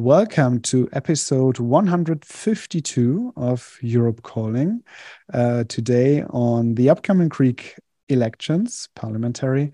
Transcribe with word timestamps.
Welcome 0.00 0.60
to 0.62 0.88
episode 0.94 1.58
152 1.58 3.34
of 3.36 3.78
Europe 3.82 4.22
Calling. 4.22 4.82
Uh, 5.30 5.64
today 5.64 6.24
on 6.30 6.74
the 6.74 6.88
upcoming 6.88 7.28
Greek 7.28 7.74
elections, 8.08 8.88
parliamentary 8.96 9.72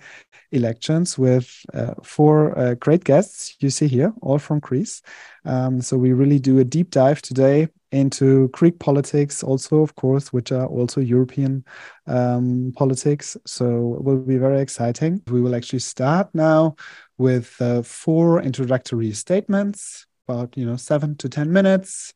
elections, 0.51 1.17
with 1.17 1.61
uh, 1.73 1.95
four 2.03 2.59
uh, 2.59 2.75
great 2.75 3.05
guests 3.05 3.55
you 3.61 3.71
see 3.71 3.87
here, 3.87 4.13
all 4.21 4.41
from 4.41 4.59
Greece. 4.59 5.01
Um, 5.45 5.81
so 5.81 5.97
we 5.97 6.13
really 6.13 6.41
do 6.41 6.59
a 6.59 6.65
deep 6.65 6.91
dive 6.91 7.23
today 7.23 7.69
into 7.93 8.49
Greek 8.49 8.81
politics, 8.81 9.45
also, 9.45 9.81
of 9.81 9.95
course, 9.95 10.33
which 10.33 10.51
are 10.51 10.67
also 10.67 11.01
European 11.01 11.65
um, 12.09 12.73
politics. 12.75 13.37
So 13.47 13.95
it 13.95 14.03
will 14.03 14.19
be 14.19 14.39
very 14.39 14.61
exciting. 14.61 15.23
We 15.29 15.41
will 15.41 15.55
actually 15.55 15.79
start 15.79 16.35
now 16.35 16.75
with 17.17 17.55
uh, 17.61 17.83
four 17.83 18.43
introductory 18.43 19.13
statements 19.13 20.06
about 20.29 20.57
you 20.57 20.67
know 20.67 20.77
seven 20.77 21.17
to 21.17 21.29
ten 21.29 21.53
minutes 21.53 22.15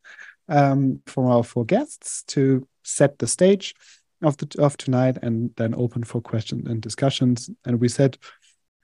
um, 0.48 1.00
from 1.06 1.26
our 1.26 1.44
four 1.44 1.64
guests 1.64 2.22
to 2.24 2.66
set 2.82 3.18
the 3.18 3.26
stage 3.26 3.74
of 4.22 4.36
the 4.36 4.48
of 4.58 4.76
tonight, 4.76 5.18
and 5.22 5.50
then 5.56 5.74
open 5.74 6.04
for 6.04 6.20
questions 6.20 6.68
and 6.68 6.80
discussions. 6.82 7.50
And 7.64 7.80
we 7.80 7.88
said 7.88 8.18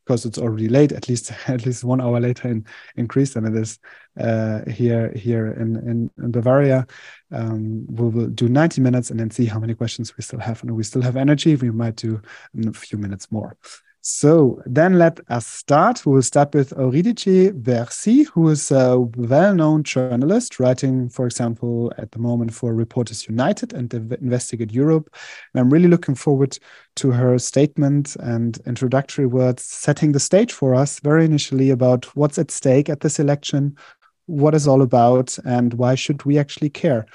because 0.07 0.25
it's 0.25 0.39
already 0.39 0.69
late, 0.69 0.93
at 0.93 1.09
least 1.09 1.33
at 1.49 1.67
least 1.67 1.85
one 1.85 2.01
hour 2.01 2.21
later 2.21 2.49
in 2.49 2.65
in 2.97 3.07
Greece 3.07 3.35
than 3.35 3.45
it 3.45 3.57
is 3.57 3.79
uh, 4.19 4.61
here 4.71 5.13
here 5.15 5.49
in 5.49 5.77
in, 5.77 6.11
in 6.19 6.31
Bavaria. 6.31 6.87
Um, 7.33 7.87
we 7.89 8.09
will 8.09 8.29
do 8.29 8.49
90 8.49 8.81
minutes 8.81 9.11
and 9.11 9.19
then 9.19 9.31
see 9.31 9.47
how 9.47 9.59
many 9.59 9.75
questions 9.75 10.17
we 10.17 10.23
still 10.23 10.41
have, 10.41 10.63
and 10.63 10.77
we 10.77 10.85
still 10.85 11.03
have 11.03 11.17
energy. 11.17 11.57
We 11.57 11.71
might 11.71 11.97
do 11.97 12.21
a 12.67 12.73
few 12.73 12.99
minutes 12.99 13.31
more. 13.33 13.57
So 14.09 14.63
then 14.67 15.01
let 15.01 15.19
us 15.31 15.49
start. 15.49 16.07
We 16.07 16.13
will 16.13 16.23
start 16.23 16.55
with 16.55 16.73
Eurydice 16.79 17.51
Bersi, 17.51 18.25
who 18.29 18.51
is 18.51 18.71
a 18.71 19.01
well-known 19.01 19.83
journalist 19.83 20.61
writing, 20.61 21.09
for 21.09 21.27
example, 21.27 21.93
at 21.99 22.13
the 22.13 22.21
moment 22.21 22.55
for 22.55 22.73
Reporters 22.73 23.27
United 23.27 23.73
and 23.73 23.93
Investigate 23.93 24.71
Europe. 24.71 25.13
And 25.53 25.61
I'm 25.61 25.73
really 25.73 25.89
looking 25.89 26.15
forward 26.15 26.57
to 26.97 27.11
her 27.11 27.37
statement 27.41 28.15
and 28.21 28.57
introductory 28.65 29.27
words, 29.27 29.65
setting 29.65 30.13
the 30.13 30.21
stage 30.21 30.53
for 30.53 30.73
us 30.77 31.01
very 31.01 31.25
initially 31.25 31.71
about 31.71 32.05
what's 32.15 32.39
at 32.39 32.53
stake 32.53 32.89
at 32.89 33.01
this 33.01 33.19
election, 33.19 33.77
what 34.27 34.55
is 34.55 34.69
all 34.69 34.83
about, 34.83 35.37
and 35.45 35.75
why 35.75 35.97
should 35.97 36.25
we 36.25 36.39
actually 36.39 36.71
care 36.71 37.07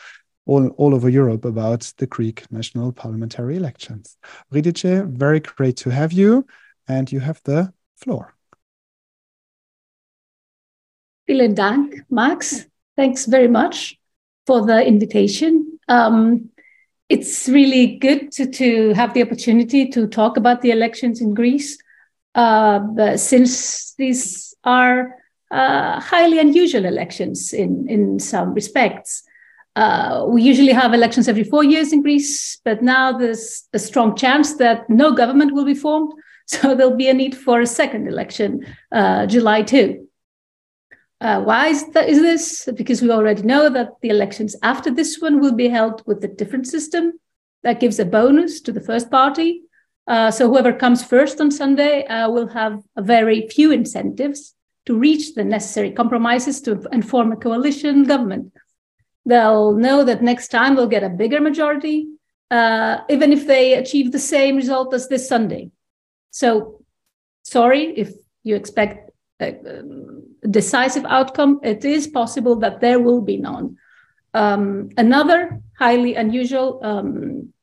all, 0.46 0.68
all 0.72 0.94
over 0.94 1.08
Europe 1.08 1.46
about 1.46 1.94
the 2.00 2.08
Greek 2.08 2.52
national 2.52 2.92
parliamentary 2.92 3.56
elections. 3.56 4.18
Eurydice, 4.52 5.06
very 5.08 5.40
great 5.40 5.78
to 5.78 5.90
have 5.90 6.12
you 6.12 6.46
and 6.88 7.12
you 7.12 7.20
have 7.20 7.42
the 7.44 7.74
floor. 7.96 8.34
Vielen 11.28 11.54
Dank, 11.56 12.02
Max. 12.10 12.66
Thanks 12.96 13.26
very 13.26 13.48
much 13.48 13.98
for 14.46 14.66
the 14.66 14.86
invitation. 14.86 15.80
Um, 15.88 16.50
it's 17.10 17.48
really 17.48 17.98
good 17.98 18.32
to, 18.34 18.46
to 18.52 18.94
have 18.94 19.14
the 19.14 19.22
opportunity 19.22 19.88
to 19.90 20.08
talk 20.08 20.38
about 20.38 20.62
the 20.62 20.72
elections 20.72 21.22
in 21.22 21.34
Greece, 21.34 21.78
uh, 22.36 23.18
since 23.18 23.94
these 23.96 24.56
are 24.64 25.16
uh, 25.52 26.00
highly 26.00 26.40
unusual 26.40 26.86
elections 26.86 27.54
in, 27.54 27.88
in 27.90 28.20
some 28.20 28.54
respects. 28.54 29.24
Uh, 29.76 30.26
we 30.28 30.42
usually 30.42 30.74
have 30.74 30.94
elections 30.94 31.28
every 31.28 31.44
four 31.44 31.64
years 31.64 31.94
in 31.94 32.02
Greece, 32.02 32.60
but 32.64 32.82
now 32.82 33.18
there's 33.18 33.68
a 33.74 33.80
strong 33.80 34.16
chance 34.16 34.56
that 34.56 34.90
no 34.90 35.12
government 35.14 35.54
will 35.54 35.66
be 35.66 35.74
formed. 35.74 36.14
So 36.48 36.76
there'll 36.76 36.98
be 36.98 37.08
a 37.08 37.14
need 37.14 37.38
for 37.38 37.62
a 37.62 37.68
second 37.68 38.08
election, 38.08 38.66
uh, 38.92 39.26
July 39.26 39.62
2. 39.62 40.08
Uh, 41.22 41.40
why 41.42 41.68
is, 41.68 41.88
that, 41.92 42.10
is 42.10 42.20
this? 42.20 42.68
Because 42.76 43.02
we 43.02 43.12
already 43.12 43.44
know 43.44 43.70
that 43.70 43.90
the 44.02 44.10
elections 44.10 44.56
after 44.64 44.90
this 44.90 45.20
one 45.20 45.40
will 45.40 45.54
be 45.54 45.70
held 45.70 46.04
with 46.08 46.24
a 46.24 46.28
different 46.28 46.68
system 46.68 47.14
that 47.64 47.80
gives 47.80 48.00
a 48.00 48.06
bonus 48.06 48.60
to 48.62 48.72
the 48.72 48.82
first 48.82 49.12
party. 49.12 49.62
Uh, 50.08 50.32
so 50.32 50.50
whoever 50.50 50.74
comes 50.74 51.04
first 51.04 51.40
on 51.40 51.52
Sunday 51.52 52.06
uh, 52.06 52.30
will 52.30 52.48
have 52.48 52.82
very 52.98 53.48
few 53.48 53.72
incentives 53.72 54.56
to 54.86 54.98
reach 54.98 55.36
the 55.36 55.44
necessary 55.44 55.92
compromises 55.92 56.60
to 56.62 56.84
and 56.92 57.08
form 57.08 57.32
a 57.32 57.36
coalition 57.36 58.04
government. 58.04 58.52
They'll 59.26 59.74
know 59.74 60.04
that 60.04 60.24
next 60.24 60.48
time 60.48 60.76
they'll 60.76 60.88
get 60.88 61.04
a 61.04 61.10
bigger 61.10 61.40
majority, 61.40 62.08
uh, 62.50 63.00
even 63.10 63.32
if 63.32 63.46
they 63.46 63.76
achieve 63.76 64.12
the 64.12 64.20
same 64.20 64.56
result 64.56 64.94
as 64.94 65.08
this 65.08 65.28
Sunday. 65.30 65.70
So, 66.32 66.84
sorry 67.44 67.94
if 67.98 68.14
you 68.44 68.56
expect 68.56 69.12
a, 69.42 69.56
decisive 70.50 71.06
outcome. 71.06 71.60
It 71.64 71.86
is 71.86 72.08
possible 72.08 72.56
that 72.58 72.82
there 72.82 73.00
will 73.00 73.22
be 73.22 73.38
none. 73.38 73.78
Um, 74.34 74.90
another 74.98 75.62
highly 75.78 76.16
unusual 76.16 76.80
um, 76.84 77.54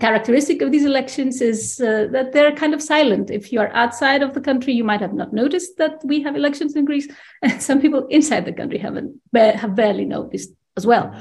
characteristic 0.00 0.62
of 0.62 0.72
these 0.72 0.84
elections 0.84 1.40
is 1.40 1.80
uh, 1.80 2.08
that 2.12 2.32
they're 2.32 2.54
kind 2.54 2.74
of 2.74 2.82
silent. 2.82 3.30
If 3.30 3.52
you 3.52 3.60
are 3.60 3.70
outside 3.74 4.22
of 4.22 4.34
the 4.34 4.40
country, 4.40 4.72
you 4.72 4.84
might 4.84 5.00
have 5.00 5.12
not 5.12 5.32
noticed 5.32 5.76
that 5.78 6.00
we 6.04 6.22
have 6.22 6.36
elections 6.36 6.76
in 6.76 6.84
Greece, 6.84 7.08
and 7.42 7.60
some 7.62 7.80
people 7.80 8.06
inside 8.06 8.44
the 8.44 8.52
country 8.52 8.78
haven't 8.78 9.20
have 9.34 9.74
barely 9.74 10.04
noticed 10.04 10.50
as 10.76 10.86
well. 10.86 11.14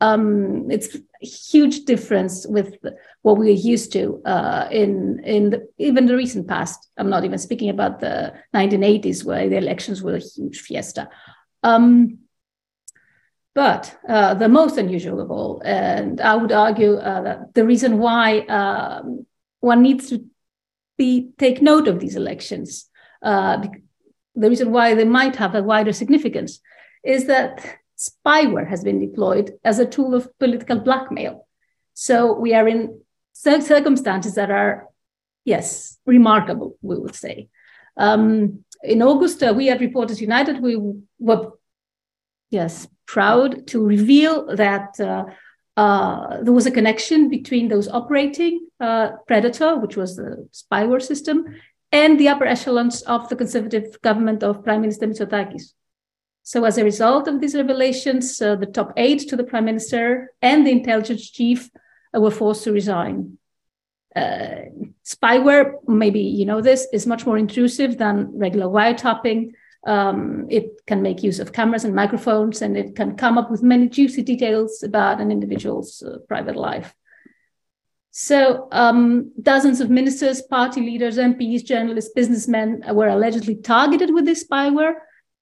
Um, 0.00 0.70
it's 0.70 0.94
a 0.94 1.26
huge 1.26 1.84
difference 1.84 2.46
with 2.46 2.76
what 3.28 3.36
we 3.36 3.50
are 3.50 3.64
used 3.74 3.92
to 3.92 4.22
uh, 4.24 4.66
in 4.70 5.20
in 5.22 5.50
the, 5.50 5.68
even 5.76 6.06
the 6.06 6.16
recent 6.16 6.48
past. 6.48 6.88
I'm 6.96 7.10
not 7.10 7.24
even 7.26 7.38
speaking 7.38 7.68
about 7.68 8.00
the 8.00 8.32
1980s 8.56 9.22
where 9.22 9.50
the 9.50 9.58
elections 9.58 10.02
were 10.02 10.16
a 10.16 10.28
huge 10.34 10.60
fiesta. 10.60 11.10
Um, 11.62 12.20
but 13.54 13.94
uh, 14.08 14.32
the 14.34 14.48
most 14.48 14.78
unusual 14.78 15.20
of 15.20 15.30
all, 15.30 15.60
and 15.62 16.22
I 16.22 16.36
would 16.36 16.52
argue 16.52 16.94
uh, 16.94 17.20
that 17.22 17.54
the 17.54 17.66
reason 17.66 17.98
why 17.98 18.38
um, 18.60 19.26
one 19.60 19.82
needs 19.82 20.08
to 20.08 20.24
be 20.96 21.32
take 21.36 21.60
note 21.60 21.86
of 21.86 22.00
these 22.00 22.16
elections, 22.16 22.88
uh, 23.22 23.58
the 24.36 24.48
reason 24.48 24.72
why 24.72 24.94
they 24.94 25.04
might 25.04 25.36
have 25.36 25.54
a 25.54 25.62
wider 25.62 25.92
significance, 25.92 26.60
is 27.04 27.26
that 27.26 27.78
spyware 27.98 28.68
has 28.68 28.82
been 28.84 29.00
deployed 29.00 29.52
as 29.64 29.78
a 29.78 29.90
tool 29.94 30.14
of 30.14 30.30
political 30.38 30.78
blackmail. 30.78 31.46
So 31.92 32.32
we 32.32 32.54
are 32.54 32.68
in 32.68 33.00
circumstances 33.42 34.34
that 34.34 34.50
are, 34.50 34.88
yes, 35.44 35.98
remarkable, 36.06 36.76
we 36.82 36.96
would 36.98 37.14
say. 37.14 37.48
Um, 37.96 38.64
in 38.82 39.02
August, 39.02 39.42
uh, 39.42 39.52
we 39.56 39.70
at 39.70 39.80
Reporters 39.80 40.20
United, 40.20 40.60
we 40.60 40.76
were, 41.18 41.52
yes, 42.50 42.86
proud 43.06 43.66
to 43.68 43.84
reveal 43.84 44.54
that 44.56 44.98
uh, 45.00 45.24
uh, 45.76 46.42
there 46.42 46.52
was 46.52 46.66
a 46.66 46.70
connection 46.70 47.28
between 47.28 47.68
those 47.68 47.88
operating 47.88 48.68
uh, 48.80 49.10
Predator, 49.26 49.76
which 49.76 49.96
was 49.96 50.16
the 50.16 50.48
spyware 50.52 51.02
system, 51.02 51.44
and 51.90 52.18
the 52.18 52.28
upper 52.28 52.44
echelons 52.44 53.02
of 53.02 53.28
the 53.28 53.36
conservative 53.36 54.00
government 54.02 54.42
of 54.42 54.64
Prime 54.64 54.82
Minister 54.82 55.06
Mitsotakis. 55.06 55.72
So, 56.42 56.64
as 56.64 56.78
a 56.78 56.84
result 56.84 57.28
of 57.28 57.40
these 57.40 57.54
revelations, 57.54 58.40
uh, 58.40 58.56
the 58.56 58.66
top 58.66 58.92
aide 58.96 59.20
to 59.28 59.36
the 59.36 59.44
prime 59.44 59.66
minister 59.66 60.32
and 60.40 60.66
the 60.66 60.70
intelligence 60.70 61.30
chief 61.30 61.70
were 62.14 62.30
forced 62.30 62.64
to 62.64 62.72
resign. 62.72 63.38
Uh, 64.14 64.70
spyware, 65.04 65.74
maybe 65.86 66.20
you 66.20 66.44
know 66.44 66.60
this, 66.60 66.86
is 66.92 67.06
much 67.06 67.26
more 67.26 67.38
intrusive 67.38 67.98
than 67.98 68.36
regular 68.36 68.66
wiretapping. 68.66 69.52
Um, 69.86 70.46
it 70.50 70.70
can 70.86 71.02
make 71.02 71.22
use 71.22 71.38
of 71.38 71.52
cameras 71.52 71.84
and 71.84 71.94
microphones, 71.94 72.62
and 72.62 72.76
it 72.76 72.96
can 72.96 73.16
come 73.16 73.38
up 73.38 73.50
with 73.50 73.62
many 73.62 73.88
juicy 73.88 74.22
details 74.22 74.82
about 74.82 75.20
an 75.20 75.30
individual's 75.30 76.02
uh, 76.02 76.18
private 76.26 76.56
life. 76.56 76.94
So, 78.10 78.68
um, 78.72 79.32
dozens 79.40 79.80
of 79.80 79.90
ministers, 79.90 80.42
party 80.42 80.80
leaders, 80.80 81.18
MPs, 81.18 81.64
journalists, 81.64 82.10
businessmen 82.14 82.82
were 82.92 83.08
allegedly 83.08 83.56
targeted 83.56 84.12
with 84.12 84.24
this 84.24 84.44
spyware 84.44 84.94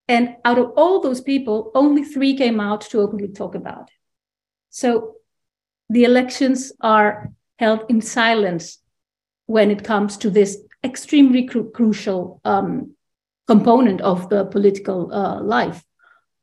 and 0.09 0.37
out 0.45 0.59
of 0.59 0.73
all 0.77 1.01
those 1.01 1.21
people, 1.21 1.73
only 1.75 2.05
three 2.05 2.37
came 2.37 2.61
out 2.61 2.83
to 2.83 3.01
openly 3.01 3.29
talk 3.29 3.55
about 3.55 3.89
it. 3.89 3.95
So 4.71 5.16
the 5.89 6.05
elections 6.05 6.73
are 6.81 7.31
held 7.59 7.85
in 7.89 8.01
silence 8.01 8.79
when 9.47 9.71
it 9.71 9.85
comes 9.85 10.17
to 10.19 10.31
this 10.31 10.59
extremely 10.85 11.47
cru- 11.47 11.71
crucial 11.71 12.41
um, 12.45 12.95
component 13.47 14.01
of 14.01 14.29
the 14.29 14.45
political 14.47 15.13
uh, 15.13 15.41
life. 15.41 15.85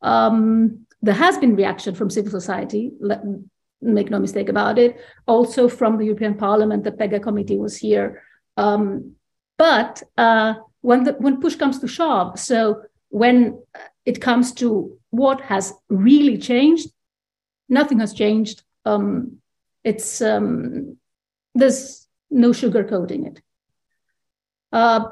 Um, 0.01 0.86
there 1.01 1.13
has 1.13 1.38
been 1.38 1.56
reaction 1.56 1.95
from 1.95 2.10
civil 2.10 2.31
society, 2.31 2.92
let, 3.00 3.22
make 3.81 4.10
no 4.10 4.19
mistake 4.19 4.50
about 4.50 4.80
it, 4.80 4.98
also 5.28 5.68
from 5.68 5.98
the 5.98 6.06
European 6.06 6.36
Parliament. 6.36 6.84
The 6.84 6.92
PEGA 6.92 7.22
committee 7.22 7.57
was 7.57 7.75
here. 7.75 8.24
Um, 8.56 9.16
but 9.57 10.01
uh, 10.18 10.56
when, 10.81 11.04
the, 11.04 11.13
when 11.13 11.42
push 11.42 11.56
comes 11.56 11.80
to 11.80 11.88
shove, 11.88 12.39
so 12.39 12.84
when 13.10 13.62
it 14.06 14.22
comes 14.22 14.54
to 14.54 14.98
what 15.10 15.42
has 15.42 15.74
really 15.89 16.38
changed, 16.38 16.89
nothing 17.69 18.00
has 18.00 18.13
changed. 18.13 18.63
Um, 18.86 19.38
it's 19.84 20.22
um, 20.22 20.98
there's 21.56 22.08
no 22.30 22.50
sugarcoating 22.50 23.28
it. 23.28 23.42
Uh, 24.72 25.06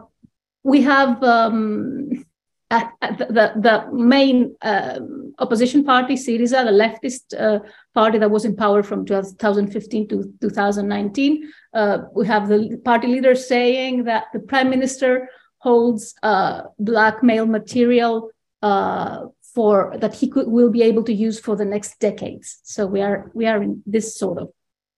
we 0.64 0.82
have 0.82 1.22
um, 1.24 2.26
the, 2.70 3.52
the 3.58 3.94
main 3.94 4.56
um, 4.62 5.34
opposition 5.40 5.84
party, 5.84 6.16
Syriza, 6.16 6.64
the 6.64 6.72
leftist 6.72 7.40
uh, 7.40 7.60
party 7.94 8.18
that 8.18 8.32
was 8.32 8.46
in 8.46 8.56
power 8.56 8.82
from 8.82 9.06
2015 9.06 10.08
to 10.08 10.34
2019, 10.42 11.52
uh, 11.74 11.98
we 12.16 12.26
have 12.28 12.48
the 12.48 12.80
party 12.86 13.08
leader 13.08 13.36
saying 13.36 14.06
that 14.06 14.26
the 14.34 14.40
prime 14.40 14.70
minister 14.70 15.30
holds 15.58 16.16
uh, 16.24 16.62
blackmail 16.80 17.46
material 17.46 18.30
uh, 18.62 19.26
for 19.54 19.94
that 20.00 20.16
he 20.16 20.28
could 20.28 20.48
will 20.48 20.70
be 20.70 20.82
able 20.82 21.04
to 21.04 21.14
use 21.14 21.40
for 21.40 21.56
the 21.56 21.66
next 21.66 22.00
decades. 22.00 22.60
So 22.64 22.86
we 22.86 23.02
are 23.02 23.32
we 23.34 23.46
are 23.46 23.62
in 23.62 23.84
this 23.86 24.18
sort 24.18 24.38
of 24.38 24.50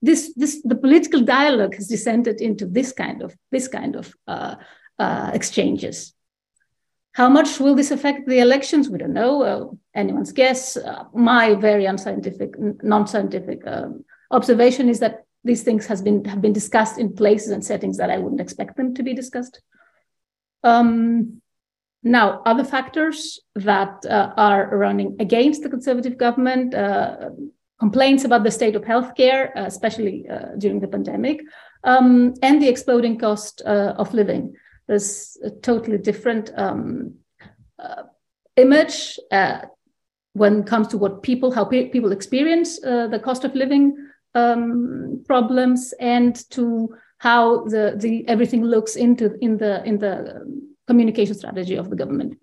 this 0.01 0.33
this 0.35 0.61
the 0.63 0.75
political 0.75 1.21
dialogue 1.21 1.75
has 1.75 1.87
descended 1.87 2.41
into 2.41 2.65
this 2.65 2.91
kind 2.91 3.21
of 3.21 3.35
this 3.51 3.67
kind 3.67 3.95
of 3.95 4.13
uh, 4.27 4.55
uh, 4.99 5.31
exchanges. 5.33 6.13
How 7.13 7.29
much 7.29 7.59
will 7.59 7.75
this 7.75 7.91
affect 7.91 8.27
the 8.27 8.39
elections? 8.39 8.89
We 8.89 8.97
don't 8.97 9.13
know. 9.13 9.43
Uh, 9.43 9.65
anyone's 9.93 10.31
guess. 10.31 10.75
Uh, 10.75 11.03
my 11.13 11.53
very 11.53 11.85
unscientific, 11.85 12.55
non-scientific 12.81 13.61
um, 13.67 14.03
observation 14.31 14.89
is 14.89 14.99
that 14.99 15.25
these 15.43 15.61
things 15.63 15.85
has 15.85 16.01
been 16.01 16.25
have 16.25 16.41
been 16.41 16.53
discussed 16.53 16.97
in 16.97 17.13
places 17.13 17.51
and 17.51 17.63
settings 17.63 17.97
that 17.97 18.09
I 18.09 18.17
wouldn't 18.17 18.41
expect 18.41 18.77
them 18.77 18.93
to 18.95 19.03
be 19.03 19.13
discussed. 19.13 19.61
Um, 20.63 21.41
now, 22.03 22.41
other 22.45 22.65
factors 22.65 23.39
that 23.55 24.05
uh, 24.05 24.33
are 24.35 24.77
running 24.77 25.15
against 25.19 25.63
the 25.63 25.69
conservative 25.69 26.17
government, 26.17 26.73
uh, 26.73 27.29
complaints 27.79 28.25
about 28.25 28.43
the 28.43 28.51
state 28.51 28.75
of 28.75 28.83
healthcare, 28.83 29.55
uh, 29.55 29.63
especially 29.65 30.27
uh, 30.29 30.55
during 30.57 30.79
the 30.81 30.87
pandemic, 30.87 31.41
um, 31.85 32.33
and 32.41 32.61
the 32.61 32.67
exploding 32.67 33.17
cost 33.17 33.61
of 33.61 34.13
living. 34.13 34.53
There's 34.87 35.37
a 35.43 35.49
totally 35.49 35.97
different 35.97 36.51
um, 36.57 37.15
uh, 37.79 38.03
image 38.57 39.19
uh, 39.31 39.61
when 40.33 40.61
it 40.61 40.67
comes 40.67 40.87
to 40.89 40.97
what 40.97 41.23
people, 41.23 41.51
how 41.51 41.65
pe- 41.65 41.89
people 41.89 42.11
experience 42.11 42.83
uh, 42.83 43.07
the 43.07 43.19
cost 43.19 43.45
of 43.45 43.55
living 43.55 43.95
um, 44.35 45.23
problems, 45.25 45.93
and 45.99 46.35
to 46.51 46.95
how 47.19 47.63
the, 47.65 47.95
the 47.97 48.27
everything 48.27 48.63
looks 48.63 48.95
into 48.95 49.37
in 49.41 49.57
the 49.57 49.83
in 49.85 49.99
the 49.99 50.63
communication 50.87 51.35
strategy 51.35 51.75
of 51.75 51.89
the 51.89 51.95
government. 51.95 52.37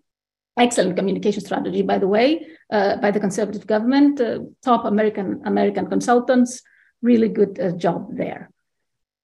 Excellent 0.58 0.96
communication 0.96 1.42
strategy, 1.42 1.82
by 1.82 1.98
the 1.98 2.08
way, 2.08 2.46
uh, 2.70 2.96
by 2.96 3.10
the 3.10 3.20
conservative 3.20 3.66
government. 3.66 4.20
Uh, 4.20 4.40
top 4.62 4.84
American 4.84 5.42
American 5.46 5.87
consultants, 5.87 6.62
really 7.02 7.28
good 7.28 7.58
uh, 7.60 7.72
job 7.72 8.08
there. 8.16 8.50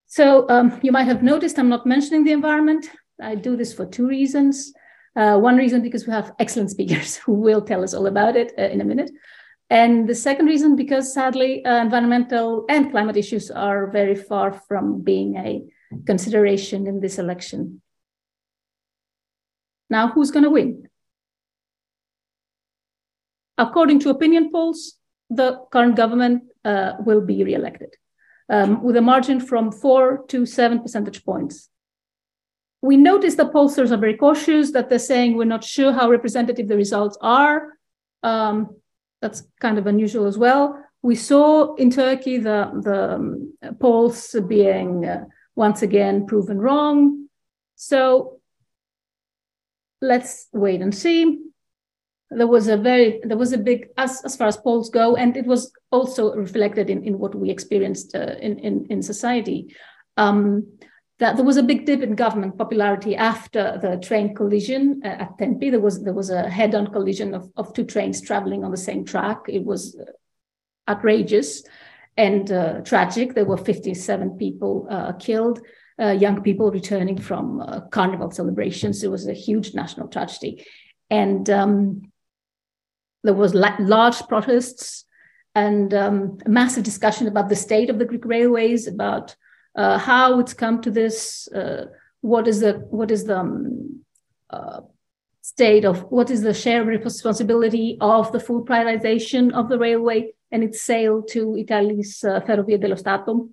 So 0.06 0.48
um, 0.48 0.78
you 0.82 0.92
might 0.92 1.04
have 1.04 1.22
noticed 1.22 1.58
I'm 1.58 1.68
not 1.68 1.86
mentioning 1.86 2.24
the 2.24 2.32
environment. 2.32 2.88
I 3.20 3.34
do 3.34 3.56
this 3.56 3.74
for 3.74 3.86
two 3.86 4.06
reasons. 4.06 4.72
Uh, 5.16 5.38
one 5.38 5.56
reason 5.56 5.82
because 5.82 6.06
we 6.06 6.12
have 6.12 6.32
excellent 6.38 6.70
speakers 6.70 7.16
who 7.24 7.32
will 7.32 7.62
tell 7.62 7.82
us 7.82 7.94
all 7.94 8.06
about 8.06 8.36
it 8.36 8.52
uh, 8.58 8.62
in 8.62 8.80
a 8.80 8.84
minute. 8.84 9.10
And 9.68 10.08
the 10.08 10.14
second 10.14 10.46
reason 10.46 10.76
because 10.76 11.12
sadly, 11.12 11.64
uh, 11.64 11.82
environmental 11.82 12.66
and 12.68 12.90
climate 12.90 13.16
issues 13.16 13.50
are 13.50 13.90
very 13.90 14.14
far 14.14 14.52
from 14.52 15.02
being 15.02 15.36
a 15.36 15.64
consideration 16.06 16.86
in 16.86 17.00
this 17.00 17.18
election. 17.18 17.82
Now, 19.88 20.08
who's 20.08 20.30
going 20.30 20.44
to 20.44 20.50
win? 20.50 20.88
According 23.58 24.00
to 24.00 24.10
opinion 24.10 24.50
polls, 24.52 24.96
the 25.30 25.60
current 25.70 25.96
government 25.96 26.44
uh, 26.64 26.94
will 27.04 27.20
be 27.20 27.42
re-elected 27.42 27.94
um, 28.48 28.82
with 28.82 28.96
a 28.96 29.00
margin 29.00 29.40
from 29.40 29.72
four 29.72 30.24
to 30.28 30.46
seven 30.46 30.80
percentage 30.80 31.24
points 31.24 31.70
we 32.86 32.96
notice 32.96 33.34
the 33.34 33.48
pollsters 33.48 33.90
are 33.90 33.96
very 33.96 34.16
cautious, 34.16 34.72
that 34.72 34.88
they're 34.88 34.98
saying 34.98 35.36
we're 35.36 35.44
not 35.44 35.64
sure 35.64 35.92
how 35.92 36.08
representative 36.08 36.68
the 36.68 36.76
results 36.76 37.18
are. 37.20 37.72
Um, 38.22 38.76
that's 39.20 39.42
kind 39.60 39.78
of 39.78 39.86
unusual 39.86 40.26
as 40.26 40.38
well. 40.38 40.82
We 41.02 41.16
saw 41.16 41.74
in 41.74 41.90
Turkey 41.90 42.38
the, 42.38 42.70
the 42.82 43.14
um, 43.14 43.54
polls 43.80 44.36
being 44.46 45.04
uh, 45.04 45.24
once 45.54 45.82
again 45.82 46.26
proven 46.26 46.58
wrong. 46.58 47.28
So 47.76 48.35
let's 50.00 50.48
wait 50.52 50.80
and 50.80 50.94
see. 50.94 51.38
There 52.30 52.46
was 52.46 52.68
a 52.68 52.76
very, 52.76 53.20
there 53.22 53.36
was 53.36 53.52
a 53.52 53.58
big, 53.58 53.88
as, 53.96 54.22
as 54.24 54.36
far 54.36 54.48
as 54.48 54.56
polls 54.56 54.90
go, 54.90 55.14
and 55.14 55.36
it 55.36 55.46
was 55.46 55.72
also 55.92 56.34
reflected 56.34 56.90
in, 56.90 57.04
in 57.04 57.18
what 57.18 57.34
we 57.34 57.50
experienced 57.50 58.14
uh, 58.14 58.34
in, 58.40 58.58
in, 58.58 58.86
in 58.90 59.02
society. 59.02 59.74
Um, 60.16 60.78
that 61.18 61.36
there 61.36 61.44
was 61.44 61.56
a 61.56 61.62
big 61.62 61.86
dip 61.86 62.02
in 62.02 62.14
government 62.14 62.58
popularity 62.58 63.16
after 63.16 63.78
the 63.80 63.96
train 63.96 64.34
collision 64.34 65.00
uh, 65.04 65.08
at 65.08 65.38
Tempe. 65.38 65.70
There 65.70 65.80
was 65.80 66.02
there 66.02 66.12
was 66.12 66.30
a 66.30 66.48
head-on 66.48 66.88
collision 66.88 67.34
of, 67.34 67.50
of 67.56 67.72
two 67.72 67.84
trains 67.84 68.20
traveling 68.20 68.64
on 68.64 68.70
the 68.70 68.76
same 68.76 69.04
track. 69.04 69.42
It 69.48 69.64
was 69.64 69.96
uh, 69.98 70.04
outrageous 70.90 71.62
and 72.16 72.50
uh, 72.50 72.80
tragic. 72.82 73.34
There 73.34 73.44
were 73.44 73.56
57 73.56 74.36
people 74.36 74.86
uh, 74.90 75.12
killed, 75.12 75.60
uh, 76.00 76.10
young 76.10 76.42
people 76.42 76.70
returning 76.70 77.18
from 77.18 77.60
uh, 77.60 77.80
carnival 77.90 78.30
celebrations. 78.30 79.02
It 79.02 79.10
was 79.10 79.26
a 79.26 79.32
huge 79.32 79.74
national 79.74 80.08
tragedy, 80.08 80.64
and 81.10 81.48
um, 81.50 82.02
there 83.22 83.34
was 83.34 83.54
la- 83.54 83.76
large 83.78 84.20
protests 84.28 85.04
and 85.54 85.94
um, 85.94 86.38
a 86.44 86.48
massive 86.50 86.84
discussion 86.84 87.26
about 87.26 87.48
the 87.48 87.56
state 87.56 87.88
of 87.88 87.98
the 87.98 88.04
Greek 88.04 88.26
railways, 88.26 88.86
about 88.86 89.34
uh, 89.74 89.98
how 89.98 90.38
it's 90.38 90.52
come 90.52 90.82
to 90.82 90.90
this, 90.90 91.48
uh, 91.48 91.86
what 92.20 92.46
is 92.46 92.60
the 92.60 92.74
what 92.90 93.10
is 93.10 93.24
the 93.24 93.38
um, 93.38 94.04
uh, 94.50 94.80
state 95.40 95.84
of 95.84 96.00
what 96.10 96.30
is 96.30 96.42
the 96.42 96.52
share 96.52 96.82
of 96.82 96.88
responsibility 96.88 97.96
of 98.00 98.32
the 98.32 98.40
full 98.40 98.64
privatization 98.64 99.52
of 99.52 99.68
the 99.68 99.78
railway 99.78 100.32
and 100.50 100.62
its 100.62 100.82
sale 100.82 101.22
to 101.22 101.56
Italy's 101.56 102.22
uh, 102.24 102.40
Ferrovie 102.40 102.80
dello 102.80 102.96
Stato. 102.96 103.48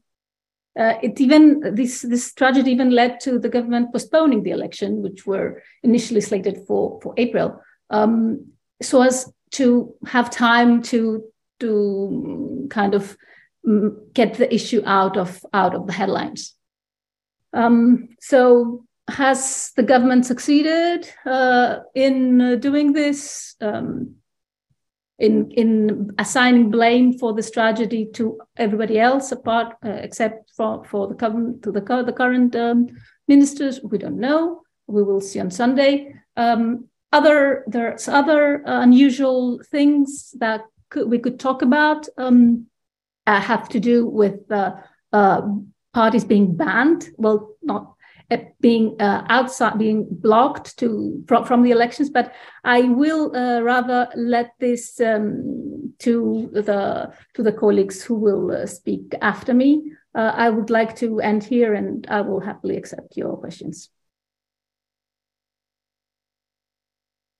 Uh, 0.79 0.95
it 1.03 1.21
even 1.21 1.59
this 1.75 2.01
this 2.01 2.33
tragedy 2.33 2.71
even 2.71 2.89
led 2.89 3.19
to 3.19 3.37
the 3.37 3.49
government 3.49 3.91
postponing 3.91 4.41
the 4.41 4.51
election, 4.51 5.03
which 5.03 5.25
were 5.25 5.61
initially 5.83 6.21
slated 6.21 6.65
for 6.67 6.99
for 7.01 7.13
April, 7.17 7.61
um, 7.91 8.47
so 8.81 9.01
as 9.01 9.31
to 9.51 9.93
have 10.07 10.29
time 10.31 10.81
to 10.81 11.23
to 11.59 12.67
kind 12.71 12.95
of 12.95 13.15
get 14.13 14.33
the 14.33 14.53
issue 14.53 14.81
out 14.85 15.15
of 15.15 15.45
out 15.53 15.75
of 15.75 15.87
the 15.87 15.93
headlines. 15.93 16.55
Um, 17.53 18.09
so 18.19 18.85
has 19.07 19.71
the 19.75 19.83
government 19.83 20.25
succeeded 20.25 21.07
uh, 21.25 21.79
in 21.93 22.41
uh, 22.41 22.55
doing 22.55 22.93
this? 22.93 23.55
Um, 23.61 24.15
in 25.23 25.49
in 25.51 26.11
assigning 26.19 26.69
blame 26.69 27.17
for 27.17 27.33
this 27.33 27.49
tragedy 27.49 28.05
to 28.13 28.37
everybody 28.57 28.99
else 28.99 29.31
apart 29.31 29.75
uh, 29.85 29.89
except 29.89 30.51
for 30.57 30.83
for 30.83 31.07
the 31.07 31.15
government 31.15 31.63
to 31.63 31.71
the 31.71 31.81
the 32.05 32.13
current 32.13 32.55
um, 32.55 32.87
ministers. 33.27 33.79
We 33.81 33.97
don't 33.97 34.19
know. 34.19 34.61
We 34.87 35.01
will 35.03 35.21
see 35.21 35.39
on 35.39 35.49
sunday. 35.49 36.13
Um, 36.35 36.89
other 37.13 37.63
there's 37.67 38.07
other 38.07 38.63
unusual 38.65 39.61
things 39.71 40.35
that 40.39 40.61
could, 40.89 41.09
we 41.09 41.19
could 41.19 41.39
talk 41.39 41.61
about 41.61 42.07
um, 42.17 42.67
uh, 43.25 43.39
have 43.39 43.69
to 43.69 43.79
do 43.79 44.05
with 44.05 44.51
uh, 44.51 44.73
uh, 45.13 45.41
parties 45.93 46.25
being 46.25 46.55
banned. 46.57 47.09
Well, 47.17 47.55
not 47.61 47.83
uh, 47.83 47.92
being 48.59 48.95
uh, 48.99 49.25
outside, 49.29 49.77
being 49.77 50.07
blocked 50.09 50.77
to 50.79 51.23
from, 51.27 51.45
from 51.45 51.63
the 51.63 51.71
elections. 51.71 52.09
But 52.09 52.33
I 52.63 52.81
will 52.81 53.35
uh, 53.35 53.61
rather 53.61 54.09
let 54.15 54.51
this 54.59 54.99
um, 54.99 55.93
to 55.99 56.49
the 56.53 57.13
to 57.35 57.43
the 57.43 57.51
colleagues 57.51 58.03
who 58.03 58.15
will 58.15 58.67
speak 58.67 59.15
after 59.21 59.53
me. 59.53 59.91
I 60.15 60.51
would 60.51 60.69
like 60.69 60.95
to 60.97 61.19
end 61.21 61.43
here, 61.43 61.73
and 61.73 62.05
I 62.07 62.21
will 62.21 62.39
happily 62.39 62.77
accept 62.77 63.17
your 63.17 63.35
questions. 63.35 63.89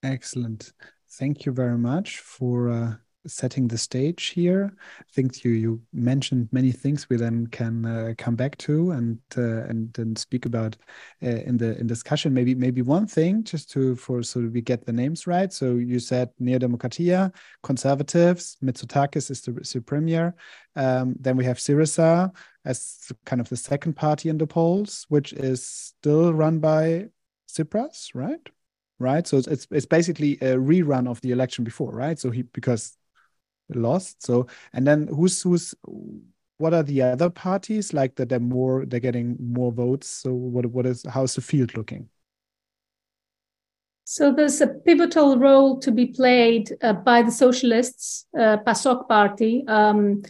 Excellent. 0.01 0.73
Thank 1.19 1.45
you 1.45 1.51
very 1.51 1.77
much 1.77 2.19
for 2.19 2.99
setting 3.25 3.67
the 3.67 3.77
stage 3.77 4.27
here. 4.27 4.73
I 4.99 5.11
think 5.11 5.43
you 5.43 5.51
you 5.51 5.81
mentioned 5.93 6.49
many 6.51 6.71
things 6.71 7.09
we 7.09 7.17
then 7.17 7.47
can 7.47 7.85
uh, 7.85 8.13
come 8.17 8.35
back 8.35 8.57
to 8.59 8.91
and 8.91 9.19
uh, 9.37 9.63
and 9.69 9.93
then 9.93 10.15
speak 10.15 10.45
about 10.45 10.75
uh, 11.23 11.27
in 11.27 11.57
the 11.57 11.77
in 11.79 11.87
discussion. 11.87 12.33
Maybe 12.33 12.55
maybe 12.55 12.81
one 12.81 13.07
thing 13.07 13.43
just 13.43 13.71
to 13.71 13.95
for 13.95 14.23
so 14.23 14.41
we 14.41 14.61
get 14.61 14.85
the 14.85 14.93
names 14.93 15.27
right. 15.27 15.51
So 15.51 15.75
you 15.75 15.99
said 15.99 16.29
Neo 16.39 16.59
Demokratia, 16.59 17.33
Conservatives, 17.63 18.57
Mitsotakis 18.63 19.31
is 19.31 19.41
the, 19.41 19.51
the 19.51 19.81
premier. 19.81 20.35
Um, 20.75 21.15
then 21.19 21.37
we 21.37 21.45
have 21.45 21.57
Syriza 21.57 22.31
as 22.65 23.11
kind 23.25 23.41
of 23.41 23.49
the 23.49 23.57
second 23.57 23.93
party 23.93 24.29
in 24.29 24.37
the 24.37 24.47
polls, 24.47 25.05
which 25.09 25.33
is 25.33 25.65
still 25.65 26.33
run 26.33 26.59
by 26.59 27.09
Tsipras, 27.47 28.09
right? 28.15 28.49
right? 28.99 29.27
So 29.27 29.37
it's 29.37 29.67
it's 29.69 29.85
basically 29.85 30.33
a 30.35 30.55
rerun 30.55 31.07
of 31.07 31.21
the 31.21 31.31
election 31.31 31.63
before, 31.63 31.91
right? 31.91 32.17
So 32.17 32.31
he 32.31 32.43
because 32.43 32.97
lost. 33.75 34.23
So 34.23 34.47
and 34.73 34.85
then 34.87 35.07
who's 35.07 35.41
who's 35.41 35.75
what 36.57 36.73
are 36.73 36.83
the 36.83 37.01
other 37.01 37.29
parties 37.29 37.93
like 37.93 38.15
that? 38.15 38.29
They're 38.29 38.39
more 38.39 38.85
they're 38.85 38.99
getting 38.99 39.37
more 39.39 39.71
votes. 39.71 40.07
So 40.07 40.33
what 40.33 40.65
what 40.67 40.85
is 40.85 41.05
how's 41.09 41.35
the 41.35 41.41
field 41.41 41.75
looking? 41.75 42.09
So 44.05 44.33
there's 44.33 44.59
a 44.61 44.67
pivotal 44.67 45.37
role 45.37 45.79
to 45.79 45.91
be 45.91 46.07
played 46.07 46.73
uh, 46.81 46.93
by 46.93 47.21
the 47.21 47.31
socialists, 47.31 48.25
uh, 48.37 48.57
PASOK 48.57 49.07
party. 49.07 49.63
Um, 49.67 50.23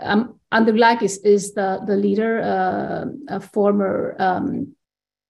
um, 0.00 0.40
Androulakis 0.52 1.18
is 1.24 1.54
the, 1.54 1.80
the 1.86 1.96
leader, 1.96 2.40
uh, 2.42 3.04
a 3.28 3.40
former 3.40 4.16
um, 4.18 4.74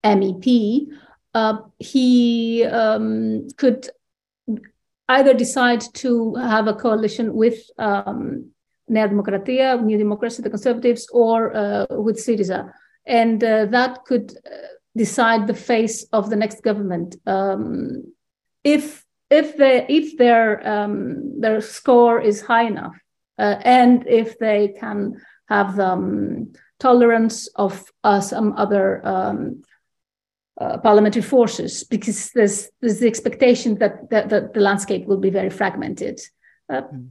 MEP. 0.03 0.89
Uh, 1.35 1.59
he 1.79 2.65
um, 2.65 3.49
could 3.57 3.89
either 5.09 5.35
decide 5.35 5.83
to 5.95 6.35
have 6.35 6.67
a 6.67 6.75
coalition 6.75 7.35
with 7.35 7.59
um, 7.79 8.51
Nea 8.89 9.09
Demokratia, 9.09 9.83
New 9.83 9.99
Democracy, 9.99 10.43
the 10.43 10.51
Conservatives, 10.51 11.09
or 11.13 11.55
uh, 11.57 11.87
with 11.91 12.17
Syriza. 12.17 12.71
And 13.07 13.43
uh, 13.43 13.67
that 13.67 14.05
could 14.05 14.33
uh, 14.47 14.57
decide 14.97 15.47
the 15.47 15.55
face 15.55 16.05
of 16.13 16.31
the 16.31 16.37
next 16.37 16.63
government. 16.63 17.17
Um, 17.27 18.13
if 18.63 19.05
if 19.31 19.57
they 19.57 19.87
if 19.89 20.17
their 20.17 20.67
um, 20.67 21.41
their 21.41 21.61
score 21.61 22.21
is 22.21 22.43
high 22.43 22.65
enough, 22.65 22.97
uh, 23.39 23.57
and 23.63 24.07
if 24.07 24.39
they 24.39 24.75
can 24.81 25.21
have 25.49 25.77
the 25.77 25.87
um, 25.87 26.53
tolerance 26.79 27.49
of 27.57 27.85
uh, 28.05 28.21
some 28.21 28.55
other 28.57 29.07
um, 29.07 29.63
uh, 30.61 30.79
parliamentary 30.79 31.23
forces, 31.23 31.85
because 31.85 32.31
there's 32.33 32.71
there's 32.81 32.99
the 33.01 33.07
expectation 33.07 33.79
that, 33.79 34.11
that, 34.11 34.29
that 34.29 34.55
the 34.55 34.61
landscape 34.61 35.07
will 35.07 35.21
be 35.21 35.31
very 35.31 35.51
fragmented. 35.51 36.21
Mm. 36.71 37.11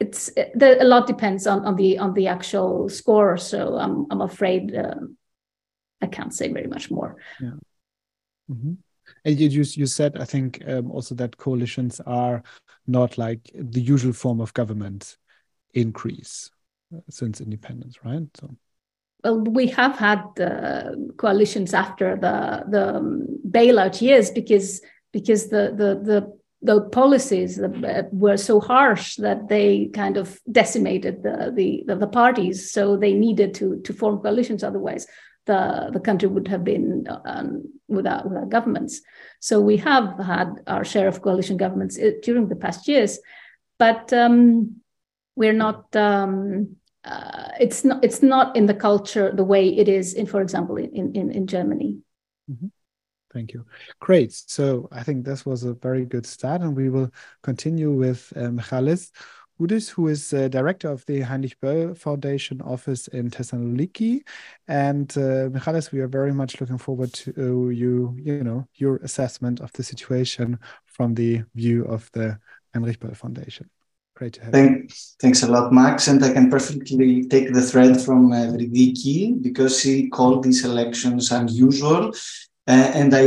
It's 0.00 0.28
it, 0.36 0.52
the, 0.58 0.82
a 0.82 0.84
lot 0.84 1.06
depends 1.06 1.46
on, 1.46 1.64
on 1.64 1.76
the 1.76 1.98
on 1.98 2.14
the 2.14 2.28
actual 2.28 2.88
score. 2.88 3.36
So 3.36 3.78
I'm 3.78 4.06
I'm 4.10 4.20
afraid 4.20 4.74
um, 4.76 5.16
I 6.02 6.06
can't 6.06 6.34
say 6.34 6.52
very 6.52 6.66
much 6.66 6.90
more. 6.90 7.16
Yeah. 7.40 7.52
Mm-hmm. 8.50 8.72
And 9.24 9.40
you, 9.40 9.62
you 9.62 9.86
said, 9.86 10.16
I 10.18 10.24
think, 10.24 10.62
um, 10.66 10.90
also 10.90 11.14
that 11.14 11.36
coalitions 11.36 12.00
are 12.06 12.42
not 12.86 13.18
like 13.18 13.50
the 13.54 13.80
usual 13.80 14.12
form 14.12 14.40
of 14.40 14.52
government 14.54 15.16
in 15.72 15.90
Greece 15.92 16.50
uh, 16.94 17.00
since 17.08 17.40
independence, 17.40 17.98
right? 18.04 18.22
So. 18.34 18.56
Well, 19.24 19.40
we 19.40 19.68
have 19.68 19.96
had 19.96 20.22
uh, 20.38 20.90
coalitions 21.16 21.72
after 21.72 22.16
the 22.16 22.64
the 22.68 22.96
um, 22.96 23.26
bailout 23.48 24.02
years 24.02 24.30
because 24.30 24.82
because 25.12 25.48
the 25.48 25.72
the 25.74 26.00
the 26.04 26.38
the 26.60 26.80
policies 26.90 27.60
were 28.12 28.36
so 28.36 28.60
harsh 28.60 29.16
that 29.16 29.48
they 29.48 29.90
kind 29.92 30.16
of 30.16 30.40
decimated 30.50 31.22
the, 31.22 31.52
the 31.54 31.94
the 31.94 32.06
parties. 32.06 32.70
So 32.70 32.96
they 32.96 33.14
needed 33.14 33.54
to 33.54 33.80
to 33.80 33.92
form 33.94 34.18
coalitions. 34.20 34.62
Otherwise, 34.62 35.06
the, 35.46 35.90
the 35.92 36.00
country 36.00 36.28
would 36.28 36.48
have 36.48 36.64
been 36.64 37.06
um, 37.24 37.64
without, 37.88 38.28
without 38.28 38.48
governments. 38.48 39.02
So 39.40 39.60
we 39.60 39.76
have 39.78 40.18
had 40.18 40.54
our 40.66 40.84
share 40.84 41.08
of 41.08 41.20
coalition 41.22 41.56
governments 41.56 41.98
uh, 41.98 42.12
during 42.22 42.48
the 42.48 42.56
past 42.56 42.88
years, 42.88 43.18
but 43.78 44.12
um, 44.12 44.80
we're 45.34 45.52
not. 45.52 45.94
Um, 45.96 46.76
uh, 47.04 47.48
it's 47.60 47.84
not. 47.84 48.04
It's 48.04 48.22
not 48.22 48.56
in 48.56 48.66
the 48.66 48.74
culture 48.74 49.32
the 49.34 49.44
way 49.44 49.68
it 49.68 49.88
is 49.88 50.14
in, 50.14 50.26
for 50.26 50.40
example, 50.40 50.76
in 50.76 51.12
in, 51.14 51.30
in 51.30 51.46
Germany. 51.46 51.98
Mm-hmm. 52.50 52.68
Thank 53.32 53.52
you. 53.52 53.66
Great. 53.98 54.32
So 54.32 54.88
I 54.92 55.02
think 55.02 55.24
this 55.24 55.44
was 55.44 55.64
a 55.64 55.74
very 55.74 56.04
good 56.04 56.24
start, 56.24 56.62
and 56.62 56.76
we 56.76 56.88
will 56.88 57.10
continue 57.42 57.90
with 57.90 58.32
um, 58.36 58.58
Goudis, 59.60 59.88
who 59.90 60.08
is 60.08 60.32
uh, 60.32 60.48
director 60.48 60.88
of 60.88 61.04
the 61.06 61.20
Heinrich 61.20 61.56
Böll 61.60 61.96
Foundation 61.96 62.60
office 62.62 63.08
in 63.08 63.30
Thessaloniki. 63.30 64.22
And 64.66 65.16
uh, 65.16 65.48
Michalis, 65.52 65.92
we 65.92 66.00
are 66.00 66.08
very 66.08 66.32
much 66.32 66.60
looking 66.60 66.78
forward 66.78 67.12
to 67.12 67.70
you, 67.70 68.16
you 68.20 68.42
know, 68.42 68.66
your 68.74 68.96
assessment 68.96 69.60
of 69.60 69.72
the 69.72 69.82
situation 69.82 70.58
from 70.86 71.14
the 71.14 71.42
view 71.54 71.84
of 71.84 72.10
the 72.12 72.38
Heinrich 72.72 72.98
Böll 72.98 73.16
Foundation. 73.16 73.70
Great 74.14 74.34
to 74.34 74.44
have 74.44 74.52
Thank, 74.52 74.82
you. 74.82 74.88
Thanks 75.20 75.42
a 75.42 75.50
lot, 75.50 75.72
Max. 75.72 76.06
And 76.08 76.24
I 76.24 76.32
can 76.32 76.50
perfectly 76.50 77.26
take 77.26 77.52
the 77.52 77.62
thread 77.62 78.00
from 78.00 78.32
uh, 78.32 78.52
because 79.42 79.82
he 79.82 80.08
called 80.08 80.44
these 80.44 80.64
elections 80.64 81.32
unusual 81.32 82.12
uh, 82.66 82.90
and 82.94 83.14
I, 83.14 83.24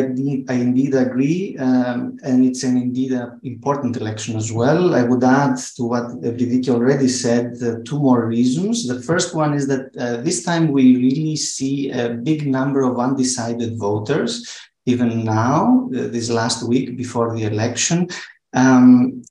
I 0.51 0.57
indeed 0.57 0.95
agree, 0.95 1.55
um, 1.59 2.17
and 2.23 2.43
it's 2.43 2.63
an 2.63 2.75
indeed 2.75 3.11
an 3.11 3.39
important 3.43 3.95
election 3.95 4.35
as 4.35 4.51
well. 4.51 4.95
I 4.95 5.03
would 5.03 5.23
add 5.23 5.57
to 5.75 5.83
what 5.83 6.05
Evridiki 6.23 6.69
already 6.69 7.07
said 7.07 7.55
uh, 7.61 7.75
two 7.85 7.99
more 7.99 8.25
reasons. 8.25 8.87
The 8.87 8.99
first 8.99 9.35
one 9.35 9.53
is 9.53 9.67
that 9.67 9.95
uh, 9.95 10.23
this 10.23 10.43
time 10.43 10.71
we 10.71 10.95
really 10.95 11.35
see 11.35 11.91
a 11.91 12.09
big 12.09 12.47
number 12.47 12.81
of 12.81 12.97
undecided 12.97 13.77
voters, 13.77 14.57
even 14.87 15.23
now, 15.23 15.87
uh, 15.95 16.07
this 16.07 16.31
last 16.31 16.67
week 16.67 16.97
before 16.97 17.35
the 17.35 17.43
election. 17.43 18.07
Um, 18.53 19.21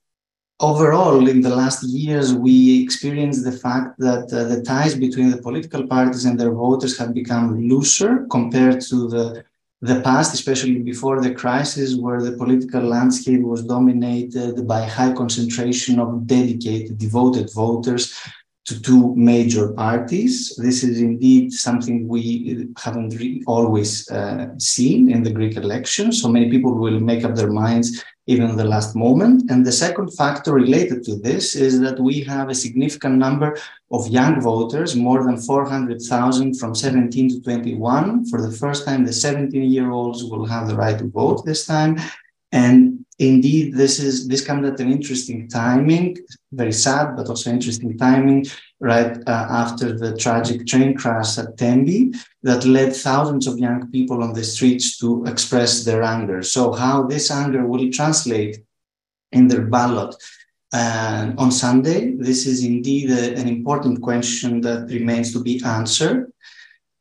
overall, 0.60 1.28
in 1.28 1.40
the 1.40 1.54
last 1.54 1.82
years, 1.84 2.34
we 2.34 2.82
experienced 2.82 3.44
the 3.44 3.52
fact 3.52 3.98
that 3.98 4.32
uh, 4.32 4.44
the 4.44 4.62
ties 4.62 4.94
between 4.94 5.30
the 5.30 5.38
political 5.38 5.86
parties 5.86 6.24
and 6.24 6.38
their 6.38 6.52
voters 6.52 6.98
have 6.98 7.12
become 7.14 7.68
looser 7.68 8.26
compared 8.30 8.80
to 8.82 9.08
the 9.08 9.44
the 9.82 10.00
past, 10.00 10.32
especially 10.32 10.78
before 10.78 11.20
the 11.20 11.34
crisis, 11.34 11.94
where 11.94 12.22
the 12.22 12.32
political 12.32 12.80
landscape 12.80 13.42
was 13.42 13.62
dominated 13.62 14.66
by 14.66 14.82
high 14.82 15.12
concentration 15.12 16.00
of 16.00 16.26
dedicated, 16.26 16.96
devoted 16.96 17.52
voters 17.52 18.18
to 18.66 18.80
two 18.82 19.14
major 19.14 19.72
parties. 19.72 20.54
This 20.56 20.82
is 20.82 21.00
indeed 21.00 21.52
something 21.52 22.08
we 22.08 22.68
haven't 22.76 23.14
always 23.46 24.10
uh, 24.10 24.48
seen 24.58 25.10
in 25.10 25.22
the 25.22 25.30
Greek 25.30 25.56
elections. 25.56 26.20
So 26.20 26.28
many 26.28 26.50
people 26.50 26.74
will 26.74 26.98
make 26.98 27.24
up 27.24 27.36
their 27.36 27.50
minds 27.50 28.04
even 28.26 28.50
in 28.50 28.56
the 28.56 28.64
last 28.64 28.96
moment. 28.96 29.48
And 29.50 29.64
the 29.64 29.70
second 29.70 30.08
factor 30.14 30.52
related 30.52 31.04
to 31.04 31.16
this 31.16 31.54
is 31.54 31.78
that 31.80 32.00
we 32.00 32.20
have 32.22 32.48
a 32.48 32.54
significant 32.54 33.18
number 33.18 33.56
of 33.92 34.08
young 34.08 34.40
voters, 34.40 34.96
more 34.96 35.22
than 35.22 35.36
400,000 35.36 36.54
from 36.54 36.74
17 36.74 37.28
to 37.28 37.42
21. 37.42 38.26
For 38.26 38.42
the 38.42 38.50
first 38.50 38.84
time, 38.84 39.04
the 39.04 39.12
17 39.12 39.62
year 39.62 39.92
olds 39.92 40.24
will 40.24 40.44
have 40.44 40.66
the 40.66 40.74
right 40.74 40.98
to 40.98 41.08
vote 41.08 41.46
this 41.46 41.66
time. 41.66 41.98
And 42.50 43.05
indeed, 43.18 43.74
this 43.74 43.98
is 43.98 44.28
this 44.28 44.44
comes 44.44 44.66
at 44.66 44.80
an 44.80 44.90
interesting 44.90 45.48
timing, 45.48 46.16
very 46.52 46.72
sad, 46.72 47.16
but 47.16 47.28
also 47.28 47.50
interesting 47.50 47.96
timing, 47.96 48.46
right 48.80 49.16
uh, 49.26 49.46
after 49.50 49.96
the 49.96 50.16
tragic 50.16 50.66
train 50.66 50.94
crash 50.96 51.38
at 51.38 51.56
Tembi 51.56 52.14
that 52.42 52.64
led 52.64 52.94
thousands 52.94 53.46
of 53.46 53.58
young 53.58 53.90
people 53.90 54.22
on 54.22 54.32
the 54.32 54.44
streets 54.44 54.98
to 54.98 55.24
express 55.24 55.84
their 55.84 56.02
anger. 56.02 56.42
So, 56.42 56.72
how 56.72 57.06
this 57.06 57.30
anger 57.30 57.66
will 57.66 57.90
translate 57.90 58.58
in 59.32 59.48
their 59.48 59.66
ballot 59.66 60.14
uh, 60.72 61.32
on 61.38 61.50
Sunday, 61.52 62.12
this 62.16 62.46
is 62.46 62.64
indeed 62.64 63.10
a, 63.10 63.34
an 63.36 63.48
important 63.48 64.02
question 64.02 64.60
that 64.62 64.88
remains 64.90 65.32
to 65.32 65.42
be 65.42 65.62
answered. 65.64 66.32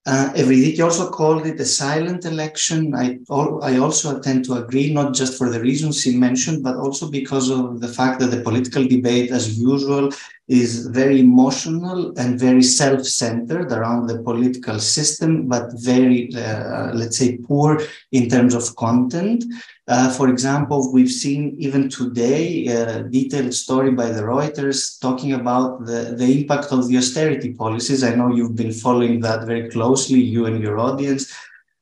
Uh, 0.07 0.31
Evridiki 0.35 0.83
also 0.83 1.09
called 1.09 1.47
it 1.47 1.59
a 1.59 1.65
silent 1.65 2.25
election. 2.25 2.93
I, 2.93 3.17
I 3.63 3.77
also 3.77 4.19
tend 4.19 4.45
to 4.45 4.53
agree, 4.53 4.93
not 4.93 5.15
just 5.15 5.35
for 5.35 5.49
the 5.49 5.59
reasons 5.59 6.03
he 6.03 6.15
mentioned, 6.15 6.61
but 6.61 6.75
also 6.75 7.09
because 7.09 7.49
of 7.49 7.81
the 7.81 7.87
fact 7.87 8.19
that 8.19 8.27
the 8.27 8.41
political 8.41 8.87
debate, 8.87 9.31
as 9.31 9.59
usual, 9.59 10.11
is 10.47 10.85
very 10.87 11.21
emotional 11.21 12.13
and 12.19 12.39
very 12.39 12.61
self-centered 12.61 13.71
around 13.71 14.05
the 14.05 14.21
political 14.21 14.79
system, 14.79 15.47
but 15.47 15.71
very, 15.73 16.29
uh, 16.35 16.91
let's 16.93 17.17
say, 17.17 17.37
poor 17.37 17.81
in 18.11 18.29
terms 18.29 18.53
of 18.53 18.75
content. 18.75 19.43
Uh, 19.87 20.09
for 20.09 20.29
example, 20.29 20.91
we've 20.91 21.11
seen 21.11 21.55
even 21.59 21.87
today 21.89 22.65
a 22.67 23.03
detailed 23.03 23.53
story 23.53 23.91
by 23.91 24.09
the 24.09 24.21
Reuters 24.21 24.99
talking 24.99 25.33
about 25.33 25.85
the, 25.85 26.15
the 26.17 26.41
impact 26.41 26.71
of 26.71 26.87
the 26.87 26.97
austerity 26.97 27.53
policies. 27.53 28.03
I 28.03 28.15
know 28.15 28.33
you've 28.33 28.55
been 28.55 28.73
following 28.73 29.19
that 29.19 29.45
very 29.45 29.69
closely, 29.69 30.19
you 30.19 30.47
and 30.47 30.59
your 30.61 30.79
audience. 30.79 31.31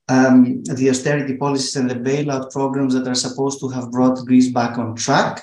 Um, 0.09 0.63
the 0.65 0.89
austerity 0.89 1.37
policies 1.37 1.77
and 1.77 1.89
the 1.89 1.95
bailout 1.95 2.51
programs 2.51 2.93
that 2.93 3.07
are 3.07 3.15
supposed 3.15 3.61
to 3.61 3.69
have 3.69 3.89
brought 3.89 4.25
Greece 4.25 4.49
back 4.49 4.77
on 4.77 4.95
track, 4.95 5.41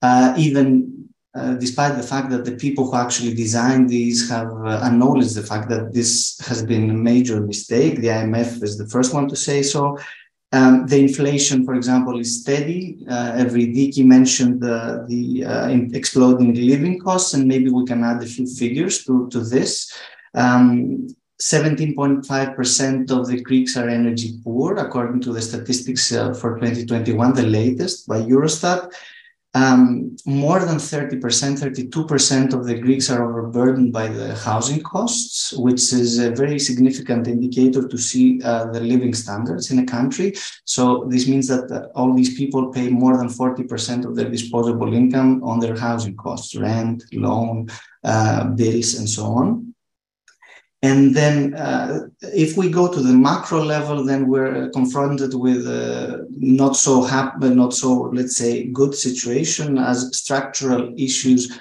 uh, 0.00 0.32
even 0.38 1.10
uh, 1.34 1.54
despite 1.54 1.94
the 1.98 2.02
fact 2.02 2.30
that 2.30 2.46
the 2.46 2.56
people 2.56 2.90
who 2.90 2.96
actually 2.96 3.34
designed 3.34 3.90
these 3.90 4.30
have 4.30 4.50
uh, 4.64 4.80
acknowledged 4.82 5.34
the 5.34 5.42
fact 5.42 5.68
that 5.68 5.92
this 5.92 6.38
has 6.46 6.64
been 6.64 6.88
a 6.88 6.94
major 6.94 7.38
mistake. 7.40 7.96
The 7.96 8.08
IMF 8.08 8.62
is 8.62 8.78
the 8.78 8.88
first 8.88 9.12
one 9.12 9.28
to 9.28 9.36
say 9.36 9.62
so. 9.62 9.98
Um, 10.50 10.86
the 10.86 10.98
inflation, 10.98 11.66
for 11.66 11.74
example, 11.74 12.18
is 12.18 12.40
steady. 12.40 13.04
Uh, 13.06 13.32
Evridiki 13.32 14.02
mentioned 14.04 14.62
the, 14.62 15.04
the 15.06 15.44
uh, 15.44 15.68
exploding 15.92 16.54
living 16.54 16.98
costs, 16.98 17.34
and 17.34 17.46
maybe 17.46 17.68
we 17.68 17.84
can 17.84 18.02
add 18.02 18.22
a 18.22 18.26
few 18.26 18.46
figures 18.46 19.04
to, 19.04 19.28
to 19.28 19.40
this. 19.40 19.92
17.5% 20.34 23.10
um, 23.10 23.18
of 23.18 23.26
the 23.26 23.42
Greeks 23.42 23.76
are 23.76 23.88
energy 23.88 24.40
poor, 24.42 24.76
according 24.76 25.20
to 25.20 25.34
the 25.34 25.42
statistics 25.42 26.10
uh, 26.12 26.32
for 26.32 26.54
2021, 26.54 27.34
the 27.34 27.42
latest 27.42 28.08
by 28.08 28.22
Eurostat. 28.22 28.90
Um, 29.54 30.16
more 30.26 30.60
than 30.60 30.76
30%, 30.76 31.20
32% 31.20 32.52
of 32.52 32.66
the 32.66 32.78
Greeks 32.78 33.10
are 33.10 33.28
overburdened 33.28 33.92
by 33.92 34.08
the 34.08 34.34
housing 34.34 34.82
costs, 34.82 35.54
which 35.54 35.92
is 35.92 36.18
a 36.18 36.30
very 36.30 36.58
significant 36.58 37.26
indicator 37.26 37.88
to 37.88 37.96
see 37.96 38.42
uh, 38.42 38.66
the 38.66 38.80
living 38.80 39.14
standards 39.14 39.70
in 39.70 39.78
a 39.78 39.86
country. 39.86 40.34
So 40.64 41.06
this 41.08 41.26
means 41.26 41.48
that 41.48 41.70
uh, 41.70 41.88
all 41.94 42.12
these 42.12 42.36
people 42.36 42.70
pay 42.70 42.90
more 42.90 43.16
than 43.16 43.28
40% 43.28 44.04
of 44.04 44.14
their 44.16 44.28
disposable 44.28 44.92
income 44.92 45.42
on 45.42 45.60
their 45.60 45.76
housing 45.76 46.16
costs, 46.16 46.54
rent, 46.54 47.04
loan, 47.12 47.68
uh, 48.04 48.44
bills, 48.50 48.94
and 48.94 49.08
so 49.08 49.24
on. 49.24 49.74
And 50.82 51.14
then, 51.14 51.54
uh, 51.54 52.08
if 52.22 52.56
we 52.56 52.70
go 52.70 52.92
to 52.92 53.00
the 53.00 53.12
macro 53.12 53.64
level, 53.64 54.04
then 54.04 54.28
we're 54.28 54.70
confronted 54.70 55.34
with 55.34 55.66
a 55.66 56.24
not 56.30 56.76
so 56.76 57.02
happy, 57.02 57.50
not 57.50 57.74
so, 57.74 58.10
let's 58.14 58.36
say, 58.36 58.68
good 58.68 58.94
situation 58.94 59.76
as 59.76 60.16
structural 60.16 60.94
issues 60.96 61.58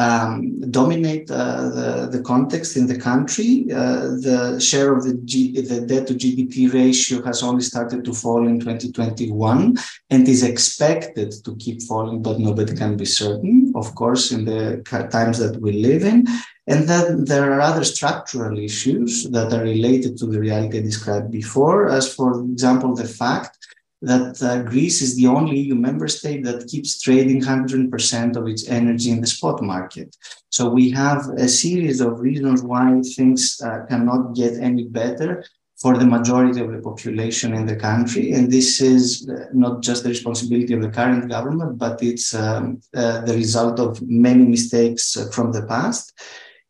um, 0.00 0.60
dominate 0.70 1.30
uh, 1.30 1.68
the, 1.76 2.08
the 2.10 2.22
context 2.22 2.76
in 2.76 2.86
the 2.86 2.98
country. 2.98 3.66
Uh, 3.70 4.16
the 4.26 4.58
share 4.58 4.94
of 4.94 5.04
the, 5.04 5.14
G, 5.24 5.60
the 5.60 5.80
debt 5.82 6.06
to 6.06 6.14
GDP 6.14 6.72
ratio 6.72 7.22
has 7.22 7.42
only 7.42 7.62
started 7.62 8.04
to 8.04 8.14
fall 8.14 8.46
in 8.46 8.58
2021 8.60 9.76
and 10.08 10.28
is 10.28 10.42
expected 10.42 11.34
to 11.44 11.54
keep 11.56 11.82
falling, 11.82 12.22
but 12.22 12.40
nobody 12.40 12.74
can 12.74 12.96
be 12.96 13.04
certain, 13.04 13.72
of 13.74 13.94
course, 13.94 14.32
in 14.32 14.44
the 14.46 14.82
times 15.12 15.38
that 15.38 15.60
we 15.60 15.72
live 15.72 16.04
in. 16.04 16.26
And 16.66 16.88
then 16.88 17.24
there 17.24 17.52
are 17.52 17.60
other 17.60 17.84
structural 17.84 18.58
issues 18.58 19.28
that 19.30 19.52
are 19.52 19.62
related 19.62 20.16
to 20.18 20.26
the 20.26 20.40
reality 20.40 20.78
I 20.78 20.82
described 20.82 21.30
before, 21.30 21.88
as 21.88 22.14
for 22.14 22.40
example, 22.40 22.94
the 22.94 23.08
fact 23.08 23.59
that 24.02 24.42
uh, 24.42 24.62
Greece 24.62 25.02
is 25.02 25.16
the 25.16 25.26
only 25.26 25.58
EU 25.58 25.74
member 25.74 26.08
state 26.08 26.42
that 26.44 26.66
keeps 26.68 27.00
trading 27.00 27.42
100% 27.42 28.36
of 28.36 28.48
its 28.48 28.68
energy 28.68 29.10
in 29.10 29.20
the 29.20 29.26
spot 29.26 29.62
market. 29.62 30.16
So 30.48 30.68
we 30.68 30.90
have 30.90 31.28
a 31.36 31.48
series 31.48 32.00
of 32.00 32.20
reasons 32.20 32.62
why 32.62 33.00
things 33.14 33.60
uh, 33.62 33.84
cannot 33.88 34.34
get 34.34 34.54
any 34.58 34.84
better 34.84 35.44
for 35.80 35.96
the 35.96 36.06
majority 36.06 36.60
of 36.60 36.70
the 36.70 36.78
population 36.78 37.54
in 37.54 37.64
the 37.64 37.76
country. 37.76 38.32
And 38.32 38.52
this 38.52 38.82
is 38.82 39.28
uh, 39.28 39.46
not 39.52 39.82
just 39.82 40.02
the 40.02 40.10
responsibility 40.10 40.74
of 40.74 40.82
the 40.82 40.90
current 40.90 41.28
government, 41.30 41.78
but 41.78 42.02
it's 42.02 42.34
um, 42.34 42.82
uh, 42.94 43.22
the 43.22 43.34
result 43.34 43.80
of 43.80 44.00
many 44.02 44.44
mistakes 44.44 45.16
uh, 45.16 45.30
from 45.30 45.52
the 45.52 45.66
past. 45.66 46.12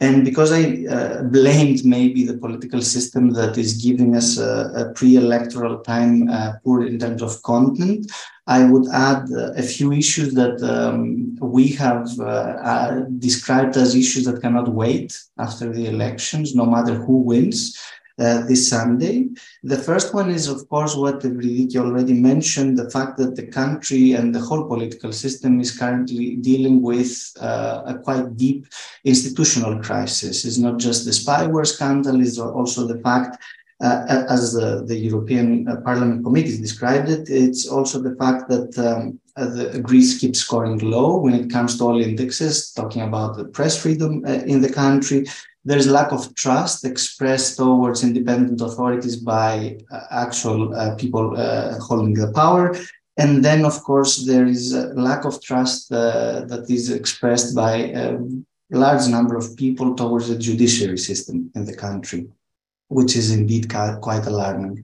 And 0.02 0.25
because 0.25 0.50
I 0.50 0.87
uh, 0.87 1.25
blamed 1.25 1.85
maybe 1.85 2.25
the 2.25 2.38
political 2.38 2.80
system 2.80 3.30
that 3.35 3.59
is 3.59 3.75
giving 3.75 4.16
us 4.16 4.38
a, 4.38 4.73
a 4.75 4.92
pre-electoral 4.95 5.80
time 5.80 6.28
uh, 6.30 6.52
poor 6.64 6.87
in 6.87 6.99
terms 6.99 7.21
of 7.21 7.42
content, 7.42 8.11
I 8.47 8.64
would 8.64 8.88
add 8.88 9.30
uh, 9.30 9.52
a 9.52 9.62
few 9.62 9.92
issues 9.92 10.33
that 10.35 10.62
um, 10.62 11.37
we 11.40 11.69
have 11.73 12.09
uh, 12.19 12.25
uh, 12.25 13.00
described 13.19 13.76
as 13.76 13.95
issues 13.95 14.25
that 14.25 14.40
cannot 14.40 14.69
wait 14.69 15.16
after 15.38 15.71
the 15.71 15.87
elections, 15.87 16.54
no 16.54 16.64
matter 16.64 16.95
who 16.95 17.19
wins 17.19 17.78
uh, 18.19 18.47
this 18.47 18.69
Sunday. 18.69 19.29
The 19.62 19.76
first 19.76 20.14
one 20.14 20.31
is, 20.31 20.49
of 20.49 20.69
course, 20.69 20.95
what 20.97 21.21
Evridiki 21.21 21.76
already 21.76 22.14
mentioned, 22.14 22.79
the 22.79 22.90
fact 22.90 23.17
that 23.19 23.37
the 23.37 23.47
country 23.47 24.12
and 24.12 24.35
the 24.35 24.40
whole 24.40 24.64
political 24.67 25.12
system 25.12 25.61
is 25.61 25.76
currently 25.76 26.37
dealing 26.37 26.83
with 26.83 27.33
uh, 27.40 27.83
a 27.87 27.99
quite 27.99 28.37
deep 28.37 28.67
institutional 29.05 29.81
crisis. 29.81 30.45
It's 30.45 30.59
not 30.59 30.79
just 30.79 31.05
the 31.05 31.12
spyware 31.12 31.67
scandal, 31.67 32.21
it's 32.21 32.38
also 32.38 32.87
the 32.87 33.00
fact 33.00 33.38
uh, 33.83 34.26
as 34.29 34.52
the, 34.52 34.85
the 34.87 34.97
European 34.97 35.67
uh, 35.67 35.76
Parliament 35.81 36.23
Committee 36.23 36.59
described 36.59 37.09
it, 37.09 37.29
it's 37.31 37.67
also 37.67 38.00
the 38.00 38.14
fact 38.17 38.49
that 38.50 38.79
um, 38.79 39.19
uh, 39.37 39.47
the, 39.47 39.81
Greece 39.81 40.19
keeps 40.19 40.40
scoring 40.40 40.79
low 40.79 41.17
when 41.19 41.35
it 41.35 41.50
comes 41.50 41.79
to 41.79 41.85
all 41.85 42.00
indexes, 42.00 42.73
talking 42.73 43.02
about 43.02 43.37
the 43.37 43.45
press 43.45 43.81
freedom 43.81 44.23
uh, 44.26 44.33
in 44.45 44.61
the 44.61 44.71
country, 44.71 45.25
there's 45.64 45.87
lack 45.87 46.12
of 46.12 46.35
trust 46.35 46.85
expressed 46.85 47.57
towards 47.57 48.02
independent 48.02 48.61
authorities 48.61 49.17
by 49.17 49.79
uh, 49.90 50.00
actual 50.11 50.75
uh, 50.75 50.95
people 50.97 51.37
uh, 51.37 51.79
holding 51.79 52.14
the 52.14 52.33
power. 52.33 52.75
And 53.17 53.45
then, 53.45 53.64
of 53.67 53.83
course, 53.85 54.25
there 54.25 54.47
is 54.47 54.73
a 54.73 54.87
lack 54.95 55.25
of 55.26 55.43
trust 55.43 55.93
uh, 55.93 56.45
that 56.47 56.71
is 56.71 56.90
expressed 56.90 57.55
by 57.55 57.75
a 57.76 58.19
large 58.71 59.07
number 59.09 59.37
of 59.37 59.57
people 59.57 59.95
towards 59.95 60.29
the 60.29 60.38
judiciary 60.38 60.96
system 60.96 61.51
in 61.55 61.66
the 61.66 61.77
country, 61.77 62.29
which 62.88 63.16
is 63.16 63.31
indeed 63.31 63.68
quite 63.68 64.27
alarming. 64.27 64.83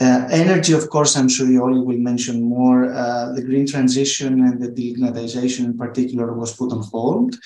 Uh, 0.00 0.28
energy, 0.30 0.72
of 0.72 0.90
course, 0.90 1.16
I'm 1.16 1.28
sure 1.28 1.48
you 1.48 1.62
all 1.62 1.84
will 1.84 1.98
mention 1.98 2.42
more. 2.42 2.92
Uh, 2.92 3.32
the 3.32 3.42
green 3.42 3.66
transition 3.66 4.40
and 4.40 4.60
the 4.60 4.68
delignitization 4.68 5.64
in 5.64 5.78
particular 5.78 6.32
was 6.32 6.54
put 6.54 6.72
on 6.72 6.82
hold 6.82 7.36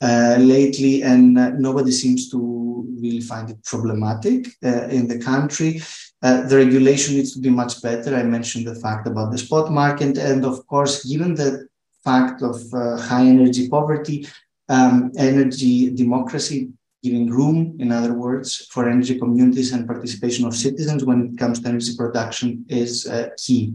lately, 0.00 1.02
and 1.02 1.38
uh, 1.38 1.50
nobody 1.50 1.90
seems 1.90 2.30
to 2.30 2.58
really 3.00 3.20
find 3.20 3.50
it 3.50 3.64
problematic 3.64 4.46
uh, 4.64 4.88
in 4.88 5.08
the 5.08 5.18
country. 5.18 5.80
Uh, 6.22 6.42
the 6.48 6.56
regulation 6.56 7.14
needs 7.14 7.32
to 7.32 7.40
be 7.40 7.50
much 7.50 7.80
better. 7.82 8.14
I 8.14 8.22
mentioned 8.22 8.66
the 8.66 8.74
fact 8.74 9.06
about 9.06 9.30
the 9.30 9.38
spot 9.38 9.70
market, 9.72 10.18
and 10.18 10.44
of 10.44 10.66
course, 10.66 11.04
given 11.04 11.34
the 11.34 11.68
fact 12.04 12.42
of 12.42 12.56
uh, 12.74 12.96
high 12.96 13.26
energy 13.26 13.68
poverty, 13.68 14.26
um, 14.68 15.12
energy 15.16 15.90
democracy, 15.90 16.70
giving 17.02 17.30
room, 17.30 17.76
in 17.78 17.92
other 17.92 18.12
words, 18.12 18.66
for 18.72 18.88
energy 18.88 19.18
communities 19.18 19.72
and 19.72 19.86
participation 19.86 20.44
of 20.46 20.54
citizens 20.54 21.04
when 21.04 21.18
it 21.26 21.38
comes 21.38 21.60
to 21.60 21.68
energy 21.68 21.96
production 21.96 22.64
is 22.68 23.06
uh, 23.06 23.28
key. 23.36 23.72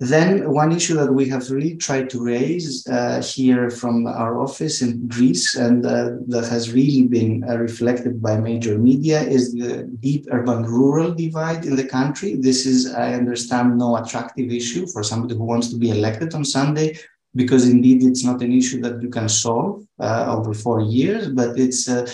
Then 0.00 0.52
one 0.52 0.70
issue 0.70 0.94
that 0.94 1.12
we 1.12 1.28
have 1.28 1.50
really 1.50 1.74
tried 1.74 2.08
to 2.10 2.22
raise 2.22 2.86
uh, 2.86 3.20
here 3.20 3.68
from 3.68 4.06
our 4.06 4.40
office 4.40 4.80
in 4.80 5.08
Greece 5.08 5.56
and 5.56 5.84
uh, 5.84 6.10
that 6.28 6.46
has 6.48 6.72
really 6.72 7.08
been 7.08 7.44
uh, 7.48 7.56
reflected 7.56 8.22
by 8.22 8.36
major 8.36 8.78
media 8.78 9.20
is 9.20 9.52
the 9.52 9.90
deep 9.98 10.26
urban-rural 10.30 11.14
divide 11.14 11.64
in 11.64 11.74
the 11.74 11.84
country. 11.84 12.36
This 12.36 12.64
is, 12.64 12.94
I 12.94 13.14
understand, 13.14 13.76
no 13.76 13.96
attractive 13.96 14.52
issue 14.52 14.86
for 14.86 15.02
somebody 15.02 15.34
who 15.34 15.42
wants 15.42 15.68
to 15.70 15.76
be 15.76 15.90
elected 15.90 16.32
on 16.32 16.44
Sunday 16.44 16.96
because 17.34 17.68
indeed 17.68 18.04
it's 18.04 18.24
not 18.24 18.40
an 18.40 18.52
issue 18.52 18.80
that 18.82 19.02
you 19.02 19.10
can 19.10 19.28
solve 19.28 19.84
uh, 19.98 20.26
over 20.28 20.54
four 20.54 20.80
years, 20.80 21.28
but 21.28 21.58
it's 21.58 21.88
uh, 21.88 22.08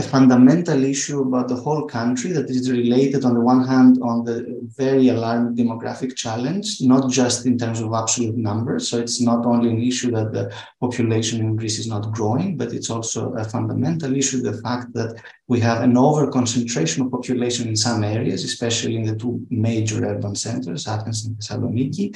a 0.00 0.08
fundamental 0.16 0.82
issue 0.94 1.20
about 1.28 1.46
the 1.48 1.60
whole 1.64 1.84
country 1.98 2.30
that 2.32 2.48
is 2.48 2.70
related, 2.70 3.24
on 3.24 3.34
the 3.34 3.44
one 3.52 3.62
hand, 3.72 3.92
on 4.02 4.24
the 4.24 4.36
very 4.82 5.08
alarming 5.08 5.54
demographic 5.62 6.16
challenge, 6.16 6.66
not 6.92 7.10
just 7.10 7.38
in 7.46 7.54
terms 7.62 7.80
of 7.80 7.92
absolute 7.92 8.36
numbers. 8.36 8.88
So 8.88 8.98
it's 8.98 9.20
not 9.20 9.44
only 9.44 9.68
an 9.70 9.82
issue 9.82 10.10
that 10.12 10.32
the 10.32 10.44
population 10.80 11.40
in 11.40 11.56
Greece 11.56 11.78
is 11.78 11.88
not 11.94 12.12
growing, 12.12 12.56
but 12.56 12.72
it's 12.72 12.90
also 12.90 13.20
a 13.34 13.44
fundamental 13.44 14.16
issue 14.16 14.40
the 14.40 14.60
fact 14.66 14.86
that 14.94 15.10
we 15.52 15.58
have 15.60 15.82
an 15.82 15.96
over 15.96 16.30
concentration 16.38 16.98
of 17.02 17.12
population 17.16 17.68
in 17.68 17.76
some 17.76 18.02
areas, 18.02 18.44
especially 18.44 18.96
in 18.96 19.04
the 19.04 19.16
two 19.16 19.34
major 19.50 19.98
urban 20.12 20.34
centers, 20.34 20.88
Athens 20.88 21.26
and 21.26 21.36
Thessaloniki, 21.36 22.06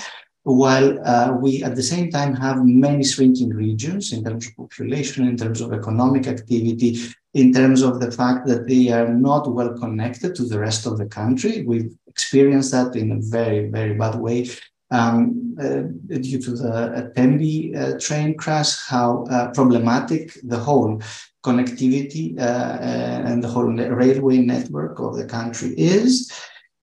while 0.44 0.88
uh, 1.06 1.32
we 1.32 1.62
at 1.64 1.74
the 1.74 1.82
same 1.82 2.10
time 2.10 2.34
have 2.34 2.64
many 2.64 3.02
shrinking 3.02 3.50
regions 3.50 4.12
in 4.12 4.22
terms 4.22 4.46
of 4.46 4.56
population, 4.56 5.26
in 5.26 5.36
terms 5.36 5.60
of 5.60 5.72
economic 5.72 6.26
activity, 6.26 6.90
in 7.34 7.52
terms 7.52 7.82
of 7.82 8.00
the 8.00 8.10
fact 8.10 8.46
that 8.46 8.66
they 8.66 8.90
are 8.90 9.08
not 9.08 9.52
well 9.52 9.76
connected 9.76 10.34
to 10.36 10.44
the 10.44 10.58
rest 10.58 10.86
of 10.86 10.98
the 10.98 11.06
country. 11.06 11.64
We've 11.66 11.92
experienced 12.06 12.70
that 12.72 12.94
in 12.96 13.12
a 13.12 13.20
very, 13.20 13.68
very 13.68 13.94
bad 13.94 14.14
way 14.14 14.48
um, 14.90 15.56
uh, 15.60 15.82
due 16.20 16.40
to 16.40 16.50
the 16.52 17.12
Tembi 17.16 17.76
uh, 17.76 17.98
train 17.98 18.36
crash, 18.36 18.86
how 18.86 19.24
uh, 19.30 19.50
problematic 19.50 20.32
the 20.44 20.58
whole 20.58 21.00
connectivity 21.44 22.38
uh, 22.38 22.42
uh, 22.42 23.22
and 23.28 23.42
the 23.42 23.48
whole 23.48 23.66
railway 23.66 24.38
network 24.38 24.98
of 25.00 25.16
the 25.16 25.26
country 25.26 25.74
is. 25.76 26.32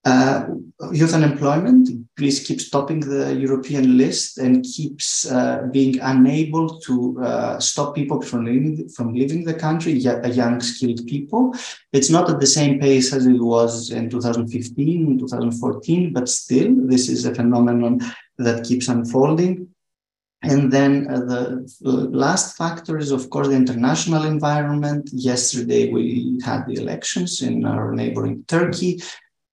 Uh, 0.03 0.45
youth 0.91 1.13
unemployment, 1.13 1.89
Greece 2.21 2.45
keeps 2.45 2.69
topping 2.69 2.99
the 2.99 3.33
European 3.33 3.97
list 3.97 4.37
and 4.37 4.63
keeps 4.63 5.25
uh, 5.25 5.67
being 5.71 5.99
unable 6.01 6.79
to 6.81 7.19
uh, 7.19 7.59
stop 7.59 7.95
people 7.95 8.21
from 8.21 8.45
leaving, 8.45 8.87
from 8.89 9.11
leaving 9.11 9.43
the 9.43 9.55
country, 9.55 9.93
young 9.93 10.61
skilled 10.61 11.01
people. 11.07 11.51
It's 11.91 12.11
not 12.11 12.29
at 12.29 12.39
the 12.39 12.45
same 12.45 12.79
pace 12.79 13.11
as 13.11 13.25
it 13.25 13.41
was 13.41 13.89
in 13.89 14.07
2015, 14.11 15.17
2014, 15.17 16.13
but 16.13 16.29
still, 16.29 16.69
this 16.93 17.09
is 17.09 17.25
a 17.25 17.33
phenomenon 17.33 18.01
that 18.37 18.65
keeps 18.65 18.87
unfolding. 18.87 19.69
And 20.43 20.71
then 20.71 21.07
uh, 21.09 21.25
the 21.81 22.07
last 22.11 22.55
factor 22.55 22.99
is, 22.99 23.09
of 23.09 23.31
course, 23.31 23.47
the 23.47 23.55
international 23.55 24.25
environment. 24.25 25.09
Yesterday, 25.11 25.91
we 25.91 26.39
had 26.45 26.67
the 26.67 26.75
elections 26.75 27.41
in 27.41 27.65
our 27.65 27.91
neighboring 27.93 28.43
Turkey. 28.47 29.01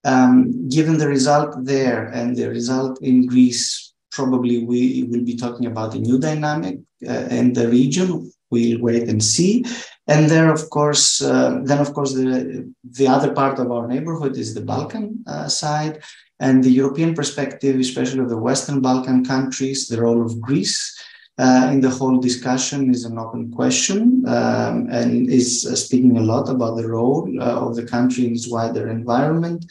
Um, 0.05 0.69
given 0.69 0.97
the 0.97 1.07
result 1.07 1.65
there 1.65 2.05
and 2.07 2.35
the 2.35 2.49
result 2.49 3.01
in 3.01 3.27
Greece, 3.27 3.93
probably 4.11 4.63
we 4.63 5.03
will 5.03 5.23
be 5.23 5.35
talking 5.35 5.65
about 5.65 5.93
a 5.93 5.99
new 5.99 6.17
dynamic 6.19 6.79
uh, 7.07 7.27
in 7.29 7.53
the 7.53 7.67
region. 7.67 8.31
We'll 8.51 8.81
wait 8.81 9.07
and 9.09 9.23
see. 9.23 9.65
And 10.07 10.29
there, 10.29 10.51
of 10.51 10.69
course, 10.71 11.21
uh, 11.21 11.59
then 11.63 11.79
of 11.79 11.93
course 11.93 12.13
the 12.13 12.73
the 12.83 13.07
other 13.07 13.31
part 13.33 13.59
of 13.59 13.71
our 13.71 13.87
neighborhood 13.87 14.37
is 14.37 14.53
the 14.53 14.61
Balkan 14.61 15.23
uh, 15.27 15.47
side, 15.47 16.01
and 16.39 16.63
the 16.63 16.71
European 16.71 17.13
perspective, 17.13 17.79
especially 17.79 18.19
of 18.19 18.29
the 18.29 18.43
Western 18.49 18.81
Balkan 18.81 19.23
countries, 19.23 19.87
the 19.87 20.01
role 20.01 20.25
of 20.25 20.41
Greece 20.41 20.98
uh, 21.39 21.69
in 21.71 21.79
the 21.79 21.89
whole 21.89 22.19
discussion 22.19 22.89
is 22.89 23.05
an 23.05 23.17
open 23.17 23.49
question 23.49 24.25
um, 24.27 24.89
and 24.91 25.29
is 25.29 25.65
uh, 25.65 25.73
speaking 25.73 26.17
a 26.17 26.21
lot 26.21 26.49
about 26.49 26.75
the 26.75 26.85
role 26.85 27.25
uh, 27.39 27.65
of 27.65 27.77
the 27.77 27.85
country 27.85 28.25
in 28.25 28.33
its 28.33 28.49
wider 28.49 28.89
environment. 28.89 29.65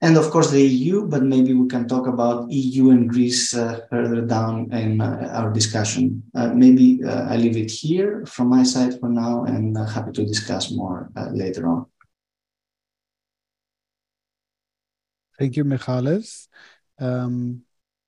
And 0.00 0.16
of 0.16 0.30
course, 0.30 0.50
the 0.50 0.62
EU, 0.62 1.06
but 1.06 1.22
maybe 1.22 1.52
we 1.52 1.68
can 1.68 1.86
talk 1.86 2.06
about 2.06 2.50
EU 2.50 2.90
and 2.90 3.08
Greece 3.08 3.54
uh, 3.54 3.80
further 3.90 4.22
down 4.22 4.72
in 4.72 5.02
uh, 5.02 5.30
our 5.34 5.52
discussion. 5.52 6.22
Maybe 6.34 7.00
I 7.04 7.36
leave 7.36 7.56
it 7.56 7.70
here 7.70 8.24
from 8.26 8.48
my 8.48 8.62
side 8.62 8.98
for 8.98 9.08
now 9.10 9.44
and 9.44 9.76
happy 9.76 10.12
to 10.12 10.24
discuss 10.24 10.70
more 10.70 11.10
later 11.32 11.68
on. 11.68 11.86
Thank 15.38 15.56
you, 15.56 15.64
Michalis. 15.64 16.48
Um, 16.98 17.63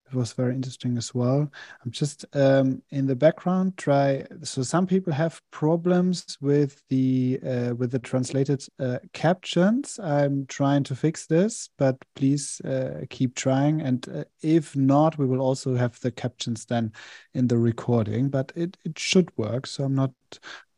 it 0.08 0.14
was 0.14 0.32
very 0.32 0.54
interesting 0.54 0.96
as 0.96 1.14
well. 1.14 1.50
I'm 1.84 1.90
just 1.90 2.24
um, 2.34 2.82
in 2.90 3.06
the 3.06 3.16
background 3.16 3.76
try. 3.76 4.24
So 4.42 4.62
some 4.62 4.86
people 4.86 5.12
have 5.12 5.40
problems 5.50 6.38
with 6.40 6.82
the 6.88 7.40
uh, 7.44 7.74
with 7.74 7.90
the 7.90 7.98
translated 7.98 8.64
uh, 8.78 8.98
captions. 9.12 9.98
I'm 9.98 10.46
trying 10.46 10.84
to 10.84 10.94
fix 10.94 11.26
this, 11.26 11.70
but 11.76 11.96
please 12.14 12.60
uh, 12.60 13.04
keep 13.10 13.34
trying. 13.34 13.80
And 13.80 14.08
uh, 14.08 14.24
if 14.42 14.76
not, 14.76 15.18
we 15.18 15.26
will 15.26 15.40
also 15.40 15.74
have 15.74 15.98
the 16.00 16.12
captions 16.12 16.66
then 16.66 16.92
in 17.34 17.48
the 17.48 17.58
recording. 17.58 18.28
But 18.28 18.52
it 18.54 18.76
it 18.84 18.98
should 18.98 19.30
work. 19.36 19.66
So 19.66 19.84
I'm 19.84 19.94
not 19.94 20.12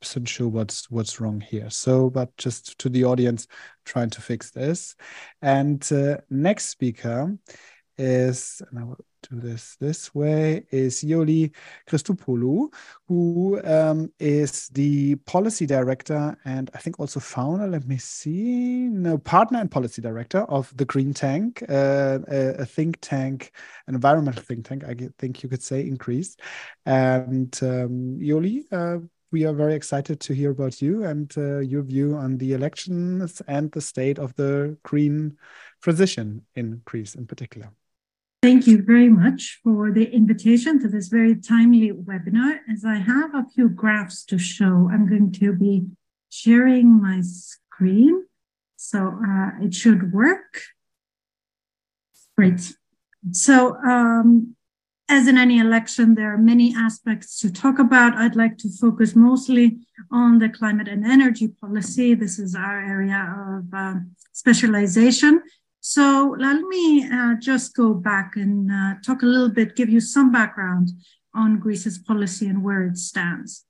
so 0.02 0.22
sure 0.24 0.48
what's 0.48 0.90
what's 0.90 1.20
wrong 1.20 1.40
here. 1.40 1.70
So, 1.70 2.08
but 2.08 2.34
just 2.36 2.78
to 2.78 2.88
the 2.88 3.04
audience, 3.04 3.46
trying 3.84 4.10
to 4.10 4.22
fix 4.22 4.50
this. 4.50 4.94
And 5.42 5.86
uh, 5.92 6.18
next 6.30 6.68
speaker 6.68 7.36
is, 7.98 8.62
and 8.70 8.78
I 8.78 8.84
will 8.84 9.04
do 9.30 9.40
this 9.40 9.76
this 9.76 10.14
way, 10.14 10.64
is 10.70 11.02
Ioli 11.02 11.52
Christopoulou, 11.88 12.72
who 13.06 13.60
um, 13.64 14.12
is 14.18 14.68
the 14.68 15.16
policy 15.16 15.66
director 15.66 16.36
and 16.44 16.70
I 16.74 16.78
think 16.78 16.98
also 16.98 17.20
founder, 17.20 17.66
let 17.66 17.86
me 17.86 17.98
see, 17.98 18.88
no, 18.88 19.18
partner 19.18 19.60
and 19.60 19.70
policy 19.70 20.02
director 20.02 20.40
of 20.44 20.74
the 20.76 20.84
Green 20.84 21.12
Tank, 21.12 21.62
uh, 21.68 22.18
a, 22.28 22.54
a, 22.60 22.66
think 22.66 22.98
tank, 23.00 23.52
an 23.86 23.94
environmental 23.94 24.42
think 24.42 24.66
tank, 24.66 24.84
I 24.84 24.96
think 25.18 25.42
you 25.42 25.48
could 25.48 25.62
say, 25.62 25.80
increased. 25.82 26.40
And 26.86 27.56
um, 27.62 28.18
Ioli, 28.20 28.64
uh, 28.72 28.98
we 29.30 29.44
are 29.44 29.52
very 29.52 29.74
excited 29.74 30.20
to 30.20 30.32
hear 30.32 30.50
about 30.50 30.80
you 30.80 31.04
and 31.04 31.32
uh, 31.36 31.58
your 31.58 31.82
view 31.82 32.14
on 32.16 32.38
the 32.38 32.54
elections 32.54 33.42
and 33.46 33.70
the 33.72 33.80
state 33.80 34.18
of 34.18 34.34
the 34.36 34.78
green 34.82 35.36
transition 35.82 36.46
in 36.54 36.80
Greece 36.86 37.14
in 37.14 37.26
particular. 37.26 37.70
Thank 38.40 38.68
you 38.68 38.82
very 38.82 39.08
much 39.08 39.58
for 39.64 39.90
the 39.90 40.04
invitation 40.14 40.80
to 40.80 40.88
this 40.88 41.08
very 41.08 41.34
timely 41.34 41.90
webinar. 41.90 42.60
As 42.72 42.84
I 42.84 42.94
have 42.94 43.34
a 43.34 43.44
few 43.52 43.68
graphs 43.68 44.24
to 44.26 44.38
show, 44.38 44.88
I'm 44.92 45.08
going 45.08 45.32
to 45.32 45.52
be 45.52 45.86
sharing 46.30 47.02
my 47.02 47.20
screen. 47.22 48.26
So 48.76 49.18
uh, 49.28 49.50
it 49.60 49.74
should 49.74 50.12
work. 50.12 50.62
Great. 52.36 52.74
So 53.32 53.76
um, 53.78 54.54
as 55.08 55.26
in 55.26 55.36
any 55.36 55.58
election, 55.58 56.14
there 56.14 56.32
are 56.32 56.38
many 56.38 56.72
aspects 56.76 57.40
to 57.40 57.50
talk 57.50 57.80
about. 57.80 58.14
I'd 58.14 58.36
like 58.36 58.56
to 58.58 58.68
focus 58.70 59.16
mostly 59.16 59.78
on 60.12 60.38
the 60.38 60.48
climate 60.48 60.86
and 60.86 61.04
energy 61.04 61.48
policy. 61.48 62.14
This 62.14 62.38
is 62.38 62.54
our 62.54 62.78
area 62.78 63.34
of 63.48 63.74
uh, 63.74 63.94
specialization. 64.32 65.42
So 65.88 66.36
let 66.38 66.60
me 66.60 67.08
uh, 67.10 67.36
just 67.40 67.74
go 67.74 67.94
back 67.94 68.36
and 68.36 68.70
uh, 68.70 68.96
talk 69.02 69.22
a 69.22 69.26
little 69.26 69.48
bit, 69.48 69.74
give 69.74 69.88
you 69.88 70.00
some 70.00 70.30
background 70.30 70.90
on 71.34 71.58
Greece's 71.58 71.96
policy 71.96 72.46
and 72.46 72.62
where 72.62 72.82
it 72.82 72.98
stands. 72.98 73.64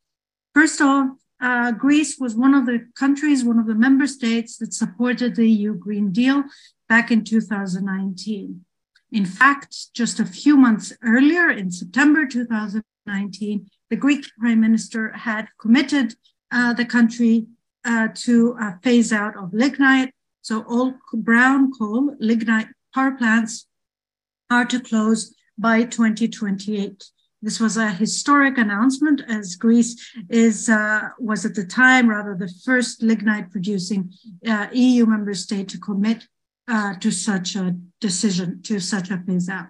First 0.52 0.80
off, 0.80 1.10
uh, 1.40 1.70
Greece 1.70 2.18
was 2.18 2.34
one 2.34 2.54
of 2.54 2.66
the 2.66 2.88
countries, 2.98 3.44
one 3.44 3.60
of 3.60 3.68
the 3.68 3.76
member 3.76 4.08
states 4.08 4.56
that 4.56 4.74
supported 4.74 5.36
the 5.36 5.48
EU 5.48 5.74
Green 5.74 6.10
Deal 6.10 6.42
back 6.88 7.12
in 7.12 7.22
2019. 7.22 8.64
In 9.12 9.24
fact, 9.24 9.94
just 9.94 10.18
a 10.18 10.26
few 10.26 10.56
months 10.56 10.92
earlier, 11.04 11.48
in 11.50 11.70
September 11.70 12.26
2019, 12.26 13.70
the 13.90 13.96
Greek 13.96 14.26
prime 14.40 14.60
minister 14.60 15.12
had 15.12 15.46
committed 15.60 16.16
uh, 16.50 16.72
the 16.72 16.84
country 16.84 17.46
uh, 17.84 18.08
to 18.14 18.56
a 18.60 18.80
phase 18.82 19.12
out 19.12 19.36
of 19.36 19.54
lignite 19.54 20.12
so 20.42 20.64
all 20.68 20.94
brown 21.12 21.72
coal, 21.72 22.14
lignite 22.18 22.68
power 22.94 23.12
plants 23.12 23.66
are 24.50 24.64
to 24.64 24.80
close 24.80 25.34
by 25.58 25.84
2028. 25.84 27.04
This 27.40 27.60
was 27.60 27.76
a 27.76 27.90
historic 27.90 28.58
announcement 28.58 29.22
as 29.28 29.54
Greece 29.54 30.12
is 30.28 30.68
uh, 30.68 31.10
was 31.20 31.44
at 31.44 31.54
the 31.54 31.64
time 31.64 32.08
rather 32.08 32.34
the 32.34 32.52
first 32.64 33.02
lignite 33.02 33.50
producing 33.50 34.12
uh, 34.46 34.66
EU 34.72 35.06
member 35.06 35.34
state 35.34 35.68
to 35.68 35.78
commit 35.78 36.26
uh, 36.66 36.94
to 36.98 37.10
such 37.10 37.54
a 37.54 37.76
decision, 38.00 38.60
to 38.62 38.80
such 38.80 39.10
a 39.10 39.18
phase 39.18 39.48
out. 39.48 39.68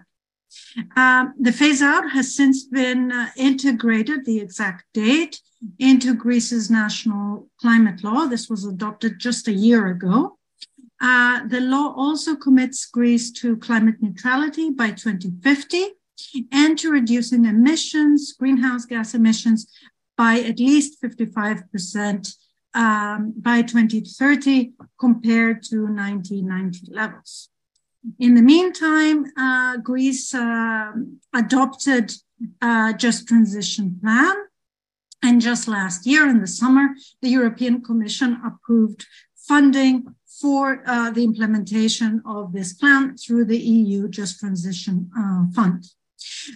Um, 0.95 1.35
the 1.39 1.51
phase 1.51 1.81
out 1.83 2.09
has 2.11 2.35
since 2.35 2.65
been 2.65 3.11
uh, 3.11 3.29
integrated, 3.37 4.25
the 4.25 4.39
exact 4.39 4.85
date, 4.93 5.39
into 5.77 6.15
Greece's 6.15 6.71
national 6.71 7.49
climate 7.61 8.03
law. 8.03 8.25
This 8.25 8.49
was 8.49 8.65
adopted 8.65 9.19
just 9.19 9.47
a 9.47 9.53
year 9.53 9.87
ago. 9.87 10.38
Uh, 11.01 11.47
the 11.47 11.61
law 11.61 11.93
also 11.95 12.35
commits 12.35 12.85
Greece 12.85 13.31
to 13.31 13.55
climate 13.57 13.95
neutrality 14.01 14.69
by 14.69 14.91
2050 14.91 15.85
and 16.51 16.77
to 16.77 16.91
reducing 16.91 17.45
emissions, 17.45 18.33
greenhouse 18.33 18.85
gas 18.85 19.13
emissions, 19.13 19.67
by 20.17 20.39
at 20.39 20.59
least 20.59 21.01
55% 21.01 22.35
um, 22.73 23.33
by 23.37 23.61
2030 23.61 24.73
compared 24.99 25.63
to 25.63 25.83
1990 25.83 26.91
levels. 26.91 27.49
In 28.19 28.35
the 28.35 28.41
meantime, 28.41 29.25
uh, 29.37 29.77
Greece 29.77 30.33
uh, 30.33 30.91
adopted 31.33 32.13
a 32.61 32.93
just 32.97 33.27
transition 33.27 33.99
plan. 34.01 34.35
And 35.21 35.41
just 35.41 35.67
last 35.67 36.05
year 36.05 36.29
in 36.29 36.39
the 36.39 36.47
summer, 36.47 36.89
the 37.21 37.29
European 37.29 37.81
Commission 37.81 38.39
approved 38.45 39.05
funding 39.35 40.15
for 40.39 40.83
uh, 40.85 41.11
the 41.11 41.23
implementation 41.23 42.21
of 42.25 42.53
this 42.53 42.73
plan 42.73 43.17
through 43.17 43.45
the 43.45 43.57
EU 43.57 44.07
Just 44.07 44.39
Transition 44.39 45.09
uh, 45.17 45.43
Fund. 45.53 45.85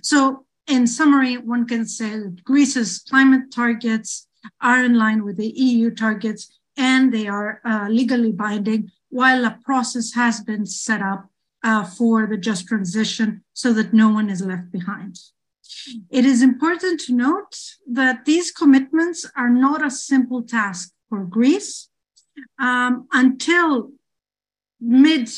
So, 0.02 0.46
in 0.68 0.88
summary, 0.88 1.38
one 1.38 1.68
can 1.68 1.86
say 1.86 2.12
that 2.12 2.44
Greece's 2.46 3.00
climate 3.00 3.52
targets 3.54 4.28
are 4.62 4.84
in 4.84 4.94
line 4.94 5.26
with 5.26 5.38
the 5.38 5.50
EU 5.50 5.92
targets 5.92 6.60
and 6.78 7.14
they 7.14 7.28
are 7.28 7.62
uh, 7.66 7.88
legally 7.90 8.32
binding, 8.32 8.90
while 9.10 9.46
a 9.46 9.60
process 9.64 10.14
has 10.14 10.42
been 10.42 10.66
set 10.66 11.02
up 11.02 11.30
uh, 11.64 11.84
for 11.84 12.26
the 12.26 12.38
just 12.38 12.68
transition 12.68 13.44
so 13.54 13.74
that 13.74 13.94
no 13.94 14.10
one 14.10 14.30
is 14.30 14.42
left 14.42 14.72
behind. 14.72 15.20
It 16.10 16.26
is 16.26 16.42
important 16.42 17.00
to 17.02 17.14
note 17.14 17.56
that 17.92 18.26
these 18.26 18.52
commitments 18.52 19.30
are 19.36 19.50
not 19.50 19.86
a 19.86 19.92
simple 19.92 20.44
task 20.44 20.92
for 21.10 21.26
Greece 21.26 21.90
um, 22.60 23.08
until 23.12 23.92
mid 24.80 25.30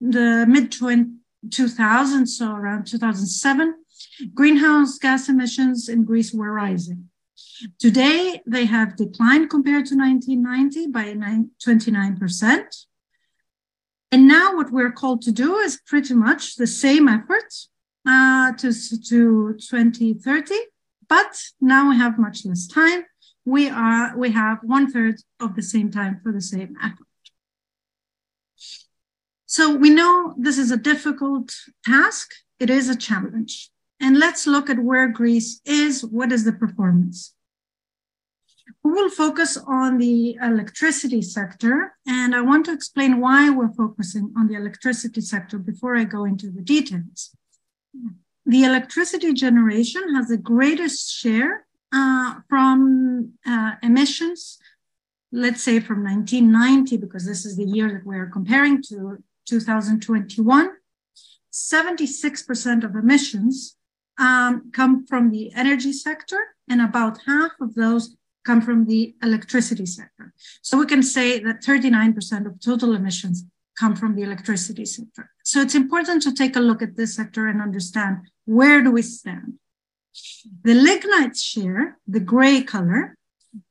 the 0.00 0.46
mid 0.48 0.70
2000s, 0.72 2.28
so 2.28 2.52
around 2.52 2.86
2007, 2.86 3.74
greenhouse 4.34 4.98
gas 4.98 5.28
emissions 5.28 5.88
in 5.88 6.04
Greece 6.04 6.32
were 6.32 6.52
rising. 6.52 7.08
Today, 7.78 8.40
they 8.46 8.66
have 8.66 8.96
declined 8.96 9.50
compared 9.50 9.86
to 9.86 9.96
1990 9.96 10.86
by 10.88 11.14
29%. 11.64 12.86
And 14.10 14.26
now, 14.26 14.56
what 14.56 14.72
we're 14.72 14.92
called 14.92 15.22
to 15.22 15.32
do 15.32 15.56
is 15.56 15.80
pretty 15.84 16.14
much 16.14 16.56
the 16.56 16.66
same 16.66 17.08
effort 17.08 17.52
uh, 18.06 18.52
to, 18.52 18.72
to 18.72 19.54
2030, 19.54 20.54
but 21.08 21.42
now 21.60 21.90
we 21.90 21.96
have 21.96 22.18
much 22.18 22.44
less 22.44 22.66
time 22.66 23.04
we 23.48 23.70
are 23.70 24.16
we 24.16 24.30
have 24.32 24.58
one 24.62 24.92
third 24.92 25.16
of 25.40 25.56
the 25.56 25.62
same 25.62 25.90
time 25.90 26.20
for 26.22 26.32
the 26.32 26.40
same 26.54 26.76
effort. 26.82 27.06
So 29.46 29.74
we 29.74 29.88
know 29.88 30.34
this 30.36 30.58
is 30.58 30.70
a 30.70 30.76
difficult 30.76 31.54
task. 31.84 32.28
It 32.60 32.68
is 32.68 32.90
a 32.90 32.96
challenge. 32.96 33.70
And 34.00 34.18
let's 34.18 34.46
look 34.46 34.68
at 34.68 34.78
where 34.78 35.08
Greece 35.08 35.60
is. 35.64 36.04
What 36.04 36.30
is 36.30 36.44
the 36.44 36.52
performance? 36.52 37.34
We 38.84 38.92
will 38.92 39.08
focus 39.08 39.56
on 39.56 39.96
the 39.96 40.36
electricity 40.42 41.22
sector, 41.22 41.94
and 42.06 42.34
I 42.34 42.42
want 42.42 42.66
to 42.66 42.72
explain 42.72 43.18
why 43.18 43.48
we're 43.48 43.72
focusing 43.72 44.34
on 44.36 44.46
the 44.48 44.56
electricity 44.56 45.22
sector 45.22 45.58
before 45.58 45.96
I 45.96 46.04
go 46.04 46.26
into 46.26 46.50
the 46.50 46.60
details. 46.60 47.34
The 48.44 48.64
electricity 48.64 49.32
generation 49.32 50.14
has 50.14 50.28
the 50.28 50.36
greatest 50.36 51.10
share 51.10 51.66
from 52.48 53.32
uh, 53.46 53.72
emissions, 53.82 54.58
let's 55.32 55.62
say 55.62 55.80
from 55.80 56.04
1990, 56.04 56.96
because 56.96 57.26
this 57.26 57.44
is 57.44 57.56
the 57.56 57.64
year 57.64 57.92
that 57.92 58.06
we're 58.06 58.26
comparing 58.26 58.82
to 58.84 59.22
2021, 59.46 60.70
76% 61.52 62.84
of 62.84 62.94
emissions 62.94 63.76
um, 64.18 64.70
come 64.72 65.06
from 65.06 65.30
the 65.30 65.52
energy 65.54 65.92
sector, 65.92 66.38
and 66.68 66.80
about 66.80 67.18
half 67.26 67.52
of 67.60 67.74
those 67.74 68.16
come 68.44 68.60
from 68.60 68.86
the 68.86 69.14
electricity 69.22 69.86
sector. 69.86 70.32
So 70.62 70.78
we 70.78 70.86
can 70.86 71.02
say 71.02 71.38
that 71.40 71.62
39% 71.62 72.46
of 72.46 72.60
total 72.60 72.94
emissions 72.94 73.44
come 73.78 73.94
from 73.94 74.16
the 74.16 74.22
electricity 74.22 74.84
sector. 74.84 75.30
So 75.44 75.60
it's 75.60 75.74
important 75.74 76.22
to 76.22 76.32
take 76.34 76.56
a 76.56 76.60
look 76.60 76.82
at 76.82 76.96
this 76.96 77.14
sector 77.14 77.46
and 77.46 77.62
understand 77.62 78.18
where 78.44 78.82
do 78.82 78.90
we 78.90 79.02
stand. 79.02 79.54
The 80.62 80.74
lignite 80.74 81.36
share, 81.36 81.98
the 82.06 82.20
gray 82.20 82.62
color, 82.62 83.16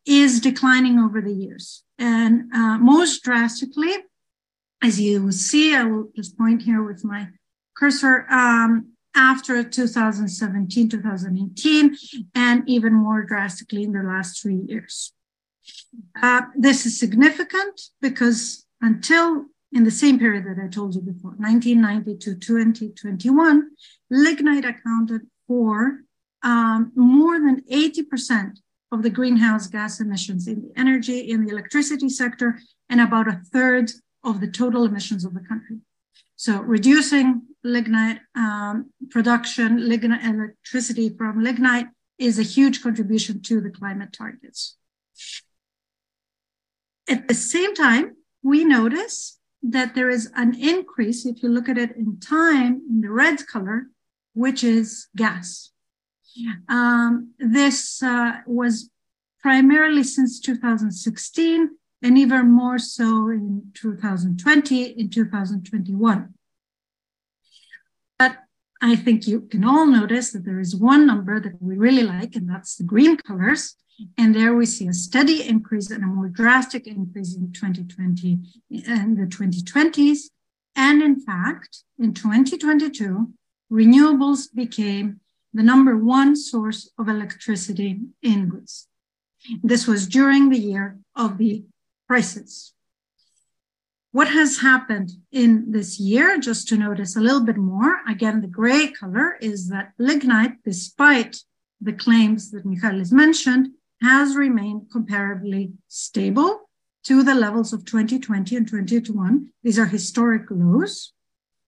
is 0.05 0.39
declining 0.39 0.99
over 0.99 1.21
the 1.21 1.33
years. 1.33 1.83
And 1.97 2.51
uh, 2.53 2.77
most 2.77 3.23
drastically, 3.23 3.93
as 4.83 4.99
you 4.99 5.23
will 5.23 5.31
see, 5.31 5.75
I 5.75 5.83
will 5.83 6.09
just 6.15 6.37
point 6.37 6.61
here 6.63 6.83
with 6.83 7.03
my 7.03 7.29
cursor, 7.75 8.25
um, 8.29 8.93
after 9.15 9.63
2017, 9.63 10.89
2018, 10.89 11.97
and 12.35 12.63
even 12.69 12.93
more 12.93 13.23
drastically 13.23 13.83
in 13.83 13.91
the 13.91 14.03
last 14.03 14.41
three 14.41 14.61
years. 14.67 15.11
Uh, 16.21 16.41
this 16.55 16.85
is 16.85 16.99
significant 16.99 17.81
because 17.99 18.65
until 18.79 19.45
in 19.73 19.83
the 19.83 19.91
same 19.91 20.19
period 20.19 20.45
that 20.45 20.63
I 20.63 20.67
told 20.67 20.93
you 20.93 21.01
before, 21.01 21.31
1990 21.31 22.17
to 22.19 22.35
2021, 22.35 23.71
lignite 24.09 24.65
accounted 24.65 25.21
for 25.47 26.01
um, 26.43 26.91
more 26.95 27.39
than 27.39 27.61
80% 27.71 28.59
of 28.91 29.03
the 29.03 29.09
greenhouse 29.09 29.67
gas 29.67 29.99
emissions 29.99 30.47
in 30.47 30.61
the 30.61 30.79
energy, 30.79 31.19
in 31.31 31.45
the 31.45 31.51
electricity 31.51 32.09
sector, 32.09 32.59
and 32.89 33.01
about 33.01 33.27
a 33.27 33.41
third 33.51 33.91
of 34.23 34.39
the 34.39 34.47
total 34.47 34.85
emissions 34.85 35.25
of 35.25 35.33
the 35.33 35.41
country. 35.41 35.77
So 36.35 36.61
reducing 36.61 37.41
lignite 37.63 38.19
um, 38.35 38.91
production, 39.09 39.87
lignite 39.89 40.23
electricity 40.23 41.09
from 41.09 41.43
lignite 41.43 41.87
is 42.17 42.39
a 42.39 42.43
huge 42.43 42.81
contribution 42.81 43.41
to 43.43 43.61
the 43.61 43.69
climate 43.69 44.13
targets. 44.13 44.77
At 47.09 47.27
the 47.27 47.33
same 47.33 47.73
time, 47.73 48.15
we 48.43 48.63
notice 48.63 49.39
that 49.63 49.95
there 49.95 50.09
is 50.09 50.31
an 50.35 50.59
increase, 50.59 51.25
if 51.25 51.41
you 51.41 51.49
look 51.49 51.67
at 51.69 51.77
it 51.77 51.95
in 51.95 52.19
time, 52.19 52.81
in 52.89 53.01
the 53.01 53.09
red 53.09 53.47
color, 53.47 53.87
which 54.33 54.63
is 54.63 55.07
gas. 55.15 55.71
Um, 56.69 57.31
this 57.39 58.01
uh, 58.03 58.37
was 58.45 58.89
primarily 59.41 60.03
since 60.03 60.39
2016 60.39 61.69
and 62.01 62.17
even 62.17 62.51
more 62.51 62.77
so 62.77 63.29
in 63.29 63.71
2020, 63.73 64.83
in 64.83 65.09
2021. 65.09 66.33
But 68.19 68.37
I 68.81 68.95
think 68.95 69.27
you 69.27 69.41
can 69.41 69.63
all 69.63 69.87
notice 69.87 70.31
that 70.31 70.45
there 70.45 70.59
is 70.59 70.75
one 70.75 71.07
number 71.07 71.39
that 71.39 71.61
we 71.61 71.75
really 71.77 72.03
like, 72.03 72.35
and 72.35 72.49
that's 72.49 72.75
the 72.75 72.83
green 72.83 73.17
colors. 73.17 73.75
And 74.15 74.35
there 74.35 74.53
we 74.53 74.67
see 74.67 74.87
a 74.87 74.93
steady 74.93 75.47
increase 75.47 75.89
and 75.89 76.03
a 76.03 76.07
more 76.07 76.29
drastic 76.29 76.85
increase 76.85 77.35
in 77.35 77.51
2020 77.51 78.39
and 78.87 79.17
the 79.17 79.25
2020s. 79.25 80.29
And 80.75 81.01
in 81.01 81.19
fact, 81.19 81.83
in 81.97 82.13
2022, 82.13 83.33
renewables 83.71 84.53
became 84.53 85.21
the 85.53 85.63
number 85.63 85.97
one 85.97 86.35
source 86.35 86.89
of 86.97 87.07
electricity 87.07 87.99
in 88.21 88.49
Greece. 88.49 88.87
This 89.63 89.87
was 89.87 90.07
during 90.07 90.49
the 90.49 90.59
year 90.59 90.99
of 91.15 91.37
the 91.37 91.63
crisis. 92.07 92.73
What 94.11 94.29
has 94.29 94.59
happened 94.59 95.11
in 95.31 95.71
this 95.71 95.99
year, 95.99 96.39
just 96.39 96.67
to 96.69 96.77
notice 96.77 97.15
a 97.15 97.21
little 97.21 97.43
bit 97.43 97.57
more, 97.57 98.01
again, 98.07 98.41
the 98.41 98.47
gray 98.47 98.87
color 98.87 99.37
is 99.41 99.69
that 99.69 99.93
lignite, 99.99 100.63
despite 100.63 101.37
the 101.79 101.93
claims 101.93 102.51
that 102.51 102.65
Michalis 102.65 103.11
mentioned, 103.11 103.69
has 104.01 104.35
remained 104.35 104.89
comparably 104.93 105.73
stable 105.87 106.69
to 107.03 107.23
the 107.23 107.35
levels 107.35 107.73
of 107.73 107.85
2020 107.85 108.55
and 108.55 108.67
2021. 108.67 109.49
These 109.63 109.79
are 109.79 109.85
historic 109.85 110.49
lows 110.49 111.13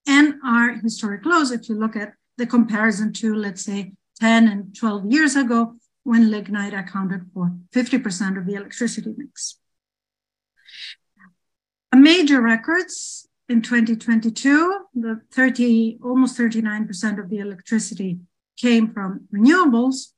and 0.07 0.35
are 0.43 0.73
historic 0.73 1.25
lows 1.25 1.51
if 1.51 1.69
you 1.69 1.75
look 1.75 1.95
at 1.95 2.13
the 2.39 2.47
comparison 2.47 3.13
to, 3.13 3.35
let's 3.35 3.63
say, 3.63 3.91
10 4.21 4.47
and 4.47 4.75
12 4.75 5.05
years 5.11 5.35
ago 5.35 5.75
when 6.03 6.31
lignite 6.31 6.73
accounted 6.73 7.29
for 7.33 7.51
50% 7.75 8.37
of 8.37 8.47
the 8.47 8.55
electricity 8.55 9.13
mix. 9.15 9.59
A 11.91 11.97
major 11.97 12.41
records 12.41 13.27
in 13.49 13.61
2022, 13.61 14.85
the 14.95 15.21
30, 15.31 15.99
almost 16.03 16.37
39% 16.37 17.19
of 17.19 17.29
the 17.29 17.39
electricity 17.39 18.19
came 18.57 18.93
from 18.93 19.27
renewables. 19.33 20.13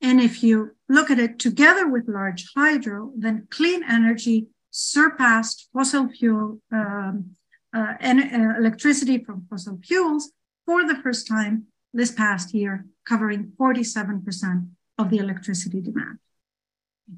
And 0.00 0.20
if 0.20 0.42
you 0.42 0.72
look 0.88 1.10
at 1.10 1.18
it 1.18 1.38
together 1.38 1.88
with 1.88 2.06
large 2.06 2.52
hydro, 2.54 3.12
then 3.16 3.46
clean 3.50 3.82
energy 3.82 4.48
surpassed 4.70 5.68
fossil 5.72 6.08
fuel 6.08 6.60
um, 6.70 7.30
uh, 7.74 7.94
and 8.00 8.20
uh, 8.20 8.58
electricity 8.58 9.24
from 9.24 9.46
fossil 9.48 9.78
fuels 9.82 10.32
for 10.66 10.84
the 10.86 10.96
first 10.96 11.26
time 11.26 11.66
this 11.92 12.10
past 12.10 12.54
year, 12.54 12.86
covering 13.06 13.52
47% 13.58 14.68
of 14.98 15.10
the 15.10 15.18
electricity 15.18 15.80
demand. 15.80 16.18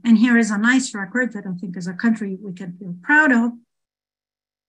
And 0.05 0.19
here 0.19 0.37
is 0.37 0.51
a 0.51 0.59
nice 0.59 0.95
record 0.95 1.33
that 1.33 1.47
I 1.47 1.53
think 1.53 1.77
as 1.77 1.87
a 1.87 1.93
country 1.93 2.37
we 2.41 2.53
can 2.53 2.77
feel 2.79 2.95
proud 3.03 3.33
of. 3.33 3.53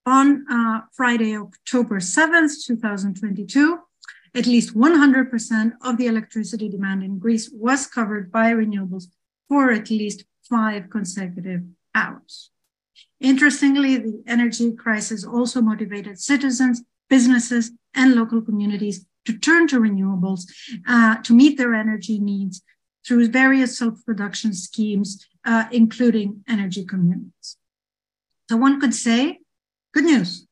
On 0.06 0.46
uh, 0.50 0.82
Friday, 0.94 1.36
October 1.36 2.00
7th, 2.00 2.66
2022, 2.68 3.80
at 4.36 4.46
least 4.46 4.76
100% 4.76 5.72
of 5.82 5.98
the 5.98 6.08
electricity 6.08 6.70
demand 6.70 7.04
in 7.04 7.18
Greece 7.18 7.50
was 7.52 7.88
covered 7.88 8.32
by 8.32 8.52
renewables 8.52 9.06
for 9.48 9.72
at 9.72 9.90
least 9.90 10.26
five 10.48 10.90
consecutive 10.90 11.62
hours. 11.96 12.52
Interestingly, 13.20 13.98
the 13.98 14.24
energy 14.28 14.74
crisis 14.74 15.24
also 15.24 15.62
motivated 15.62 16.20
citizens, 16.20 16.84
businesses, 17.10 17.72
and 17.94 18.16
local 18.16 18.42
communities 18.42 19.06
to 19.26 19.38
turn 19.38 19.68
to 19.68 19.80
renewables 19.80 20.44
uh, 20.88 21.16
to 21.24 21.34
meet 21.34 21.58
their 21.58 21.74
energy 21.74 22.20
needs 22.20 22.62
through 23.06 23.28
various 23.30 23.78
self-production 23.78 24.54
schemes, 24.54 25.26
uh, 25.46 25.66
including 25.72 26.44
energy 26.48 26.86
communities. 26.86 27.58
So 28.50 28.58
one 28.58 28.80
could 28.80 28.94
say, 28.94 29.40
good 29.94 30.06
news. 30.06 30.48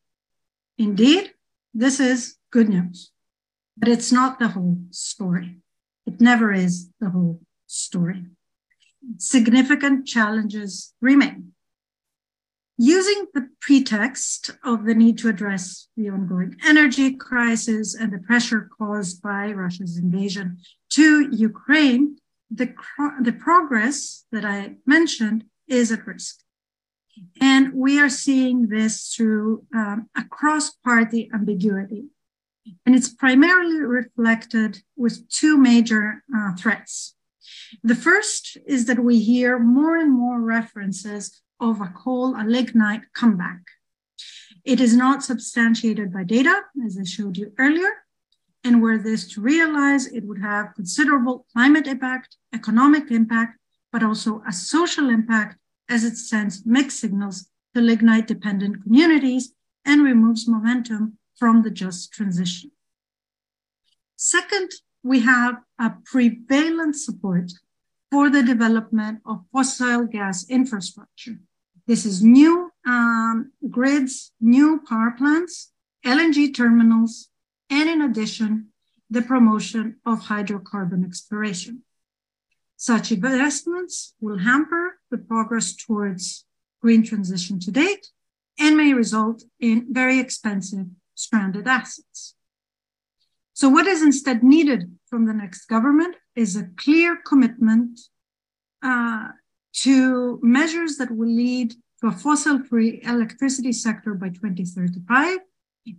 Indeed, 0.78 1.34
this 1.74 2.00
is 2.00 2.38
good 2.52 2.70
news, 2.70 3.12
but 3.78 3.90
it's 3.90 4.12
not 4.12 4.40
the 4.40 4.50
whole 4.50 4.78
story. 4.92 5.58
It 6.06 6.22
never 6.22 6.52
is 6.52 6.90
the 7.00 7.10
whole 7.10 7.42
story. 7.68 8.26
Significant 9.18 10.08
challenges 10.08 10.94
remain. 11.02 11.53
Using 12.78 13.28
the 13.36 13.50
pretext 13.62 14.50
of 14.64 14.86
the 14.86 14.96
need 14.96 15.20
to 15.20 15.30
address 15.30 15.88
the 15.96 16.10
ongoing 16.10 16.56
energy 16.66 17.16
crisis 17.16 17.94
and 17.94 18.12
the 18.12 18.18
pressure 18.18 18.68
caused 18.78 19.22
by 19.22 19.52
Russia's 19.52 19.98
invasion 19.98 20.58
to 20.94 21.30
Ukraine, 21.32 22.18
the, 22.50 22.74
the 23.22 23.34
progress 23.34 24.26
that 24.32 24.44
I 24.44 24.78
mentioned 24.88 25.46
is 25.68 25.92
at 25.92 26.08
risk. 26.08 26.40
And 27.40 27.74
we 27.74 28.00
are 28.00 28.10
seeing 28.10 28.70
this 28.70 29.14
through 29.14 29.66
um, 29.76 30.10
a 30.18 30.24
cross 30.24 30.72
party 30.72 31.30
ambiguity. 31.32 32.06
And 32.86 32.96
it's 32.96 33.14
primarily 33.14 33.82
reflected 33.82 34.82
with 34.96 35.30
two 35.30 35.58
major 35.58 36.24
uh, 36.36 36.56
threats. 36.56 37.16
The 37.84 37.96
first 37.96 38.58
is 38.66 38.86
that 38.86 39.04
we 39.04 39.20
hear 39.20 39.60
more 39.60 39.98
and 39.98 40.12
more 40.12 40.40
references 40.40 41.43
of 41.60 41.82
a 41.82 41.88
coal, 41.96 42.36
a 42.36 42.44
lignite 42.44 43.14
comeback. 43.14 43.62
It 44.64 44.80
is 44.80 44.96
not 44.96 45.24
substantiated 45.24 46.14
by 46.14 46.24
data, 46.24 46.62
as 46.86 46.98
I 46.98 47.04
showed 47.04 47.38
you 47.38 47.54
earlier, 47.58 47.90
and 48.64 48.82
were 48.82 48.98
this 48.98 49.28
to 49.34 49.42
realize, 49.42 50.08
it 50.08 50.24
would 50.24 50.42
have 50.42 50.76
considerable 50.76 51.46
climate 51.52 51.88
impact, 51.88 52.38
economic 52.54 53.12
impact, 53.12 53.60
but 53.92 54.04
also 54.04 54.42
a 54.48 54.54
social 54.54 55.10
impact 55.10 55.58
as 55.90 56.04
it 56.04 56.16
sends 56.16 56.66
mixed 56.66 57.00
signals 57.00 57.50
to 57.76 57.82
lignite 57.82 58.28
dependent 58.28 58.82
communities 58.84 59.54
and 59.86 60.04
removes 60.04 60.48
momentum 60.48 61.18
from 61.38 61.62
the 61.64 61.72
just 61.72 62.14
transition. 62.14 62.72
Second, 64.16 64.72
we 65.04 65.20
have 65.20 65.58
a 65.78 65.92
prevalent 66.06 66.96
support 66.96 67.52
for 68.14 68.30
the 68.30 68.44
development 68.44 69.20
of 69.26 69.44
fossil 69.52 70.06
gas 70.06 70.48
infrastructure. 70.48 71.40
This 71.88 72.06
is 72.06 72.22
new 72.22 72.72
um, 72.86 73.52
grids, 73.72 74.32
new 74.40 74.84
power 74.88 75.16
plants, 75.18 75.72
LNG 76.06 76.56
terminals, 76.56 77.30
and 77.72 77.90
in 77.90 78.04
addition, 78.04 78.68
the 79.10 79.24
promotion 79.24 79.96
of 80.06 80.26
hydrocarbon 80.26 81.04
exploration. 81.04 81.82
Such 82.78 83.12
investments 83.12 84.14
will 84.22 84.38
hamper 84.38 85.00
the 85.10 85.18
progress 85.18 85.76
towards 85.76 86.46
green 86.84 87.02
transition 87.02 87.60
to 87.62 87.72
date 87.72 88.10
and 88.60 88.78
may 88.78 88.94
result 88.94 89.42
in 89.60 89.88
very 89.90 90.20
expensive 90.20 90.86
stranded 91.16 91.68
assets. 91.68 92.36
So 93.54 93.70
what 93.70 93.88
is 93.88 94.04
instead 94.04 94.44
needed 94.44 94.92
from 95.10 95.26
the 95.26 95.34
next 95.34 95.66
government 95.66 96.16
is 96.36 96.56
a 96.56 96.68
clear 96.78 97.18
commitment 97.18 98.00
uh, 98.82 99.30
to 99.74 100.40
measures 100.42 100.98
that 100.98 101.12
will 101.12 101.30
lead 101.30 101.74
to 102.02 102.08
a 102.08 102.12
fossil 102.12 102.64
free 102.64 103.02
electricity 103.04 103.72
sector 103.72 104.14
by 104.14 104.30
2035. 104.30 105.38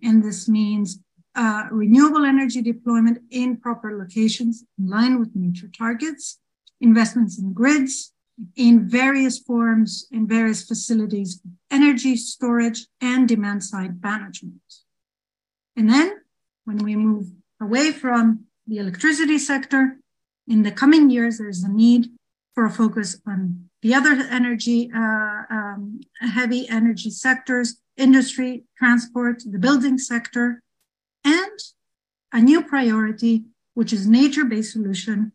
And 0.03 0.23
this 0.23 0.49
means 0.49 0.99
uh, 1.35 1.65
renewable 1.71 2.25
energy 2.25 2.63
deployment 2.63 3.19
in 3.31 3.57
proper 3.57 3.99
locations 3.99 4.65
in 4.79 4.89
line 4.89 5.19
with 5.19 5.31
nature 5.35 5.69
targets, 5.77 6.39
investments 6.81 7.39
in 7.39 7.53
grids, 7.53 8.13
in 8.57 8.89
various 8.89 9.39
forms, 9.39 10.07
in 10.11 10.27
various 10.27 10.65
facilities, 10.65 11.41
energy 11.71 12.17
storage 12.17 12.87
and 13.01 13.29
demand 13.29 13.63
side 13.63 14.03
management. 14.03 14.61
And 15.77 15.91
then 15.91 16.21
when 16.65 16.79
we 16.79 16.97
move 16.97 17.27
away 17.61 17.93
from 17.93 18.45
the 18.67 18.79
electricity 18.79 19.39
sector, 19.39 19.99
in 20.47 20.63
the 20.63 20.71
coming 20.71 21.11
years, 21.11 21.39
there's 21.39 21.63
a 21.63 21.71
need 21.71 22.11
for 22.55 22.67
a 22.67 22.71
focus 22.71 23.21
on 23.27 23.69
the 23.83 23.95
other 23.95 24.13
energy, 24.31 24.91
uh, 24.95 25.43
um, 25.51 26.01
heavy 26.21 26.69
energy 26.69 27.11
sectors, 27.11 27.81
industry, 27.97 28.65
transport, 28.79 29.43
the 29.45 29.59
building 29.59 29.99
sector, 29.99 30.63
and 31.25 31.59
a 32.33 32.41
new 32.41 32.63
priority, 32.63 33.45
which 33.75 33.93
is 33.93 34.07
nature-based 34.07 34.73
solution. 34.73 35.33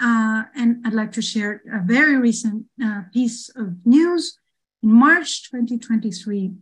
Uh, 0.00 0.44
and 0.54 0.86
I'd 0.86 0.94
like 0.94 1.12
to 1.12 1.22
share 1.22 1.62
a 1.72 1.80
very 1.84 2.16
recent 2.16 2.66
uh, 2.82 3.02
piece 3.12 3.50
of 3.54 3.84
news. 3.84 4.38
In 4.82 4.92
March 4.92 5.50
2023, 5.50 6.52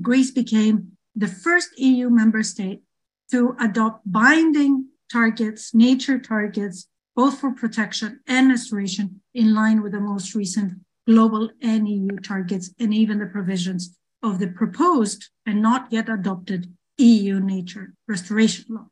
Greece 0.00 0.30
became 0.30 0.92
the 1.14 1.28
first 1.28 1.78
EU 1.78 2.08
member 2.08 2.42
state 2.42 2.82
to 3.30 3.54
adopt 3.60 4.00
binding 4.10 4.86
targets, 5.12 5.74
nature 5.74 6.18
targets, 6.18 6.88
both 7.16 7.40
for 7.40 7.52
protection 7.52 8.20
and 8.26 8.48
restoration 8.48 9.20
in 9.34 9.54
line 9.54 9.82
with 9.82 9.92
the 9.92 10.00
most 10.00 10.34
recent 10.34 10.72
global 11.06 11.50
and 11.62 11.88
EU 11.88 12.16
targets 12.18 12.70
and 12.80 12.92
even 12.94 13.18
the 13.18 13.26
provisions 13.26 13.96
of 14.22 14.38
the 14.38 14.48
proposed 14.48 15.28
and 15.46 15.60
not 15.60 15.86
yet 15.90 16.08
adopted 16.08 16.72
EU 16.98 17.40
nature 17.40 17.94
restoration 18.08 18.64
law. 18.68 18.86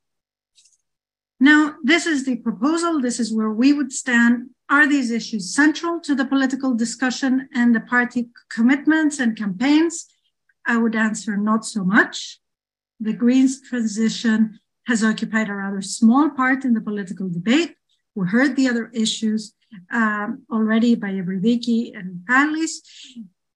Now, 1.40 1.74
this 1.82 2.06
is 2.06 2.24
the 2.24 2.36
proposal. 2.36 3.00
This 3.00 3.18
is 3.18 3.34
where 3.34 3.50
we 3.50 3.72
would 3.72 3.92
stand. 3.92 4.50
Are 4.70 4.88
these 4.88 5.10
issues 5.10 5.54
central 5.54 6.00
to 6.00 6.14
the 6.14 6.24
political 6.24 6.74
discussion 6.74 7.48
and 7.52 7.74
the 7.74 7.80
party 7.80 8.28
commitments 8.48 9.18
and 9.18 9.36
campaigns? 9.36 10.06
I 10.66 10.76
would 10.76 10.94
answer 10.94 11.36
not 11.36 11.64
so 11.64 11.82
much. 11.82 12.38
The 13.00 13.12
Greens 13.12 13.60
transition 13.60 14.60
has 14.86 15.02
occupied 15.02 15.48
a 15.48 15.54
rather 15.54 15.82
small 15.82 16.30
part 16.30 16.64
in 16.64 16.74
the 16.74 16.80
political 16.80 17.28
debate. 17.28 17.74
We 18.14 18.26
heard 18.26 18.56
the 18.56 18.68
other 18.68 18.90
issues 18.94 19.54
um, 19.90 20.42
already 20.50 20.94
by 20.94 21.12
Evridiki 21.12 21.96
and 21.96 22.24
Michalis. 22.28 22.82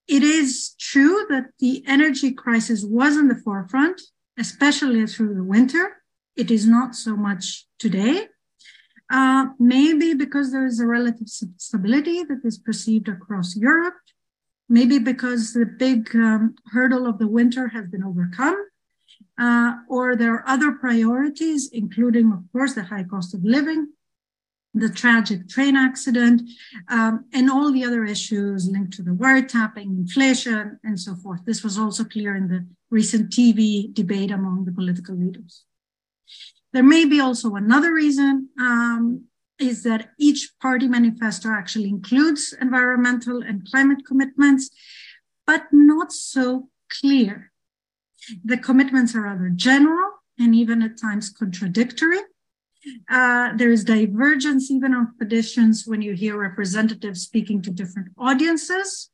It 0.07 0.23
is 0.23 0.73
true 0.79 1.25
that 1.29 1.47
the 1.59 1.83
energy 1.85 2.31
crisis 2.31 2.83
was 2.83 3.17
in 3.17 3.27
the 3.27 3.35
forefront, 3.35 4.01
especially 4.37 5.05
through 5.05 5.35
the 5.35 5.43
winter. 5.43 5.97
It 6.35 6.49
is 6.49 6.65
not 6.65 6.95
so 6.95 7.15
much 7.15 7.67
today. 7.77 8.27
Uh, 9.09 9.47
maybe 9.59 10.13
because 10.13 10.51
there 10.51 10.65
is 10.65 10.79
a 10.79 10.87
relative 10.87 11.27
stability 11.57 12.23
that 12.23 12.41
is 12.43 12.57
perceived 12.57 13.07
across 13.07 13.55
Europe. 13.55 13.95
Maybe 14.69 14.99
because 14.99 15.53
the 15.53 15.65
big 15.65 16.13
um, 16.15 16.55
hurdle 16.73 17.07
of 17.07 17.19
the 17.19 17.27
winter 17.27 17.69
has 17.69 17.87
been 17.87 18.03
overcome. 18.03 18.57
Uh, 19.39 19.75
or 19.87 20.15
there 20.15 20.33
are 20.33 20.43
other 20.47 20.71
priorities, 20.73 21.69
including, 21.71 22.31
of 22.31 22.43
course, 22.51 22.73
the 22.73 22.83
high 22.83 23.03
cost 23.03 23.33
of 23.33 23.43
living, 23.43 23.87
the 24.79 24.89
tragic 24.89 25.47
train 25.47 25.75
accident, 25.75 26.41
um, 26.89 27.25
and 27.33 27.49
all 27.49 27.71
the 27.71 27.83
other 27.83 28.03
issues 28.05 28.69
linked 28.69 28.93
to 28.93 29.03
the 29.03 29.11
wiretapping, 29.11 29.85
inflation, 29.85 30.79
and 30.83 30.99
so 30.99 31.15
forth. 31.15 31.41
This 31.45 31.63
was 31.63 31.77
also 31.77 32.03
clear 32.03 32.35
in 32.35 32.47
the 32.47 32.65
recent 32.89 33.31
TV 33.31 33.93
debate 33.93 34.31
among 34.31 34.65
the 34.65 34.71
political 34.71 35.15
leaders. 35.15 35.63
There 36.73 36.83
may 36.83 37.05
be 37.05 37.19
also 37.19 37.55
another 37.55 37.93
reason 37.93 38.49
um, 38.59 39.25
is 39.59 39.83
that 39.83 40.09
each 40.19 40.51
party 40.61 40.87
manifesto 40.87 41.49
actually 41.49 41.89
includes 41.89 42.53
environmental 42.61 43.41
and 43.41 43.67
climate 43.69 44.05
commitments, 44.05 44.69
but 45.45 45.63
not 45.71 46.11
so 46.11 46.69
clear. 47.01 47.51
The 48.43 48.57
commitments 48.57 49.15
are 49.15 49.21
rather 49.21 49.49
general 49.49 50.11
and 50.37 50.53
even 50.53 50.81
at 50.81 50.99
times 50.99 51.29
contradictory. 51.29 52.19
Uh, 53.09 53.55
there 53.55 53.71
is 53.71 53.83
divergence 53.83 54.69
even 54.71 54.93
of 54.93 55.17
petitions 55.19 55.85
when 55.85 56.01
you 56.01 56.13
hear 56.13 56.37
representatives 56.37 57.21
speaking 57.21 57.61
to 57.61 57.71
different 57.71 58.09
audiences. 58.17 59.09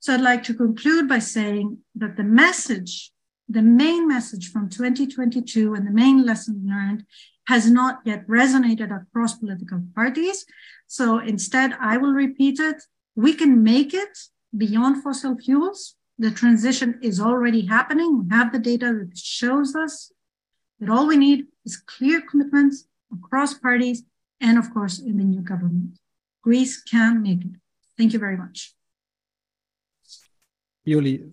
So 0.00 0.14
I'd 0.14 0.20
like 0.20 0.42
to 0.44 0.54
conclude 0.54 1.08
by 1.08 1.18
saying 1.18 1.78
that 1.96 2.16
the 2.16 2.24
message, 2.24 3.12
the 3.48 3.62
main 3.62 4.08
message 4.08 4.50
from 4.50 4.70
2022 4.70 5.74
and 5.74 5.86
the 5.86 5.92
main 5.92 6.24
lesson 6.24 6.64
learned 6.66 7.04
has 7.46 7.70
not 7.70 8.00
yet 8.04 8.26
resonated 8.26 8.94
across 8.94 9.34
political 9.34 9.82
parties. 9.94 10.46
So 10.86 11.18
instead, 11.18 11.74
I 11.80 11.96
will 11.98 12.12
repeat 12.12 12.58
it. 12.60 12.82
We 13.14 13.34
can 13.34 13.62
make 13.62 13.92
it 13.92 14.16
beyond 14.56 15.02
fossil 15.02 15.36
fuels. 15.36 15.96
The 16.18 16.30
transition 16.30 16.98
is 17.02 17.20
already 17.20 17.66
happening. 17.66 18.24
We 18.24 18.36
have 18.36 18.52
the 18.52 18.58
data 18.58 18.92
that 18.92 19.18
shows 19.18 19.74
us 19.74 20.12
that 20.78 20.90
all 20.90 21.06
we 21.06 21.16
need 21.16 21.46
is 21.64 21.76
clear 21.76 22.20
commitments 22.20 22.86
across 23.12 23.54
parties 23.54 24.02
and, 24.40 24.58
of 24.58 24.72
course, 24.72 24.98
in 24.98 25.16
the 25.18 25.24
new 25.24 25.40
government. 25.40 25.98
Greece 26.42 26.82
can 26.82 27.22
make 27.22 27.42
it. 27.42 27.52
Thank 27.98 28.12
you 28.12 28.18
very 28.18 28.36
much. 28.36 28.74
Ioli, 30.86 31.32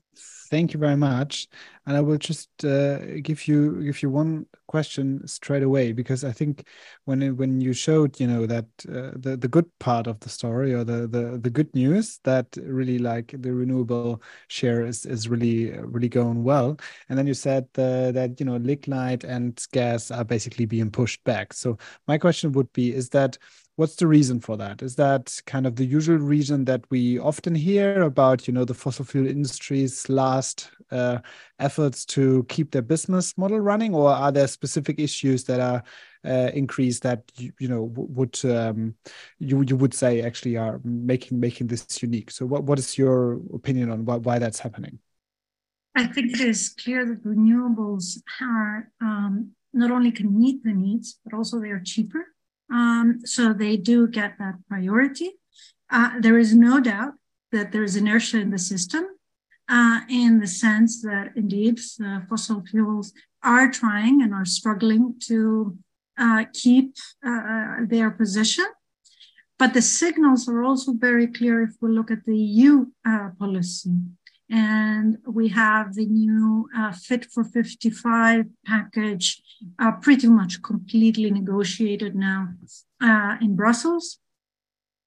thank 0.50 0.74
you 0.74 0.80
very 0.80 0.98
much. 0.98 1.48
And 1.86 1.96
I 1.96 2.02
will 2.02 2.18
just 2.18 2.50
uh, 2.66 2.98
give 3.22 3.48
you 3.48 3.82
give 3.84 4.02
you 4.04 4.10
one 4.10 4.46
question 4.68 5.26
straight 5.28 5.64
away 5.64 5.94
because 5.94 6.24
I 6.24 6.32
think 6.34 6.68
when 7.06 7.22
it, 7.22 7.32
when 7.32 7.62
you 7.62 7.72
showed 7.72 8.20
you 8.20 8.28
know 8.28 8.46
that 8.46 8.66
uh, 8.90 9.12
the 9.16 9.38
the 9.40 9.48
good 9.48 9.66
part 9.80 10.08
of 10.08 10.20
the 10.20 10.30
story 10.30 10.74
or 10.74 10.84
the 10.84 11.08
the 11.08 11.40
the 11.42 11.50
good 11.50 11.74
news 11.74 12.20
that 12.24 12.48
really 12.62 13.00
like 13.00 13.34
the 13.38 13.54
renewable 13.54 14.22
share 14.48 14.86
is 14.86 15.06
is 15.06 15.30
really 15.30 15.72
really 15.80 16.10
going 16.10 16.44
well, 16.44 16.78
and 17.10 17.18
then 17.18 17.28
you 17.28 17.34
said 17.34 17.64
uh, 17.78 18.12
that 18.12 18.40
you 18.40 18.46
know 18.46 18.58
lignite 18.58 19.24
and 19.24 19.66
gas 19.72 20.12
are 20.12 20.26
basically 20.26 20.66
being 20.66 20.92
pushed 20.92 21.24
back. 21.24 21.54
So 21.54 21.78
my 22.08 22.18
question 22.18 22.52
would 22.54 22.72
be: 22.74 22.94
Is 22.94 23.10
that 23.10 23.38
what's 23.78 23.96
the 23.96 24.08
reason 24.08 24.40
for 24.40 24.58
that? 24.58 24.82
Is 24.82 24.96
that 24.96 25.40
kind 25.46 25.66
of 25.66 25.76
the 25.76 25.86
usual 25.86 26.18
reason 26.18 26.66
that 26.66 26.84
we 26.90 27.20
often 27.20 27.56
hear 27.56 28.02
about 28.02 28.48
you 28.48 28.54
know 28.54 28.66
the 28.66 28.74
fossil 28.74 29.06
fuel 29.06 29.28
industry's 29.28 30.10
last 30.10 30.72
uh, 30.92 31.20
efforts 31.60 32.04
to 32.06 32.44
keep 32.50 32.72
their 32.72 32.82
business 32.82 33.38
model 33.38 33.60
running? 33.60 33.94
Or 33.94 34.10
are 34.10 34.32
there 34.32 34.48
specific 34.48 35.00
issues 35.00 35.44
that 35.46 35.60
are 35.60 35.84
uh, 36.26 36.52
increased 36.54 37.04
that 37.04 37.32
you, 37.36 37.54
you 37.60 37.68
know 37.68 37.84
would 37.96 38.44
um, 38.46 38.96
you 39.40 39.62
you 39.62 39.78
would 39.78 39.94
say 39.94 40.22
actually 40.22 40.58
are 40.58 40.82
making 40.84 41.40
making 41.40 41.68
this 41.68 42.02
unique? 42.02 42.32
So 42.32 42.46
what 42.48 42.64
what 42.64 42.80
is 42.80 42.98
your 42.98 43.40
opinion 43.54 43.92
on 43.92 44.06
why, 44.06 44.16
why 44.18 44.40
that's 44.40 44.60
happening? 44.60 45.00
I 45.96 46.08
think 46.08 46.34
it 46.34 46.42
is 46.42 46.70
clear 46.70 47.06
that 47.06 47.24
renewables 47.24 48.20
are 48.42 48.92
um, 49.02 49.52
not 49.74 49.92
only 49.92 50.12
can 50.12 50.36
meet 50.38 50.64
the 50.64 50.74
needs 50.74 51.20
but 51.24 51.36
also 51.36 51.60
they 51.60 51.70
are 51.70 51.82
cheaper 51.84 52.26
um, 52.72 53.22
so 53.26 53.54
they 53.54 53.78
do 53.78 54.08
get 54.08 54.38
that 54.40 54.56
priority. 54.68 55.32
Uh, 55.90 56.20
there 56.20 56.38
is 56.38 56.54
no 56.54 56.80
doubt 56.80 57.14
that 57.52 57.72
there 57.72 57.84
is 57.84 57.96
inertia 57.96 58.40
in 58.40 58.52
the 58.52 58.60
system 58.60 59.06
uh, 59.70 60.02
in 60.10 60.40
the 60.40 60.48
sense 60.48 61.02
that 61.02 61.32
indeed 61.36 61.80
uh, 62.04 62.20
fossil 62.30 62.64
fuels 62.70 63.14
are 63.44 63.70
trying 63.70 64.22
and 64.22 64.34
are 64.34 64.46
struggling 64.46 65.16
to 65.20 65.78
uh, 66.18 66.46
keep 66.54 66.96
uh, 67.26 67.78
their 67.88 68.12
position. 68.12 68.66
But 69.60 69.74
the 69.74 69.82
signals 69.82 70.48
are 70.48 70.64
also 70.64 70.94
very 70.94 71.28
clear 71.28 71.64
if 71.64 71.72
we 71.82 71.90
look 71.90 72.12
at 72.12 72.26
the 72.26 72.38
EU 72.38 72.88
uh, 73.08 73.30
policy. 73.40 73.92
And 74.50 75.18
we 75.26 75.50
have 75.50 75.96
the 75.96 76.06
new 76.06 76.70
uh, 76.76 76.94
Fit 76.94 77.26
for 77.26 77.44
55 77.44 78.46
package 78.66 79.42
uh, 79.78 79.92
pretty 79.94 80.28
much 80.28 80.62
completely 80.62 81.30
negotiated 81.32 82.16
now 82.16 82.50
uh, 83.02 83.36
in 83.42 83.56
Brussels. 83.56 84.20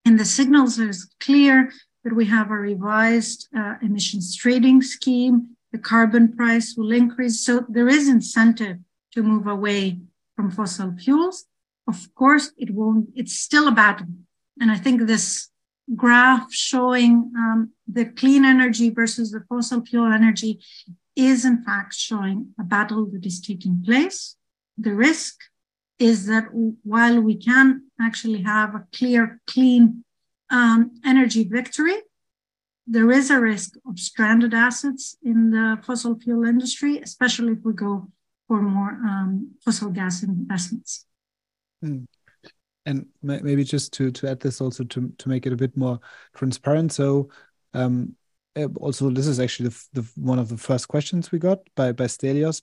And 0.04 0.18
the 0.18 0.24
signals 0.24 0.78
are 0.78 0.92
clear 1.20 1.72
that 2.04 2.14
we 2.14 2.26
have 2.26 2.50
a 2.50 2.54
revised 2.54 3.48
uh, 3.56 3.74
emissions 3.82 4.36
trading 4.36 4.82
scheme. 4.82 5.56
The 5.72 5.78
carbon 5.78 6.36
price 6.36 6.74
will 6.76 6.92
increase. 6.92 7.40
So 7.40 7.64
there 7.68 7.88
is 7.88 8.08
incentive 8.08 8.78
to 9.12 9.22
move 9.22 9.46
away 9.46 9.98
from 10.36 10.50
fossil 10.50 10.94
fuels. 10.98 11.46
Of 11.86 12.14
course, 12.14 12.52
it 12.56 12.70
won't, 12.70 13.08
it's 13.14 13.38
still 13.38 13.68
a 13.68 13.72
battle. 13.72 14.08
And 14.60 14.70
I 14.70 14.76
think 14.76 15.06
this 15.06 15.48
graph 15.96 16.52
showing 16.52 17.32
um, 17.36 17.70
the 17.86 18.04
clean 18.04 18.44
energy 18.44 18.90
versus 18.90 19.30
the 19.30 19.42
fossil 19.48 19.84
fuel 19.84 20.12
energy 20.12 20.60
is 21.16 21.44
in 21.44 21.62
fact 21.64 21.94
showing 21.94 22.54
a 22.58 22.62
battle 22.62 23.06
that 23.06 23.26
is 23.26 23.40
taking 23.40 23.82
place. 23.84 24.36
The 24.78 24.94
risk 24.94 25.36
is 25.98 26.26
that 26.26 26.44
while 26.82 27.20
we 27.20 27.36
can 27.36 27.90
actually 28.00 28.42
have 28.42 28.74
a 28.74 28.86
clear, 28.92 29.40
clean 29.46 30.04
um, 30.48 30.92
energy 31.04 31.44
victory, 31.44 31.96
there 32.86 33.10
is 33.10 33.30
a 33.30 33.40
risk 33.40 33.74
of 33.86 33.98
stranded 33.98 34.54
assets 34.54 35.16
in 35.22 35.50
the 35.50 35.78
fossil 35.84 36.18
fuel 36.18 36.44
industry, 36.44 36.98
especially 36.98 37.52
if 37.52 37.58
we 37.62 37.72
go 37.72 38.08
for 38.48 38.62
more 38.62 38.90
um, 38.90 39.52
fossil 39.64 39.90
gas 39.90 40.22
investments. 40.22 41.06
Hmm. 41.82 42.04
And 42.90 43.06
maybe 43.22 43.62
just 43.62 43.92
to 43.94 44.10
to 44.10 44.28
add 44.28 44.40
this 44.40 44.60
also 44.60 44.82
to 44.82 45.12
to 45.16 45.28
make 45.28 45.46
it 45.46 45.52
a 45.52 45.56
bit 45.56 45.76
more 45.76 46.00
transparent. 46.34 46.92
So 46.92 47.30
um, 47.72 48.16
also 48.76 49.10
this 49.10 49.26
is 49.26 49.38
actually 49.40 49.68
the, 49.68 50.00
the, 50.00 50.08
one 50.16 50.38
of 50.38 50.48
the 50.48 50.56
first 50.56 50.88
questions 50.88 51.30
we 51.30 51.38
got 51.38 51.60
by 51.76 51.92
by 51.92 52.04
Stelios 52.04 52.60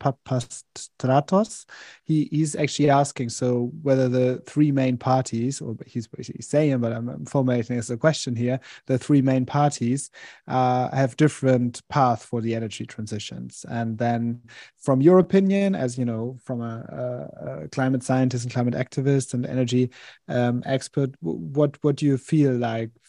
Papastratos. 0.00 1.66
He 2.04 2.28
he's 2.30 2.54
actually 2.56 2.90
asking 2.90 3.30
so 3.30 3.70
whether 3.82 4.08
the 4.08 4.42
three 4.46 4.72
main 4.72 4.96
parties, 4.96 5.60
or 5.60 5.76
he's 5.86 6.06
basically 6.06 6.42
saying, 6.42 6.78
but 6.78 6.92
I'm 6.92 7.24
formulating 7.26 7.78
as 7.78 7.90
a 7.90 7.96
question 7.96 8.36
here, 8.36 8.60
the 8.86 8.98
three 8.98 9.22
main 9.22 9.46
parties 9.46 10.10
uh, 10.48 10.94
have 10.94 11.16
different 11.16 11.82
path 11.88 12.24
for 12.24 12.40
the 12.40 12.54
energy 12.54 12.86
transitions. 12.86 13.64
And 13.68 13.98
then, 13.98 14.42
from 14.78 15.00
your 15.00 15.18
opinion, 15.18 15.74
as 15.74 15.98
you 15.98 16.04
know, 16.04 16.38
from 16.44 16.60
a, 16.60 17.28
a, 17.42 17.64
a 17.64 17.68
climate 17.68 18.02
scientist 18.02 18.44
and 18.44 18.52
climate 18.52 18.74
activist 18.74 19.34
and 19.34 19.46
energy 19.46 19.90
um, 20.28 20.62
expert, 20.66 21.10
what 21.20 21.76
what 21.82 21.96
do 21.96 22.06
you 22.06 22.16
feel 22.16 22.52
like 22.52 22.90
uh, 22.90 22.99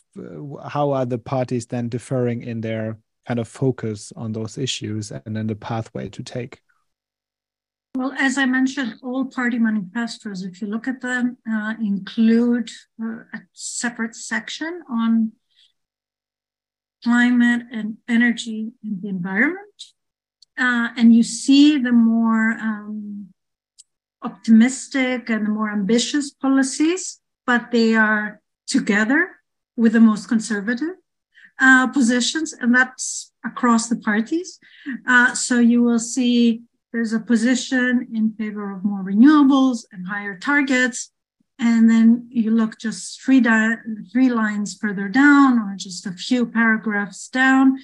how 0.68 0.92
are 0.92 1.06
the 1.06 1.18
parties 1.18 1.66
then 1.66 1.90
differing 1.90 2.44
in 2.44 2.62
their 2.62 2.98
kind 3.28 3.40
of 3.40 3.48
focus 3.48 4.12
on 4.16 4.32
those 4.32 4.58
issues 4.58 5.12
and 5.12 5.36
then 5.36 5.48
the 5.48 5.56
pathway 5.56 6.10
to 6.10 6.24
take? 6.24 6.62
Well, 7.96 8.14
as 8.18 8.38
I 8.38 8.46
mentioned, 8.46 8.96
all 9.04 9.26
party 9.26 9.60
manifestos, 9.60 10.44
if 10.44 10.62
you 10.62 10.68
look 10.68 10.88
at 10.88 11.02
them, 11.02 11.38
uh, 11.50 11.74
include 11.80 12.70
uh, 13.02 13.24
a 13.34 13.40
separate 13.54 14.16
section 14.16 14.82
on 14.90 15.34
climate 17.04 17.64
and 17.72 17.98
energy 18.08 18.72
and 18.84 19.02
the 19.02 19.10
environment. 19.10 19.84
Uh, 20.58 20.90
and 20.96 21.14
you 21.14 21.24
see 21.24 21.78
the 21.78 21.92
more 21.92 22.52
um, 22.52 23.28
optimistic 24.22 25.30
and 25.30 25.46
the 25.46 25.50
more 25.50 25.72
ambitious 25.72 26.32
policies, 26.32 27.20
but 27.46 27.72
they 27.72 27.96
are 27.96 28.40
together 28.68 29.41
with 29.78 29.94
the 29.94 30.00
most 30.00 30.28
conservative 30.28 30.96
uh, 31.60 31.88
positions, 31.88 32.54
and 32.54 32.74
that's 32.74 33.32
across 33.46 33.88
the 33.88 33.96
parties. 33.96 34.60
Uh, 35.08 35.34
so 35.34 35.60
you 35.60 35.82
will 35.82 36.00
see 36.00 36.62
there's 36.92 37.14
a 37.14 37.20
position 37.20 38.08
in 38.14 38.34
favor 38.34 38.72
of 38.72 38.84
more 38.84 39.04
renewables 39.04 39.86
and 39.92 40.08
higher 40.08 40.38
targets. 40.38 41.12
And 41.58 41.90
then 41.90 42.28
you 42.30 42.52
look 42.52 42.80
just 42.80 43.22
three, 43.22 43.40
di- 43.40 43.78
three 44.12 44.30
lines 44.30 44.76
further 44.76 45.08
down, 45.08 45.60
or 45.60 45.76
just 45.78 46.08
a 46.08 46.12
few 46.12 46.46
paragraphs 46.46 47.28
down, 47.28 47.78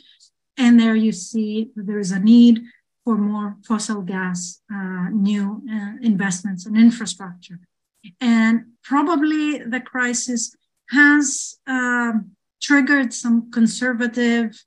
and 0.58 0.80
there 0.80 0.96
you 0.96 1.12
see 1.12 1.70
there 1.76 2.00
is 2.00 2.12
a 2.12 2.20
need 2.20 2.62
for 3.06 3.16
more 3.16 3.56
fossil 3.66 4.02
gas 4.02 4.62
uh, 4.74 5.10
new 5.12 5.62
uh, 5.72 5.94
investments 6.02 6.66
and 6.66 6.76
infrastructure. 6.76 7.60
And 8.20 8.66
probably 8.84 9.60
the 9.60 9.80
crisis 9.80 10.56
has 10.90 11.58
uh, 11.68 12.14
triggered 12.62 13.14
some 13.14 13.52
conservative 13.52 14.64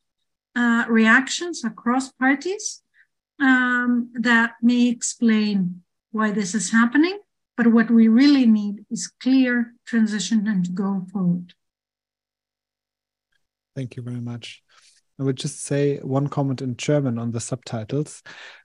uh, 0.57 0.85
reactions 0.89 1.65
across 1.65 2.13
parties 2.13 2.83
um, 3.41 4.11
that 4.15 4.53
may 4.63 4.89
explain 4.89 5.83
why 6.13 6.31
this 6.31 6.55
is 6.55 6.73
happening. 6.73 7.19
But 7.57 7.69
what 7.69 7.91
we 7.91 8.09
really 8.09 8.47
need 8.47 8.87
is 8.91 9.13
clear 9.23 9.75
transition 9.87 10.47
and 10.49 10.75
go 10.75 11.07
forward. 11.13 11.55
Thank 13.77 13.97
you 13.97 14.03
very 14.03 14.21
much. 14.21 14.63
I 15.19 15.23
would 15.23 15.37
just 15.37 15.63
say 15.63 15.99
one 15.99 16.29
comment 16.29 16.63
in 16.63 16.77
German 16.77 17.19
on 17.19 17.31
the 17.33 17.41
subtitles. 17.41 18.23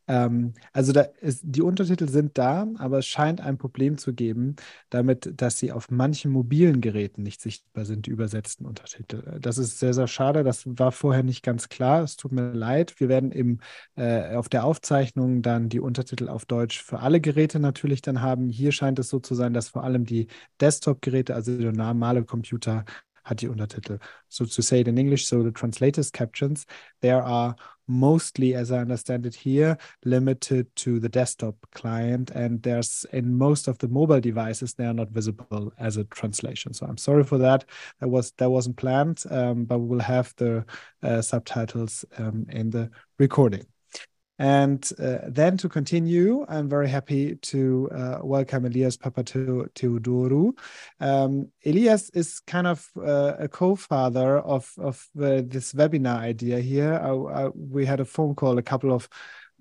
Ähm, 0.08 0.53
also 0.74 0.91
da 0.91 1.01
ist, 1.22 1.41
die 1.43 1.62
Untertitel 1.62 2.08
sind 2.08 2.38
da, 2.38 2.68
aber 2.78 2.99
es 2.99 3.08
scheint 3.08 3.41
ein 3.41 3.58
Problem 3.58 3.97
zu 3.97 4.14
geben, 4.14 4.56
damit, 4.89 5.34
dass 5.41 5.60
sie 5.60 5.72
auf 5.72 5.89
manchen 5.89 6.32
mobilen 6.32 6.82
Geräten 6.82 7.24
nicht 7.24 7.41
sichtbar 7.41 7.86
sind, 7.86 8.06
die 8.06 8.12
übersetzten 8.12 8.66
Untertitel. 8.66 9.39
Das 9.39 9.58
ist 9.58 9.80
sehr, 9.80 9.93
sehr 9.93 10.08
schade. 10.08 10.43
Das 10.43 10.64
war 10.66 10.91
vorher 10.91 11.24
nicht 11.24 11.43
ganz 11.43 11.70
klar. 11.70 12.03
Es 12.03 12.16
tut 12.16 12.32
mir 12.32 12.51
leid. 12.51 12.99
Wir 12.99 13.10
werden 13.10 13.32
im, 13.32 13.60
äh, 13.95 14.36
auf 14.36 14.49
der 14.49 14.64
Aufzeichnung 14.66 15.41
dann 15.41 15.70
die 15.70 15.80
Untertitel 15.80 16.30
auf 16.30 16.45
Deutsch 16.45 16.84
für 16.84 16.99
alle 16.99 17.22
Geräte 17.22 17.60
natürlich 17.60 18.01
dann 18.01 18.22
haben. 18.22 18.49
Hier 18.49 18.72
scheint 18.72 18.99
es 18.99 19.10
so 19.10 19.20
zu 19.20 19.36
sein, 19.36 19.53
dass 19.53 19.70
vor 19.70 19.84
allem 19.84 20.06
die 20.06 20.28
Desktop-Geräte, 20.62 21.34
also 21.36 21.58
der 21.58 21.72
normale 21.72 22.24
Computer, 22.24 22.86
hat 23.26 23.41
die 23.41 23.49
Untertitel. 23.49 23.99
So 24.30 24.45
to 24.45 24.61
say 24.61 24.80
it 24.80 24.88
in 24.88 24.97
English, 24.97 25.28
so 25.28 25.43
the 25.43 25.51
translators 25.51 26.11
captions, 26.11 26.65
there 27.01 27.21
are 27.23 27.55
mostly, 27.88 28.55
as 28.55 28.71
I 28.71 28.80
understand 28.80 29.26
it 29.26 29.36
here, 29.36 29.78
limited 30.03 30.67
to 30.78 30.99
the 30.99 31.09
desktop 31.09 31.55
client. 31.73 32.32
And 32.32 32.61
there's 32.61 33.05
in 33.11 33.38
most 33.38 33.67
of 33.67 33.78
the 33.80 33.88
mobile 33.88 34.21
devices, 34.21 34.73
they 34.73 34.86
are 34.86 34.93
not 34.93 35.09
visible 35.09 35.73
as 35.78 35.97
a 35.97 36.03
translation. 36.05 36.73
So 36.73 36.86
I'm 36.86 36.97
sorry 36.97 37.23
for 37.23 37.38
that. 37.39 37.65
That 37.99 38.09
was 38.09 38.32
that 38.38 38.49
wasn't 38.49 38.78
planned, 38.78 39.23
um, 39.30 39.65
but 39.65 39.80
we 39.80 39.88
will 39.88 39.99
have 39.99 40.34
the 40.38 40.65
uh, 41.03 41.21
subtitles 41.21 42.05
um, 42.17 42.45
in 42.49 42.69
the 42.69 42.89
recording. 43.19 43.65
And 44.38 44.88
uh, 45.00 45.20
then 45.28 45.56
to 45.58 45.70
continue, 45.70 46.46
I'm 46.50 46.68
very 46.68 46.90
happy 46.90 47.36
to 47.36 47.90
uh, 47.92 48.20
welcome 48.22 48.66
Elias 48.66 48.98
Papatheodorou. 48.98 50.58
Um, 51.00 51.52
Elias 51.66 52.10
is 52.10 52.42
kind 52.42 52.68
of 52.68 52.86
uh, 52.98 53.36
a 53.40 53.48
co-father 53.48 54.40
of, 54.40 54.70
of 54.78 55.08
uh, 55.18 55.42
this 55.46 55.72
webinar 55.74 56.18
idea 56.18 56.60
here. 56.60 56.96
I, 56.96 57.12
I, 57.46 57.50
we 57.56 57.86
had 57.86 58.02
a 58.02 58.06
phone 58.06 58.36
call 58.36 58.58
a 58.58 58.64
couple 58.64 58.92
of 58.92 59.08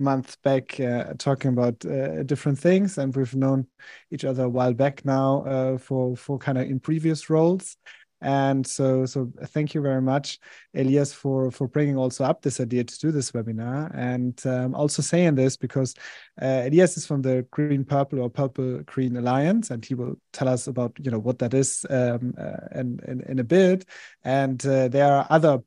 months 0.00 0.34
back 0.42 0.80
uh, 0.80 1.14
talking 1.18 1.52
about 1.52 1.84
uh, 1.86 2.24
different 2.24 2.58
things, 2.58 2.98
and 2.98 3.14
we've 3.14 3.36
known 3.36 3.68
each 4.10 4.24
other 4.24 4.44
a 4.44 4.48
while 4.48 4.74
back 4.74 5.04
now 5.04 5.78
for, 5.78 6.16
for 6.16 6.36
kind 6.36 6.58
of 6.58 6.68
in 6.68 6.80
previous 6.80 7.30
roles. 7.30 7.76
And 8.24 8.66
so, 8.66 9.04
so 9.04 9.30
thank 9.48 9.74
you 9.74 9.82
very 9.82 10.00
much, 10.00 10.38
Elias, 10.74 11.12
for 11.12 11.50
for 11.50 11.68
bringing 11.68 11.98
also 11.98 12.24
up 12.24 12.40
this 12.40 12.58
idea 12.58 12.82
to 12.82 12.98
do 12.98 13.12
this 13.12 13.32
webinar, 13.32 13.94
and 13.94 14.40
um, 14.46 14.74
also 14.74 15.02
saying 15.02 15.34
this 15.34 15.58
because 15.58 15.94
uh, 16.40 16.62
Elias 16.64 16.96
is 16.96 17.06
from 17.06 17.20
the 17.20 17.46
Green 17.50 17.84
Purple 17.84 18.20
or 18.20 18.30
Purple 18.30 18.80
Green 18.86 19.18
Alliance, 19.18 19.70
and 19.70 19.84
he 19.84 19.94
will 19.94 20.16
tell 20.32 20.48
us 20.48 20.66
about 20.68 20.96
you 20.98 21.10
know 21.10 21.18
what 21.18 21.38
that 21.40 21.52
is 21.52 21.84
um, 21.90 22.32
uh, 22.38 22.80
in, 22.80 22.98
in, 23.06 23.20
in 23.28 23.38
a 23.40 23.44
bit. 23.44 23.84
And 24.24 24.64
uh, 24.66 24.88
there 24.88 25.12
are 25.12 25.26
other 25.28 25.62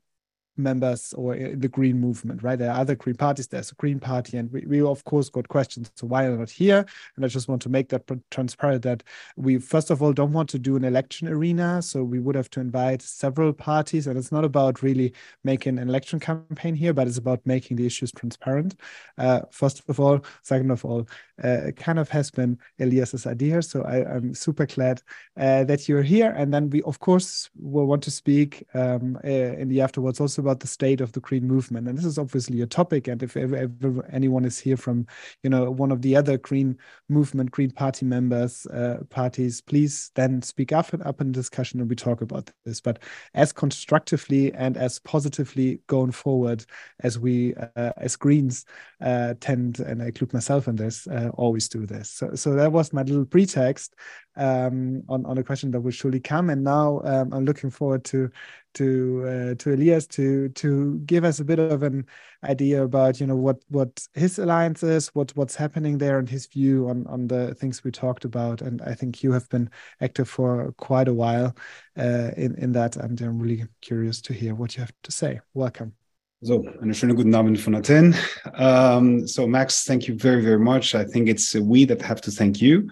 members 0.58 1.12
or 1.14 1.36
the 1.36 1.68
Green 1.68 2.00
movement, 2.00 2.42
right? 2.42 2.58
There 2.58 2.70
are 2.70 2.80
other 2.80 2.94
Green 2.94 3.16
parties. 3.16 3.46
There's 3.46 3.70
a 3.70 3.74
Green 3.76 4.00
Party, 4.00 4.36
and 4.36 4.50
we, 4.52 4.60
we 4.66 4.82
of 4.82 5.04
course 5.04 5.28
got 5.28 5.48
questions. 5.48 5.90
So 5.94 6.06
why 6.06 6.24
are 6.24 6.36
not 6.36 6.50
here? 6.50 6.84
And 7.16 7.24
I 7.24 7.28
just 7.28 7.48
want 7.48 7.62
to 7.62 7.68
make 7.68 7.88
that 7.90 8.04
transparent 8.30 8.82
that 8.82 9.02
we 9.36 9.58
first 9.58 9.90
of 9.90 10.02
all 10.02 10.12
don't 10.12 10.32
want 10.32 10.48
to 10.50 10.58
do 10.58 10.76
an 10.76 10.84
election 10.84 11.28
arena. 11.28 11.82
So 11.82 12.02
we 12.02 12.18
would 12.18 12.34
have 12.34 12.50
to 12.50 12.60
invite 12.60 13.02
several 13.02 13.52
parties, 13.52 14.06
and 14.06 14.18
it's 14.18 14.32
not 14.32 14.44
about 14.44 14.82
really 14.82 15.12
making 15.44 15.78
an 15.78 15.88
election 15.88 16.20
campaign 16.20 16.74
here, 16.74 16.92
but 16.92 17.06
it's 17.06 17.18
about 17.18 17.40
making 17.44 17.76
the 17.76 17.86
issues 17.86 18.12
transparent. 18.12 18.76
Uh, 19.16 19.40
first 19.50 19.82
of 19.88 20.00
all, 20.00 20.20
second 20.42 20.70
of 20.70 20.84
all, 20.84 21.06
uh, 21.42 21.70
kind 21.76 21.98
of 21.98 22.08
has 22.08 22.30
been 22.30 22.58
Elias's 22.78 23.26
idea. 23.26 23.62
So 23.62 23.82
I, 23.82 24.16
am 24.16 24.34
super 24.34 24.66
glad 24.66 25.02
uh, 25.36 25.64
that 25.64 25.88
you're 25.88 26.02
here. 26.02 26.30
And 26.36 26.52
then 26.52 26.70
we 26.70 26.82
of 26.82 27.00
course 27.00 27.50
will 27.58 27.86
want 27.86 28.02
to 28.04 28.10
speak 28.10 28.64
um, 28.74 29.18
uh, 29.24 29.28
in 29.28 29.68
the 29.68 29.80
afterwards 29.80 30.20
also 30.20 30.42
about 30.48 30.60
the 30.60 30.66
state 30.66 31.02
of 31.02 31.12
the 31.12 31.20
green 31.20 31.46
movement. 31.46 31.86
And 31.86 31.98
this 31.98 32.06
is 32.06 32.18
obviously 32.18 32.62
a 32.62 32.66
topic 32.66 33.06
and 33.06 33.22
if 33.22 33.36
ever, 33.36 33.56
ever 33.56 34.08
anyone 34.10 34.46
is 34.46 34.58
here 34.58 34.78
from 34.78 35.06
you 35.42 35.50
know 35.50 35.70
one 35.70 35.92
of 35.92 36.00
the 36.00 36.16
other 36.16 36.38
green 36.38 36.78
movement 37.10 37.50
green 37.50 37.70
party 37.70 38.06
members 38.06 38.64
uh, 38.66 39.00
parties 39.10 39.60
please 39.60 40.10
then 40.14 40.40
speak 40.40 40.72
up 40.72 40.94
and 40.94 41.02
up 41.02 41.20
in 41.20 41.32
discussion 41.32 41.80
and 41.80 41.90
we 41.90 41.96
talk 41.96 42.22
about 42.22 42.50
this. 42.64 42.80
But 42.80 43.00
as 43.34 43.52
constructively 43.52 44.54
and 44.54 44.78
as 44.78 44.98
positively 45.00 45.80
going 45.86 46.12
forward 46.12 46.64
as 47.00 47.18
we 47.18 47.54
uh, 47.54 47.92
as 47.98 48.16
greens 48.16 48.64
uh, 49.02 49.34
tend 49.40 49.80
and 49.80 50.02
i 50.02 50.06
include 50.06 50.32
myself 50.32 50.66
in 50.66 50.76
this 50.76 51.06
uh, 51.08 51.30
always 51.34 51.68
do 51.68 51.84
this. 51.84 52.10
So 52.10 52.34
so 52.34 52.54
that 52.54 52.72
was 52.72 52.94
my 52.94 53.02
little 53.02 53.26
pretext 53.26 53.94
um, 54.36 55.02
on 55.10 55.26
on 55.26 55.36
a 55.36 55.44
question 55.44 55.70
that 55.72 55.80
will 55.80 55.90
surely 55.90 56.20
come. 56.20 56.48
And 56.48 56.64
now 56.64 57.02
um, 57.04 57.34
i'm 57.34 57.44
looking 57.44 57.70
forward 57.70 58.04
to 58.04 58.30
to 58.78 59.24
uh, 59.26 59.54
to 59.56 59.74
Elias 59.74 60.06
to 60.06 60.48
to 60.50 60.98
give 61.06 61.24
us 61.24 61.40
a 61.40 61.44
bit 61.44 61.58
of 61.58 61.82
an 61.82 62.06
idea 62.44 62.84
about 62.84 63.20
you 63.20 63.26
know 63.26 63.36
what 63.36 63.58
what 63.68 64.06
his 64.14 64.38
alliance 64.38 64.82
is, 64.82 65.08
what 65.08 65.36
what's 65.36 65.56
happening 65.56 65.98
there, 65.98 66.18
and 66.18 66.28
his 66.28 66.46
view 66.46 66.88
on 66.88 67.06
on 67.06 67.26
the 67.26 67.54
things 67.54 67.84
we 67.84 67.90
talked 67.90 68.24
about. 68.24 68.62
And 68.62 68.80
I 68.82 68.94
think 68.94 69.22
you 69.22 69.32
have 69.32 69.48
been 69.48 69.70
active 70.00 70.28
for 70.28 70.72
quite 70.76 71.08
a 71.08 71.14
while 71.14 71.54
uh, 71.96 72.30
in 72.36 72.54
in 72.56 72.72
that, 72.72 72.96
and 72.96 73.20
I'm 73.20 73.38
really 73.38 73.66
curious 73.80 74.20
to 74.22 74.32
hear 74.32 74.54
what 74.54 74.76
you 74.76 74.80
have 74.80 74.92
to 75.02 75.12
say. 75.12 75.40
Welcome. 75.54 75.92
So, 76.40 76.64
einen 76.80 76.94
schönen 76.94 77.16
guten 77.16 77.34
Abend 77.34 77.58
von 77.58 77.74
Athen. 77.74 78.14
Um, 78.54 79.26
so, 79.26 79.48
Max, 79.48 79.82
thank 79.82 80.06
you 80.06 80.16
very, 80.16 80.40
very 80.40 80.60
much. 80.60 80.94
I 80.94 81.04
think 81.04 81.28
it's 81.28 81.52
we 81.56 81.84
that 81.86 82.00
have 82.02 82.20
to 82.20 82.30
thank 82.30 82.62
you 82.62 82.88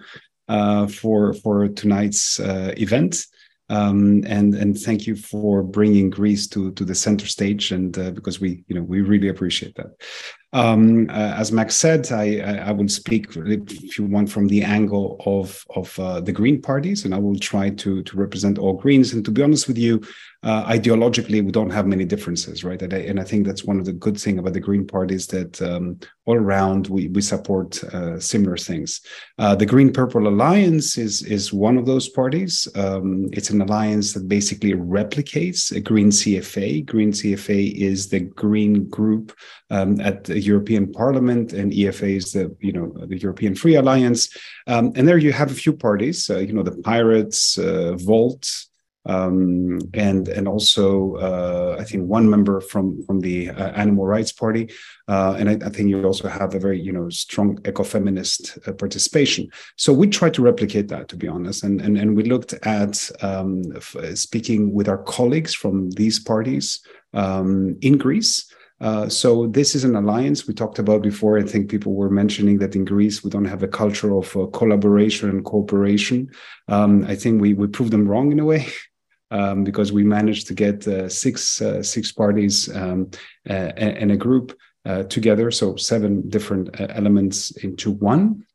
uh, 0.49 0.87
for 0.87 1.33
for 1.33 1.69
tonight's 1.69 2.41
uh, 2.41 2.73
event. 2.77 3.25
Um, 3.69 4.23
and 4.25 4.55
and 4.55 4.77
thank 4.77 5.07
you 5.07 5.15
for 5.15 5.61
bringing 5.61 6.09
Greece 6.09 6.47
to 6.49 6.71
to 6.71 6.85
the 6.85 6.95
center 6.95 7.27
stage, 7.27 7.71
and 7.71 7.97
uh, 7.97 8.11
because 8.11 8.39
we 8.39 8.63
you 8.67 8.75
know 8.75 8.81
we 8.81 9.01
really 9.01 9.27
appreciate 9.27 9.75
that. 9.75 9.87
Um, 10.53 11.09
uh, 11.09 11.35
as 11.37 11.51
Max 11.51 11.75
said, 11.75 12.09
I, 12.11 12.39
I, 12.39 12.69
I 12.69 12.71
will 12.71 12.87
speak 12.87 13.35
if 13.35 13.97
you 13.97 14.05
want 14.05 14.29
from 14.29 14.47
the 14.47 14.63
angle 14.63 15.21
of 15.25 15.65
of 15.75 15.99
uh, 15.99 16.21
the 16.21 16.31
Green 16.31 16.61
parties, 16.61 17.03
and 17.03 17.13
I 17.13 17.19
will 17.19 17.37
try 17.37 17.69
to 17.69 18.01
to 18.01 18.17
represent 18.17 18.57
all 18.57 18.73
Greens. 18.73 19.13
And 19.13 19.25
to 19.25 19.31
be 19.31 19.43
honest 19.43 19.67
with 19.67 19.77
you, 19.77 20.01
uh, 20.43 20.63
ideologically 20.65 21.43
we 21.43 21.51
don't 21.51 21.71
have 21.71 21.85
many 21.87 22.05
differences, 22.05 22.63
right? 22.63 22.81
And 22.81 22.93
I, 22.93 22.97
and 22.99 23.19
I, 23.19 23.23
think 23.23 23.45
that's 23.45 23.65
one 23.65 23.79
of 23.79 23.85
the 23.85 23.91
good 23.91 24.17
thing 24.17 24.39
about 24.39 24.53
the 24.53 24.61
Green 24.61 24.87
Party 24.87 25.15
is 25.15 25.27
that 25.27 25.61
um, 25.61 25.99
all 26.25 26.37
around 26.37 26.87
we 26.87 27.09
we 27.09 27.21
support 27.21 27.83
uh, 27.83 28.17
similar 28.19 28.55
things. 28.55 29.01
Uh, 29.37 29.55
the 29.55 29.65
Green 29.65 29.91
Purple 29.91 30.27
Alliance 30.27 30.97
is 30.97 31.23
is 31.23 31.51
one 31.51 31.77
of 31.77 31.85
those 31.85 32.07
parties. 32.07 32.67
Um, 32.75 33.27
it's 33.33 33.49
an 33.49 33.61
alliance 33.61 34.13
that 34.13 34.29
basically 34.29 34.73
replicates 34.73 35.75
a 35.75 35.81
Greens/EFA. 35.81 36.85
Green 36.85 37.11
CFA 37.11 37.75
is 37.75 38.07
the 38.07 38.21
Green 38.21 38.87
group 38.87 39.33
um, 39.69 39.99
at 39.99 40.23
the 40.23 40.36
European 40.41 40.91
Parliament, 40.91 41.53
and 41.53 41.71
EFA 41.71 42.17
is 42.17 42.31
the 42.33 42.55
you 42.59 42.73
know 42.73 42.93
the 43.05 43.17
European 43.17 43.55
Free 43.55 43.75
Alliance. 43.75 44.29
Um, 44.67 44.91
and 44.95 45.07
there 45.07 45.17
you 45.17 45.31
have 45.33 45.51
a 45.51 45.55
few 45.55 45.73
parties. 45.73 46.29
Uh, 46.29 46.39
you 46.39 46.53
know 46.53 46.63
the 46.63 46.77
Pirates, 46.83 47.57
uh, 47.57 47.95
Volt 47.95 48.47
um, 49.07 49.79
and 49.93 50.27
and 50.27 50.47
also 50.47 51.15
uh, 51.15 51.77
I 51.79 51.83
think 51.85 52.03
one 52.03 52.29
member 52.29 52.59
from 52.59 53.01
from 53.03 53.21
the 53.21 53.49
uh, 53.49 53.71
Animal 53.71 54.05
Rights 54.05 54.33
Party, 54.33 54.69
uh, 55.07 55.35
and 55.39 55.49
I, 55.49 55.53
I, 55.65 55.69
think 55.69 55.89
you 55.89 56.03
also 56.03 56.27
have 56.27 56.53
a 56.53 56.59
very 56.59 56.79
you 56.79 56.91
know 56.91 57.09
strong 57.09 57.57
ecofeminist 57.61 58.67
uh, 58.67 58.73
participation. 58.73 59.49
So 59.77 59.93
we 59.93 60.07
tried 60.07 60.33
to 60.35 60.41
replicate 60.41 60.89
that, 60.89 61.07
to 61.07 61.15
be 61.15 61.27
honest, 61.27 61.63
and 61.63 61.79
and 61.81 61.97
and 61.97 62.15
we 62.17 62.23
looked 62.23 62.53
at 62.63 63.09
um, 63.21 63.63
speaking 64.15 64.73
with 64.73 64.89
our 64.89 65.01
colleagues 65.03 65.53
from 65.53 65.89
these 65.91 66.19
parties 66.19 66.81
um, 67.13 67.77
in 67.81 67.97
Greece. 67.97 68.51
Uh, 68.79 69.09
so 69.09 69.47
this 69.47 69.73
is 69.73 69.83
an 69.83 69.95
alliance 69.95 70.47
we 70.47 70.53
talked 70.53 70.77
about 70.77 71.01
before. 71.01 71.39
I 71.39 71.43
think 71.43 71.69
people 71.69 71.93
were 71.93 72.11
mentioning 72.11 72.59
that 72.59 72.75
in 72.75 72.85
Greece 72.85 73.23
we 73.23 73.31
don't 73.31 73.45
have 73.45 73.63
a 73.63 73.67
culture 73.67 74.15
of 74.15 74.35
uh, 74.37 74.45
collaboration 74.47 75.29
and 75.29 75.43
cooperation. 75.43 76.29
Um, 76.67 77.03
I 77.05 77.15
think 77.15 77.41
we 77.41 77.53
we 77.53 77.67
proved 77.67 77.91
them 77.91 78.07
wrong 78.07 78.31
in 78.31 78.39
a 78.39 78.45
way. 78.45 78.67
um, 79.31 79.63
because 79.63 79.91
we 79.91 80.03
managed 80.03 80.47
to 80.47 80.53
get 80.53 80.87
uh, 80.87 81.09
six 81.09 81.61
uh, 81.61 81.83
six 81.83 82.11
parties 82.11 82.73
um, 82.75 83.11
and 83.45 84.11
a 84.11 84.17
group 84.17 84.57
uh, 84.85 85.03
together, 85.03 85.51
so 85.51 85.75
seven 85.75 86.29
different 86.29 86.69
elements 86.79 87.51
into 87.63 87.91
one. 87.91 88.45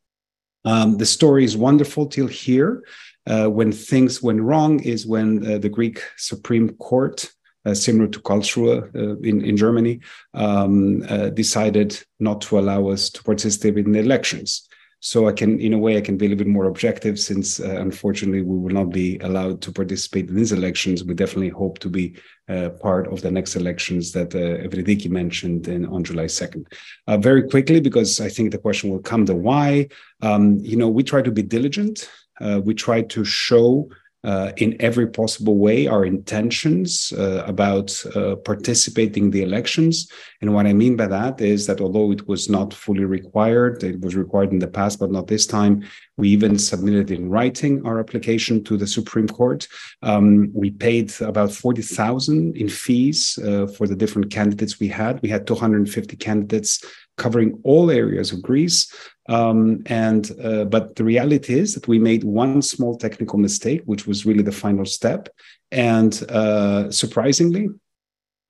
Um, 0.65 0.97
the 0.97 1.05
story 1.05 1.43
is 1.43 1.57
wonderful 1.57 2.07
till 2.07 2.27
here. 2.27 2.83
when 3.27 3.71
things 3.71 4.21
went 4.21 4.41
wrong 4.41 4.79
is 4.81 5.05
when 5.05 5.39
the 5.61 5.69
Greek 5.69 6.01
Supreme 6.17 6.69
Court 6.77 7.31
similar 7.71 8.07
to 8.07 8.19
Karlsruhe 8.19 8.93
uh, 8.95 9.17
in, 9.19 9.43
in 9.43 9.55
Germany, 9.55 9.99
um, 10.33 11.03
uh, 11.09 11.29
decided 11.29 11.97
not 12.19 12.41
to 12.41 12.59
allow 12.59 12.89
us 12.89 13.09
to 13.11 13.23
participate 13.23 13.85
in 13.85 13.93
the 13.93 13.99
elections. 13.99 14.67
So 15.05 15.27
I 15.27 15.33
can, 15.33 15.59
in 15.59 15.73
a 15.73 15.77
way, 15.77 15.97
I 15.97 16.01
can 16.01 16.15
be 16.15 16.27
a 16.27 16.29
little 16.29 16.45
bit 16.45 16.51
more 16.51 16.63
objective 16.63 17.19
since 17.19 17.59
uh, 17.59 17.75
unfortunately 17.77 18.41
we 18.41 18.57
will 18.57 18.73
not 18.73 18.89
be 18.89 19.17
allowed 19.19 19.61
to 19.63 19.71
participate 19.73 20.29
in 20.29 20.35
these 20.35 20.53
elections. 20.53 21.03
We 21.03 21.13
definitely 21.13 21.49
hope 21.49 21.79
to 21.79 21.89
be 21.89 22.15
uh, 22.47 22.69
part 22.69 23.07
of 23.07 23.21
the 23.21 23.29
next 23.29 23.57
elections 23.57 24.13
that 24.13 24.33
uh, 24.33 24.65
Evridiki 24.65 25.09
mentioned 25.09 25.67
in, 25.67 25.85
on 25.87 26.05
July 26.05 26.27
2nd. 26.27 26.71
Uh, 27.07 27.17
very 27.17 27.49
quickly, 27.49 27.81
because 27.81 28.21
I 28.21 28.29
think 28.29 28.51
the 28.51 28.57
question 28.57 28.91
will 28.91 29.01
come 29.01 29.25
the 29.25 29.35
why. 29.35 29.89
Um, 30.21 30.59
you 30.59 30.77
know, 30.77 30.87
we 30.87 31.03
try 31.03 31.21
to 31.21 31.31
be 31.31 31.43
diligent. 31.43 32.09
Uh, 32.39 32.61
we 32.63 32.73
try 32.73 33.01
to 33.01 33.25
show 33.25 33.89
uh, 34.23 34.51
in 34.57 34.75
every 34.79 35.07
possible 35.07 35.57
way 35.57 35.87
our 35.87 36.05
intentions 36.05 37.11
uh, 37.17 37.43
about 37.45 38.01
uh, 38.15 38.35
participating 38.37 39.25
in 39.25 39.31
the 39.31 39.41
elections. 39.41 40.09
And 40.43 40.53
what 40.53 40.67
I 40.67 40.73
mean 40.73 40.97
by 40.97 41.07
that 41.07 41.39
is 41.39 41.67
that 41.67 41.79
although 41.79 42.11
it 42.11 42.27
was 42.27 42.49
not 42.49 42.73
fully 42.73 43.05
required, 43.05 43.81
it 43.81 44.01
was 44.01 44.17
required 44.17 44.51
in 44.51 44.59
the 44.59 44.67
past, 44.67 44.99
but 44.99 45.09
not 45.09 45.27
this 45.27 45.45
time, 45.45 45.85
we 46.17 46.27
even 46.31 46.59
submitted 46.59 47.11
in 47.11 47.29
writing 47.29 47.81
our 47.85 47.97
application 47.97 48.61
to 48.65 48.75
the 48.75 48.85
Supreme 48.85 49.29
Court. 49.29 49.65
Um, 50.01 50.51
we 50.53 50.69
paid 50.69 51.13
about 51.21 51.53
40,000 51.53 52.57
in 52.57 52.67
fees 52.67 53.39
uh, 53.39 53.67
for 53.67 53.87
the 53.87 53.95
different 53.95 54.31
candidates 54.31 54.81
we 54.81 54.89
had. 54.89 55.21
We 55.21 55.29
had 55.29 55.47
250 55.47 56.17
candidates 56.17 56.83
covering 57.15 57.57
all 57.63 57.89
areas 57.89 58.33
of 58.33 58.41
Greece. 58.41 58.93
Um, 59.29 59.83
and 59.85 60.29
uh, 60.43 60.65
but 60.65 60.97
the 60.97 61.05
reality 61.05 61.57
is 61.57 61.73
that 61.75 61.87
we 61.87 61.99
made 61.99 62.25
one 62.25 62.61
small 62.61 62.97
technical 62.97 63.39
mistake, 63.39 63.83
which 63.85 64.05
was 64.05 64.25
really 64.25 64.43
the 64.43 64.51
final 64.51 64.85
step. 64.85 65.29
And 65.71 66.21
uh, 66.29 66.91
surprisingly, 66.91 67.69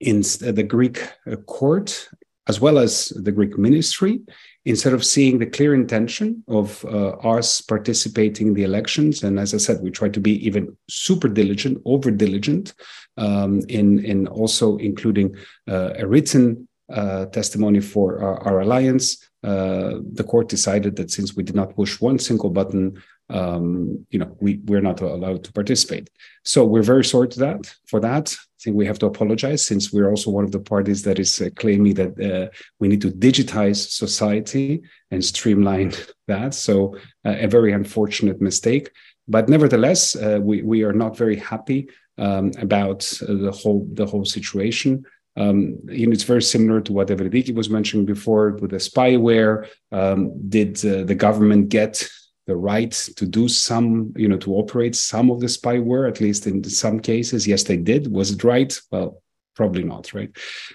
in 0.00 0.20
the 0.20 0.64
Greek 0.66 1.02
uh, 1.30 1.36
court 1.36 2.08
as 2.46 2.60
well 2.60 2.78
as 2.78 3.08
the 3.08 3.32
Greek 3.32 3.56
ministry, 3.56 4.20
instead 4.66 4.92
of 4.92 5.04
seeing 5.04 5.38
the 5.38 5.46
clear 5.46 5.74
intention 5.74 6.44
of 6.48 6.84
uh, 6.84 7.10
us 7.36 7.60
participating 7.62 8.48
in 8.48 8.54
the 8.54 8.64
elections, 8.64 9.22
and 9.22 9.38
as 9.38 9.54
I 9.54 9.58
said, 9.58 9.80
we 9.82 9.90
try 9.90 10.10
to 10.10 10.20
be 10.20 10.46
even 10.46 10.76
super 10.88 11.28
diligent, 11.28 11.80
over 11.86 12.10
diligent, 12.10 12.74
um, 13.16 13.60
in 13.68 14.04
in 14.04 14.26
also 14.28 14.76
including 14.76 15.36
uh, 15.68 15.94
a 15.96 16.06
written 16.06 16.68
uh, 16.92 17.26
testimony 17.26 17.80
for 17.80 18.22
our, 18.22 18.38
our 18.42 18.60
alliance, 18.60 19.26
uh, 19.42 20.00
the 20.12 20.24
court 20.24 20.48
decided 20.48 20.96
that 20.96 21.10
since 21.10 21.34
we 21.34 21.42
did 21.42 21.54
not 21.54 21.74
push 21.74 22.00
one 22.00 22.18
single 22.18 22.50
button, 22.50 23.02
um, 23.30 24.06
you 24.10 24.18
know, 24.18 24.36
we 24.40 24.60
we're 24.66 24.82
not 24.82 25.00
allowed 25.00 25.44
to 25.44 25.52
participate. 25.52 26.10
So 26.44 26.64
we're 26.64 26.82
very 26.82 27.04
sorry 27.04 27.28
to 27.28 27.38
that 27.40 27.74
for 27.86 28.00
that. 28.00 28.36
We 28.72 28.86
have 28.86 28.98
to 29.00 29.06
apologize 29.06 29.64
since 29.64 29.92
we're 29.92 30.08
also 30.08 30.30
one 30.30 30.44
of 30.44 30.52
the 30.52 30.60
parties 30.60 31.02
that 31.02 31.18
is 31.18 31.40
uh, 31.40 31.50
claiming 31.56 31.94
that 31.94 32.20
uh, 32.20 32.54
we 32.80 32.88
need 32.88 33.02
to 33.02 33.10
digitize 33.10 33.90
society 33.90 34.82
and 35.10 35.24
streamline 35.24 35.92
that. 36.28 36.54
So 36.54 36.96
uh, 37.24 37.36
a 37.38 37.46
very 37.46 37.72
unfortunate 37.72 38.40
mistake. 38.40 38.90
But 39.26 39.48
nevertheless, 39.48 40.16
uh, 40.16 40.38
we 40.42 40.62
we 40.62 40.82
are 40.82 40.92
not 40.92 41.16
very 41.16 41.36
happy 41.36 41.88
um, 42.18 42.52
about 42.58 43.00
the 43.20 43.52
whole 43.52 43.88
the 43.92 44.06
whole 44.06 44.24
situation. 44.24 45.04
Um, 45.36 45.78
you 45.88 46.06
know, 46.06 46.12
it's 46.12 46.22
very 46.22 46.42
similar 46.42 46.80
to 46.82 46.92
what 46.92 47.08
Evridiki 47.08 47.54
was 47.54 47.68
mentioning 47.68 48.06
before 48.06 48.52
with 48.52 48.70
the 48.70 48.76
spyware. 48.76 49.66
Um, 49.90 50.48
did 50.48 50.84
uh, 50.84 51.04
the 51.04 51.14
government 51.14 51.70
get 51.70 52.08
the 52.46 52.56
right 52.56 52.92
to 53.16 53.26
do 53.26 53.48
some, 53.48 54.12
you 54.16 54.28
know, 54.28 54.36
to 54.38 54.54
operate 54.54 54.94
some 54.94 55.30
of 55.30 55.40
the 55.40 55.46
spyware, 55.46 56.08
at 56.08 56.20
least 56.20 56.46
in 56.46 56.62
some 56.64 57.00
cases? 57.00 57.46
Yes, 57.46 57.64
they 57.64 57.76
did. 57.76 58.12
Was 58.12 58.32
it 58.32 58.44
right? 58.44 58.78
Well, 58.90 59.22
probably 59.54 59.84
not, 59.84 60.12
right? 60.12 60.30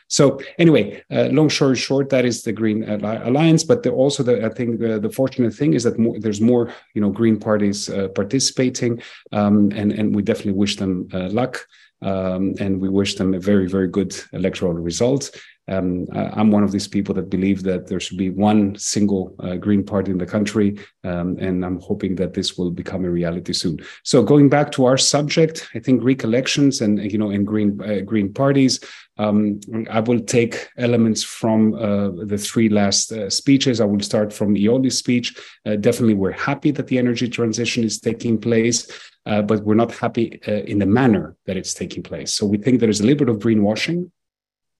So 0.07 0.39
anyway, 0.57 1.03
uh, 1.11 1.29
long 1.31 1.49
story 1.49 1.75
short, 1.75 2.09
that 2.09 2.25
is 2.25 2.43
the 2.43 2.53
Green 2.53 2.83
Alliance. 2.83 3.63
But 3.63 3.83
the, 3.83 3.91
also, 3.91 4.23
the, 4.23 4.45
I 4.45 4.49
think 4.49 4.79
the, 4.79 4.99
the, 4.99 5.09
fortunate 5.09 5.53
thing 5.53 5.73
is 5.73 5.83
that 5.83 5.99
more, 5.99 6.19
there's 6.19 6.41
more, 6.41 6.73
you 6.93 7.01
know, 7.01 7.09
Green 7.09 7.39
parties 7.39 7.89
uh, 7.89 8.07
participating, 8.09 9.01
um, 9.31 9.71
and 9.75 9.91
and 9.91 10.15
we 10.15 10.21
definitely 10.21 10.53
wish 10.53 10.77
them 10.77 11.07
uh, 11.13 11.29
luck. 11.29 11.65
Um, 12.01 12.55
and 12.59 12.79
we 12.79 12.89
wish 12.89 13.15
them 13.15 13.33
a 13.33 13.39
very, 13.39 13.67
very 13.67 13.87
good 13.87 14.15
electoral 14.33 14.73
result. 14.73 15.31
Um, 15.69 16.07
I'm 16.13 16.49
one 16.49 16.63
of 16.63 16.71
these 16.71 16.87
people 16.87 17.13
that 17.15 17.29
believe 17.29 17.61
that 17.63 17.87
there 17.87 17.99
should 17.99 18.17
be 18.17 18.31
one 18.31 18.75
single 18.77 19.35
uh, 19.39 19.55
Green 19.55 19.83
Party 19.83 20.11
in 20.11 20.17
the 20.17 20.25
country, 20.25 20.79
um, 21.03 21.37
and 21.39 21.63
I'm 21.63 21.79
hoping 21.79 22.15
that 22.15 22.33
this 22.33 22.57
will 22.57 22.71
become 22.71 23.05
a 23.05 23.09
reality 23.09 23.53
soon. 23.53 23.77
So, 24.03 24.23
going 24.23 24.49
back 24.49 24.71
to 24.73 24.85
our 24.85 24.97
subject, 24.97 25.69
I 25.75 25.79
think 25.79 26.01
Greek 26.01 26.23
elections 26.23 26.81
and 26.81 27.11
you 27.11 27.19
know, 27.19 27.29
and 27.29 27.45
Green 27.45 27.79
uh, 27.81 27.99
Green 27.99 28.33
parties. 28.33 28.79
Um, 29.17 29.59
I 29.91 29.99
will 29.99 30.21
take 30.21 30.69
elements 30.77 31.23
from 31.23 31.73
uh, 31.73 32.11
the 32.25 32.37
three 32.37 32.69
last 32.69 33.11
uh, 33.11 33.29
speeches. 33.29 33.81
I 33.81 33.85
will 33.85 33.99
start 33.99 34.31
from 34.31 34.55
Ioli's 34.55 34.97
speech. 34.97 35.37
Uh, 35.65 35.75
definitely, 35.75 36.13
we're 36.13 36.31
happy 36.31 36.71
that 36.71 36.87
the 36.87 36.97
energy 36.97 37.27
transition 37.27 37.83
is 37.83 37.99
taking 37.99 38.39
place 38.39 38.87
uh, 39.25 39.41
but 39.41 39.63
we're 39.63 39.75
not 39.75 39.91
happy 39.91 40.39
uh, 40.47 40.51
in 40.51 40.79
the 40.79 40.85
manner 40.85 41.35
that 41.45 41.57
it's 41.57 41.73
taking 41.73 42.03
place. 42.03 42.33
So 42.33 42.45
we 42.45 42.57
think 42.57 42.79
there 42.79 42.89
is 42.89 42.99
a 42.99 43.03
little 43.03 43.25
bit 43.25 43.29
of 43.29 43.41
greenwashing. 43.41 44.11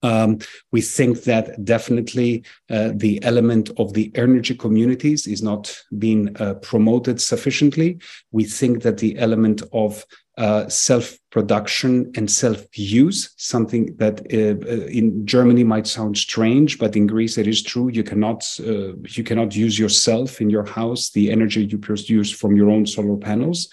Um, 0.01 0.39
we 0.71 0.81
think 0.81 1.23
that 1.23 1.65
definitely 1.65 2.45
uh, 2.69 2.91
the 2.95 3.21
element 3.23 3.69
of 3.77 3.93
the 3.93 4.11
energy 4.15 4.55
communities 4.55 5.27
is 5.27 5.43
not 5.43 5.77
being 5.97 6.35
uh, 6.37 6.53
promoted 6.55 7.19
sufficiently. 7.19 7.99
We 8.31 8.45
think 8.45 8.83
that 8.83 8.99
the 8.99 9.17
element 9.17 9.61
of 9.73 10.05
uh, 10.37 10.69
self-production 10.69 12.13
and 12.15 12.31
self-use, 12.31 13.33
something 13.35 13.93
that 13.97 14.21
uh, 14.33 14.55
uh, 14.65 14.85
in 14.85 15.25
Germany 15.25 15.65
might 15.65 15.85
sound 15.85 16.17
strange, 16.17 16.79
but 16.79 16.95
in 16.95 17.07
Greece 17.07 17.37
it 17.37 17.45
is 17.45 17.61
true. 17.61 17.89
You 17.89 18.03
cannot 18.03 18.47
uh, 18.61 18.93
you 19.17 19.25
cannot 19.25 19.53
use 19.53 19.77
yourself 19.77 20.39
in 20.39 20.49
your 20.49 20.65
house 20.65 21.09
the 21.09 21.29
energy 21.29 21.65
you 21.65 21.77
produce 21.77 22.31
from 22.31 22.55
your 22.55 22.69
own 22.69 22.85
solar 22.85 23.17
panels. 23.17 23.69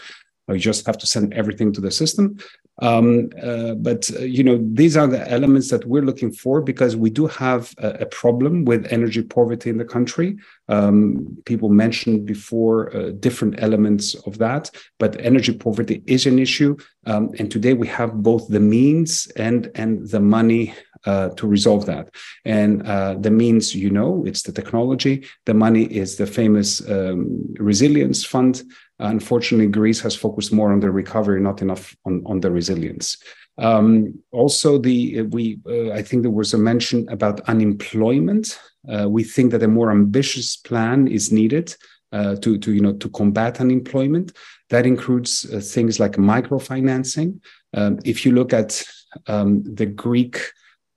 You 0.48 0.58
just 0.58 0.86
have 0.86 0.98
to 0.98 1.06
send 1.06 1.34
everything 1.34 1.72
to 1.72 1.80
the 1.80 1.90
system. 1.90 2.38
Um, 2.82 3.30
uh, 3.42 3.74
but 3.74 4.10
uh, 4.14 4.20
you 4.20 4.44
know, 4.44 4.58
these 4.60 4.96
are 4.96 5.06
the 5.06 5.28
elements 5.30 5.70
that 5.70 5.86
we're 5.86 6.02
looking 6.02 6.30
for 6.30 6.60
because 6.60 6.94
we 6.94 7.08
do 7.08 7.26
have 7.26 7.74
a, 7.78 7.88
a 8.00 8.06
problem 8.06 8.64
with 8.64 8.86
energy 8.92 9.22
poverty 9.22 9.70
in 9.70 9.78
the 9.78 9.84
country. 9.84 10.36
Um, 10.68 11.38
people 11.46 11.70
mentioned 11.70 12.26
before 12.26 12.94
uh, 12.94 13.10
different 13.12 13.62
elements 13.62 14.14
of 14.26 14.38
that, 14.38 14.70
but 14.98 15.18
energy 15.20 15.54
poverty 15.54 16.02
is 16.06 16.26
an 16.26 16.38
issue, 16.38 16.76
um, 17.06 17.30
and 17.38 17.50
today 17.50 17.72
we 17.72 17.86
have 17.88 18.22
both 18.22 18.46
the 18.48 18.60
means 18.60 19.26
and 19.36 19.70
and 19.74 20.06
the 20.10 20.20
money 20.20 20.74
uh, 21.06 21.28
to 21.30 21.46
resolve 21.46 21.86
that. 21.86 22.10
And 22.44 22.86
uh, 22.86 23.14
the 23.14 23.30
means, 23.30 23.74
you 23.74 23.90
know, 23.90 24.24
it's 24.26 24.42
the 24.42 24.52
technology. 24.52 25.24
The 25.44 25.54
money 25.54 25.84
is 25.84 26.16
the 26.16 26.26
famous 26.26 26.86
um, 26.90 27.54
resilience 27.58 28.24
fund. 28.24 28.62
Unfortunately, 28.98 29.66
Greece 29.66 30.00
has 30.00 30.16
focused 30.16 30.52
more 30.52 30.72
on 30.72 30.80
the 30.80 30.90
recovery, 30.90 31.40
not 31.40 31.60
enough 31.60 31.94
on, 32.04 32.22
on 32.26 32.40
the 32.40 32.50
resilience. 32.50 33.18
Um, 33.58 34.18
also, 34.32 34.78
the 34.78 35.22
we 35.22 35.58
uh, 35.66 35.92
I 35.92 36.02
think 36.02 36.22
there 36.22 36.30
was 36.30 36.54
a 36.54 36.58
mention 36.58 37.08
about 37.08 37.40
unemployment. 37.48 38.58
Uh, 38.88 39.08
we 39.08 39.24
think 39.24 39.50
that 39.52 39.62
a 39.62 39.68
more 39.68 39.90
ambitious 39.90 40.56
plan 40.56 41.08
is 41.08 41.32
needed 41.32 41.74
uh, 42.12 42.36
to 42.36 42.58
to 42.58 42.72
you 42.72 42.80
know 42.80 42.92
to 42.94 43.08
combat 43.10 43.60
unemployment. 43.60 44.32
That 44.70 44.86
includes 44.86 45.46
uh, 45.52 45.60
things 45.60 45.98
like 45.98 46.12
microfinancing. 46.12 47.40
Um, 47.74 47.98
if 48.04 48.26
you 48.26 48.32
look 48.32 48.52
at 48.52 48.82
um, 49.26 49.62
the 49.62 49.86
Greek 49.86 50.40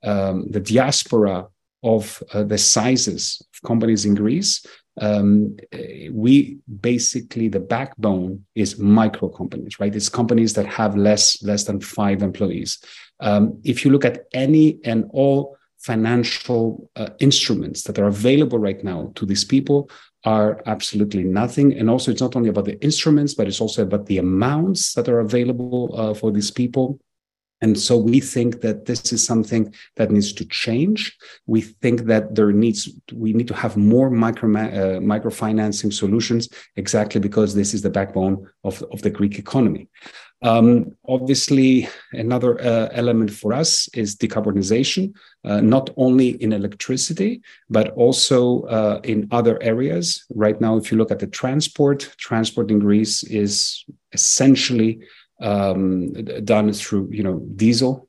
um, 0.02 0.50
the 0.50 0.60
diaspora 0.60 1.46
of 1.82 2.22
uh, 2.34 2.42
the 2.42 2.58
sizes 2.58 3.40
of 3.40 3.66
companies 3.66 4.04
in 4.04 4.14
Greece, 4.14 4.64
um, 5.00 5.56
we 6.12 6.58
basically 6.80 7.48
the 7.48 7.60
backbone 7.60 8.44
is 8.54 8.78
micro 8.78 9.28
companies, 9.28 9.80
right? 9.80 9.94
It's 9.94 10.08
companies 10.08 10.54
that 10.54 10.66
have 10.66 10.96
less 10.96 11.42
less 11.42 11.64
than 11.64 11.80
five 11.80 12.22
employees. 12.22 12.78
Um, 13.20 13.60
if 13.64 13.84
you 13.84 13.90
look 13.90 14.04
at 14.04 14.26
any 14.32 14.78
and 14.84 15.06
all 15.12 15.56
financial 15.78 16.90
uh, 16.96 17.08
instruments 17.20 17.82
that 17.84 17.98
are 17.98 18.06
available 18.06 18.58
right 18.58 18.84
now 18.84 19.10
to 19.14 19.24
these 19.24 19.44
people 19.44 19.90
are 20.24 20.62
absolutely 20.66 21.24
nothing 21.24 21.72
and 21.72 21.88
also 21.88 22.10
it's 22.10 22.20
not 22.20 22.36
only 22.36 22.50
about 22.50 22.66
the 22.66 22.78
instruments 22.82 23.32
but 23.32 23.48
it's 23.48 23.62
also 23.62 23.82
about 23.82 24.04
the 24.04 24.18
amounts 24.18 24.92
that 24.92 25.08
are 25.08 25.20
available 25.20 25.94
uh, 25.96 26.12
for 26.12 26.30
these 26.30 26.50
people 26.50 27.00
and 27.62 27.78
so 27.78 27.96
we 27.96 28.20
think 28.20 28.62
that 28.62 28.86
this 28.86 29.12
is 29.12 29.24
something 29.24 29.74
that 29.96 30.10
needs 30.10 30.32
to 30.32 30.44
change. 30.46 31.16
We 31.46 31.60
think 31.60 32.02
that 32.04 32.34
there 32.34 32.52
needs 32.52 32.88
we 33.12 33.32
need 33.32 33.48
to 33.48 33.54
have 33.54 33.76
more 33.76 34.10
micro 34.10 34.48
uh, 34.50 35.00
microfinancing 35.00 35.92
solutions 35.92 36.48
exactly 36.76 37.20
because 37.20 37.54
this 37.54 37.74
is 37.74 37.82
the 37.82 37.90
backbone 37.90 38.48
of, 38.64 38.82
of 38.90 39.02
the 39.02 39.10
Greek 39.10 39.38
economy. 39.38 39.88
Um, 40.42 40.96
obviously, 41.06 41.86
another 42.12 42.58
uh, 42.58 42.88
element 42.92 43.30
for 43.30 43.52
us 43.52 43.88
is 43.92 44.16
decarbonization, 44.16 45.12
uh, 45.44 45.60
not 45.60 45.90
only 45.98 46.42
in 46.42 46.54
electricity, 46.54 47.42
but 47.68 47.90
also 47.90 48.62
uh, 48.62 49.00
in 49.04 49.28
other 49.32 49.62
areas. 49.62 50.24
Right 50.34 50.58
now, 50.58 50.78
if 50.78 50.90
you 50.90 50.96
look 50.96 51.10
at 51.10 51.18
the 51.18 51.26
transport, 51.26 52.14
transport 52.16 52.70
in 52.70 52.78
Greece 52.78 53.22
is 53.22 53.84
essentially 54.12 55.00
um, 55.40 56.12
done 56.44 56.72
through 56.72 57.08
you 57.10 57.22
know 57.22 57.38
diesel, 57.56 58.08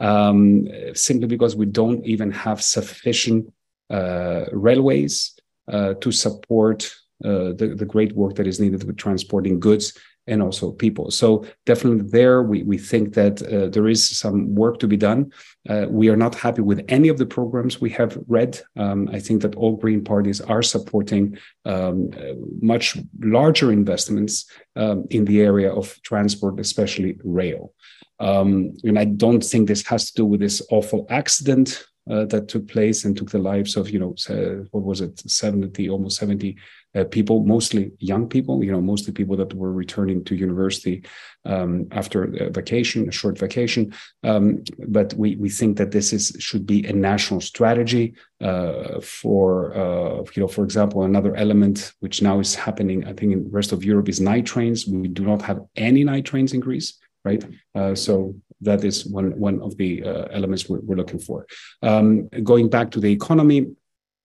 um, 0.00 0.68
simply 0.94 1.26
because 1.26 1.56
we 1.56 1.66
don't 1.66 2.04
even 2.04 2.30
have 2.30 2.62
sufficient 2.62 3.52
uh, 3.90 4.44
railways 4.52 5.38
uh, 5.68 5.94
to 5.94 6.10
support 6.10 6.94
uh, 7.24 7.52
the, 7.52 7.74
the 7.76 7.86
great 7.86 8.12
work 8.16 8.34
that 8.34 8.46
is 8.46 8.58
needed 8.58 8.82
with 8.84 8.96
transporting 8.96 9.60
goods 9.60 9.96
and 10.32 10.42
also 10.42 10.72
people. 10.72 11.10
So 11.10 11.44
definitely 11.66 12.08
there, 12.10 12.42
we, 12.42 12.62
we 12.62 12.78
think 12.78 13.14
that 13.14 13.42
uh, 13.42 13.68
there 13.68 13.86
is 13.86 14.00
some 14.22 14.54
work 14.54 14.78
to 14.80 14.88
be 14.88 14.96
done. 14.96 15.30
Uh, 15.68 15.86
we 15.88 16.08
are 16.08 16.16
not 16.16 16.34
happy 16.34 16.62
with 16.62 16.84
any 16.88 17.08
of 17.08 17.18
the 17.18 17.26
programs 17.26 17.80
we 17.80 17.90
have 17.90 18.18
read. 18.26 18.60
Um, 18.76 19.08
I 19.12 19.20
think 19.20 19.42
that 19.42 19.54
all 19.56 19.76
green 19.76 20.02
parties 20.02 20.40
are 20.40 20.62
supporting 20.62 21.38
um, 21.64 22.10
much 22.60 22.96
larger 23.20 23.72
investments 23.72 24.46
um, 24.74 25.06
in 25.10 25.24
the 25.26 25.42
area 25.42 25.70
of 25.72 26.00
transport, 26.02 26.58
especially 26.58 27.18
rail. 27.22 27.74
Um, 28.18 28.74
and 28.84 28.98
I 28.98 29.04
don't 29.04 29.44
think 29.44 29.68
this 29.68 29.86
has 29.86 30.10
to 30.10 30.14
do 30.14 30.24
with 30.24 30.40
this 30.40 30.62
awful 30.70 31.06
accident 31.10 31.84
uh, 32.10 32.24
that 32.26 32.48
took 32.48 32.66
place 32.68 33.04
and 33.04 33.16
took 33.16 33.30
the 33.30 33.38
lives 33.38 33.76
of, 33.76 33.90
you 33.90 33.98
know, 33.98 34.14
what 34.70 34.82
was 34.82 35.00
it, 35.00 35.18
70, 35.30 35.88
almost 35.88 36.18
70 36.18 36.56
uh, 36.94 37.04
people, 37.04 37.44
mostly 37.44 37.92
young 37.98 38.28
people, 38.28 38.62
you 38.62 38.72
know, 38.72 38.80
mostly 38.80 39.12
people 39.12 39.36
that 39.36 39.54
were 39.54 39.72
returning 39.72 40.24
to 40.24 40.34
university 40.34 41.04
um, 41.44 41.86
after 41.90 42.24
a 42.24 42.50
vacation, 42.50 43.08
a 43.08 43.12
short 43.12 43.38
vacation. 43.38 43.94
Um, 44.22 44.62
but 44.88 45.14
we, 45.14 45.36
we 45.36 45.48
think 45.48 45.78
that 45.78 45.90
this 45.90 46.12
is 46.12 46.36
should 46.38 46.66
be 46.66 46.84
a 46.86 46.92
national 46.92 47.40
strategy 47.40 48.14
uh, 48.40 49.00
for, 49.00 49.74
uh, 49.76 50.24
you 50.34 50.42
know, 50.42 50.48
for 50.48 50.64
example, 50.64 51.02
another 51.04 51.34
element 51.36 51.92
which 52.00 52.22
now 52.22 52.40
is 52.40 52.54
happening, 52.54 53.04
I 53.06 53.12
think 53.12 53.32
in 53.32 53.44
the 53.44 53.50
rest 53.50 53.72
of 53.72 53.84
Europe 53.84 54.08
is 54.08 54.20
night 54.20 54.46
trains. 54.46 54.86
We 54.86 55.08
do 55.08 55.24
not 55.24 55.42
have 55.42 55.60
any 55.76 56.04
night 56.04 56.24
trains 56.24 56.52
in 56.52 56.60
Greece 56.60 56.98
right? 57.24 57.44
Uh, 57.74 57.94
so 57.94 58.34
that 58.60 58.84
is 58.84 59.06
one 59.06 59.38
one 59.38 59.60
of 59.60 59.76
the 59.76 60.02
uh, 60.04 60.24
elements 60.30 60.68
we're, 60.68 60.80
we're, 60.80 60.96
looking 60.96 61.18
for. 61.18 61.46
Um, 61.82 62.28
going 62.42 62.68
back 62.68 62.90
to 62.92 63.00
the 63.00 63.12
economy, 63.12 63.66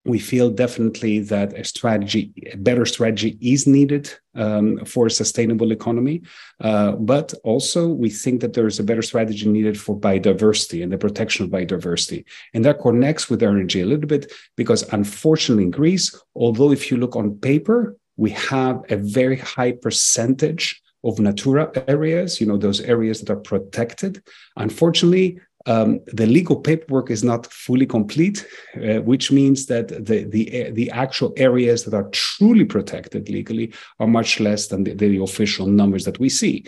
we 0.08 0.18
feel 0.18 0.50
definitely 0.50 1.20
that 1.20 1.52
a 1.52 1.64
strategy, 1.64 2.32
a 2.52 2.56
better 2.56 2.86
strategy 2.86 3.36
is 3.40 3.66
needed 3.66 4.10
um, 4.34 4.84
for 4.84 5.06
a 5.06 5.10
sustainable 5.10 5.70
economy. 5.70 6.22
Uh, 6.60 6.92
but 6.92 7.34
also, 7.44 7.88
we 7.88 8.08
think 8.08 8.40
that 8.40 8.54
there 8.54 8.66
is 8.66 8.78
a 8.78 8.84
better 8.84 9.02
strategy 9.02 9.46
needed 9.46 9.78
for 9.78 9.98
biodiversity 9.98 10.82
and 10.82 10.90
the 10.90 10.98
protection 10.98 11.44
of 11.44 11.50
biodiversity. 11.50 12.24
And 12.54 12.64
that 12.64 12.80
connects 12.80 13.28
with 13.28 13.42
energy 13.42 13.82
a 13.82 13.86
little 13.86 14.06
bit 14.06 14.32
because, 14.56 14.82
unfortunately, 14.92 15.64
in 15.64 15.70
Greece, 15.70 16.18
although 16.34 16.72
if 16.72 16.90
you 16.90 16.96
look 16.96 17.14
on 17.14 17.38
paper, 17.38 17.96
we 18.16 18.30
have 18.30 18.82
a 18.88 18.96
very 18.96 19.36
high 19.36 19.72
percentage 19.72 20.82
of 21.04 21.20
Natura 21.20 21.70
areas, 21.86 22.40
you 22.40 22.46
know, 22.46 22.56
those 22.56 22.80
areas 22.80 23.20
that 23.20 23.30
are 23.30 23.36
protected. 23.36 24.22
Unfortunately, 24.56 25.40
um, 25.68 26.00
the 26.06 26.26
legal 26.26 26.56
paperwork 26.56 27.10
is 27.10 27.22
not 27.22 27.46
fully 27.52 27.86
complete, 27.86 28.46
uh, 28.76 29.00
which 29.02 29.30
means 29.30 29.66
that 29.66 29.88
the, 29.88 30.24
the, 30.24 30.70
the 30.70 30.90
actual 30.90 31.32
areas 31.36 31.84
that 31.84 31.94
are 31.94 32.08
truly 32.10 32.64
protected 32.64 33.28
legally 33.28 33.72
are 34.00 34.06
much 34.06 34.40
less 34.40 34.68
than 34.68 34.84
the, 34.84 34.94
the 34.94 35.22
official 35.22 35.66
numbers 35.66 36.06
that 36.06 36.18
we 36.18 36.30
see. 36.30 36.64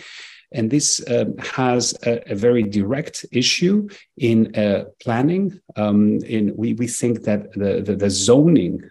And 0.53 0.69
this 0.69 1.03
um, 1.09 1.35
has 1.39 1.95
a, 2.05 2.31
a, 2.31 2.35
very 2.35 2.61
direct 2.61 3.25
issue 3.31 3.87
in 4.17 4.55
uh, 4.55 4.83
planning. 5.01 5.59
Um, 5.77 6.19
in 6.25 6.53
we, 6.55 6.73
we 6.73 6.87
think 6.87 7.23
that 7.23 7.53
the, 7.53 7.81
the, 7.81 7.95
the 7.95 8.09
zoning 8.09 8.81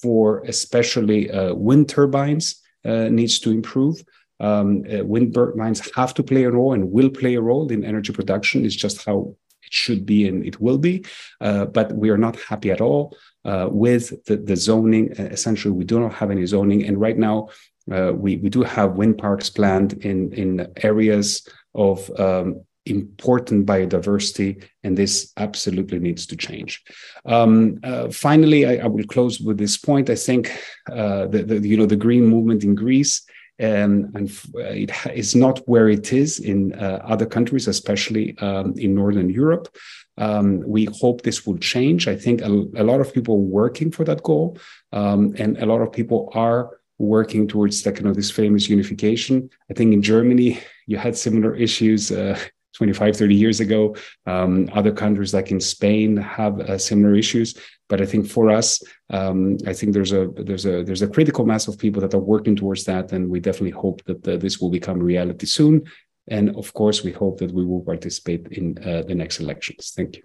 for 0.00 0.44
especially 0.46 1.30
uh, 1.30 1.54
wind 1.54 1.88
turbines 1.88 2.62
uh, 2.84 3.08
needs 3.08 3.38
to 3.40 3.50
improve. 3.50 4.02
Um, 4.40 4.84
uh, 4.90 5.04
wind 5.04 5.34
turbines 5.34 5.90
have 5.96 6.14
to 6.14 6.22
play 6.22 6.44
a 6.44 6.50
role 6.52 6.72
and 6.72 6.92
will 6.92 7.10
play 7.10 7.34
a 7.34 7.42
role 7.42 7.70
in 7.70 7.84
energy 7.84 8.12
production. 8.12 8.64
It's 8.64 8.76
just 8.76 9.04
how 9.04 9.34
it 9.68 9.74
should 9.74 10.04
be 10.12 10.26
and 10.28 10.44
it 10.50 10.56
will 10.60 10.78
be. 10.78 11.04
Uh, 11.40 11.64
but 11.66 11.92
we 11.92 12.08
are 12.10 12.22
not 12.26 12.36
happy 12.50 12.70
at 12.70 12.80
all 12.80 13.16
uh, 13.44 13.68
with 13.70 14.04
the, 14.24 14.36
the 14.36 14.56
zoning. 14.56 15.12
Essentially, 15.36 15.74
we 15.80 15.84
do 15.84 16.00
not 16.00 16.14
have 16.14 16.30
any 16.30 16.46
zoning. 16.46 16.84
And 16.86 17.00
right 17.06 17.18
now, 17.18 17.48
uh, 17.92 18.12
we, 18.14 18.36
we 18.36 18.48
do 18.48 18.62
have 18.62 18.96
wind 19.00 19.18
parks 19.18 19.48
planned 19.50 19.92
in, 20.04 20.32
in 20.32 20.50
areas 20.82 21.46
of 21.74 22.10
um, 22.18 22.62
important 22.86 23.66
biodiversity, 23.66 24.64
and 24.84 24.96
this 24.96 25.32
absolutely 25.36 25.98
needs 25.98 26.26
to 26.26 26.36
change. 26.36 26.82
Um, 27.26 27.78
uh, 27.82 28.10
finally, 28.10 28.64
I, 28.66 28.84
I, 28.84 28.86
will 28.86 29.04
close 29.04 29.40
with 29.40 29.58
this 29.58 29.76
point. 29.76 30.08
I 30.08 30.14
think 30.14 30.50
uh, 30.90 31.26
the, 31.26 31.42
the, 31.42 31.68
you 31.68 31.76
know 31.76 31.86
the 31.86 31.96
green 31.96 32.24
movement 32.24 32.64
in 32.64 32.74
Greece 32.74 33.22
um, 33.60 34.12
and 34.14 34.30
it 34.54 34.90
is 35.14 35.34
not 35.34 35.58
where 35.68 35.88
it 35.88 36.12
is 36.12 36.38
in 36.38 36.74
uh, 36.74 37.00
other 37.04 37.26
countries, 37.26 37.66
especially 37.66 38.38
um, 38.38 38.74
in 38.76 38.94
Northern 38.94 39.30
Europe. 39.30 39.68
Um, 40.16 40.62
we 40.66 40.86
hope 40.86 41.22
this 41.22 41.46
will 41.46 41.58
change. 41.58 42.08
I 42.08 42.16
think 42.16 42.40
a, 42.40 42.50
a, 42.76 42.84
lot 42.84 43.00
of 43.00 43.12
people 43.12 43.34
are 43.34 43.50
working 43.62 43.90
for 43.90 44.04
that 44.04 44.22
goal, 44.22 44.58
um, 44.92 45.34
and 45.38 45.58
a 45.58 45.66
lot 45.66 45.80
of 45.80 45.92
people 45.92 46.30
are 46.34 46.78
working 46.98 47.46
towards 47.46 47.82
kind 47.82 48.06
of 48.06 48.16
this 48.16 48.30
famous 48.30 48.68
unification. 48.68 49.48
I 49.70 49.74
think 49.74 49.92
in 49.92 50.02
Germany 50.02 50.60
you 50.86 50.98
had 50.98 51.16
similar 51.16 51.54
issues. 51.54 52.10
Uh, 52.10 52.38
25, 52.74 53.16
30 53.16 53.34
years 53.34 53.58
ago. 53.58 53.96
Um, 54.26 54.70
other 54.72 54.92
countries 54.92 55.34
like 55.34 55.50
in 55.50 55.58
Spain 55.58 56.16
have 56.16 56.60
uh, 56.60 56.78
similar 56.78 57.16
issues. 57.16 57.58
But 57.88 58.00
I 58.00 58.06
think 58.06 58.28
for 58.28 58.50
us, 58.50 58.82
um, 59.10 59.56
I 59.66 59.72
think 59.72 59.92
there's 59.92 60.12
a 60.12 60.28
there's 60.36 60.66
a 60.66 60.84
there's 60.84 61.02
a 61.02 61.08
critical 61.08 61.46
mass 61.46 61.68
of 61.68 61.78
people 61.78 62.02
that 62.02 62.14
are 62.14 62.20
working 62.20 62.56
towards 62.56 62.84
that, 62.84 63.12
and 63.12 63.30
we 63.30 63.40
definitely 63.40 63.70
hope 63.70 64.04
that 64.04 64.26
uh, 64.28 64.36
this 64.36 64.60
will 64.60 64.70
become 64.70 64.98
reality 65.00 65.46
soon. 65.46 65.84
And 66.28 66.54
of 66.56 66.74
course, 66.74 67.02
we 67.02 67.12
hope 67.12 67.38
that 67.38 67.52
we 67.52 67.64
will 67.64 67.80
participate 67.80 68.48
in 68.48 68.76
uh, 68.84 69.02
the 69.02 69.14
next 69.14 69.40
elections. 69.40 69.92
Thank 69.96 70.16
you. 70.16 70.22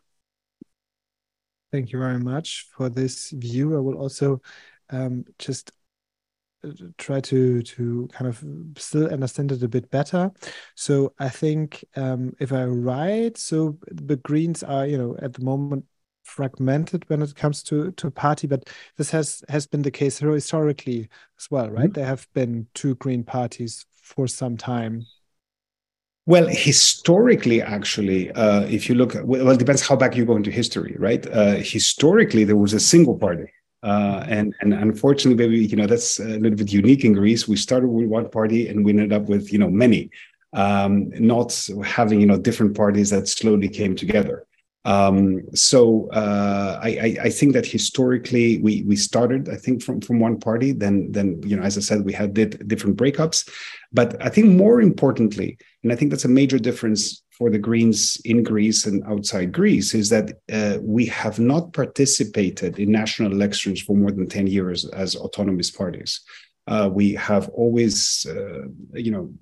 Thank 1.72 1.92
you 1.92 2.00
very 2.00 2.20
much 2.20 2.68
for 2.76 2.90
this 2.90 3.32
view. 3.32 3.76
I 3.76 3.80
will 3.80 3.98
also 3.98 4.42
um, 4.90 5.26
just 5.40 5.72
try 6.98 7.20
to 7.20 7.62
to 7.62 8.08
kind 8.14 8.28
of 8.28 8.44
still 8.78 9.08
understand 9.12 9.52
it 9.52 9.64
a 9.64 9.68
bit 9.68 9.90
better. 9.90 10.32
So 10.76 11.14
I 11.20 11.30
think 11.30 11.84
um, 11.96 12.34
if 12.40 12.54
I 12.54 12.66
write, 12.66 13.38
so 13.38 13.78
the 13.88 14.18
Greens 14.18 14.64
are 14.64 14.86
you 14.86 14.98
know 14.98 15.16
at 15.22 15.34
the 15.34 15.44
moment 15.44 15.86
fragmented 16.24 17.08
when 17.10 17.22
it 17.22 17.36
comes 17.36 17.64
to 17.64 17.92
to 17.92 18.12
party, 18.12 18.48
but 18.48 18.70
this 18.98 19.12
has 19.12 19.44
has 19.50 19.68
been 19.68 19.82
the 19.82 19.92
case 19.92 20.20
historically 20.20 21.10
as 21.38 21.52
well, 21.52 21.70
right? 21.70 21.76
Mm 21.76 21.86
-hmm. 21.86 21.94
There 21.94 22.06
have 22.06 22.26
been 22.34 22.68
two 22.74 22.96
Green 22.96 23.24
parties 23.24 23.86
for 23.92 24.28
some 24.28 24.58
time. 24.58 25.06
Well, 26.26 26.48
historically, 26.48 27.62
actually, 27.62 28.32
uh, 28.32 28.64
if 28.70 28.88
you 28.88 28.96
look, 28.96 29.14
well, 29.26 29.52
it 29.52 29.60
depends 29.60 29.88
how 29.88 29.98
back 29.98 30.16
you 30.16 30.26
go 30.26 30.38
into 30.38 30.52
history, 30.52 30.96
right? 30.98 31.28
Uh, 31.28 31.56
historically, 31.56 32.46
there 32.46 32.56
was 32.56 32.74
a 32.74 32.80
single 32.80 33.18
party. 33.18 33.52
Uh, 33.84 34.24
and 34.30 34.56
and 34.62 34.74
unfortunately, 34.74 35.46
maybe 35.46 35.66
you 35.66 35.76
know 35.76 35.86
that's 35.86 36.20
a 36.20 36.40
little 36.40 36.58
bit 36.58 36.72
unique 36.72 37.04
in 37.04 37.14
Greece. 37.14 37.50
We 37.50 37.58
started 37.58 37.90
with 37.90 38.08
one 38.08 38.30
party 38.30 38.70
and 38.70 38.86
we 38.86 38.92
ended 38.92 39.12
up 39.12 39.28
with 39.28 39.52
you 39.52 39.60
know 39.60 39.70
many, 39.70 40.10
um, 40.54 41.10
not 41.20 41.52
having 41.84 42.22
you 42.22 42.26
know 42.26 42.38
different 42.38 42.78
parties 42.78 43.10
that 43.10 43.28
slowly 43.28 43.68
came 43.68 43.94
together. 43.94 44.46
Um, 44.86 45.44
so 45.54 46.10
uh, 46.10 46.80
I, 46.84 47.18
I, 47.22 47.30
think 47.30 47.54
that 47.54 47.66
historically 47.66 48.58
we 48.58 48.84
we 48.84 48.98
started 48.98 49.48
I 49.48 49.56
think 49.56 49.82
from 49.82 50.02
from 50.02 50.20
one 50.20 50.42
party. 50.42 50.74
Then 50.74 51.10
then 51.10 51.42
you 51.46 51.56
know 51.56 51.64
as 51.64 51.78
I 51.78 51.82
said 51.82 52.04
we 52.04 52.12
had 52.12 52.34
did 52.34 52.68
different 52.68 52.98
breakups, 52.98 53.50
but 53.94 54.22
I 54.22 54.28
think 54.28 54.48
more 54.48 54.82
importantly, 54.82 55.58
and 55.84 55.94
I 55.94 55.96
think 55.96 56.12
that's 56.12 56.26
a 56.26 56.40
major 56.42 56.60
difference 56.60 57.24
for 57.38 57.50
the 57.50 57.58
Greens 57.58 58.18
in 58.26 58.44
Greece 58.44 58.86
and 58.86 59.04
outside 59.06 59.52
Greece 59.52 59.94
is 59.96 60.10
that 60.10 60.32
uh, 60.52 60.78
we 60.82 61.06
have 61.08 61.40
not 61.40 61.74
participated 61.74 62.78
in 62.78 62.92
national 62.92 63.32
elections 63.32 63.82
for 63.82 63.96
more 63.96 64.12
than 64.12 64.28
10 64.28 64.48
years 64.48 64.86
as 64.90 65.16
autonomous 65.16 65.72
parties. 65.72 66.22
Uh, 66.68 66.90
we 66.94 67.14
have 67.14 67.50
always, 67.50 68.26
uh, 68.30 68.68
you 68.94 69.12
know, 69.12 69.34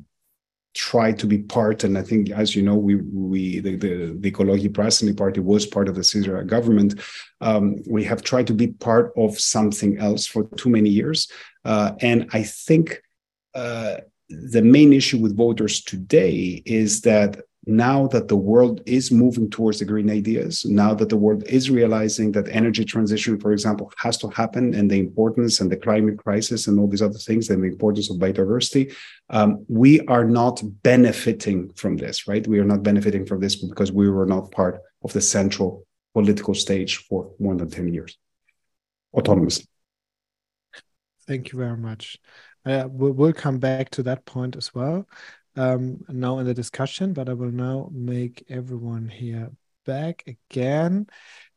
tried 0.73 1.19
to 1.19 1.27
be 1.27 1.39
part, 1.39 1.83
and 1.83 1.97
I 1.97 2.03
think, 2.03 2.29
as 2.29 2.55
you 2.55 2.61
know, 2.61 2.75
we 2.75 2.95
we 2.95 3.59
the 3.59 3.75
the, 3.75 4.17
the 4.19 4.31
Prasini 4.31 5.15
party 5.15 5.39
was 5.39 5.65
part 5.65 5.89
of 5.89 5.95
the 5.95 6.01
Syriza 6.01 6.45
government. 6.45 6.99
Um, 7.41 7.77
we 7.89 8.03
have 8.05 8.21
tried 8.21 8.47
to 8.47 8.53
be 8.53 8.67
part 8.67 9.11
of 9.17 9.39
something 9.39 9.97
else 9.97 10.25
for 10.25 10.43
too 10.55 10.69
many 10.69 10.89
years, 10.89 11.29
uh, 11.65 11.93
and 11.99 12.29
I 12.33 12.43
think 12.43 13.01
uh, 13.53 13.97
the 14.29 14.61
main 14.61 14.93
issue 14.93 15.19
with 15.19 15.35
voters 15.35 15.81
today 15.81 16.63
is 16.65 17.01
that 17.01 17.41
now 17.67 18.07
that 18.07 18.27
the 18.27 18.35
world 18.35 18.81
is 18.87 19.11
moving 19.11 19.49
towards 19.49 19.79
the 19.79 19.85
green 19.85 20.09
ideas, 20.09 20.65
now 20.65 20.95
that 20.95 21.09
the 21.09 21.17
world 21.17 21.43
is 21.43 21.69
realizing 21.69 22.31
that 22.31 22.47
energy 22.49 22.83
transition, 22.83 23.39
for 23.39 23.51
example, 23.51 23.91
has 23.97 24.17
to 24.17 24.27
happen 24.29 24.73
and 24.73 24.89
the 24.89 24.97
importance 24.97 25.59
and 25.59 25.71
the 25.71 25.77
climate 25.77 26.17
crisis 26.17 26.67
and 26.67 26.79
all 26.79 26.87
these 26.87 27.03
other 27.03 27.19
things 27.19 27.49
and 27.49 27.61
the 27.61 27.67
importance 27.67 28.09
of 28.09 28.17
biodiversity, 28.17 28.95
um, 29.29 29.63
we 29.67 29.99
are 30.07 30.25
not 30.25 30.61
benefiting 30.81 31.71
from 31.73 31.97
this, 31.97 32.27
right? 32.27 32.47
We 32.47 32.59
are 32.59 32.65
not 32.65 32.81
benefiting 32.81 33.27
from 33.27 33.39
this 33.39 33.55
because 33.55 33.91
we 33.91 34.09
were 34.09 34.25
not 34.25 34.51
part 34.51 34.81
of 35.03 35.13
the 35.13 35.21
central 35.21 35.85
political 36.15 36.55
stage 36.55 36.97
for 36.97 37.31
more 37.39 37.55
than 37.55 37.69
10 37.69 37.93
years 37.93 38.17
autonomously. 39.15 39.67
Thank 41.27 41.51
you 41.51 41.59
very 41.59 41.77
much. 41.77 42.17
Uh, 42.65 42.87
we'll, 42.89 43.11
we'll 43.11 43.33
come 43.33 43.59
back 43.59 43.91
to 43.91 44.03
that 44.03 44.25
point 44.25 44.55
as 44.55 44.73
well 44.73 45.07
um, 45.55 46.03
now 46.09 46.39
in 46.39 46.45
the 46.45 46.53
discussion, 46.53 47.13
but 47.13 47.29
I 47.29 47.33
will 47.33 47.51
now 47.51 47.89
make 47.91 48.45
everyone 48.49 49.07
here 49.07 49.51
back 49.85 50.23
again. 50.27 51.07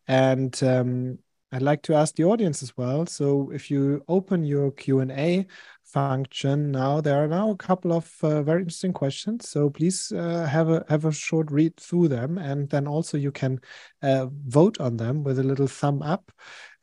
And 0.07 0.61
um, 0.63 1.19
I'd 1.55 1.63
like 1.63 1.83
to 1.83 1.95
ask 1.95 2.17
the 2.17 2.25
audience 2.25 2.65
as 2.65 2.77
well. 2.77 3.07
So 3.07 3.51
if 3.55 3.71
you 3.71 4.03
open 4.09 4.45
your 4.45 4.73
Q&A 4.73 5.47
function 5.85 6.73
now, 6.73 7.01
there 7.01 7.23
are 7.23 7.29
now 7.29 7.51
a 7.51 7.57
couple 7.57 7.93
of 7.93 8.13
uh, 8.25 8.43
very 8.43 8.63
interesting 8.63 8.93
questions. 8.93 9.49
So 9.49 9.71
please 9.71 10.11
uh, 10.11 10.47
have 10.47 10.69
a 10.69 10.85
have 10.89 11.05
a 11.05 11.13
short 11.13 11.53
read 11.53 11.77
through 11.77 12.09
them, 12.09 12.39
and 12.39 12.69
then 12.69 12.89
also 12.89 13.17
you 13.17 13.31
can 13.31 13.61
uh, 14.03 14.27
vote 14.47 14.81
on 14.81 14.97
them 14.97 15.23
with 15.23 15.39
a 15.39 15.45
little 15.45 15.69
thumb 15.69 16.03
up 16.03 16.33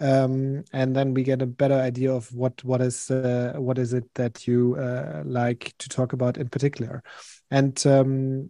um, 0.02 0.64
and 0.74 0.96
then 0.96 1.14
we 1.14 1.24
get 1.24 1.42
a 1.42 1.46
better 1.46 1.76
idea 1.76 2.12
of 2.12 2.34
what 2.34 2.64
what 2.64 2.82
is 2.82 3.12
uh, 3.12 3.54
what 3.58 3.78
is 3.78 3.94
it 3.94 4.06
that 4.16 4.48
you 4.48 4.76
uh, 4.76 5.22
like 5.26 5.74
to 5.78 5.88
talk 5.88 6.14
about 6.14 6.38
in 6.38 6.50
particular. 6.50 7.04
And 7.52 7.86
um, 7.86 8.50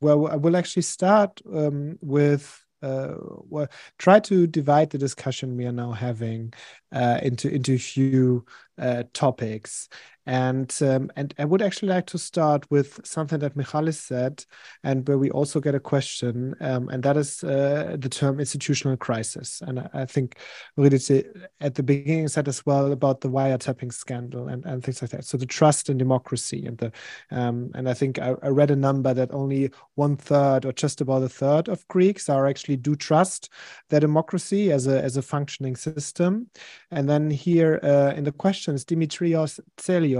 well, 0.00 0.26
I 0.26 0.36
will 0.36 0.56
actually 0.56 0.82
start 0.82 1.40
um, 1.54 1.98
with 2.00 2.64
uh, 2.82 3.14
well, 3.18 3.68
try 3.98 4.20
to 4.20 4.46
divide 4.46 4.90
the 4.90 4.98
discussion 4.98 5.56
we 5.56 5.66
are 5.66 5.72
now 5.72 5.92
having 5.92 6.52
uh, 6.92 7.18
into 7.22 7.48
into 7.48 7.74
a 7.74 7.78
few 7.78 8.44
uh, 8.76 9.04
topics, 9.12 9.88
and 10.28 10.76
um, 10.82 11.10
and 11.16 11.32
I 11.38 11.46
would 11.46 11.62
actually 11.62 11.88
like 11.88 12.04
to 12.08 12.18
start 12.18 12.70
with 12.70 13.00
something 13.02 13.38
that 13.38 13.56
Michalis 13.56 13.98
said, 13.98 14.44
and 14.84 15.08
where 15.08 15.16
we 15.16 15.30
also 15.30 15.58
get 15.58 15.74
a 15.74 15.80
question, 15.80 16.54
um, 16.60 16.90
and 16.90 17.02
that 17.02 17.16
is 17.16 17.42
uh, 17.42 17.96
the 17.98 18.10
term 18.10 18.38
institutional 18.38 18.98
crisis. 18.98 19.62
And 19.66 19.80
I, 19.80 19.88
I 19.94 20.04
think 20.04 20.36
Eurydice 20.76 21.24
at 21.62 21.76
the 21.76 21.82
beginning 21.82 22.28
said 22.28 22.46
as 22.46 22.66
well 22.66 22.92
about 22.92 23.22
the 23.22 23.30
wiretapping 23.30 23.90
scandal 23.90 24.48
and, 24.48 24.66
and 24.66 24.84
things 24.84 25.00
like 25.00 25.12
that. 25.12 25.24
So 25.24 25.38
the 25.38 25.46
trust 25.46 25.88
in 25.88 25.96
democracy 25.96 26.66
and 26.66 26.76
the 26.76 26.92
um, 27.30 27.70
and 27.74 27.88
I 27.88 27.94
think 27.94 28.18
I, 28.18 28.34
I 28.42 28.48
read 28.48 28.70
a 28.70 28.76
number 28.76 29.14
that 29.14 29.32
only 29.32 29.70
one 29.94 30.18
third 30.18 30.66
or 30.66 30.72
just 30.72 31.00
about 31.00 31.22
a 31.22 31.30
third 31.30 31.68
of 31.68 31.88
Greeks 31.88 32.28
are 32.28 32.46
actually 32.46 32.76
do 32.76 32.96
trust 32.96 33.48
their 33.88 34.00
democracy 34.00 34.72
as 34.72 34.86
a 34.88 35.02
as 35.02 35.16
a 35.16 35.22
functioning 35.22 35.74
system. 35.74 36.50
And 36.90 37.08
then 37.08 37.30
here 37.30 37.80
uh, 37.82 38.12
in 38.14 38.24
the 38.24 38.32
questions, 38.32 38.84
Dimitrios 38.84 39.58
Tselios 39.78 40.17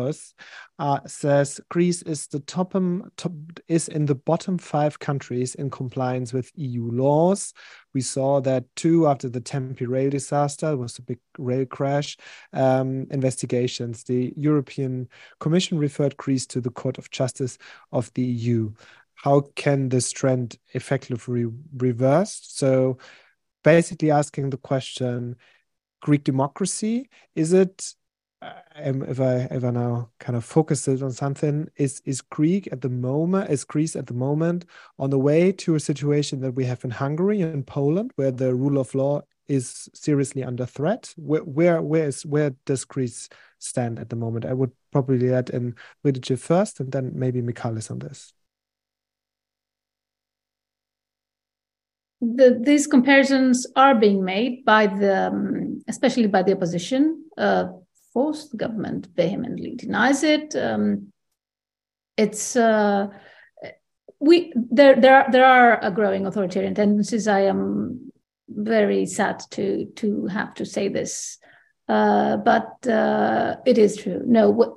uh, 0.78 1.00
says 1.06 1.60
Greece 1.68 2.02
is 2.02 2.26
the 2.28 2.40
top, 2.40 2.74
top 3.16 3.32
is 3.66 3.88
in 3.88 4.06
the 4.06 4.14
bottom 4.14 4.58
five 4.58 4.98
countries 4.98 5.54
in 5.54 5.70
compliance 5.70 6.32
with 6.32 6.52
EU 6.54 6.90
laws. 6.90 7.52
We 7.94 8.00
saw 8.00 8.40
that 8.42 8.64
too 8.76 9.06
after 9.06 9.28
the 9.28 9.40
Tempe 9.40 9.86
rail 9.86 10.10
disaster 10.10 10.76
was 10.76 10.98
a 10.98 11.02
big 11.02 11.18
rail 11.38 11.66
crash. 11.66 12.16
Um, 12.52 13.06
investigations. 13.10 14.04
The 14.04 14.32
European 14.36 15.08
Commission 15.40 15.78
referred 15.78 16.16
Greece 16.16 16.46
to 16.48 16.60
the 16.60 16.70
Court 16.70 16.98
of 16.98 17.10
Justice 17.10 17.58
of 17.92 18.12
the 18.14 18.22
EU. 18.22 18.72
How 19.14 19.40
can 19.56 19.88
this 19.88 20.12
trend 20.12 20.58
effectively 20.74 21.46
reversed? 21.76 22.56
So, 22.56 22.98
basically, 23.64 24.10
asking 24.10 24.50
the 24.50 24.58
question: 24.58 25.36
Greek 26.00 26.24
democracy 26.24 27.10
is 27.34 27.52
it 27.52 27.94
um, 28.40 29.02
if 29.02 29.20
I 29.20 29.48
if 29.50 29.64
I 29.64 29.70
now 29.70 30.10
kind 30.20 30.36
of 30.36 30.44
focus 30.44 30.86
it 30.86 31.02
on 31.02 31.12
something, 31.12 31.68
is 31.76 32.00
is 32.04 32.20
Greek 32.20 32.68
at 32.72 32.80
the 32.80 32.88
moment 32.88 33.50
is 33.50 33.64
Greece 33.64 33.96
at 33.96 34.06
the 34.06 34.14
moment 34.14 34.64
on 34.98 35.10
the 35.10 35.18
way 35.18 35.52
to 35.52 35.74
a 35.74 35.80
situation 35.80 36.40
that 36.40 36.52
we 36.52 36.64
have 36.64 36.84
in 36.84 36.90
Hungary 36.90 37.40
and 37.40 37.66
Poland, 37.66 38.12
where 38.16 38.30
the 38.30 38.54
rule 38.54 38.78
of 38.78 38.94
law 38.94 39.22
is 39.48 39.88
seriously 39.94 40.44
under 40.44 40.66
threat? 40.66 41.12
Where 41.16 41.42
where 41.42 41.82
where 41.82 42.06
is 42.06 42.24
where 42.24 42.50
does 42.64 42.84
Greece 42.84 43.28
stand 43.58 43.98
at 43.98 44.10
the 44.10 44.16
moment? 44.16 44.44
I 44.44 44.52
would 44.52 44.72
probably 44.92 45.32
add 45.34 45.50
in 45.50 45.74
Eurydice 46.04 46.40
first, 46.40 46.80
and 46.80 46.92
then 46.92 47.12
maybe 47.14 47.42
Michalis 47.42 47.90
on 47.90 47.98
this. 47.98 48.32
The, 52.20 52.58
these 52.60 52.88
comparisons 52.88 53.64
are 53.76 53.94
being 53.94 54.24
made 54.24 54.64
by 54.64 54.88
the, 54.88 55.28
um, 55.28 55.82
especially 55.86 56.26
by 56.26 56.42
the 56.42 56.52
opposition. 56.52 57.24
Uh, 57.36 57.66
course, 58.12 58.48
the 58.48 58.56
government 58.56 59.08
vehemently 59.14 59.74
denies 59.74 60.22
it. 60.22 60.54
Um, 60.56 61.12
it's 62.16 62.56
uh, 62.56 63.08
we 64.20 64.52
there 64.54 65.00
there 65.00 65.22
are, 65.22 65.30
there 65.30 65.44
are 65.44 65.90
growing 65.90 66.26
authoritarian 66.26 66.74
tendencies. 66.74 67.28
I 67.28 67.42
am 67.42 68.12
very 68.48 69.06
sad 69.06 69.42
to 69.50 69.86
to 69.96 70.26
have 70.26 70.54
to 70.54 70.64
say 70.64 70.88
this, 70.88 71.38
uh, 71.88 72.36
but 72.38 72.86
uh, 72.86 73.56
it 73.66 73.78
is 73.78 73.96
true. 73.96 74.22
No, 74.26 74.50
what, 74.50 74.74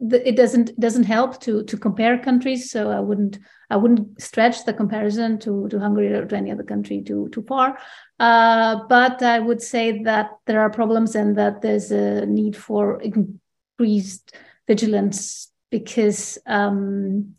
the, 0.00 0.26
it 0.28 0.36
doesn't 0.36 0.78
doesn't 0.78 1.04
help 1.04 1.40
to 1.42 1.62
to 1.64 1.76
compare 1.76 2.18
countries. 2.18 2.70
So 2.70 2.90
I 2.90 3.00
wouldn't 3.00 3.38
I 3.70 3.76
wouldn't 3.76 4.20
stretch 4.20 4.64
the 4.64 4.74
comparison 4.74 5.38
to 5.40 5.68
to 5.68 5.78
Hungary 5.78 6.12
or 6.12 6.26
to 6.26 6.36
any 6.36 6.50
other 6.50 6.64
country 6.64 7.02
too 7.02 7.28
too 7.32 7.42
far. 7.42 7.78
Uh, 8.18 8.80
but 8.88 9.22
I 9.22 9.38
would 9.38 9.60
say 9.60 10.02
that 10.04 10.30
there 10.46 10.60
are 10.60 10.70
problems 10.70 11.14
and 11.14 11.36
that 11.36 11.60
there's 11.60 11.90
a 11.90 12.24
need 12.24 12.56
for 12.56 13.00
increased 13.02 14.34
vigilance 14.66 15.52
because 15.70 16.38
um, 16.46 17.34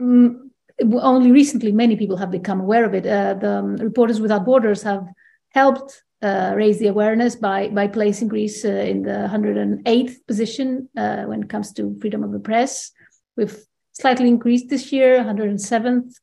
only 0.00 1.30
recently 1.30 1.72
many 1.72 1.96
people 1.96 2.16
have 2.16 2.30
become 2.30 2.60
aware 2.60 2.84
of 2.84 2.94
it. 2.94 3.06
Uh, 3.06 3.34
the 3.34 3.58
um, 3.58 3.76
Reporters 3.76 4.20
Without 4.20 4.44
Borders 4.44 4.82
have 4.82 5.06
helped 5.50 6.02
uh, 6.22 6.52
raise 6.56 6.78
the 6.78 6.88
awareness 6.88 7.36
by 7.36 7.68
by 7.68 7.86
placing 7.86 8.28
Greece 8.28 8.64
uh, 8.64 8.68
in 8.68 9.02
the 9.02 9.28
108th 9.30 10.26
position 10.26 10.88
uh, 10.96 11.24
when 11.24 11.42
it 11.42 11.48
comes 11.48 11.72
to 11.74 11.96
freedom 12.00 12.24
of 12.24 12.32
the 12.32 12.40
press. 12.40 12.90
We've 13.36 13.56
slightly 13.92 14.28
increased 14.28 14.68
this 14.68 14.92
year, 14.92 15.18
107th 15.18 16.14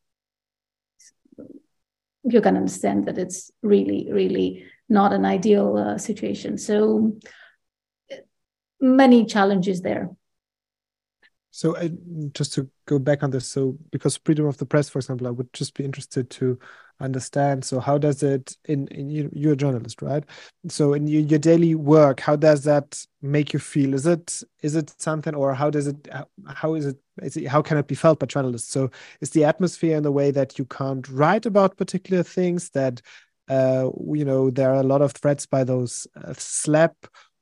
you 2.23 2.41
can 2.41 2.55
understand 2.57 3.05
that 3.05 3.17
it's 3.17 3.51
really, 3.61 4.09
really 4.11 4.65
not 4.89 5.13
an 5.13 5.25
ideal 5.25 5.77
uh, 5.77 5.97
situation. 5.97 6.57
So 6.57 7.17
many 8.79 9.25
challenges 9.25 9.81
there. 9.81 10.09
So, 11.51 11.75
uh, 11.75 11.89
just 12.33 12.53
to 12.55 12.69
go 12.87 12.97
back 12.97 13.21
on 13.21 13.29
this, 13.29 13.47
so 13.47 13.77
because 13.91 14.17
freedom 14.17 14.45
of 14.45 14.57
the 14.57 14.65
press, 14.65 14.89
for 14.89 14.99
example, 14.99 15.27
I 15.27 15.31
would 15.31 15.53
just 15.53 15.75
be 15.75 15.85
interested 15.85 16.29
to 16.31 16.57
understand. 16.99 17.65
So, 17.65 17.79
how 17.79 17.97
does 17.97 18.23
it 18.23 18.55
in, 18.65 18.87
in 18.87 19.09
you, 19.09 19.29
you're 19.33 19.53
a 19.53 19.57
journalist, 19.57 20.01
right? 20.01 20.23
So, 20.67 20.93
in 20.93 21.07
your, 21.07 21.21
your 21.21 21.39
daily 21.39 21.75
work, 21.75 22.19
how 22.19 22.35
does 22.35 22.63
that 22.63 23.05
make 23.21 23.53
you 23.53 23.59
feel? 23.59 23.93
Is 23.93 24.05
it 24.05 24.41
is 24.61 24.75
it 24.75 24.93
something, 24.99 25.35
or 25.35 25.53
how 25.53 25.69
does 25.69 25.87
it 25.87 26.07
how 26.47 26.75
is 26.75 26.85
it, 26.85 26.97
is 27.21 27.37
it 27.37 27.47
how 27.47 27.61
can 27.61 27.77
it 27.77 27.87
be 27.87 27.95
felt 27.95 28.19
by 28.19 28.25
journalists? 28.25 28.71
So, 28.71 28.91
is 29.21 29.31
the 29.31 29.45
atmosphere 29.45 29.97
in 29.97 30.03
the 30.03 30.11
way 30.11 30.31
that 30.31 30.57
you 30.57 30.65
can't 30.65 31.07
write 31.09 31.45
about 31.45 31.77
particular 31.77 32.23
things 32.23 32.69
that 32.71 33.01
uh, 33.49 33.89
you 34.13 34.25
know 34.25 34.49
there 34.49 34.71
are 34.71 34.81
a 34.81 34.83
lot 34.83 35.01
of 35.01 35.11
threats 35.11 35.45
by 35.45 35.63
those 35.63 36.07
uh, 36.15 36.33
SLAPP 36.33 36.95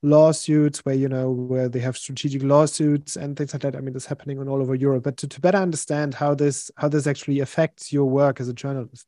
lawsuits 0.04 0.80
where 0.80 0.95
you 0.95 1.08
know 1.08 1.30
where 1.30 1.70
they 1.70 1.80
have 1.80 1.95
strategic 1.95 2.41
lawsuits 2.41 3.16
and 3.16 3.38
things 3.38 3.54
like 3.54 3.62
that 3.62 3.76
i 3.76 3.80
mean 3.80 3.95
it's 3.95 4.08
happening 4.08 4.39
on 4.39 4.47
all 4.47 4.60
over 4.60 4.74
europe 4.74 5.04
but 5.04 5.16
to, 5.16 5.28
to 5.28 5.39
better 5.39 5.60
understand 5.60 6.16
how 6.16 6.34
this 6.34 6.72
how 6.78 6.88
this 6.88 7.06
actually 7.06 7.39
affects 7.39 7.93
your 7.93 8.06
work 8.06 8.39
as 8.39 8.47
a 8.47 8.54
journalist 8.54 9.06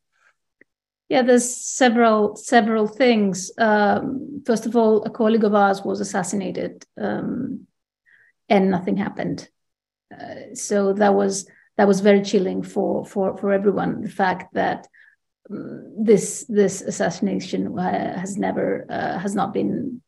yeah 1.13 1.21
there's 1.21 1.49
several 1.55 2.35
several 2.35 2.87
things 2.87 3.51
um, 3.59 4.41
first 4.47 4.65
of 4.65 4.75
all 4.75 5.03
a 5.03 5.11
colleague 5.11 5.43
of 5.43 5.53
ours 5.53 5.83
was 5.83 5.99
assassinated 6.01 6.83
um, 6.99 7.67
and 8.49 8.71
nothing 8.71 8.97
happened 8.97 9.47
uh, 10.11 10.55
so 10.55 10.93
that 10.93 11.13
was 11.13 11.47
that 11.77 11.87
was 11.87 12.01
very 12.01 12.21
chilling 12.21 12.63
for 12.63 13.05
for 13.05 13.37
for 13.37 13.51
everyone 13.51 14.01
the 14.01 14.15
fact 14.23 14.53
that 14.55 14.87
um, 15.51 15.93
this 16.09 16.45
this 16.49 16.81
assassination 16.81 17.77
uh, 17.77 18.19
has 18.19 18.35
never 18.37 18.85
uh, 18.89 19.19
has 19.19 19.35
not 19.35 19.53
been 19.53 20.01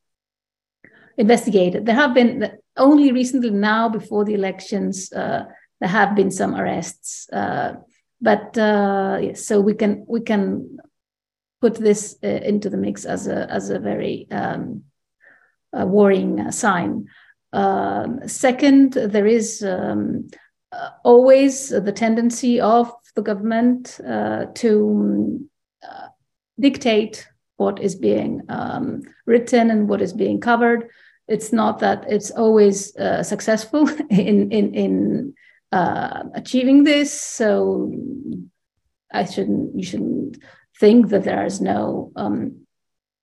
investigated. 1.18 1.86
There 1.86 1.96
have 1.96 2.14
been 2.14 2.52
only 2.78 3.12
recently 3.12 3.52
now 3.52 3.90
before 3.90 4.26
the 4.26 4.34
elections 4.34 5.12
uh, 5.14 5.44
there 5.80 5.90
have 5.90 6.16
been 6.16 6.32
some 6.32 6.56
arrests, 6.56 7.30
uh, 7.32 7.74
but 8.22 8.58
uh, 8.58 9.34
so 9.36 9.62
we 9.62 9.74
can 9.74 10.06
we 10.08 10.22
can 10.22 10.78
put 11.66 11.76
this 11.76 12.18
uh, 12.24 12.28
into 12.28 12.70
the 12.70 12.78
mix 12.78 13.06
as 13.06 13.28
a 13.28 13.52
as 13.52 13.70
a 13.70 13.80
very 13.80 14.28
um, 14.32 14.84
a 15.74 15.86
worrying 15.86 16.52
sign. 16.52 17.08
Um, 17.54 18.28
second, 18.28 18.94
there 18.94 19.28
is 19.28 19.64
um, 19.64 20.28
uh, 20.72 20.90
always 21.04 21.70
the 21.70 21.92
tendency 21.92 22.60
of 22.60 22.92
the 23.16 23.22
government 23.22 24.00
uh, 24.06 24.46
to 24.56 25.50
dictate 26.60 27.28
what 27.58 27.80
is 27.80 27.96
being 27.96 28.42
um, 28.50 29.02
written 29.26 29.72
and 29.72 29.90
what 29.90 30.02
is 30.02 30.14
being 30.14 30.40
covered 30.40 30.90
it's 31.28 31.52
not 31.52 31.80
that 31.80 32.06
it's 32.08 32.32
always 32.32 32.96
uh, 32.98 33.24
successful 33.24 33.90
in 34.10 34.52
in 34.52 34.74
in 34.74 35.34
uh, 35.72 36.24
achieving 36.34 36.84
this. 36.84 37.20
So 37.20 37.92
I 39.12 39.26
shouldn't 39.26 39.76
you 39.76 39.84
shouldn't 39.84 40.38
think 40.80 41.10
that 41.10 41.24
there 41.24 41.46
is 41.46 41.62
no 41.62 42.12
um, 42.16 42.66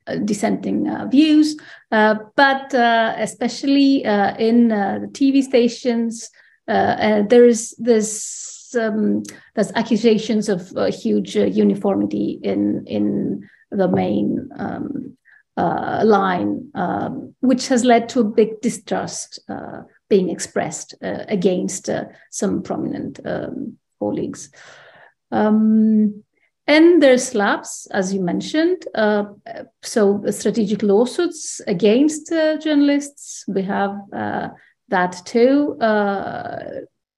uh, 0.07 0.17
dissenting 0.17 0.89
uh, 0.89 1.07
views, 1.07 1.57
uh, 1.91 2.17
but 2.37 2.75
uh, 2.75 3.15
especially 3.19 4.05
in 4.05 4.69
the 4.69 5.09
TV 5.13 5.43
stations, 5.43 6.31
there 6.67 7.45
is 7.45 7.75
this 7.79 8.75
um, 8.81 9.23
there's 9.55 9.73
accusations 9.73 10.49
of 10.49 10.73
huge 10.95 11.37
uniformity 11.37 12.41
in 12.43 12.85
in 12.87 13.49
the 13.71 13.89
main 13.89 14.49
um, 14.57 15.17
uh, 15.57 16.03
line, 16.05 16.71
um, 16.75 17.35
which 17.41 17.69
has 17.69 17.85
led 17.85 18.09
to 18.09 18.21
a 18.21 18.25
big 18.25 18.61
distrust 18.61 19.39
uh, 19.49 19.83
being 20.09 20.31
expressed 20.31 20.95
uh, 21.03 21.25
against 21.29 21.89
uh, 21.89 22.05
some 22.31 22.63
prominent 22.63 23.21
um, 23.25 23.77
colleagues. 23.99 24.51
Um, 25.31 26.25
and 26.77 27.03
there's 27.03 27.31
SLAPPs, 27.31 27.87
as 27.91 28.13
you 28.15 28.21
mentioned. 28.21 28.87
Uh, 28.95 29.25
so 29.83 30.23
strategic 30.31 30.83
lawsuits 30.83 31.61
against 31.67 32.33
uh, 32.33 32.59
journalists. 32.59 33.45
We 33.49 33.63
have 33.63 33.97
that 34.89 35.23
too. 35.25 35.77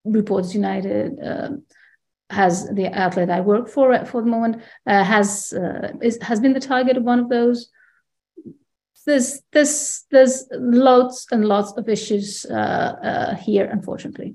Reporters 0.05 0.55
United 0.55 1.19
has 2.31 2.69
the 2.69 2.89
outlet 2.89 3.31
I 3.31 3.41
work 3.41 3.69
for 3.69 4.05
for 4.07 4.23
the 4.23 4.29
moment 4.29 4.63
has 4.87 5.53
is, 6.01 6.19
has 6.23 6.41
been 6.41 6.55
the 6.55 6.61
target 6.61 6.97
of 6.97 7.05
one 7.05 7.21
of 7.21 7.29
those 7.29 7.71
there's 9.05 9.43
there's 9.53 10.05
there's 10.11 10.47
lots 10.53 11.27
and 11.31 11.45
lots 11.45 11.73
of 11.73 11.89
issues 11.89 12.47
uh, 12.49 12.55
uh, 12.55 13.35
here, 13.37 13.67
unfortunately. 13.67 14.35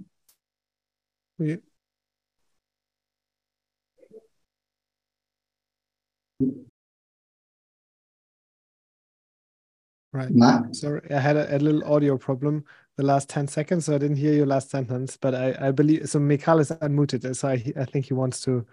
Right. 10.11 10.31
Sorry, 10.75 11.01
I 11.11 11.19
had 11.19 11.37
a, 11.37 11.55
a, 11.55 11.59
little 11.59 11.83
audio 11.83 12.17
problem 12.17 12.65
the 12.97 13.03
last 13.03 13.29
10 13.29 13.47
seconds, 13.47 13.85
so 13.85 13.93
I 13.93 13.99
didn't 13.99 14.17
hear 14.17 14.33
your 14.33 14.47
last 14.47 14.71
sentence, 14.71 15.17
but 15.17 15.35
I, 15.35 15.67
I 15.67 15.71
believe 15.71 16.09
so. 16.09 16.19
Michalis 16.19 16.71
is 16.71 16.77
unmuted, 16.77 17.35
so 17.35 17.47
I, 17.47 17.63
I 17.77 17.85
think 17.85 18.05
he 18.07 18.13
wants 18.13 18.41
to 18.41 18.65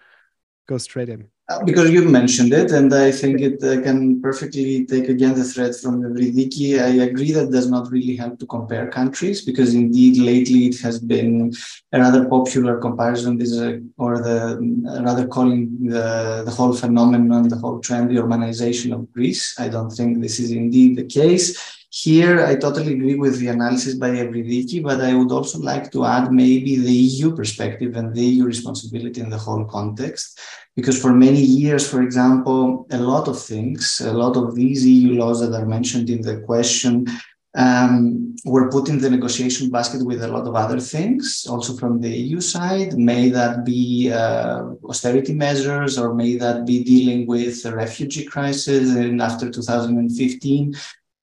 go 0.67 0.79
straight 0.79 1.11
in. 1.11 1.29
Uh, 1.49 1.63
because 1.63 1.91
you 1.91 2.03
mentioned 2.03 2.53
it, 2.53 2.73
and 2.73 2.93
I 2.93 3.13
think 3.13 3.41
it 3.41 3.63
uh, 3.63 3.81
can 3.81 4.21
perfectly 4.21 4.85
take 4.85 5.09
again 5.09 5.35
the 5.35 5.45
thread 5.45 5.77
from 5.77 6.03
Evridiki. 6.03 6.81
I 6.81 7.05
agree 7.07 7.31
that 7.31 7.53
does 7.53 7.71
not 7.71 7.89
really 7.89 8.17
help 8.17 8.41
to 8.41 8.47
compare 8.47 8.91
countries 8.91 9.45
because 9.45 9.73
indeed 9.73 10.19
lately 10.19 10.67
it 10.67 10.81
has 10.81 10.99
been 10.99 11.53
a 11.93 12.01
rather 12.01 12.25
popular 12.25 12.79
comparison, 12.79 13.39
this 13.39 13.57
uh, 13.57 13.79
or 13.97 14.19
the 14.19 14.59
rather 15.05 15.29
calling 15.29 15.87
the, 15.87 16.43
the 16.45 16.51
whole 16.51 16.73
phenomenon, 16.73 17.49
the 17.49 17.57
whole 17.59 17.79
trend, 17.79 18.11
the 18.11 18.21
Orbanization 18.21 18.93
of 18.93 19.13
Greece. 19.13 19.55
I 19.57 19.69
don't 19.69 19.91
think 19.91 20.21
this 20.21 20.41
is 20.41 20.51
indeed 20.51 20.97
the 20.97 21.05
case. 21.05 21.86
Here, 22.03 22.45
I 22.45 22.57
totally 22.57 22.93
agree 22.93 23.15
with 23.15 23.39
the 23.39 23.49
analysis 23.49 23.95
by 23.95 24.11
Evridiki, 24.11 24.83
but 24.83 25.01
I 25.01 25.15
would 25.15 25.33
also 25.33 25.59
like 25.59 25.91
to 25.93 26.05
add 26.05 26.31
maybe 26.31 26.77
the 26.77 26.93
EU 26.93 27.35
perspective 27.35 27.97
and 27.97 28.15
the 28.15 28.23
EU 28.23 28.45
responsibility 28.45 29.23
in 29.23 29.31
the 29.31 29.39
whole 29.39 29.65
context. 29.65 30.39
Because 30.75 31.01
for 31.01 31.15
many 31.15 31.41
years, 31.41 31.89
for 31.89 32.03
example, 32.03 32.87
a 32.91 32.99
lot 32.99 33.29
of 33.29 33.43
things, 33.43 34.03
a 34.05 34.13
lot 34.13 34.37
of 34.37 34.55
these 34.55 34.85
EU 34.87 35.15
laws 35.15 35.41
that 35.41 35.59
are 35.59 35.65
mentioned 35.65 36.11
in 36.11 36.21
the 36.21 36.43
question 36.43 37.07
um, 37.55 38.37
were 38.45 38.71
put 38.71 38.91
in 38.91 38.99
the 38.99 39.09
negotiation 39.09 39.71
basket 39.71 40.05
with 40.05 40.23
a 40.23 40.29
lot 40.29 40.47
of 40.47 40.55
other 40.55 40.79
things, 40.79 41.47
also 41.49 41.75
from 41.79 42.03
the 42.03 42.11
EU 42.11 42.43
side. 42.43 42.93
May 42.99 43.31
that 43.31 43.65
be 43.65 44.13
uh, 44.13 44.65
austerity 44.85 45.33
measures, 45.33 45.97
or 45.97 46.15
may 46.15 46.37
that 46.37 46.67
be 46.67 46.85
dealing 46.85 47.27
with 47.27 47.63
the 47.63 47.75
refugee 47.75 48.27
crisis 48.27 48.95
in 48.95 49.23
after 49.23 49.51
2015 49.51 50.75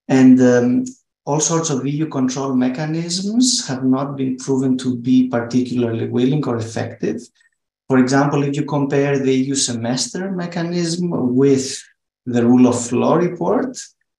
and 0.08 0.40
um, 0.40 0.84
all 1.26 1.40
sorts 1.40 1.70
of 1.70 1.86
EU 1.86 2.06
control 2.06 2.54
mechanisms 2.54 3.66
have 3.66 3.84
not 3.84 4.16
been 4.16 4.36
proven 4.36 4.76
to 4.78 4.96
be 4.96 5.28
particularly 5.28 6.08
willing 6.08 6.46
or 6.46 6.56
effective. 6.56 7.20
For 7.88 7.98
example, 7.98 8.42
if 8.44 8.56
you 8.56 8.64
compare 8.64 9.18
the 9.18 9.32
EU 9.32 9.54
semester 9.54 10.30
mechanism 10.30 11.10
with 11.34 11.82
the 12.26 12.44
rule 12.44 12.66
of 12.66 12.92
law 12.92 13.14
report, 13.14 13.78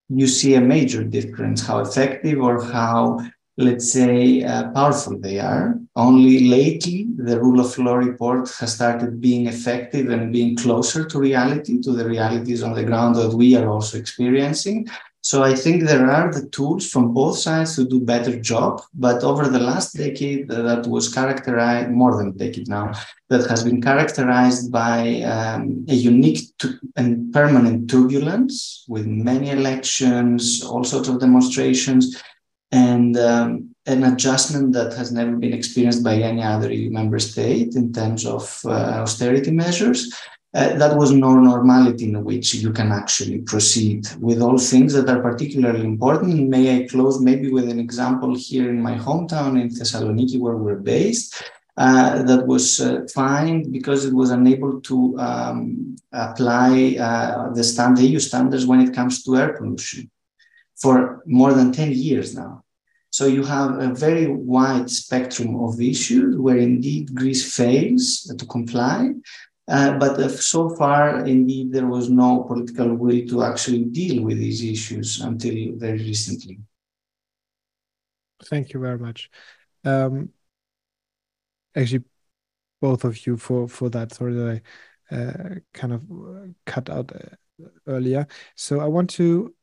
you 0.10 0.28
see 0.28 0.56
a 0.56 0.62
major 0.62 1.04
difference 1.04 1.66
how 1.66 1.80
effective 1.80 2.40
or 2.40 2.64
how, 2.64 3.20
let's 3.58 3.92
say, 3.92 4.44
uh, 4.44 4.72
powerful 4.72 5.18
they 5.20 5.40
are. 5.40 5.80
Only 5.96 6.48
lately, 6.48 7.08
the 7.18 7.40
rule 7.40 7.60
of 7.60 7.78
law 7.80 7.96
report 7.96 8.52
has 8.60 8.76
started 8.76 9.20
being 9.20 9.48
effective 9.48 10.10
and 10.10 10.32
being 10.32 10.56
closer 10.56 11.06
to 11.06 11.20
reality, 11.20 11.82
to 11.82 11.92
the 11.92 12.08
realities 12.08 12.62
on 12.62 12.74
the 12.74 12.84
ground 12.84 13.16
that 13.16 13.34
we 13.34 13.56
are 13.56 13.68
also 13.68 13.98
experiencing. 13.98 14.88
So 15.26 15.42
I 15.42 15.56
think 15.56 15.82
there 15.82 16.06
are 16.06 16.32
the 16.32 16.48
tools 16.50 16.88
from 16.88 17.12
both 17.12 17.40
sides 17.40 17.76
to 17.76 17.84
do 17.84 18.00
better 18.00 18.40
job. 18.40 18.84
But 18.94 19.24
over 19.24 19.48
the 19.48 19.58
last 19.72 19.98
decade, 19.98 20.48
that 20.50 20.86
was 20.86 21.12
characterized 21.12 21.90
more 21.90 22.16
than 22.16 22.38
decade 22.38 22.68
now, 22.70 22.94
that 23.30 23.50
has 23.50 23.64
been 23.64 23.82
characterized 23.82 24.72
by 24.72 25.24
um, 25.24 25.84
a 25.90 25.96
unique 25.96 26.42
and 26.96 27.34
permanent 27.34 27.90
turbulence 27.90 28.86
with 28.88 29.08
many 29.08 29.50
elections, 29.50 30.64
all 30.64 30.84
sorts 30.84 31.10
of 31.10 31.20
demonstrations, 31.20 32.22
and 32.72 33.18
um, 33.18 33.74
an 33.88 34.04
adjustment 34.04 34.74
that 34.74 34.94
has 34.94 35.12
never 35.12 35.36
been 35.38 35.54
experienced 35.54 36.04
by 36.04 36.18
any 36.18 36.44
other 36.44 36.72
EU 36.72 36.92
member 36.92 37.18
state 37.18 37.76
in 37.76 37.92
terms 37.92 38.28
of 38.28 38.62
uh, 38.66 39.02
austerity 39.02 39.50
measures 39.50 40.14
uh, 40.56 40.74
that 40.78 40.96
was 40.96 41.12
no 41.12 41.38
normality 41.38 42.06
in 42.06 42.24
which 42.24 42.54
you 42.54 42.72
can 42.72 42.92
actually 42.92 43.40
proceed 43.40 44.08
with 44.22 44.42
all 44.42 44.58
things 44.58 44.94
that 44.94 45.10
are 45.10 45.22
particularly 45.22 45.82
important. 45.82 46.48
May 46.48 46.78
I 46.78 46.88
close 46.88 47.20
maybe 47.20 47.52
with 47.52 47.68
an 47.70 47.78
example 47.78 48.34
here 48.38 48.70
in 48.70 48.82
my 48.82 48.96
hometown 48.96 49.60
in 49.62 49.68
Thessaloniki, 49.68 50.40
where 50.40 50.56
we're 50.56 50.78
based. 50.78 51.44
Uh, 51.78 52.24
that 52.24 52.48
was 52.48 52.80
uh, 52.80 53.06
fined 53.14 53.70
because 53.70 54.06
it 54.06 54.14
was 54.14 54.30
unable 54.32 54.80
to 54.80 55.20
um, 55.20 55.94
apply 56.14 56.96
uh, 56.98 57.50
the, 57.50 57.94
the 57.98 58.06
EU 58.06 58.18
standards 58.18 58.66
when 58.66 58.80
it 58.80 58.96
comes 58.96 59.24
to 59.24 59.36
air 59.36 59.52
pollution 59.58 60.10
for 60.82 61.22
more 61.26 61.54
than 61.54 61.74
10 61.74 61.92
years 61.92 62.34
now. 62.34 62.64
So 63.10 63.28
you 63.28 63.44
have 63.46 63.80
a 63.80 63.94
very 63.94 64.28
wide 64.28 64.90
spectrum 64.90 65.56
of 65.64 65.80
issues 65.80 66.38
where 66.38 66.58
indeed 66.58 67.16
Greece 67.16 67.56
fails 67.56 68.30
to 68.38 68.46
comply. 68.46 69.12
Uh, 69.68 69.98
but 69.98 70.20
uh, 70.20 70.30
so 70.30 70.70
far, 70.70 71.26
indeed, 71.26 71.72
there 71.72 71.88
was 71.88 72.10
no 72.10 72.44
political 72.44 72.94
will 72.96 73.26
to 73.28 73.44
actually 73.44 73.84
deal 73.86 74.24
with 74.24 74.38
these 74.38 74.64
issues 74.64 75.22
until 75.22 75.76
very 75.76 75.98
recently. 75.98 76.60
Thank 78.46 78.74
you 78.74 78.80
very 78.80 79.00
much. 79.00 79.32
Um, 79.84 80.30
actually, 81.76 82.04
both 82.80 83.04
of 83.04 83.26
you 83.26 83.38
for 83.38 83.68
for 83.68 83.90
that. 83.90 84.14
Sorry 84.14 84.34
that 84.34 84.62
I 85.12 85.16
uh, 85.16 85.56
kind 85.74 85.94
of 85.94 86.04
cut 86.66 86.90
out 86.90 87.12
uh, 87.16 87.66
earlier. 87.88 88.28
So 88.56 88.82
I 88.82 88.86
want 88.86 89.10
to 89.12 89.56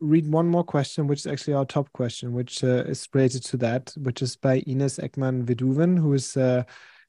read 0.00 0.30
one 0.30 0.46
more 0.46 0.64
question, 0.64 1.06
which 1.06 1.20
is 1.20 1.26
actually 1.26 1.54
our 1.54 1.64
top 1.64 1.92
question, 1.92 2.32
which 2.32 2.62
uh, 2.64 2.84
is 2.86 3.08
related 3.12 3.44
to 3.44 3.56
that, 3.58 3.92
which 3.96 4.22
is 4.22 4.36
by 4.36 4.62
Ines 4.66 4.98
Ekman 4.98 5.44
Viduven, 5.44 5.98
who 5.98 6.14
is 6.14 6.36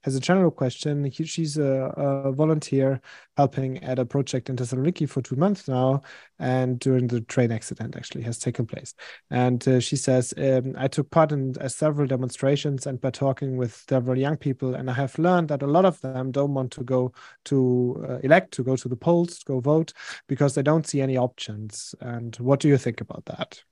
has 0.08 0.16
a 0.16 0.20
general 0.20 0.50
question. 0.50 1.04
He, 1.04 1.24
she's 1.24 1.58
a, 1.58 1.92
a, 1.96 2.32
volunteer 2.32 3.02
helping 3.36 3.84
at 3.84 3.98
a 3.98 4.06
project 4.06 4.48
in 4.48 4.56
Thessaloniki 4.56 5.06
for 5.06 5.20
two 5.20 5.36
months 5.36 5.68
now, 5.68 6.00
and 6.38 6.78
during 6.78 7.08
the 7.08 7.20
train 7.20 7.52
accident 7.52 7.94
actually 7.94 8.22
has 8.22 8.38
taken 8.38 8.64
place. 8.64 8.94
And 9.30 9.66
uh, 9.68 9.80
she 9.80 9.96
says, 9.96 10.32
um, 10.38 10.74
I 10.78 10.88
took 10.88 11.10
part 11.10 11.32
in 11.32 11.54
uh, 11.60 11.68
several 11.68 12.06
demonstrations 12.06 12.86
and 12.86 12.98
by 12.98 13.10
talking 13.10 13.58
with 13.58 13.84
several 13.86 14.16
young 14.16 14.38
people, 14.38 14.74
and 14.74 14.88
I 14.88 14.94
have 14.94 15.18
learned 15.18 15.48
that 15.48 15.62
a 15.62 15.66
lot 15.66 15.84
of 15.84 16.00
them 16.00 16.32
don't 16.32 16.54
want 16.54 16.72
to 16.72 16.84
go 16.84 17.12
to 17.46 18.06
uh, 18.08 18.18
elect, 18.22 18.52
to 18.54 18.64
go 18.64 18.76
to 18.76 18.88
the 18.88 18.96
polls, 18.96 19.40
to 19.40 19.44
go 19.44 19.60
vote, 19.60 19.92
because 20.26 20.54
they 20.54 20.62
don't 20.62 20.86
see 20.86 21.02
any 21.02 21.18
options. 21.18 21.94
And 22.00 22.34
what 22.36 22.60
do 22.60 22.68
you 22.68 22.78
think 22.78 23.02
about 23.02 23.26
that? 23.26 23.62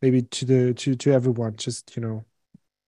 Maybe 0.00 0.22
to 0.22 0.44
the 0.46 0.74
to 0.74 0.94
to 0.94 1.12
everyone, 1.12 1.56
just 1.56 1.94
you 1.96 2.02
know, 2.02 2.24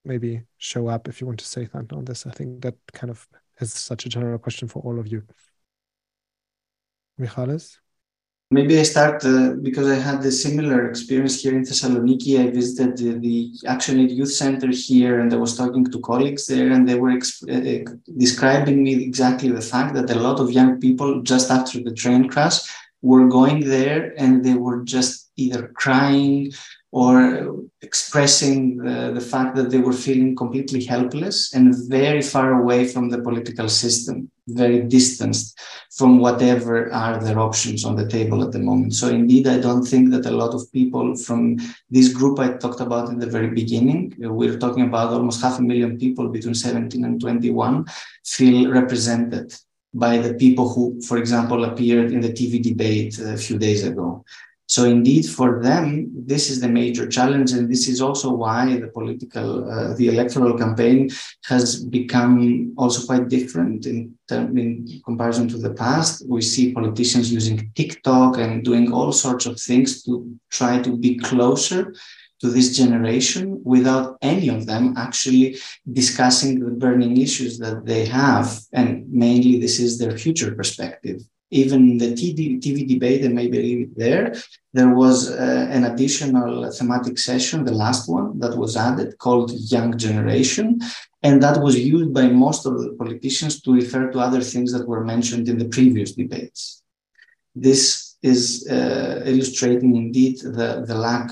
maybe 0.07 0.43
show 0.59 0.89
up 0.89 1.09
if 1.09 1.21
you 1.21 1.27
want 1.27 1.39
to 1.41 1.47
say 1.47 1.67
something 1.67 1.99
on 1.99 2.05
this. 2.05 2.27
I 2.27 2.31
think 2.31 2.63
that 2.63 2.77
kind 2.93 3.11
of 3.11 3.27
is 3.61 3.73
such 3.73 4.07
a 4.07 4.09
general 4.09 4.39
question 4.39 4.69
for 4.69 4.81
all 4.81 4.99
of 4.99 5.07
you. 5.07 5.23
Michalis? 7.19 7.79
Maybe 8.53 8.79
I 8.79 8.85
start 8.85 9.25
uh, 9.25 9.55
because 9.61 9.89
I 9.89 9.97
had 9.97 10.25
a 10.25 10.31
similar 10.31 10.89
experience 10.89 11.43
here 11.43 11.57
in 11.57 11.63
Thessaloniki. 11.63 12.39
I 12.39 12.51
visited 12.51 12.97
the, 12.97 13.19
the 13.19 13.51
ActionAid 13.67 14.15
Youth 14.15 14.33
Center 14.33 14.69
here 14.71 15.19
and 15.19 15.33
I 15.33 15.37
was 15.37 15.57
talking 15.57 15.85
to 15.91 16.01
colleagues 16.01 16.47
there, 16.47 16.71
and 16.71 16.89
they 16.89 16.95
were 16.95 17.11
exp- 17.11 17.43
uh, 17.51 17.91
describing 18.17 18.85
me 18.85 19.03
exactly 19.03 19.49
the 19.49 19.61
fact 19.61 19.95
that 19.95 20.11
a 20.11 20.21
lot 20.21 20.39
of 20.39 20.53
young 20.53 20.79
people, 20.79 21.23
just 21.23 21.51
after 21.51 21.83
the 21.83 21.93
train 21.93 22.29
crash, 22.29 22.61
were 23.03 23.27
going 23.27 23.69
there 23.69 24.15
and 24.17 24.45
they 24.45 24.55
were 24.55 24.85
just 24.85 25.31
either 25.37 25.73
crying 25.75 26.53
or 26.97 27.19
expressing 27.83 28.79
the, 28.79 29.13
the 29.13 29.21
fact 29.21 29.55
that 29.55 29.69
they 29.71 29.77
were 29.77 29.93
feeling 29.93 30.35
completely 30.35 30.83
helpless 30.83 31.53
and 31.53 31.75
very 31.91 32.23
far 32.23 32.63
away 32.63 32.89
from 32.89 33.11
the 33.11 33.21
political 33.21 33.69
system, 33.69 34.31
very 34.49 34.81
distanced 34.81 35.61
from 35.99 36.19
whatever 36.19 36.91
are 36.91 37.23
their 37.23 37.39
options 37.39 37.85
on 37.85 37.97
the 37.97 38.09
table 38.09 38.43
at 38.43 38.51
the 38.51 38.59
moment. 38.59 38.95
So, 38.95 39.09
indeed, 39.11 39.47
I 39.47 39.59
don't 39.59 39.85
think 39.85 40.11
that 40.13 40.25
a 40.25 40.39
lot 40.43 40.55
of 40.55 40.73
people 40.73 41.15
from 41.17 41.59
this 41.91 42.09
group 42.09 42.39
I 42.39 42.55
talked 42.55 42.81
about 42.81 43.11
in 43.11 43.19
the 43.19 43.33
very 43.37 43.51
beginning, 43.51 44.15
we're 44.19 44.59
talking 44.59 44.85
about 44.87 45.13
almost 45.13 45.43
half 45.43 45.59
a 45.59 45.63
million 45.63 45.99
people 45.99 46.31
between 46.31 46.55
17 46.55 47.05
and 47.05 47.21
21, 47.21 47.85
feel 48.25 48.71
represented 48.71 49.55
by 49.93 50.17
the 50.19 50.35
people 50.35 50.69
who, 50.69 51.01
for 51.03 51.19
example, 51.19 51.65
appeared 51.65 52.13
in 52.13 52.21
the 52.21 52.33
TV 52.33 52.63
debate 52.63 53.19
a 53.19 53.37
few 53.37 53.59
days 53.59 53.85
ago. 53.85 54.25
So 54.69 54.85
indeed, 54.85 55.27
for 55.27 55.63
them, 55.63 56.11
this 56.13 56.51
is 56.51 56.61
the 56.61 56.69
major 56.69 57.07
challenge, 57.07 57.53
and 57.53 57.71
this 57.71 57.87
is 57.87 58.01
also 58.01 58.33
why 58.33 58.79
the 58.81 58.89
political, 58.89 59.71
uh, 59.71 59.95
the 59.95 60.09
electoral 60.09 60.59
campaign 60.59 61.09
has 61.45 61.85
become 61.85 62.75
also 62.77 63.07
quite 63.07 63.29
different 63.29 63.87
in, 63.87 64.15
term, 64.29 64.59
in 64.59 65.01
comparison 65.05 65.47
to 65.49 65.59
the 65.59 65.73
past. 65.73 66.29
We 66.29 66.43
see 66.43 66.73
politicians 66.73 67.33
using 67.33 67.71
TikTok 67.77 68.39
and 68.39 68.65
doing 68.65 68.93
all 68.93 69.13
sorts 69.13 69.47
of 69.47 69.61
things 69.61 70.03
to 70.03 70.37
try 70.51 70.83
to 70.83 70.97
be 70.97 71.17
closer 71.17 71.95
to 72.41 72.49
this 72.51 72.77
generation 72.77 73.63
without 73.65 74.19
any 74.21 74.49
of 74.49 74.67
them 74.67 74.95
actually 74.97 75.59
discussing 75.91 76.59
the 76.59 76.73
burning 76.73 77.21
issues 77.21 77.59
that 77.59 77.87
they 77.87 78.05
have. 78.05 78.59
And 78.73 79.11
mainly, 79.13 79.61
this 79.61 79.79
is 79.79 79.99
their 79.99 80.19
future 80.19 80.55
perspective 80.57 81.23
even 81.51 81.99
the 81.99 82.13
TV, 82.13 82.61
TV 82.61 82.89
debate, 82.89 83.25
and 83.25 83.35
maybe 83.35 83.59
leave 83.59 83.83
it 83.89 83.97
there, 83.97 84.35
there 84.73 84.95
was 84.95 85.31
uh, 85.31 85.69
an 85.71 85.85
additional 85.85 86.71
thematic 86.73 87.19
session, 87.19 87.65
the 87.65 87.73
last 87.73 88.09
one 88.09 88.39
that 88.41 88.57
was 88.57 88.77
added 88.77 89.17
called 89.19 89.53
Young 89.53 89.97
Generation. 89.97 90.81
And 91.23 91.43
that 91.43 91.61
was 91.63 91.79
used 91.79 92.13
by 92.13 92.29
most 92.29 92.67
of 92.67 92.75
the 92.81 92.95
politicians 92.99 93.61
to 93.63 93.73
refer 93.73 94.11
to 94.11 94.19
other 94.19 94.41
things 94.41 94.73
that 94.73 94.87
were 94.87 95.05
mentioned 95.05 95.49
in 95.49 95.59
the 95.59 95.69
previous 95.69 96.13
debates. 96.13 96.83
This 97.55 98.17
is 98.23 98.67
uh, 98.69 99.23
illustrating 99.25 99.97
indeed 99.97 100.41
the, 100.41 100.85
the 100.87 100.95
lack 100.95 101.31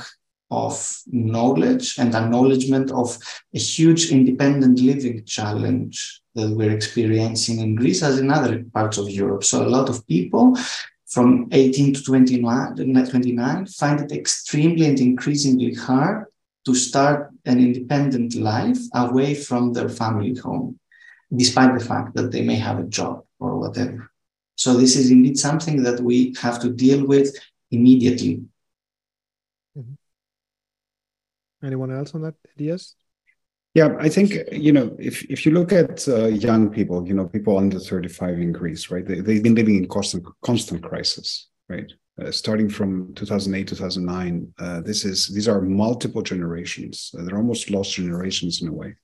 of 0.50 1.02
knowledge 1.06 1.98
and 1.98 2.14
acknowledgement 2.14 2.90
of 2.92 3.18
a 3.54 3.58
huge 3.58 4.10
independent 4.10 4.78
living 4.80 5.24
challenge 5.24 6.22
that 6.35 6.51
we're 6.51 6.72
experiencing 6.72 7.61
in 7.61 7.74
Greece 7.74 8.03
as 8.03 8.18
in 8.18 8.30
other 8.30 8.64
parts 8.74 8.99
of 8.99 9.09
Europe. 9.09 9.45
So 9.45 9.64
a 9.64 9.68
lot 9.68 9.89
of 9.89 10.07
people 10.07 10.57
from 11.07 11.49
18 11.53 11.95
to 11.95 12.03
29, 12.03 12.76
29 12.76 13.66
find 13.66 14.01
it 14.01 14.12
extremely 14.12 14.87
and 14.87 14.99
increasingly 14.99 15.74
hard 15.74 16.26
to 16.64 16.74
start 16.74 17.30
an 17.45 17.59
independent 17.59 18.35
life 18.35 18.78
away 18.95 19.35
from 19.35 19.72
their 19.72 19.89
family 19.89 20.35
home, 20.35 20.78
despite 21.35 21.78
the 21.78 21.85
fact 21.85 22.14
that 22.16 22.32
they 22.32 22.43
may 22.43 22.57
have 22.57 22.78
a 22.78 22.85
job 22.85 23.24
or 23.39 23.59
whatever. 23.59 24.11
So 24.57 24.74
this 24.74 24.97
is 24.97 25.11
indeed 25.11 25.39
something 25.39 25.82
that 25.82 26.01
we 26.01 26.35
have 26.41 26.61
to 26.62 26.70
deal 26.70 27.07
with 27.07 27.37
immediately. 27.70 28.43
Mm-hmm. 29.76 29.95
Anyone 31.66 31.93
else 31.93 32.14
on 32.14 32.22
that, 32.22 32.35
Elias? 32.59 32.95
Yeah, 33.75 33.97
I 33.99 34.09
think 34.09 34.35
you 34.53 34.72
know 34.72 34.97
if 35.01 35.25
if 35.29 35.45
you 35.45 35.53
look 35.53 35.72
at 35.72 36.07
uh, 36.09 36.27
young 36.27 36.70
people, 36.70 37.07
you 37.07 37.14
know, 37.14 37.27
people 37.27 37.59
under 37.59 37.81
thirty 37.81 38.09
five 38.09 38.39
in 38.39 38.53
Greece, 38.53 38.91
right? 38.91 39.05
They, 39.05 39.20
they've 39.20 39.43
been 39.43 39.57
living 39.57 39.77
in 39.77 39.89
constant 39.89 40.25
constant 40.43 40.83
crisis, 40.83 41.49
right? 41.68 41.91
Uh, 42.22 42.31
starting 42.31 42.68
from 42.68 43.12
2008 43.14 43.66
2009 43.66 44.55
uh, 44.61 44.81
this 44.83 45.05
is 45.05 45.27
these 45.35 45.49
are 45.49 45.61
multiple 45.61 46.22
generations 46.22 47.12
uh, 47.18 47.25
they're 47.25 47.39
almost 47.39 47.70
lost 47.70 47.95
generations 47.95 48.62
in 48.62 48.68
a 48.68 48.72
way 48.72 48.95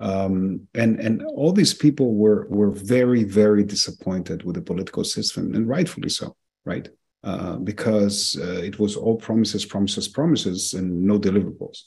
um, 0.00 0.60
and 0.74 0.98
and 0.98 1.22
all 1.22 1.52
these 1.52 1.72
people 1.72 2.16
were 2.16 2.48
were 2.48 2.72
very 2.72 3.22
very 3.22 3.62
disappointed 3.62 4.42
with 4.42 4.56
the 4.56 4.62
political 4.62 5.04
system 5.04 5.54
and 5.54 5.68
rightfully 5.68 6.08
so 6.08 6.34
right 6.64 6.88
uh, 7.22 7.54
because 7.58 8.36
uh, 8.42 8.60
it 8.64 8.80
was 8.80 8.96
all 8.96 9.14
promises 9.14 9.64
promises 9.64 10.08
promises 10.08 10.74
and 10.74 10.90
no 11.04 11.20
deliverables 11.20 11.82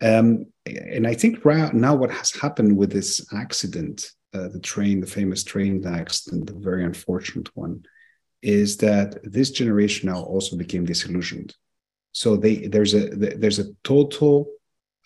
um, 0.00 0.46
and 0.66 1.06
I 1.06 1.14
think 1.14 1.44
now 1.44 1.94
what 1.94 2.10
has 2.10 2.30
happened 2.32 2.76
with 2.76 2.90
this 2.90 3.26
accident, 3.32 4.10
uh, 4.32 4.48
the 4.48 4.60
train, 4.60 5.00
the 5.00 5.06
famous 5.06 5.44
train 5.44 5.86
accident, 5.86 6.46
the 6.46 6.54
very 6.54 6.84
unfortunate 6.84 7.54
one, 7.54 7.84
is 8.42 8.76
that 8.78 9.18
this 9.22 9.50
generation 9.50 10.10
now 10.10 10.22
also 10.22 10.56
became 10.56 10.84
disillusioned. 10.84 11.54
So 12.12 12.36
they 12.36 12.66
there's 12.68 12.94
a 12.94 13.08
there's 13.08 13.58
a 13.58 13.72
total, 13.82 14.46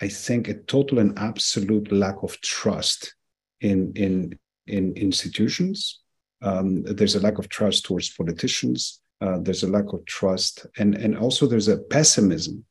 I 0.00 0.08
think, 0.08 0.48
a 0.48 0.54
total 0.54 0.98
and 0.98 1.18
absolute 1.18 1.90
lack 1.90 2.22
of 2.22 2.40
trust 2.40 3.14
in 3.60 3.92
in 3.94 4.38
in 4.66 4.92
institutions. 4.94 6.00
Um, 6.42 6.82
there's 6.82 7.16
a 7.16 7.20
lack 7.20 7.38
of 7.38 7.48
trust 7.48 7.84
towards 7.84 8.10
politicians. 8.10 9.00
Uh, 9.20 9.38
there's 9.40 9.64
a 9.64 9.70
lack 9.70 9.92
of 9.92 10.04
trust, 10.06 10.66
and 10.78 10.94
and 10.94 11.16
also 11.16 11.46
there's 11.46 11.68
a 11.68 11.78
pessimism 11.78 12.64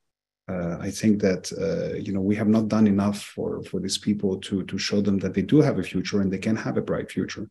uh, 0.49 0.77
I 0.79 0.91
think 0.91 1.21
that 1.21 1.51
uh, 1.51 1.97
you 1.97 2.13
know 2.13 2.21
we 2.21 2.35
have 2.35 2.47
not 2.47 2.69
done 2.69 2.87
enough 2.87 3.21
for 3.21 3.61
for 3.63 3.79
these 3.79 3.97
people 3.97 4.37
to 4.39 4.63
to 4.63 4.77
show 4.77 5.01
them 5.01 5.19
that 5.19 5.33
they 5.33 5.41
do 5.41 5.61
have 5.61 5.77
a 5.77 5.83
future 5.83 6.21
and 6.21 6.31
they 6.31 6.37
can 6.37 6.55
have 6.55 6.77
a 6.77 6.81
bright 6.81 7.11
future, 7.11 7.49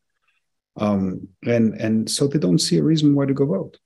um, 0.76 1.28
and 1.44 1.74
and 1.74 2.10
so 2.10 2.26
they 2.26 2.38
don't 2.38 2.58
see 2.60 2.78
a 2.78 2.82
reason 2.82 3.14
why 3.14 3.26
to 3.26 3.34
go 3.34 3.44
vote. 3.44 3.78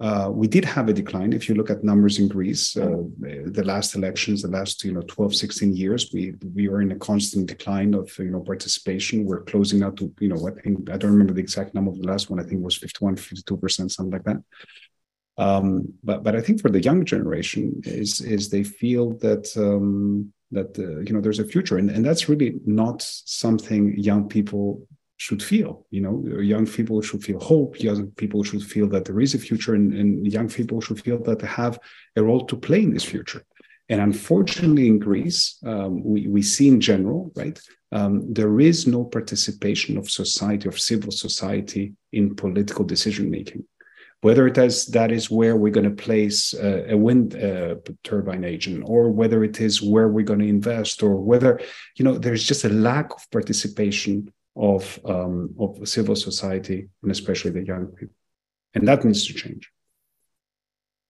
Uh, 0.00 0.30
we 0.32 0.48
did 0.48 0.64
have 0.64 0.88
a 0.88 0.94
decline. 0.94 1.34
If 1.34 1.46
you 1.46 1.54
look 1.54 1.68
at 1.68 1.84
numbers 1.84 2.18
in 2.18 2.26
Greece, 2.26 2.74
uh, 2.74 3.02
the 3.20 3.62
last 3.66 3.94
elections, 3.94 4.40
the 4.40 4.48
last 4.48 4.82
you 4.82 4.92
know 4.92 5.02
12, 5.02 5.34
16 5.34 5.76
years, 5.76 6.10
we 6.12 6.34
we 6.54 6.68
were 6.68 6.80
in 6.82 6.92
a 6.92 6.96
constant 6.96 7.46
decline 7.46 7.94
of 7.94 8.16
you 8.18 8.30
know 8.30 8.40
participation. 8.40 9.24
We're 9.24 9.44
closing 9.44 9.82
out 9.82 9.96
to 9.98 10.12
you 10.20 10.28
know 10.28 10.46
I 10.46 10.60
think 10.60 10.90
I 10.90 10.98
don't 10.98 11.12
remember 11.12 11.34
the 11.34 11.42
exact 11.42 11.74
number 11.74 11.90
of 11.90 11.98
the 11.98 12.06
last 12.06 12.28
one. 12.28 12.40
I 12.40 12.42
think 12.42 12.60
it 12.60 12.64
was 12.64 12.76
51, 12.76 13.16
52 13.16 13.56
percent, 13.56 13.92
something 13.92 14.12
like 14.12 14.24
that. 14.24 14.42
Um, 15.40 15.94
but 16.04 16.22
but 16.22 16.36
I 16.36 16.42
think 16.42 16.60
for 16.60 16.70
the 16.70 16.82
young 16.82 17.04
generation 17.04 17.80
is 17.84 18.20
is 18.20 18.50
they 18.50 18.62
feel 18.62 19.06
that 19.18 19.44
um, 19.56 20.32
that 20.50 20.78
uh, 20.78 21.00
you 21.00 21.12
know 21.12 21.22
there's 21.22 21.38
a 21.38 21.50
future, 21.54 21.78
and, 21.78 21.90
and 21.90 22.04
that's 22.04 22.28
really 22.28 22.60
not 22.66 23.02
something 23.02 23.96
young 23.96 24.28
people 24.28 24.86
should 25.16 25.42
feel. 25.42 25.86
You 25.90 26.02
know, 26.02 26.14
young 26.40 26.66
people 26.66 27.00
should 27.00 27.22
feel 27.24 27.40
hope. 27.40 27.80
Young 27.80 28.10
people 28.22 28.42
should 28.42 28.62
feel 28.62 28.88
that 28.88 29.04
there 29.06 29.20
is 29.20 29.34
a 29.34 29.38
future, 29.38 29.74
and, 29.74 29.92
and 29.94 30.30
young 30.30 30.48
people 30.48 30.80
should 30.80 31.02
feel 31.02 31.22
that 31.22 31.38
they 31.38 31.46
have 31.46 31.78
a 32.16 32.22
role 32.22 32.44
to 32.46 32.56
play 32.56 32.82
in 32.82 32.92
this 32.92 33.04
future. 33.04 33.42
And 33.90 34.00
unfortunately, 34.00 34.86
in 34.86 34.98
Greece, 34.98 35.58
um, 35.64 36.04
we, 36.04 36.28
we 36.28 36.42
see 36.42 36.68
in 36.68 36.80
general, 36.80 37.32
right, 37.34 37.60
um, 37.92 38.32
there 38.32 38.60
is 38.60 38.86
no 38.86 39.04
participation 39.04 39.98
of 39.98 40.08
society, 40.08 40.68
of 40.68 40.78
civil 40.78 41.10
society 41.10 41.94
in 42.12 42.36
political 42.36 42.84
decision 42.84 43.28
making. 43.30 43.64
Whether 44.22 44.46
it 44.46 44.58
is 44.58 44.86
that 44.86 45.10
is 45.10 45.30
where 45.30 45.56
we're 45.56 45.72
going 45.72 45.88
to 45.88 46.02
place 46.02 46.52
uh, 46.52 46.84
a 46.88 46.96
wind 46.96 47.34
uh, 47.34 47.76
turbine 48.04 48.44
agent, 48.44 48.84
or 48.86 49.10
whether 49.10 49.42
it 49.42 49.60
is 49.60 49.80
where 49.80 50.08
we're 50.08 50.24
going 50.24 50.40
to 50.40 50.46
invest, 50.46 51.02
or 51.02 51.16
whether 51.16 51.60
you 51.96 52.04
know 52.04 52.18
there's 52.18 52.44
just 52.44 52.64
a 52.64 52.68
lack 52.68 53.14
of 53.14 53.30
participation 53.30 54.30
of 54.56 55.00
um, 55.04 55.54
of 55.58 55.88
civil 55.88 56.16
society 56.16 56.88
and 57.02 57.10
especially 57.10 57.50
the 57.50 57.64
young 57.64 57.86
people, 57.86 58.14
and 58.74 58.86
that 58.86 59.04
needs 59.04 59.26
to 59.26 59.32
change. 59.32 59.70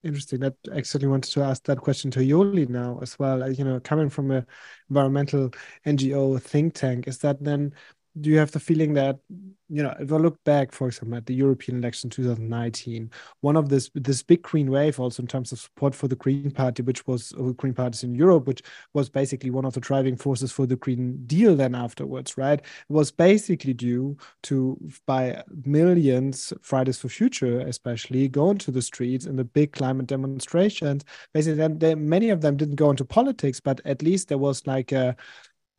Interesting. 0.02 0.40
That 0.40 0.54
actually 0.74 1.08
wanted 1.08 1.30
to 1.32 1.42
ask 1.42 1.64
that 1.64 1.78
question 1.78 2.10
to 2.12 2.20
Ioli 2.20 2.68
now 2.68 2.98
as 3.02 3.18
well. 3.18 3.52
You 3.52 3.64
know, 3.64 3.80
coming 3.80 4.08
from 4.08 4.30
a 4.30 4.46
environmental 4.88 5.50
NGO 5.84 6.40
think 6.40 6.74
tank, 6.74 7.06
is 7.06 7.18
that 7.18 7.42
then 7.42 7.74
do 8.18 8.30
you 8.30 8.38
have 8.38 8.50
the 8.50 8.60
feeling 8.60 8.94
that 8.94 9.18
you 9.68 9.82
know 9.82 9.94
if 10.00 10.12
i 10.12 10.16
look 10.16 10.42
back 10.44 10.72
for 10.72 10.88
example 10.88 11.16
at 11.16 11.26
the 11.26 11.34
european 11.34 11.78
election 11.78 12.10
2019 12.10 13.10
one 13.40 13.56
of 13.56 13.68
this 13.68 13.90
this 13.94 14.22
big 14.22 14.42
green 14.42 14.70
wave 14.70 14.98
also 14.98 15.22
in 15.22 15.26
terms 15.26 15.52
of 15.52 15.60
support 15.60 15.94
for 15.94 16.08
the 16.08 16.16
green 16.16 16.50
party 16.50 16.82
which 16.82 17.06
was 17.06 17.32
uh, 17.38 17.42
green 17.52 17.74
parties 17.74 18.02
in 18.02 18.14
europe 18.14 18.46
which 18.46 18.62
was 18.94 19.08
basically 19.08 19.50
one 19.50 19.64
of 19.64 19.74
the 19.74 19.80
driving 19.80 20.16
forces 20.16 20.50
for 20.50 20.66
the 20.66 20.76
green 20.76 21.24
deal 21.26 21.54
then 21.54 21.74
afterwards 21.74 22.36
right? 22.36 22.60
It 22.60 22.92
was 22.92 23.10
basically 23.10 23.74
due 23.74 24.16
to 24.44 24.78
by 25.06 25.42
millions 25.64 26.52
fridays 26.62 26.98
for 26.98 27.08
future 27.08 27.60
especially 27.60 28.28
going 28.28 28.58
to 28.58 28.70
the 28.70 28.82
streets 28.82 29.26
in 29.26 29.36
the 29.36 29.44
big 29.44 29.72
climate 29.72 30.06
demonstrations. 30.06 31.04
Basically 31.34 31.56
then 31.56 31.78
they, 31.78 31.94
many 31.94 32.30
of 32.30 32.40
them 32.40 32.56
didn't 32.56 32.76
go 32.76 32.90
into 32.90 33.04
politics 33.04 33.60
but 33.60 33.80
at 33.84 34.02
least 34.02 34.28
there 34.28 34.38
was 34.38 34.66
like 34.66 34.92
a 34.92 35.16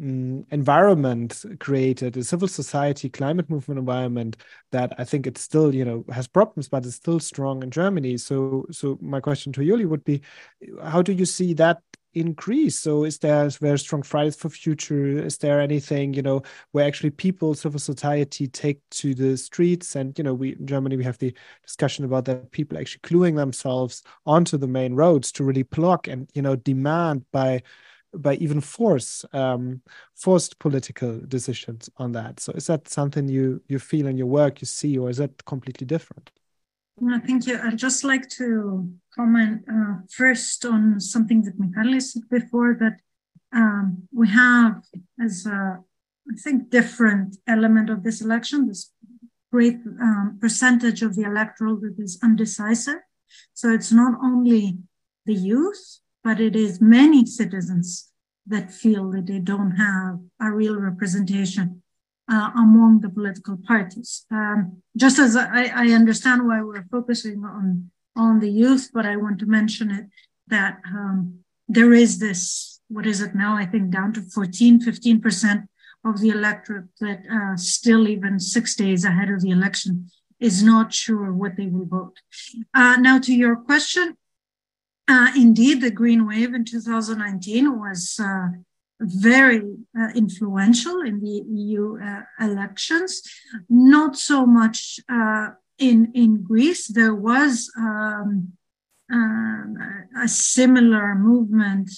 um, 0.01 0.45
environment 0.51 1.43
created, 1.59 2.17
a 2.17 2.23
civil 2.23 2.47
society 2.47 3.09
climate 3.09 3.49
movement 3.49 3.79
environment 3.79 4.37
that 4.71 4.93
I 4.97 5.03
think 5.03 5.27
it 5.27 5.37
still, 5.37 5.73
you 5.73 5.85
know, 5.85 6.05
has 6.11 6.27
problems, 6.27 6.67
but 6.67 6.85
it's 6.85 6.95
still 6.95 7.19
strong 7.19 7.63
in 7.63 7.71
Germany. 7.71 8.17
So, 8.17 8.65
so 8.71 8.97
my 9.01 9.19
question 9.19 9.53
to 9.53 9.61
Ioli 9.61 9.85
would 9.85 10.03
be, 10.03 10.21
how 10.83 11.01
do 11.01 11.13
you 11.13 11.25
see 11.25 11.53
that 11.55 11.81
increase? 12.13 12.79
So, 12.79 13.03
is 13.03 13.19
there 13.19 13.49
very 13.49 13.79
strong 13.79 14.01
Fridays 14.01 14.35
for 14.35 14.49
Future? 14.49 15.23
Is 15.23 15.37
there 15.37 15.61
anything, 15.61 16.13
you 16.13 16.21
know, 16.21 16.41
where 16.71 16.87
actually 16.87 17.11
people, 17.11 17.53
civil 17.53 17.79
society, 17.79 18.47
take 18.47 18.81
to 18.91 19.13
the 19.13 19.37
streets? 19.37 19.95
And 19.95 20.17
you 20.17 20.23
know, 20.23 20.33
we 20.33 20.55
in 20.55 20.67
Germany 20.67 20.97
we 20.97 21.03
have 21.03 21.19
the 21.19 21.33
discussion 21.65 22.05
about 22.05 22.25
that 22.25 22.51
people 22.51 22.77
actually 22.77 23.01
cluing 23.01 23.35
themselves 23.35 24.03
onto 24.25 24.57
the 24.57 24.67
main 24.67 24.95
roads 24.95 25.31
to 25.33 25.43
really 25.43 25.63
block 25.63 26.07
and 26.07 26.29
you 26.33 26.41
know 26.41 26.55
demand 26.55 27.25
by 27.31 27.61
by 28.14 28.36
even 28.36 28.62
force 28.62 29.26
um, 29.34 29.82
forced 30.16 30.59
political 30.59 31.20
decisions 31.28 31.89
on 31.97 32.12
that. 32.12 32.39
So 32.39 32.51
is 32.53 32.68
that 32.68 32.88
something 32.88 33.28
you 33.30 33.62
you 33.68 33.80
feel 33.80 34.07
in 34.07 34.18
your 34.18 34.28
work, 34.28 34.62
you 34.62 34.68
see, 34.68 34.97
or 34.97 35.09
is 35.09 35.18
that 35.18 35.45
completely 35.45 35.88
different? 35.88 36.32
No, 36.99 37.20
thank 37.20 37.47
you. 37.47 37.57
I'd 37.57 37.78
just 37.78 38.03
like 38.03 38.30
to 38.32 38.88
comment 39.16 39.64
uh, 39.72 39.95
first 40.09 40.66
on 40.66 40.99
something 40.99 41.41
that 41.43 41.57
Michalis 41.57 42.14
said 42.14 42.30
before 42.30 42.78
that 42.80 42.99
um, 43.53 44.07
we 44.14 44.28
have 44.30 44.84
as 45.20 45.45
a, 45.45 45.80
I 46.30 46.36
think, 46.43 46.70
different 46.70 47.38
element 47.47 47.89
of 47.89 48.03
this 48.03 48.22
election, 48.22 48.68
this 48.68 48.91
great 49.51 49.78
um, 49.99 50.38
percentage 50.39 51.01
of 51.01 51.16
the 51.16 51.24
electoral 51.24 51.78
that 51.78 51.95
is 51.97 52.20
undecisive. 52.22 52.99
So 53.53 53.70
it's 53.72 53.91
not 53.91 54.20
only 54.24 54.78
the 55.26 55.34
youth, 55.34 55.99
but 56.24 56.39
it 56.39 56.55
is 56.55 56.82
many 56.82 57.26
citizens 57.26 58.09
that 58.47 58.72
feel 58.72 59.09
that 59.11 59.28
they 59.28 59.39
don't 59.39 59.72
have 59.72 60.19
a 60.39 60.51
real 60.51 60.76
representation 60.76 61.82
uh, 62.32 62.49
among 62.55 63.01
the 63.01 63.09
political 63.09 63.57
parties. 63.67 64.26
Um, 64.32 64.82
just 64.97 65.19
as 65.19 65.36
I, 65.36 65.65
I, 65.74 65.88
understand 65.91 66.47
why 66.47 66.61
we're 66.61 66.86
focusing 66.91 67.43
on 67.43 67.91
on 68.15 68.39
the 68.39 68.49
youth, 68.49 68.89
but 68.93 69.05
I 69.05 69.15
want 69.15 69.39
to 69.39 69.45
mention 69.45 69.91
it 69.91 70.05
that 70.47 70.80
um, 70.88 71.39
there 71.67 71.93
is 71.93 72.19
this 72.19 72.80
what 72.88 73.05
is 73.05 73.22
it 73.22 73.34
now? 73.34 73.55
I 73.55 73.65
think 73.65 73.89
down 73.89 74.13
to 74.13 74.22
14, 74.22 74.82
15 74.82 75.22
percent 75.22 75.61
of 76.03 76.19
the 76.19 76.30
electorate 76.30 76.88
that 76.99 77.22
uh, 77.32 77.55
still 77.57 78.07
even 78.07 78.39
six 78.39 78.76
days 78.76 79.05
ahead 79.05 79.30
of 79.30 79.41
the 79.41 79.51
election 79.51 80.09
is 80.39 80.63
not 80.63 80.93
sure 80.93 81.32
what 81.32 81.55
they 81.55 81.67
will 81.67 81.86
vote. 81.86 82.17
Uh, 82.74 82.97
now, 82.99 83.19
to 83.19 83.34
your 83.34 83.55
question, 83.55 84.17
uh, 85.07 85.31
indeed, 85.35 85.81
the 85.81 85.91
Green 85.91 86.27
Wave 86.27 86.53
in 86.53 86.65
2019 86.65 87.79
was 87.79 88.19
uh, 88.21 88.47
very 89.01 89.61
uh, 89.99 90.09
influential 90.15 91.01
in 91.01 91.19
the 91.19 91.43
EU 91.49 91.97
uh, 91.99 92.21
elections. 92.39 93.21
Not 93.69 94.17
so 94.17 94.45
much 94.45 94.99
uh, 95.11 95.49
in 95.79 96.11
in 96.13 96.43
Greece. 96.43 96.87
There 96.87 97.15
was 97.15 97.71
um, 97.77 98.53
a 100.23 100.27
similar 100.27 101.15
movement 101.15 101.91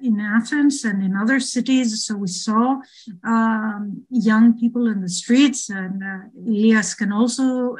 in 0.00 0.18
Athens 0.18 0.84
and 0.84 1.02
in 1.02 1.14
other 1.14 1.38
cities. 1.38 2.06
So 2.06 2.16
we 2.16 2.28
saw 2.28 2.80
um, 3.22 4.06
young 4.08 4.58
people 4.58 4.86
in 4.86 5.02
the 5.02 5.10
streets, 5.10 5.68
and 5.68 6.02
Elias 6.46 6.94
can 6.94 7.12
also 7.12 7.76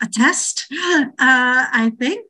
attest. 0.00 0.66
I 1.18 1.90
think 1.98 2.26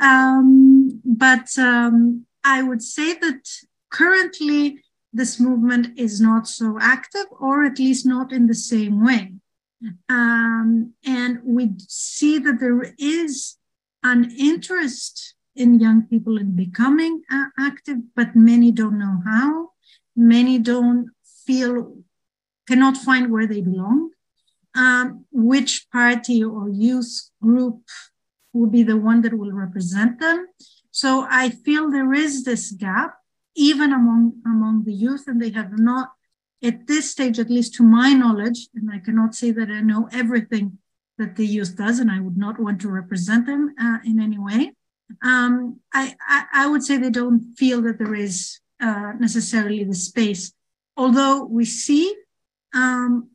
um, 0.00 0.93
but 1.18 1.46
um, 1.58 2.26
I 2.42 2.62
would 2.62 2.82
say 2.82 3.14
that 3.14 3.48
currently 3.90 4.82
this 5.12 5.38
movement 5.38 5.98
is 5.98 6.20
not 6.20 6.48
so 6.48 6.78
active, 6.80 7.26
or 7.38 7.64
at 7.64 7.78
least 7.78 8.04
not 8.04 8.32
in 8.32 8.46
the 8.46 8.54
same 8.54 9.04
way. 9.04 9.32
Um, 10.08 10.94
and 11.04 11.40
we 11.44 11.72
see 11.78 12.38
that 12.38 12.58
there 12.58 12.94
is 12.98 13.56
an 14.02 14.30
interest 14.38 15.34
in 15.54 15.78
young 15.78 16.02
people 16.02 16.36
in 16.36 16.56
becoming 16.56 17.22
uh, 17.30 17.46
active, 17.58 17.98
but 18.16 18.34
many 18.34 18.72
don't 18.72 18.98
know 18.98 19.18
how. 19.24 19.70
Many 20.16 20.58
don't 20.58 21.10
feel, 21.46 21.96
cannot 22.66 22.96
find 22.96 23.30
where 23.30 23.46
they 23.46 23.60
belong, 23.60 24.10
um, 24.74 25.26
which 25.30 25.86
party 25.92 26.42
or 26.42 26.68
youth 26.68 27.30
group 27.40 27.82
will 28.52 28.68
be 28.68 28.82
the 28.82 28.96
one 28.96 29.22
that 29.22 29.38
will 29.38 29.52
represent 29.52 30.18
them. 30.20 30.46
So 30.94 31.26
I 31.28 31.50
feel 31.50 31.90
there 31.90 32.12
is 32.12 32.44
this 32.44 32.70
gap 32.70 33.16
even 33.56 33.92
among 33.92 34.40
among 34.46 34.84
the 34.84 34.92
youth, 34.92 35.24
and 35.26 35.42
they 35.42 35.50
have 35.50 35.76
not 35.76 36.12
at 36.62 36.86
this 36.86 37.10
stage, 37.10 37.40
at 37.40 37.50
least 37.50 37.74
to 37.74 37.82
my 37.82 38.12
knowledge, 38.12 38.68
and 38.76 38.88
I 38.92 39.00
cannot 39.00 39.34
say 39.34 39.50
that 39.50 39.70
I 39.70 39.80
know 39.80 40.08
everything 40.12 40.78
that 41.18 41.34
the 41.34 41.46
youth 41.46 41.76
does, 41.76 41.98
and 41.98 42.12
I 42.12 42.20
would 42.20 42.36
not 42.36 42.60
want 42.60 42.80
to 42.82 42.88
represent 42.88 43.44
them 43.44 43.74
uh, 43.76 43.98
in 44.04 44.20
any 44.20 44.38
way. 44.38 44.72
Um, 45.20 45.80
I, 45.92 46.14
I, 46.28 46.44
I 46.62 46.66
would 46.68 46.84
say 46.84 46.96
they 46.96 47.10
don't 47.10 47.54
feel 47.58 47.82
that 47.82 47.98
there 47.98 48.14
is 48.14 48.60
uh, 48.80 49.14
necessarily 49.18 49.82
the 49.82 49.96
space, 49.96 50.52
although 50.96 51.42
we 51.42 51.64
see 51.64 52.14
um, 52.72 53.30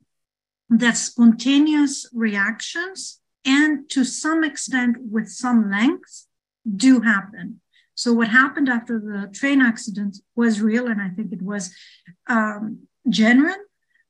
that 0.70 0.95
spontaneous 0.95 2.07
reactions 2.14 3.20
and 3.43 3.89
to 3.89 4.05
some 4.05 4.45
extent 4.45 4.96
with 5.01 5.28
some 5.28 5.70
length 5.70 6.29
do 6.75 7.01
happen. 7.01 7.62
So 7.96 8.13
what 8.13 8.29
happened 8.29 8.70
after 8.70 9.00
the 9.00 9.29
train 9.33 9.62
accident 9.62 10.17
was 10.36 10.62
real, 10.62 10.87
and 10.87 11.01
I 11.01 11.09
think 11.09 11.33
it 11.33 11.41
was 11.41 11.74
um, 12.28 12.87
genuine, 13.09 13.63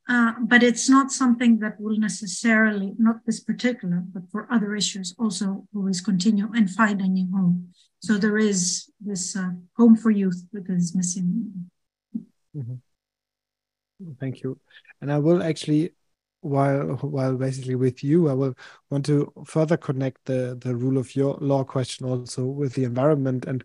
uh, 0.07 0.33
but 0.41 0.61
it's 0.63 0.89
not 0.89 1.11
something 1.11 1.59
that 1.59 1.79
will 1.79 1.97
necessarily, 1.97 2.93
not 2.97 3.25
this 3.25 3.39
particular, 3.39 4.03
but 4.13 4.23
for 4.31 4.51
other 4.51 4.75
issues, 4.75 5.15
also 5.17 5.67
always 5.75 6.01
continue 6.01 6.49
and 6.55 6.69
find 6.69 7.01
a 7.01 7.07
new 7.07 7.27
home. 7.35 7.69
So 7.99 8.17
there 8.17 8.37
is 8.37 8.89
this 8.99 9.35
uh, 9.35 9.51
home 9.77 9.95
for 9.95 10.11
youth 10.11 10.45
that 10.53 10.69
is 10.69 10.95
missing. 10.95 11.69
Mm-hmm. 12.55 12.75
Thank 14.19 14.41
you. 14.43 14.59
And 15.01 15.11
I 15.11 15.17
will 15.17 15.43
actually 15.43 15.93
while 16.41 16.97
while 17.01 17.35
basically 17.35 17.75
with 17.75 18.03
you, 18.03 18.29
I 18.29 18.33
will 18.33 18.55
want 18.89 19.05
to 19.07 19.31
further 19.45 19.77
connect 19.77 20.25
the 20.25 20.57
the 20.59 20.75
rule 20.75 20.97
of 20.97 21.15
your 21.15 21.37
law 21.41 21.63
question 21.63 22.05
also 22.05 22.45
with 22.45 22.73
the 22.73 22.83
environment 22.83 23.45
and 23.45 23.63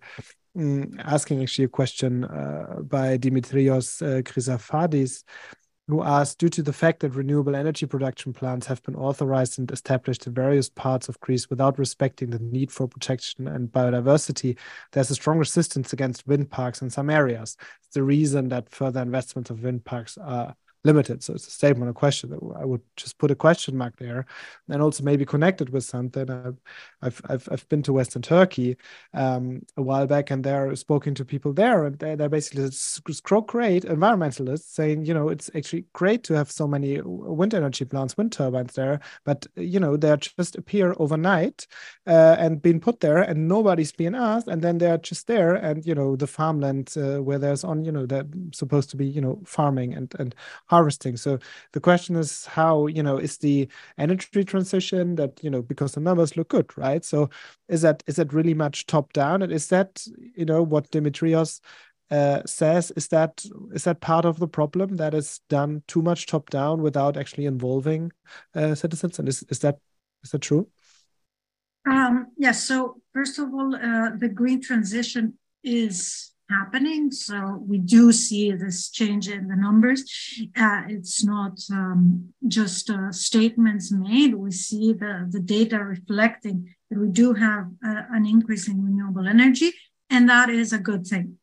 um, 0.56 0.98
asking 1.00 1.42
actually 1.42 1.64
a 1.64 1.68
question 1.68 2.24
uh, 2.24 2.80
by 2.82 3.18
Dimitrios 3.18 4.00
uh, 4.02 4.22
who 5.86 6.02
asked, 6.02 6.38
due 6.38 6.48
to 6.48 6.62
the 6.62 6.72
fact 6.72 7.00
that 7.00 7.10
renewable 7.10 7.54
energy 7.54 7.84
production 7.84 8.32
plants 8.32 8.66
have 8.66 8.82
been 8.84 8.94
authorized 8.94 9.58
and 9.58 9.70
established 9.70 10.26
in 10.26 10.32
various 10.32 10.70
parts 10.70 11.08
of 11.08 11.20
Greece 11.20 11.50
without 11.50 11.78
respecting 11.78 12.30
the 12.30 12.38
need 12.38 12.72
for 12.72 12.88
protection 12.88 13.46
and 13.46 13.70
biodiversity, 13.70 14.56
there's 14.92 15.10
a 15.10 15.14
strong 15.14 15.38
resistance 15.38 15.92
against 15.92 16.26
wind 16.26 16.50
parks 16.50 16.80
in 16.80 16.88
some 16.88 17.10
areas. 17.10 17.56
It's 17.84 17.94
the 17.94 18.02
reason 18.02 18.48
that 18.48 18.70
further 18.70 19.02
investments 19.02 19.50
of 19.50 19.62
wind 19.62 19.84
parks 19.84 20.16
are 20.16 20.56
limited. 20.84 21.22
So 21.22 21.34
it's 21.34 21.46
a 21.46 21.50
statement, 21.50 21.90
a 21.90 21.94
question. 21.94 22.38
I 22.56 22.64
would 22.64 22.82
just 22.96 23.18
put 23.18 23.30
a 23.30 23.34
question 23.34 23.76
mark 23.76 23.96
there, 23.96 24.26
and 24.68 24.82
also 24.82 25.02
maybe 25.02 25.24
connected 25.24 25.70
with 25.70 25.84
something. 25.84 26.30
I've 27.02 27.20
I've 27.28 27.48
I've, 27.50 27.68
been 27.68 27.82
to 27.84 27.92
Western 27.92 28.22
Turkey 28.22 28.76
um, 29.14 29.62
a 29.76 29.82
while 29.82 30.06
back, 30.06 30.30
and 30.30 30.44
there 30.44 30.74
spoken 30.76 31.14
to 31.14 31.24
people 31.24 31.52
there, 31.52 31.84
and 31.84 31.98
they're, 31.98 32.16
they're 32.16 32.28
basically 32.28 32.70
great 33.46 33.84
environmentalists 33.84 34.74
saying, 34.74 35.04
you 35.04 35.14
know, 35.14 35.28
it's 35.28 35.50
actually 35.54 35.84
great 35.92 36.22
to 36.24 36.34
have 36.34 36.50
so 36.50 36.66
many 36.66 37.00
wind 37.02 37.54
energy 37.54 37.84
plants, 37.84 38.16
wind 38.16 38.32
turbines 38.32 38.74
there, 38.74 39.00
but 39.24 39.46
you 39.56 39.80
know 39.80 39.96
they 39.96 40.16
just 40.16 40.56
appear 40.56 40.94
overnight 40.98 41.66
uh, 42.06 42.36
and 42.38 42.62
being 42.62 42.80
put 42.80 43.00
there, 43.00 43.18
and 43.18 43.48
nobody's 43.48 43.92
being 43.92 44.14
asked, 44.14 44.48
and 44.48 44.62
then 44.62 44.78
they're 44.78 44.98
just 44.98 45.26
there, 45.26 45.54
and 45.54 45.86
you 45.86 45.94
know 45.94 46.16
the 46.16 46.26
farmland 46.26 46.94
uh, 46.96 47.22
where 47.22 47.38
there's 47.38 47.64
on, 47.64 47.84
you 47.84 47.92
know, 47.92 48.06
they're 48.06 48.26
supposed 48.52 48.90
to 48.90 48.96
be, 48.96 49.06
you 49.06 49.20
know, 49.20 49.40
farming 49.44 49.94
and 49.94 50.14
and 50.18 50.34
harvesting. 50.74 51.16
So 51.16 51.38
the 51.72 51.80
question 51.80 52.16
is 52.16 52.46
how, 52.46 52.86
you 52.88 53.02
know, 53.02 53.16
is 53.18 53.38
the 53.38 53.68
energy 53.96 54.44
transition 54.44 55.14
that, 55.16 55.42
you 55.42 55.50
know, 55.50 55.62
because 55.62 55.92
the 55.92 56.00
numbers 56.00 56.36
look 56.36 56.48
good, 56.48 56.76
right? 56.76 57.04
So 57.04 57.30
is 57.68 57.82
that 57.82 58.02
is 58.06 58.16
that 58.16 58.32
really 58.32 58.54
much 58.54 58.86
top 58.86 59.12
down? 59.12 59.42
And 59.42 59.52
is 59.52 59.68
that, 59.68 60.04
you 60.36 60.44
know, 60.44 60.62
what 60.62 60.90
Dimitrios 60.90 61.60
uh, 62.10 62.42
says 62.44 62.90
is 62.96 63.08
that 63.08 63.44
is 63.72 63.84
that 63.84 64.00
part 64.00 64.24
of 64.24 64.38
the 64.38 64.48
problem 64.48 64.96
that 64.96 65.14
is 65.14 65.40
done 65.48 65.82
too 65.86 66.02
much 66.02 66.26
top 66.26 66.50
down 66.50 66.82
without 66.82 67.16
actually 67.16 67.46
involving 67.46 68.12
uh, 68.54 68.74
citizens 68.74 69.18
and 69.18 69.28
is, 69.28 69.42
is 69.48 69.60
that 69.60 69.78
is 70.22 70.30
that 70.30 70.42
true 70.42 70.68
um, 71.90 72.26
yes 72.36 72.62
so 72.62 73.00
first 73.14 73.38
of 73.38 73.54
all 73.54 73.74
uh, 73.74 74.10
the 74.18 74.28
green 74.28 74.60
transition 74.60 75.32
is 75.62 76.33
happening. 76.50 77.10
So 77.10 77.62
we 77.66 77.78
do 77.78 78.12
see 78.12 78.52
this 78.52 78.90
change 78.90 79.28
in 79.28 79.48
the 79.48 79.56
numbers. 79.56 80.04
Uh, 80.56 80.82
it's 80.88 81.24
not 81.24 81.58
um, 81.70 82.32
just 82.46 82.90
uh, 82.90 83.12
statements 83.12 83.92
made. 83.92 84.34
We 84.34 84.50
see 84.50 84.92
the, 84.92 85.26
the 85.30 85.40
data 85.40 85.78
reflecting 85.78 86.74
that 86.90 86.98
we 86.98 87.08
do 87.08 87.34
have 87.34 87.66
uh, 87.86 88.02
an 88.12 88.26
increase 88.26 88.68
in 88.68 88.84
renewable 88.84 89.26
energy, 89.26 89.72
and 90.10 90.28
that 90.28 90.50
is 90.50 90.72
a 90.72 90.78
good 90.78 91.06
thing. 91.06 91.38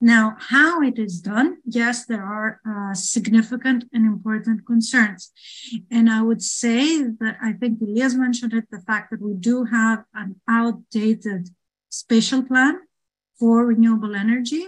Now, 0.00 0.36
how 0.38 0.80
it 0.80 0.96
is 0.96 1.20
done, 1.20 1.56
yes, 1.64 2.06
there 2.06 2.22
are 2.22 2.60
uh, 2.64 2.94
significant 2.94 3.84
and 3.92 4.06
important 4.06 4.64
concerns. 4.64 5.32
And 5.90 6.08
I 6.08 6.22
would 6.22 6.40
say 6.40 7.02
that 7.02 7.36
I 7.42 7.54
think 7.54 7.80
Elias 7.80 8.14
mentioned 8.14 8.52
it 8.52 8.66
the 8.70 8.80
fact 8.80 9.10
that 9.10 9.20
we 9.20 9.34
do 9.34 9.64
have 9.64 10.04
an 10.14 10.36
outdated 10.48 11.48
spatial 11.90 12.44
plan 12.44 12.78
for 13.38 13.66
renewable 13.66 14.14
energy. 14.14 14.66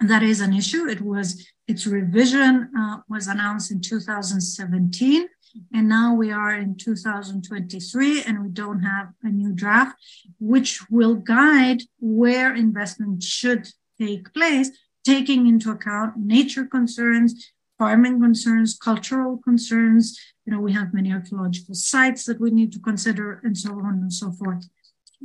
And 0.00 0.08
that 0.10 0.22
is 0.22 0.40
an 0.40 0.52
issue. 0.52 0.86
It 0.88 1.00
was 1.00 1.46
its 1.66 1.86
revision 1.86 2.70
uh, 2.78 2.98
was 3.08 3.26
announced 3.26 3.70
in 3.70 3.80
2017, 3.80 5.28
and 5.72 5.88
now 5.88 6.14
we 6.14 6.30
are 6.30 6.54
in 6.54 6.76
2023, 6.76 8.22
and 8.22 8.42
we 8.42 8.48
don't 8.48 8.82
have 8.82 9.08
a 9.22 9.28
new 9.28 9.52
draft, 9.52 9.96
which 10.38 10.80
will 10.90 11.14
guide 11.14 11.82
where 12.00 12.54
investment 12.54 13.22
should 13.22 13.68
take 14.00 14.32
place, 14.32 14.70
taking 15.04 15.46
into 15.46 15.70
account 15.70 16.16
nature 16.16 16.64
concerns, 16.64 17.52
farming 17.78 18.20
concerns, 18.20 18.76
cultural 18.76 19.38
concerns. 19.38 20.18
You 20.46 20.52
know, 20.52 20.60
we 20.60 20.72
have 20.72 20.94
many 20.94 21.12
archaeological 21.12 21.74
sites 21.74 22.24
that 22.24 22.40
we 22.40 22.50
need 22.50 22.72
to 22.72 22.78
consider, 22.78 23.40
and 23.44 23.56
so 23.56 23.72
on 23.72 23.94
and 23.94 24.12
so 24.12 24.30
forth. 24.30 24.68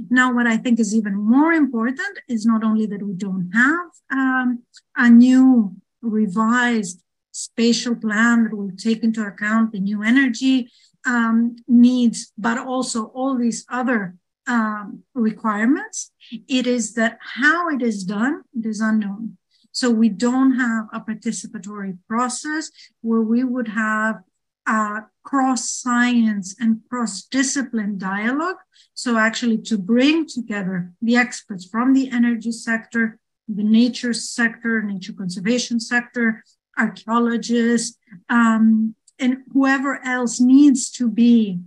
Now, 0.10 0.34
what 0.34 0.48
I 0.48 0.58
think 0.58 0.80
is 0.80 0.96
even 0.96 1.16
more 1.16 1.54
important 1.54 2.20
is 2.28 2.46
not 2.46 2.64
only 2.64 2.86
that 2.88 3.04
we 3.04 3.14
don't 3.14 3.52
have 3.54 3.90
um, 4.12 4.64
a 4.96 5.10
new 5.10 5.76
revised 6.02 7.02
spatial 7.32 7.96
plan 7.96 8.44
that 8.44 8.56
will 8.56 8.72
take 8.78 9.04
into 9.04 9.24
account 9.26 9.72
the 9.72 9.80
new 9.80 10.04
energy 10.04 10.70
um, 11.06 11.56
needs, 11.68 12.32
but 12.38 12.58
also 12.58 13.06
all 13.06 13.38
these 13.38 13.66
other 13.70 14.16
um, 14.48 15.04
requirements. 15.14 16.12
It 16.48 16.68
is 16.68 16.94
that 16.94 17.20
how 17.36 17.70
it 17.70 17.82
is 17.82 18.04
done 18.04 18.44
it 18.58 18.66
is 18.66 18.82
unknown. 18.82 19.38
So 19.72 19.90
we 19.90 20.10
don't 20.10 20.60
have 20.60 20.86
a 20.94 21.00
participatory 21.00 21.98
process 22.08 22.70
where 23.02 23.22
we 23.22 23.44
would 23.44 23.70
have 23.70 24.22
uh, 24.66 25.02
cross 25.24 25.70
science 25.70 26.56
and 26.60 26.82
cross 26.90 27.24
discipline 27.24 27.98
dialogue. 27.98 28.58
So, 28.94 29.18
actually, 29.18 29.58
to 29.64 29.78
bring 29.78 30.28
together 30.28 30.92
the 31.02 31.18
experts 31.18 31.66
from 31.66 31.94
the 31.94 32.10
energy 32.12 32.52
sector, 32.52 33.20
the 33.48 33.64
nature 33.64 34.14
sector, 34.14 34.82
nature 34.82 35.14
conservation 35.14 35.80
sector, 35.80 36.44
archaeologists, 36.78 37.98
um, 38.30 38.96
and 39.20 39.38
whoever 39.52 40.04
else 40.06 40.40
needs 40.40 40.90
to 40.92 41.10
be 41.10 41.60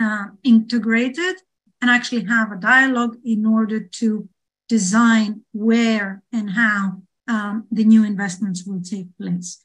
uh, 0.00 0.26
integrated 0.42 1.36
and 1.80 1.90
actually 1.90 2.24
have 2.24 2.52
a 2.52 2.56
dialogue 2.56 3.16
in 3.24 3.46
order 3.46 3.80
to 3.80 4.28
design 4.68 5.42
where 5.52 6.22
and 6.32 6.50
how 6.50 7.02
um, 7.28 7.66
the 7.70 7.84
new 7.84 8.04
investments 8.04 8.64
will 8.66 8.82
take 8.82 9.06
place. 9.18 9.62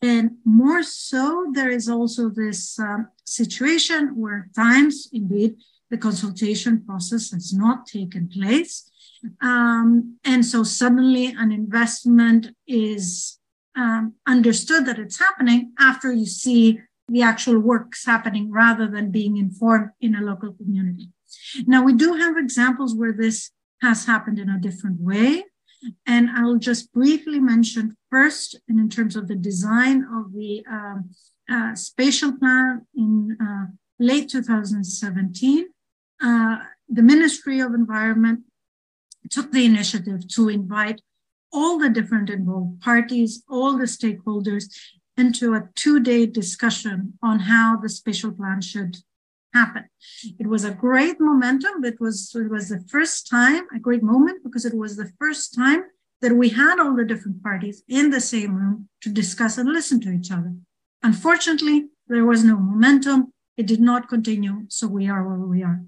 And 0.00 0.32
more 0.44 0.82
so, 0.82 1.50
there 1.52 1.70
is 1.70 1.88
also 1.88 2.28
this 2.28 2.78
um, 2.78 3.08
situation 3.24 4.16
where 4.16 4.48
times, 4.54 5.08
indeed, 5.12 5.56
the 5.90 5.98
consultation 5.98 6.84
process 6.86 7.32
has 7.32 7.52
not 7.52 7.86
taken 7.86 8.28
place. 8.28 8.90
Um, 9.40 10.18
and 10.24 10.46
so 10.46 10.62
suddenly 10.62 11.26
an 11.26 11.52
investment 11.52 12.54
is 12.66 13.38
um, 13.76 14.14
understood 14.26 14.86
that 14.86 14.98
it's 14.98 15.18
happening 15.18 15.72
after 15.78 16.12
you 16.12 16.26
see 16.26 16.80
the 17.08 17.22
actual 17.22 17.58
works 17.58 18.06
happening 18.06 18.50
rather 18.50 18.86
than 18.86 19.10
being 19.10 19.36
informed 19.36 19.90
in 20.00 20.14
a 20.14 20.20
local 20.20 20.52
community. 20.52 21.10
Now, 21.66 21.82
we 21.82 21.92
do 21.92 22.14
have 22.14 22.36
examples 22.36 22.94
where 22.94 23.12
this 23.12 23.50
has 23.82 24.06
happened 24.06 24.38
in 24.38 24.48
a 24.48 24.60
different 24.60 25.00
way. 25.00 25.44
And 26.06 26.30
I'll 26.30 26.58
just 26.58 26.92
briefly 26.92 27.40
mention 27.40 27.96
first, 28.10 28.58
and 28.68 28.78
in 28.78 28.88
terms 28.88 29.16
of 29.16 29.28
the 29.28 29.36
design 29.36 30.06
of 30.12 30.32
the 30.32 30.64
um, 30.70 31.10
uh, 31.50 31.74
spatial 31.74 32.36
plan 32.36 32.86
in 32.94 33.36
uh, 33.40 33.66
late 33.98 34.28
2017, 34.28 35.66
uh, 36.22 36.56
the 36.88 37.02
Ministry 37.02 37.60
of 37.60 37.72
Environment 37.72 38.40
took 39.30 39.52
the 39.52 39.64
initiative 39.64 40.28
to 40.28 40.48
invite 40.48 41.00
all 41.52 41.78
the 41.78 41.90
different 41.90 42.30
involved 42.30 42.80
parties, 42.80 43.42
all 43.48 43.76
the 43.76 43.84
stakeholders, 43.84 44.64
into 45.16 45.54
a 45.54 45.68
two 45.74 46.00
day 46.00 46.26
discussion 46.26 47.18
on 47.22 47.40
how 47.40 47.76
the 47.76 47.88
spatial 47.88 48.32
plan 48.32 48.60
should 48.60 48.96
happen. 49.52 49.84
It 50.38 50.46
was 50.46 50.64
a 50.64 50.70
great 50.70 51.20
momentum. 51.20 51.84
It 51.84 52.00
was, 52.00 52.34
it 52.34 52.50
was 52.50 52.68
the 52.68 52.84
first 52.88 53.28
time, 53.28 53.64
a 53.74 53.78
great 53.78 54.02
moment, 54.02 54.42
because 54.44 54.64
it 54.64 54.74
was 54.74 54.96
the 54.96 55.10
first 55.18 55.54
time 55.54 55.84
that 56.20 56.36
we 56.36 56.50
had 56.50 56.78
all 56.78 56.94
the 56.94 57.04
different 57.04 57.42
parties 57.42 57.82
in 57.88 58.10
the 58.10 58.20
same 58.20 58.54
room 58.54 58.88
to 59.02 59.08
discuss 59.10 59.58
and 59.58 59.68
listen 59.68 60.00
to 60.00 60.10
each 60.10 60.30
other. 60.30 60.54
Unfortunately, 61.02 61.86
there 62.08 62.24
was 62.24 62.44
no 62.44 62.56
momentum. 62.56 63.32
It 63.56 63.66
did 63.66 63.80
not 63.80 64.08
continue. 64.08 64.64
So 64.68 64.86
we 64.86 65.08
are 65.08 65.26
where 65.26 65.38
we 65.38 65.62
are. 65.62 65.80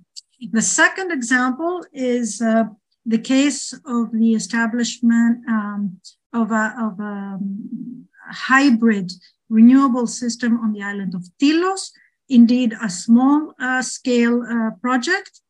The 0.51 0.63
second 0.63 1.13
example 1.13 1.85
is 1.93 2.41
uh, 2.41 2.65
the 3.05 3.19
case 3.19 3.73
of 3.85 4.13
the 4.13 4.35
establishment 4.35 5.47
um, 5.49 6.01
of 6.33 6.51
a, 6.51 6.75
of 6.81 6.99
a 6.99 7.37
um, 7.37 8.09
hybrid 8.31 9.13
renewable 9.49 10.07
system 10.07 10.59
on 10.61 10.73
the 10.73 10.83
island 10.83 11.15
of 11.15 11.29
Tilos, 11.41 11.91
indeed 12.33 12.75
a 12.83 12.89
small 12.89 13.55
uh, 13.61 13.83
scale 13.83 14.43
uh, 14.43 14.71
project. 14.81 15.41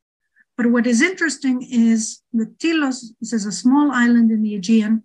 But 0.56 0.66
what 0.66 0.86
is 0.86 1.00
interesting 1.00 1.62
is 1.62 2.20
that 2.32 2.58
Tilos 2.58 3.14
This 3.20 3.32
is 3.32 3.46
a 3.46 3.52
small 3.52 3.90
island 3.92 4.30
in 4.30 4.42
the 4.42 4.54
Aegean. 4.56 5.04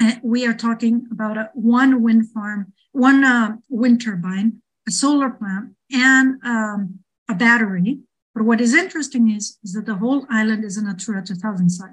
And 0.00 0.20
we 0.22 0.46
are 0.46 0.54
talking 0.54 1.06
about 1.10 1.36
a 1.36 1.50
one 1.54 2.02
wind 2.02 2.30
farm, 2.30 2.72
one 2.92 3.24
uh, 3.24 3.56
wind 3.68 4.02
turbine, 4.02 4.62
a 4.88 4.90
solar 4.90 5.30
plant, 5.30 5.74
and 5.92 6.40
um, 6.44 7.00
a 7.28 7.34
battery. 7.34 8.00
But 8.34 8.44
what 8.44 8.60
is 8.60 8.74
interesting 8.74 9.30
is, 9.30 9.58
is 9.62 9.72
that 9.74 9.86
the 9.86 9.96
whole 9.96 10.26
island 10.30 10.64
is 10.64 10.76
a 10.76 10.84
Natura 10.84 11.22
2000 11.24 11.70
site. 11.70 11.90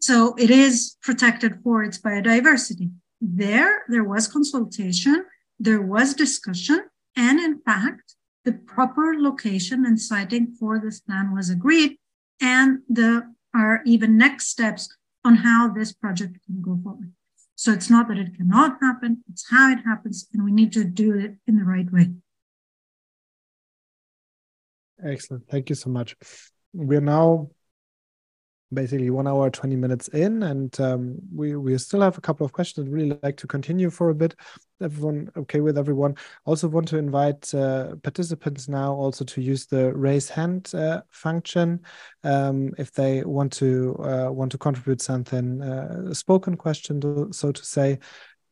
So 0.00 0.34
it 0.38 0.50
is 0.50 0.96
protected 1.02 1.60
for 1.62 1.82
its 1.82 1.98
biodiversity. 1.98 2.90
There, 3.20 3.82
there 3.88 4.04
was 4.04 4.26
consultation, 4.26 5.24
there 5.58 5.82
was 5.82 6.14
discussion, 6.14 6.80
and 7.16 7.40
in 7.40 7.60
fact, 7.60 8.14
the 8.44 8.52
proper 8.52 9.14
location 9.18 9.86
and 9.86 10.00
siting 10.00 10.54
for 10.58 10.78
this 10.78 11.00
plan 11.00 11.34
was 11.34 11.48
agreed, 11.48 11.96
and 12.40 12.80
there 12.88 13.30
are 13.54 13.80
even 13.84 14.18
next 14.18 14.48
steps 14.48 14.94
on 15.24 15.36
how 15.36 15.68
this 15.68 15.92
project 15.92 16.38
can 16.44 16.60
go 16.60 16.78
forward. 16.82 17.12
So 17.56 17.72
it's 17.72 17.88
not 17.88 18.08
that 18.08 18.18
it 18.18 18.36
cannot 18.36 18.78
happen, 18.82 19.22
it's 19.30 19.48
how 19.50 19.70
it 19.70 19.78
happens, 19.84 20.28
and 20.32 20.44
we 20.44 20.52
need 20.52 20.72
to 20.72 20.84
do 20.84 21.16
it 21.16 21.36
in 21.46 21.56
the 21.56 21.64
right 21.64 21.90
way. 21.90 22.10
Excellent. 25.02 25.48
Thank 25.48 25.68
you 25.68 25.74
so 25.74 25.90
much. 25.90 26.16
We're 26.72 27.00
now 27.00 27.50
basically 28.74 29.10
one 29.10 29.26
hour 29.26 29.50
20 29.50 29.76
minutes 29.76 30.08
in 30.08 30.42
and 30.42 30.78
um, 30.80 31.16
we 31.34 31.56
we 31.56 31.76
still 31.78 32.00
have 32.00 32.18
a 32.18 32.20
couple 32.20 32.44
of 32.44 32.52
questions. 32.52 32.86
I'd 32.86 32.92
really 32.92 33.18
like 33.22 33.36
to 33.38 33.46
continue 33.46 33.90
for 33.90 34.10
a 34.10 34.14
bit. 34.14 34.34
Everyone 34.82 35.30
okay 35.36 35.60
with 35.60 35.78
everyone? 35.78 36.16
Also 36.44 36.68
want 36.68 36.88
to 36.88 36.98
invite 36.98 37.54
uh, 37.54 37.96
participants 38.02 38.68
now 38.68 38.92
also 38.92 39.24
to 39.24 39.40
use 39.40 39.66
the 39.66 39.94
raise 39.94 40.28
hand 40.28 40.70
uh, 40.74 41.02
function. 41.10 41.80
Um, 42.24 42.72
if 42.76 42.92
they 42.92 43.24
want 43.24 43.52
to 43.54 43.96
uh, 44.00 44.32
want 44.32 44.52
to 44.52 44.58
contribute 44.58 45.00
something 45.00 45.62
uh, 45.62 46.06
a 46.10 46.14
spoken 46.14 46.56
question 46.56 47.00
to, 47.02 47.28
so 47.32 47.52
to 47.52 47.64
say 47.64 47.98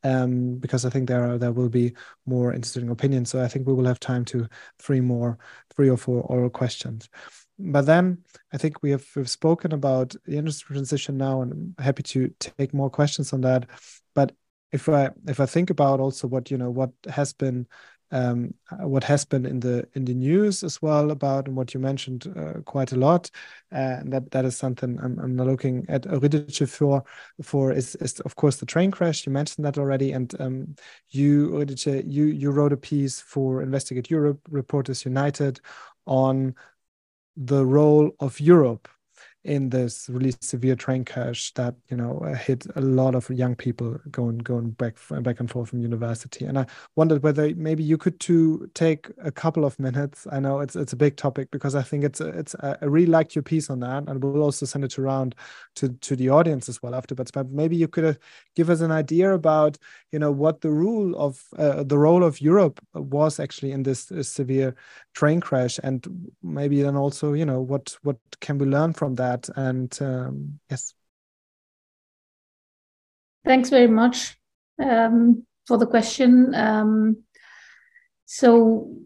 um, 0.04 0.56
because 0.56 0.84
I 0.84 0.90
think 0.90 1.08
there 1.08 1.24
are 1.30 1.38
there 1.38 1.52
will 1.52 1.68
be 1.68 1.94
more 2.26 2.52
interesting 2.52 2.88
opinions. 2.88 3.30
So 3.30 3.42
I 3.42 3.48
think 3.48 3.66
we 3.66 3.74
will 3.74 3.86
have 3.86 4.00
time 4.00 4.24
to 4.26 4.48
three 4.80 5.00
more, 5.00 5.38
three 5.74 5.90
or 5.90 5.96
four 5.96 6.22
oral 6.22 6.50
questions 6.50 7.08
but 7.64 7.86
then 7.86 8.18
I 8.52 8.58
think 8.58 8.82
we 8.82 8.90
have 8.90 9.06
we've 9.14 9.30
spoken 9.30 9.72
about 9.72 10.14
the 10.24 10.36
industry 10.36 10.74
transition 10.74 11.16
now, 11.16 11.42
and 11.42 11.52
I'm 11.52 11.84
happy 11.84 12.02
to 12.02 12.28
take 12.38 12.74
more 12.74 12.90
questions 12.90 13.32
on 13.32 13.40
that. 13.42 13.68
But 14.14 14.32
if 14.72 14.88
I 14.88 15.10
if 15.28 15.38
I 15.38 15.46
think 15.46 15.70
about 15.70 16.00
also 16.00 16.26
what 16.26 16.50
you 16.50 16.58
know 16.58 16.70
what 16.70 16.90
has 17.08 17.32
been 17.32 17.66
um, 18.12 18.52
what 18.80 19.04
has 19.04 19.24
been 19.24 19.46
in 19.46 19.60
the 19.60 19.88
in 19.94 20.04
the 20.04 20.14
news 20.14 20.62
as 20.62 20.82
well 20.82 21.10
about 21.10 21.46
and 21.46 21.56
what 21.56 21.72
you 21.72 21.80
mentioned 21.80 22.32
uh, 22.36 22.60
quite 22.64 22.92
a 22.92 22.96
lot, 22.96 23.30
uh, 23.72 24.00
and 24.00 24.12
that 24.12 24.30
that 24.32 24.44
is 24.44 24.56
something 24.56 24.98
I'm, 25.02 25.18
I'm 25.18 25.36
looking 25.36 25.86
at 25.88 26.04
Eurydice 26.04 26.70
for 26.70 27.04
for 27.42 27.72
is 27.72 27.94
is 27.96 28.20
of 28.20 28.36
course 28.36 28.56
the 28.56 28.66
train 28.66 28.90
crash. 28.90 29.24
You 29.26 29.32
mentioned 29.32 29.64
that 29.64 29.78
already, 29.78 30.12
and 30.12 30.34
um, 30.40 30.74
you 31.08 31.52
Eurydice, 31.52 32.04
you 32.06 32.26
you 32.26 32.50
wrote 32.50 32.72
a 32.74 32.76
piece 32.76 33.20
for 33.20 33.62
Investigate 33.62 34.10
Europe, 34.10 34.40
Reporters 34.50 35.06
United, 35.06 35.60
on 36.06 36.54
the 37.36 37.64
role 37.64 38.10
of 38.20 38.40
Europe 38.40 38.88
in 39.44 39.70
this 39.70 40.08
really 40.08 40.32
severe 40.40 40.76
train 40.76 41.04
crash 41.04 41.52
that 41.54 41.74
you 41.88 41.96
know 41.96 42.18
uh, 42.18 42.34
hit 42.34 42.64
a 42.76 42.80
lot 42.80 43.14
of 43.14 43.28
young 43.30 43.56
people 43.56 43.98
going 44.10 44.38
going 44.38 44.70
back 44.70 44.96
back 45.22 45.40
and 45.40 45.50
forth 45.50 45.70
from 45.70 45.80
university. 45.80 46.44
And 46.44 46.58
i 46.58 46.66
wondered 46.94 47.22
whether 47.22 47.54
maybe 47.56 47.82
you 47.82 47.98
could 47.98 48.20
to 48.20 48.70
take 48.74 49.10
a 49.22 49.32
couple 49.32 49.64
of 49.64 49.78
minutes. 49.78 50.26
I 50.30 50.38
know 50.38 50.60
it's 50.60 50.76
it's 50.76 50.92
a 50.92 50.96
big 50.96 51.16
topic 51.16 51.50
because 51.50 51.74
i 51.74 51.82
think 51.82 52.04
it's 52.04 52.20
a, 52.20 52.28
it's 52.28 52.54
a, 52.54 52.78
i 52.80 52.84
really 52.84 53.06
liked 53.06 53.34
your 53.34 53.42
piece 53.42 53.68
on 53.70 53.80
that 53.80 54.04
and 54.06 54.22
we'll 54.22 54.42
also 54.42 54.66
send 54.66 54.84
it 54.84 54.98
around 54.98 55.34
to 55.76 55.88
to 55.88 56.14
the 56.14 56.28
audience 56.28 56.68
as 56.68 56.82
well 56.82 56.94
afterwards. 56.94 57.30
But 57.30 57.50
maybe 57.50 57.76
you 57.76 57.88
could 57.88 58.04
uh, 58.04 58.14
give 58.54 58.70
us 58.70 58.80
an 58.80 58.92
idea 58.92 59.32
about 59.32 59.78
you 60.12 60.18
know 60.18 60.30
what 60.30 60.60
the 60.60 60.70
rule 60.70 61.16
of 61.16 61.42
uh, 61.58 61.82
the 61.82 61.98
role 61.98 62.22
of 62.22 62.40
europe 62.40 62.80
was 62.94 63.40
actually 63.40 63.72
in 63.72 63.82
this 63.82 64.12
uh, 64.12 64.22
severe 64.22 64.74
train 65.14 65.40
crash 65.40 65.80
and 65.82 66.30
maybe 66.42 66.82
then 66.82 66.96
also 66.96 67.32
you 67.32 67.44
know 67.44 67.60
what 67.60 67.96
what 68.02 68.16
can 68.40 68.58
we 68.58 68.66
learn 68.66 68.92
from 68.92 69.14
that 69.14 69.31
that. 69.32 69.48
And 69.56 69.96
um, 70.00 70.60
yes. 70.70 70.94
Thanks 73.44 73.70
very 73.70 73.88
much 73.88 74.36
um, 74.82 75.46
for 75.66 75.78
the 75.78 75.86
question. 75.86 76.54
Um, 76.54 77.24
so, 78.26 78.96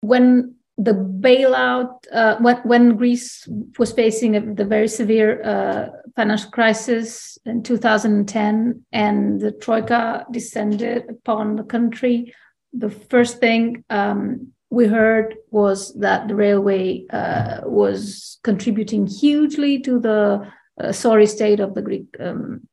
when 0.00 0.56
the 0.78 0.92
bailout, 0.94 1.94
uh, 2.12 2.36
when, 2.38 2.56
when 2.64 2.96
Greece 2.96 3.46
was 3.78 3.92
facing 3.92 4.36
a, 4.36 4.54
the 4.54 4.64
very 4.64 4.88
severe 4.88 5.42
uh, 5.42 5.88
financial 6.16 6.50
crisis 6.50 7.38
in 7.44 7.62
2010 7.62 8.84
and 8.90 9.40
the 9.40 9.52
Troika 9.52 10.24
descended 10.32 11.04
upon 11.08 11.56
the 11.56 11.62
country, 11.62 12.34
the 12.72 12.88
first 12.88 13.38
thing 13.38 13.84
um, 13.90 14.51
we 14.72 14.86
heard 14.86 15.36
was 15.50 15.92
that 16.00 16.28
the 16.28 16.34
railway 16.34 17.04
uh, 17.10 17.60
was 17.64 18.38
contributing 18.42 19.06
hugely 19.06 19.78
to 19.80 20.00
the 20.00 20.50
uh, 20.80 20.92
sorry 20.92 21.26
state 21.26 21.60
of 21.60 21.74
the 21.74 21.82
Greek 21.82 22.06
um, 22.18 22.66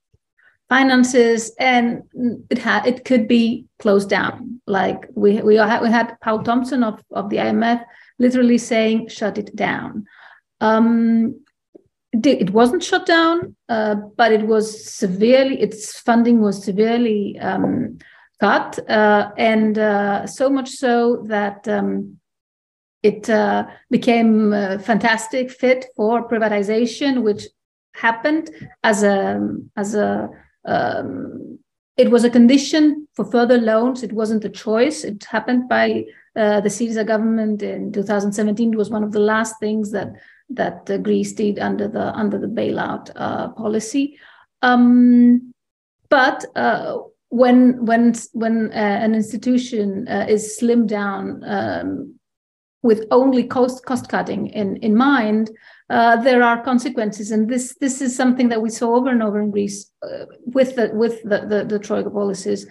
finances, 0.69 1.51
and 1.59 2.03
it 2.49 2.57
had 2.57 2.85
it 2.87 3.03
could 3.03 3.27
be 3.27 3.65
closed 3.79 4.09
down. 4.09 4.61
Like 4.65 5.07
we 5.13 5.41
we 5.41 5.55
had, 5.57 5.81
we 5.81 5.89
had 5.89 6.15
Poul 6.23 6.39
Thomsen 6.39 6.85
of 6.85 7.03
of 7.11 7.29
the 7.29 7.37
IMF 7.37 7.83
literally 8.17 8.57
saying, 8.57 9.09
"Shut 9.09 9.37
it 9.37 9.53
down." 9.53 10.05
Um, 10.61 11.41
it 12.13 12.51
wasn't 12.51 12.83
shut 12.83 13.05
down, 13.05 13.57
uh, 13.67 13.95
but 14.15 14.31
it 14.31 14.47
was 14.47 14.65
severely. 14.89 15.59
Its 15.59 15.99
funding 15.99 16.39
was 16.39 16.63
severely 16.63 17.37
um, 17.39 17.99
cut, 18.39 18.79
uh, 18.89 19.31
and 19.37 19.77
uh, 19.77 20.25
so 20.25 20.49
much 20.49 20.69
so 20.69 21.23
that 21.27 21.67
um, 21.67 22.19
it 23.03 23.29
uh, 23.29 23.67
became 23.89 24.53
a 24.53 24.79
fantastic 24.79 25.51
fit 25.51 25.85
for 25.95 26.27
privatization, 26.27 27.23
which 27.23 27.43
happened 27.93 28.49
as 28.83 29.03
a 29.03 29.47
as 29.75 29.95
a 29.95 30.29
um, 30.65 31.59
it 31.97 32.09
was 32.09 32.23
a 32.23 32.29
condition 32.29 33.07
for 33.13 33.25
further 33.25 33.57
loans. 33.57 34.03
It 34.03 34.13
wasn't 34.13 34.45
a 34.45 34.49
choice. 34.49 35.03
It 35.03 35.25
happened 35.25 35.67
by 35.67 36.05
uh, 36.35 36.61
the 36.61 36.69
Syriza 36.69 37.05
government 37.05 37.61
in 37.61 37.91
2017. 37.91 38.73
It 38.73 38.77
was 38.77 38.89
one 38.89 39.03
of 39.03 39.11
the 39.11 39.19
last 39.19 39.59
things 39.59 39.91
that 39.91 40.13
that 40.51 40.89
uh, 40.89 40.97
Greece 40.97 41.33
did 41.33 41.59
under 41.59 41.87
the 41.87 42.13
under 42.15 42.37
the 42.37 42.47
bailout 42.47 43.11
uh, 43.15 43.49
policy. 43.49 44.17
Um, 44.61 45.53
but 46.09 46.45
when 47.29 47.85
when 47.85 48.13
when 48.33 48.71
uh, 48.71 48.75
an 48.75 49.15
institution 49.15 50.07
uh, 50.07 50.25
is 50.27 50.57
slimmed 50.59 50.87
down 50.87 51.43
um, 51.45 52.15
with 52.81 53.05
only 53.11 53.43
cost 53.43 53.85
cost 53.85 54.09
cutting 54.09 54.47
in 54.47 54.77
in 54.77 54.95
mind, 54.95 55.51
uh, 55.89 56.15
there 56.17 56.43
are 56.43 56.63
consequences, 56.63 57.31
and 57.31 57.49
this 57.49 57.75
this 57.79 58.01
is 58.01 58.15
something 58.15 58.49
that 58.49 58.61
we 58.61 58.69
saw 58.69 58.95
over 58.95 59.09
and 59.09 59.23
over 59.23 59.39
in 59.39 59.51
Greece 59.51 59.91
uh, 60.03 60.25
with 60.45 60.75
the 60.75 60.89
with 60.93 61.21
the, 61.23 61.45
the, 61.47 61.65
the 61.65 61.79
troika 61.79 62.09
policies. 62.09 62.67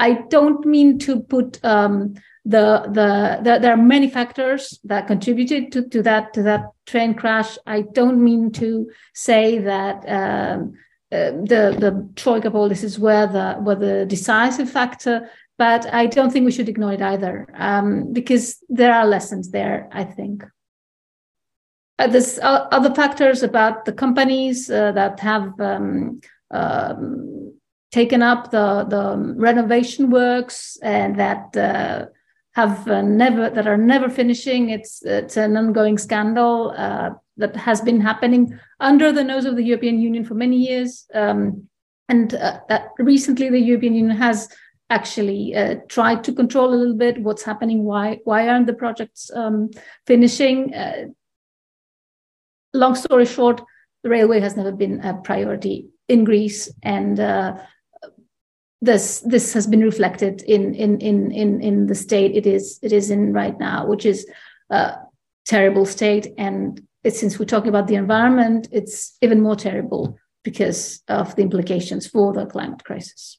I 0.00 0.22
don't 0.28 0.64
mean 0.64 0.98
to 1.00 1.20
put 1.20 1.62
um, 1.62 2.14
the, 2.44 2.82
the, 2.86 3.40
the 3.42 3.58
there 3.60 3.74
are 3.74 3.76
many 3.76 4.08
factors 4.08 4.80
that 4.84 5.06
contributed 5.06 5.72
to, 5.72 5.88
to 5.88 6.02
that 6.02 6.32
to 6.34 6.42
that 6.42 6.62
train 6.86 7.14
crash. 7.14 7.58
I 7.66 7.82
don't 7.82 8.22
mean 8.22 8.50
to 8.52 8.90
say 9.14 9.58
that. 9.58 10.04
Um, 10.08 10.72
uh, 11.12 11.30
the 11.32 11.76
the 11.78 12.08
troika 12.14 12.50
policies 12.50 12.98
were 12.98 13.26
the 13.26 13.56
were 13.60 13.74
the 13.74 14.06
decisive 14.06 14.70
factor, 14.70 15.28
but 15.58 15.92
I 15.92 16.06
don't 16.06 16.30
think 16.30 16.44
we 16.44 16.52
should 16.52 16.68
ignore 16.68 16.92
it 16.92 17.02
either 17.02 17.48
um, 17.54 18.12
because 18.12 18.62
there 18.68 18.94
are 18.94 19.06
lessons 19.06 19.50
there. 19.50 19.88
I 19.92 20.04
think. 20.04 20.44
Uh, 21.98 22.06
there's 22.06 22.38
other 22.42 22.94
factors 22.94 23.42
about 23.42 23.84
the 23.84 23.92
companies 23.92 24.70
uh, 24.70 24.92
that 24.92 25.20
have 25.20 25.52
um, 25.60 26.20
um, 26.50 27.52
taken 27.90 28.22
up 28.22 28.50
the 28.50 28.84
the 28.88 29.34
renovation 29.36 30.10
works 30.10 30.78
and 30.82 31.18
that 31.18 31.56
uh, 31.56 32.06
have 32.60 32.88
uh, 32.88 33.02
never 33.02 33.50
that 33.50 33.66
are 33.66 33.76
never 33.76 34.08
finishing. 34.08 34.70
It's 34.70 35.02
it's 35.04 35.36
an 35.36 35.56
ongoing 35.56 35.98
scandal 35.98 36.74
uh, 36.76 37.10
that 37.36 37.56
has 37.56 37.80
been 37.80 38.00
happening 38.00 38.58
under 38.78 39.12
the 39.12 39.24
nose 39.24 39.46
of 39.46 39.56
the 39.56 39.64
European 39.70 40.00
Union 40.00 40.24
for 40.24 40.34
many 40.34 40.56
years. 40.56 41.06
Um, 41.14 41.68
and 42.08 42.34
uh, 42.34 42.80
recently, 42.98 43.50
the 43.50 43.66
European 43.70 43.94
Union 43.94 44.16
has 44.16 44.48
actually 44.90 45.54
uh, 45.54 45.76
tried 45.88 46.24
to 46.24 46.32
control 46.32 46.74
a 46.74 46.80
little 46.80 46.96
bit 46.96 47.22
what's 47.22 47.44
happening. 47.44 47.84
Why 47.84 48.18
why 48.24 48.48
aren't 48.48 48.66
the 48.66 48.80
projects 48.84 49.30
um, 49.34 49.70
finishing? 50.06 50.74
Uh, 50.74 51.06
long 52.74 52.94
story 52.94 53.26
short, 53.26 53.62
the 54.02 54.10
railway 54.10 54.40
has 54.40 54.56
never 54.56 54.72
been 54.72 55.00
a 55.00 55.14
priority 55.14 55.88
in 56.08 56.24
Greece, 56.24 56.72
and 56.82 57.20
uh, 57.20 57.54
this 58.80 59.20
this 59.20 59.52
has 59.52 59.66
been 59.66 59.82
reflected 59.82 60.42
in 60.42 60.74
in 60.74 61.00
in 61.00 61.30
in 61.32 61.60
in 61.60 61.86
the 61.86 61.94
state 61.94 62.34
it 62.34 62.46
is 62.46 62.78
it 62.82 62.92
is 62.92 63.10
in 63.10 63.32
right 63.32 63.58
now, 63.58 63.86
which 63.86 64.06
is 64.06 64.26
a 64.70 64.94
terrible 65.44 65.84
state. 65.84 66.28
And 66.38 66.80
since 67.08 67.38
we're 67.38 67.44
talking 67.44 67.68
about 67.68 67.88
the 67.88 67.96
environment, 67.96 68.68
it's 68.72 69.16
even 69.20 69.40
more 69.40 69.56
terrible 69.56 70.18
because 70.42 71.02
of 71.08 71.34
the 71.36 71.42
implications 71.42 72.06
for 72.06 72.32
the 72.32 72.46
climate 72.46 72.84
crisis. 72.84 73.38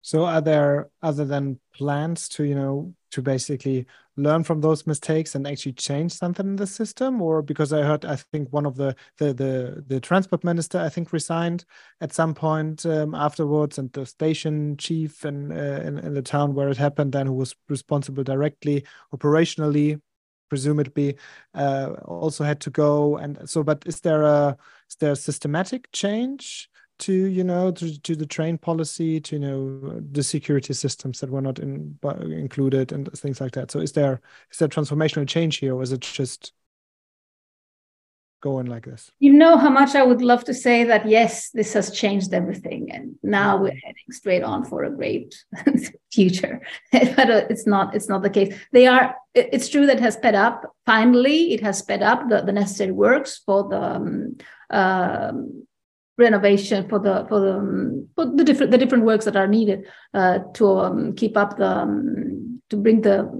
So, 0.00 0.24
are 0.24 0.40
there 0.40 0.90
other 1.00 1.24
than 1.24 1.60
plans 1.74 2.28
to 2.30 2.44
you 2.44 2.56
know 2.56 2.94
to 3.12 3.22
basically 3.22 3.86
learn 4.16 4.44
from 4.44 4.60
those 4.60 4.86
mistakes 4.86 5.34
and 5.34 5.46
actually 5.46 5.72
change 5.72 6.12
something 6.12 6.46
in 6.46 6.56
the 6.56 6.66
system? 6.66 7.22
Or 7.22 7.42
because 7.42 7.72
i 7.72 7.82
heard 7.82 8.04
i 8.04 8.16
think 8.16 8.52
one 8.52 8.66
of 8.66 8.76
the 8.76 8.94
the 9.18 9.32
the, 9.32 9.84
the 9.86 10.00
transport 10.00 10.44
minister 10.44 10.78
i 10.78 10.88
think 10.88 11.12
resigned 11.12 11.64
at 12.00 12.12
some 12.12 12.34
point 12.34 12.84
um, 12.86 13.14
afterwards 13.14 13.78
and 13.78 13.92
the 13.92 14.04
station 14.06 14.76
chief 14.76 15.24
in, 15.24 15.52
uh, 15.52 15.82
in, 15.84 15.98
in 15.98 16.14
the 16.14 16.22
town 16.22 16.54
where 16.54 16.68
it 16.68 16.76
happened 16.76 17.12
then 17.12 17.26
who 17.26 17.34
was 17.34 17.54
responsible 17.68 18.24
directly 18.24 18.84
operationally 19.14 20.00
presumably 20.52 21.16
uh, 21.54 21.94
also 22.04 22.44
had 22.44 22.60
to 22.60 22.68
go. 22.68 23.16
And 23.16 23.48
so 23.48 23.62
but 23.62 23.82
is 23.86 24.00
there 24.00 24.22
a 24.22 24.54
is 24.86 24.96
there 24.96 25.12
a 25.12 25.16
systematic 25.16 25.90
change 25.92 26.68
to 27.02 27.12
you 27.12 27.44
know 27.44 27.70
to, 27.70 28.00
to 28.00 28.16
the 28.16 28.26
train 28.26 28.58
policy 28.58 29.20
to 29.20 29.36
you 29.36 29.40
know 29.40 30.00
the 30.12 30.22
security 30.22 30.72
systems 30.74 31.20
that 31.20 31.30
were 31.30 31.40
not 31.40 31.58
in, 31.58 31.98
included 32.30 32.92
and 32.92 33.10
things 33.12 33.40
like 33.40 33.52
that 33.52 33.70
so 33.70 33.80
is 33.80 33.92
there 33.92 34.20
is 34.50 34.58
there 34.58 34.68
transformational 34.68 35.26
change 35.26 35.56
here 35.56 35.74
or 35.74 35.82
is 35.82 35.92
it 35.92 36.00
just 36.00 36.52
going 38.42 38.66
like 38.66 38.84
this? 38.84 39.10
You 39.20 39.32
know 39.32 39.56
how 39.56 39.70
much 39.70 39.94
I 39.94 40.02
would 40.02 40.20
love 40.20 40.44
to 40.44 40.52
say 40.52 40.84
that 40.84 41.08
yes, 41.08 41.50
this 41.50 41.72
has 41.72 41.90
changed 41.90 42.34
everything, 42.34 42.90
and 42.92 43.14
now 43.22 43.56
we're 43.56 43.80
heading 43.84 44.10
straight 44.10 44.42
on 44.42 44.64
for 44.64 44.84
a 44.84 44.90
great 44.90 45.34
future. 46.12 46.60
but 46.92 47.30
uh, 47.30 47.46
it's 47.48 47.66
not. 47.66 47.94
It's 47.94 48.08
not 48.08 48.22
the 48.22 48.30
case. 48.30 48.54
They 48.72 48.86
are. 48.86 49.16
It's 49.34 49.70
true 49.70 49.86
that 49.86 49.96
it 49.96 50.02
has 50.02 50.14
sped 50.14 50.34
up. 50.34 50.64
Finally, 50.84 51.54
it 51.54 51.62
has 51.62 51.78
sped 51.78 52.02
up 52.02 52.28
the, 52.28 52.42
the 52.42 52.52
necessary 52.52 52.92
works 52.92 53.40
for 53.46 53.68
the 53.68 53.82
um, 53.82 54.36
um, 54.68 55.66
renovation 56.18 56.88
for 56.88 56.98
the 56.98 57.26
for 57.28 57.40
the 57.40 57.54
um, 57.54 58.08
for 58.14 58.26
the 58.26 58.44
different 58.44 58.70
the 58.70 58.78
different 58.78 59.04
works 59.04 59.24
that 59.24 59.36
are 59.36 59.46
needed 59.46 59.86
uh, 60.14 60.40
to 60.54 60.78
um, 60.78 61.14
keep 61.14 61.36
up 61.36 61.56
the 61.56 61.66
um, 61.66 62.60
to 62.70 62.76
bring 62.76 63.00
the 63.00 63.30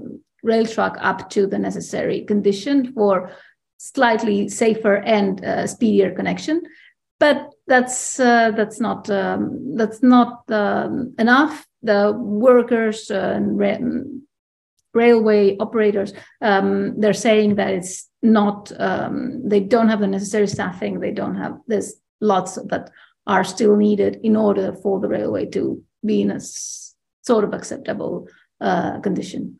rail 0.43 0.65
track 0.65 0.95
up 0.99 1.29
to 1.29 1.47
the 1.47 1.59
necessary 1.59 2.21
condition 2.25 2.93
for 2.93 3.31
slightly 3.77 4.49
safer 4.49 4.95
and 4.95 5.43
uh, 5.45 5.67
speedier 5.67 6.11
connection. 6.11 6.61
But 7.19 7.49
that's 7.67 8.19
uh, 8.19 8.51
that's 8.51 8.79
not 8.79 9.09
um, 9.09 9.75
that's 9.77 10.01
not 10.01 10.43
um, 10.51 11.13
enough. 11.19 11.65
The 11.83 12.11
workers 12.13 13.11
and 13.11 13.57
railway 14.93 15.57
operators 15.57 16.13
um, 16.41 16.99
they're 16.99 17.13
saying 17.13 17.55
that 17.55 17.71
it's 17.71 18.09
not 18.21 18.71
they 19.49 19.59
don't 19.59 19.89
have 19.89 19.99
the 19.99 20.07
necessary 20.07 20.47
staffing. 20.47 20.99
They 20.99 21.11
don't 21.11 21.35
have 21.35 21.59
there's 21.67 21.93
lots 22.23 22.55
that 22.55 22.89
are 23.27 23.43
still 23.43 23.75
needed 23.75 24.19
in 24.23 24.35
order 24.35 24.73
for 24.81 24.99
the 24.99 25.07
railway 25.07 25.45
to 25.45 25.81
be 26.05 26.21
in 26.21 26.31
a 26.31 26.39
sort 27.21 27.43
of 27.43 27.53
acceptable 27.53 28.27
uh, 28.61 28.99
condition 29.01 29.59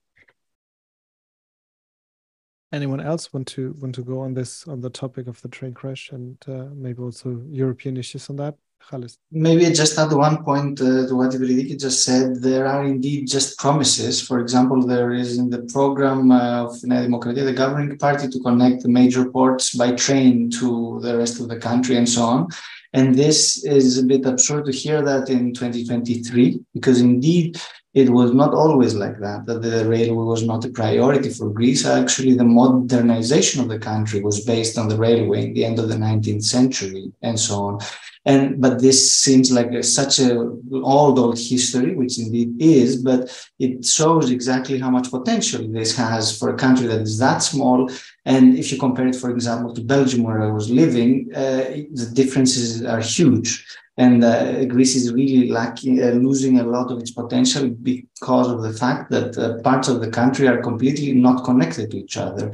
anyone 2.74 3.00
else 3.00 3.32
want 3.32 3.48
to 3.48 3.76
want 3.80 3.96
to 3.96 4.04
go 4.04 4.20
on 4.20 4.34
this 4.34 4.68
on 4.68 4.82
the 4.82 4.90
topic 4.90 5.28
of 5.28 5.40
the 5.42 5.48
train 5.48 5.74
crash 5.74 6.12
and 6.12 6.38
uh, 6.48 6.66
maybe 6.74 7.02
also 7.02 7.42
European 7.50 7.96
issues 7.96 8.30
on 8.30 8.36
that? 8.36 8.56
Khalis. 8.90 9.18
Maybe 9.32 9.66
just 9.72 9.98
add 9.98 10.12
one 10.12 10.44
point 10.44 10.82
uh, 10.82 11.08
to 11.08 11.16
what 11.16 11.32
Evridiki 11.32 11.80
just 11.80 12.04
said. 12.04 12.42
There 12.42 12.66
are 12.68 12.84
indeed 12.84 13.28
just 13.28 13.58
promises. 13.58 14.22
For 14.22 14.40
example, 14.40 14.86
there 14.86 15.12
is 15.12 15.38
in 15.38 15.50
the 15.50 15.64
program 15.74 16.32
of 16.32 16.84
Nea 16.84 17.08
the 17.08 17.54
governing 17.56 17.98
party, 17.98 18.28
to 18.28 18.40
connect 18.40 18.84
the 18.84 18.90
major 18.90 19.30
ports 19.30 19.76
by 19.76 19.92
train 19.92 20.50
to 20.60 21.00
the 21.02 21.18
rest 21.18 21.40
of 21.40 21.48
the 21.48 21.58
country 21.58 21.96
and 21.98 22.08
so 22.08 22.24
on. 22.24 22.48
And 22.94 23.16
this 23.16 23.64
is 23.64 23.98
a 23.98 24.04
bit 24.04 24.26
absurd 24.26 24.66
to 24.66 24.72
hear 24.72 25.02
that 25.02 25.30
in 25.30 25.54
2023, 25.54 26.60
because 26.74 27.02
indeed 27.02 27.60
it 27.94 28.10
was 28.10 28.34
not 28.34 28.56
always 28.56 28.96
like 28.96 29.20
that, 29.20 29.46
that 29.46 29.62
the 29.62 29.88
railway 29.88 30.24
was 30.24 30.44
not 30.44 30.66
a 30.66 30.70
priority 30.70 31.30
for 31.30 31.50
Greece. 31.50 31.86
Actually, 31.86 32.34
the 32.34 32.44
modernization 32.44 33.62
of 33.62 33.70
the 33.70 33.78
country 33.78 34.20
was 34.20 34.44
based 34.44 34.80
on 34.80 34.88
the 34.88 34.98
railway 34.98 35.46
in 35.46 35.54
the 35.54 35.64
end 35.64 35.78
of 35.78 35.90
the 35.90 35.96
19th 35.96 36.44
century 36.44 37.12
and 37.22 37.40
so 37.40 37.56
on. 37.64 37.80
And 38.26 38.60
but 38.60 38.82
this 38.82 39.14
seems 39.14 39.52
like 39.52 39.72
a, 39.74 39.84
such 39.84 40.20
a 40.20 40.40
old, 40.72 41.20
old 41.20 41.38
history, 41.38 41.94
which 41.94 42.18
indeed 42.18 42.56
is, 42.60 43.04
but 43.04 43.30
it 43.60 43.86
shows 43.86 44.32
exactly 44.32 44.80
how 44.80 44.90
much 44.90 45.12
potential 45.12 45.68
this 45.68 45.96
has 45.96 46.36
for 46.38 46.50
a 46.50 46.58
country 46.58 46.88
that 46.88 47.02
is 47.02 47.20
that 47.20 47.40
small. 47.40 47.92
And 48.26 48.58
if 48.58 48.72
you 48.72 48.80
compare 48.80 49.08
it, 49.08 49.18
for 49.18 49.30
example, 49.30 49.74
to 49.74 49.82
Belgium, 49.84 50.24
where 50.24 50.42
I 50.42 50.52
was 50.52 50.72
living, 50.72 51.30
uh, 51.36 51.66
the 51.92 52.10
differences 52.14 52.84
are 52.84 53.02
huge 53.02 53.66
and 53.98 54.24
uh, 54.24 54.66
Greece 54.66 54.96
is 54.96 55.14
really 55.14 55.50
lacking, 55.50 56.02
uh, 56.02 56.08
losing 56.12 56.60
a 56.60 56.64
lot 56.64 56.92
of 56.92 57.00
its 57.00 57.12
potential 57.12 57.70
because 57.70 58.48
of 58.50 58.64
the 58.64 58.74
fact 58.74 59.12
that 59.12 59.38
uh, 59.38 59.62
parts 59.62 59.88
of 59.88 60.02
the 60.02 60.10
country 60.10 60.48
are 60.48 60.62
completely 60.62 61.14
not 61.14 61.44
connected 61.44 61.92
to 61.92 61.98
each 61.98 62.18
other. 62.18 62.52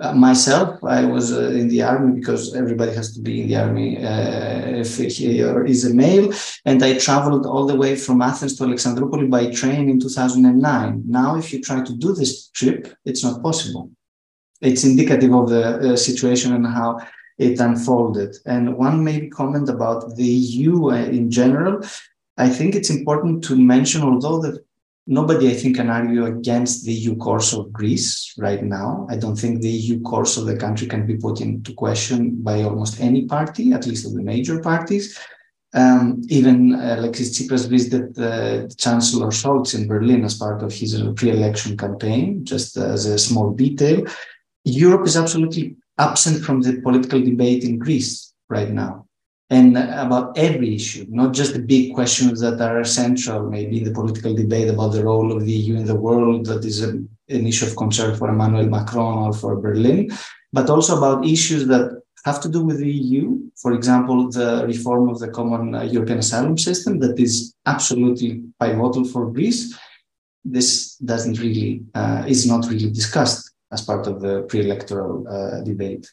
Uh, 0.00 0.14
myself, 0.14 0.82
I 0.82 1.04
was 1.04 1.32
uh, 1.32 1.50
in 1.50 1.68
the 1.68 1.82
army 1.82 2.18
because 2.18 2.56
everybody 2.56 2.92
has 2.94 3.14
to 3.14 3.20
be 3.20 3.42
in 3.42 3.48
the 3.48 3.56
army 3.56 3.98
uh, 3.98 4.80
if 4.84 4.96
he 4.96 5.40
is 5.40 5.84
a 5.84 5.94
male, 5.94 6.32
and 6.64 6.82
I 6.82 6.98
traveled 6.98 7.44
all 7.44 7.66
the 7.66 7.76
way 7.76 7.94
from 7.96 8.22
Athens 8.22 8.56
to 8.56 8.64
Alexandroupoli 8.64 9.30
by 9.30 9.50
train 9.50 9.90
in 9.90 10.00
2009. 10.00 11.02
Now, 11.06 11.36
if 11.36 11.52
you 11.52 11.60
try 11.60 11.84
to 11.84 11.92
do 11.96 12.14
this 12.14 12.48
trip, 12.48 12.96
it's 13.04 13.22
not 13.22 13.42
possible. 13.42 13.90
It's 14.62 14.84
indicative 14.84 15.34
of 15.34 15.50
the 15.50 15.96
situation 15.96 16.54
and 16.54 16.66
how 16.66 16.98
it 17.40 17.58
unfolded. 17.58 18.36
And 18.44 18.76
one 18.76 19.02
maybe 19.02 19.30
comment 19.30 19.68
about 19.70 20.14
the 20.16 20.24
EU 20.24 20.90
uh, 20.90 21.06
in 21.18 21.30
general. 21.30 21.82
I 22.36 22.48
think 22.50 22.74
it's 22.74 22.90
important 22.90 23.42
to 23.44 23.56
mention, 23.56 24.02
although 24.02 24.40
that 24.42 24.62
nobody, 25.06 25.50
I 25.50 25.54
think, 25.54 25.76
can 25.76 25.88
argue 25.88 26.26
against 26.26 26.84
the 26.84 26.92
EU 26.92 27.16
course 27.16 27.54
of 27.54 27.72
Greece 27.72 28.34
right 28.38 28.62
now. 28.62 29.06
I 29.08 29.16
don't 29.16 29.36
think 29.36 29.60
the 29.60 29.70
EU 29.70 30.00
course 30.02 30.36
of 30.36 30.44
the 30.44 30.56
country 30.56 30.86
can 30.86 31.06
be 31.06 31.16
put 31.16 31.40
into 31.40 31.72
question 31.72 32.42
by 32.42 32.62
almost 32.62 33.00
any 33.00 33.24
party, 33.24 33.72
at 33.72 33.86
least 33.86 34.06
of 34.06 34.12
the 34.12 34.22
major 34.22 34.60
parties. 34.60 35.18
Um, 35.72 36.20
even 36.28 36.74
Alexis 36.74 37.30
Tsipras 37.30 37.68
visited 37.68 38.18
uh, 38.18 38.68
Chancellor 38.76 39.28
Scholz 39.28 39.74
in 39.74 39.86
Berlin 39.86 40.24
as 40.24 40.36
part 40.36 40.62
of 40.62 40.72
his 40.72 41.00
pre-election 41.16 41.76
campaign, 41.76 42.44
just 42.44 42.76
as 42.76 43.06
a 43.06 43.18
small 43.18 43.52
detail. 43.52 44.04
Europe 44.64 45.06
is 45.06 45.16
absolutely 45.16 45.76
absent 46.00 46.42
from 46.44 46.62
the 46.62 46.80
political 46.80 47.20
debate 47.20 47.62
in 47.62 47.78
Greece 47.78 48.32
right 48.48 48.70
now. 48.70 49.06
And 49.50 49.76
about 49.76 50.38
every 50.38 50.76
issue, 50.76 51.06
not 51.08 51.34
just 51.34 51.54
the 51.54 51.58
big 51.74 51.94
questions 51.94 52.40
that 52.40 52.60
are 52.60 52.84
central, 52.84 53.50
maybe 53.50 53.78
in 53.78 53.84
the 53.84 53.90
political 53.90 54.32
debate 54.32 54.68
about 54.68 54.92
the 54.92 55.04
role 55.04 55.32
of 55.32 55.44
the 55.44 55.52
EU 55.52 55.74
in 55.76 55.86
the 55.86 56.00
world, 56.06 56.46
that 56.46 56.64
is 56.64 56.82
a, 56.82 56.90
an 57.36 57.46
issue 57.50 57.66
of 57.66 57.76
concern 57.76 58.16
for 58.16 58.28
Emmanuel 58.28 58.66
Macron 58.66 59.18
or 59.26 59.32
for 59.32 59.56
Berlin, 59.56 60.08
but 60.52 60.70
also 60.70 60.96
about 60.96 61.26
issues 61.26 61.66
that 61.66 62.00
have 62.24 62.40
to 62.42 62.48
do 62.48 62.62
with 62.62 62.78
the 62.78 62.90
EU. 62.90 63.40
For 63.60 63.72
example, 63.72 64.30
the 64.30 64.64
reform 64.66 65.08
of 65.08 65.18
the 65.18 65.28
common 65.28 65.66
European 65.90 66.18
asylum 66.18 66.56
system 66.56 67.00
that 67.00 67.18
is 67.18 67.54
absolutely 67.66 68.44
pivotal 68.60 69.04
for 69.04 69.32
Greece. 69.32 69.76
This 70.44 70.94
doesn't 70.96 71.40
really 71.40 71.82
uh, 71.94 72.24
is 72.26 72.46
not 72.46 72.68
really 72.68 72.90
discussed 72.90 73.49
as 73.72 73.82
part 73.82 74.06
of 74.06 74.20
the 74.20 74.42
pre-electoral 74.42 75.26
uh, 75.28 75.62
debate. 75.62 76.10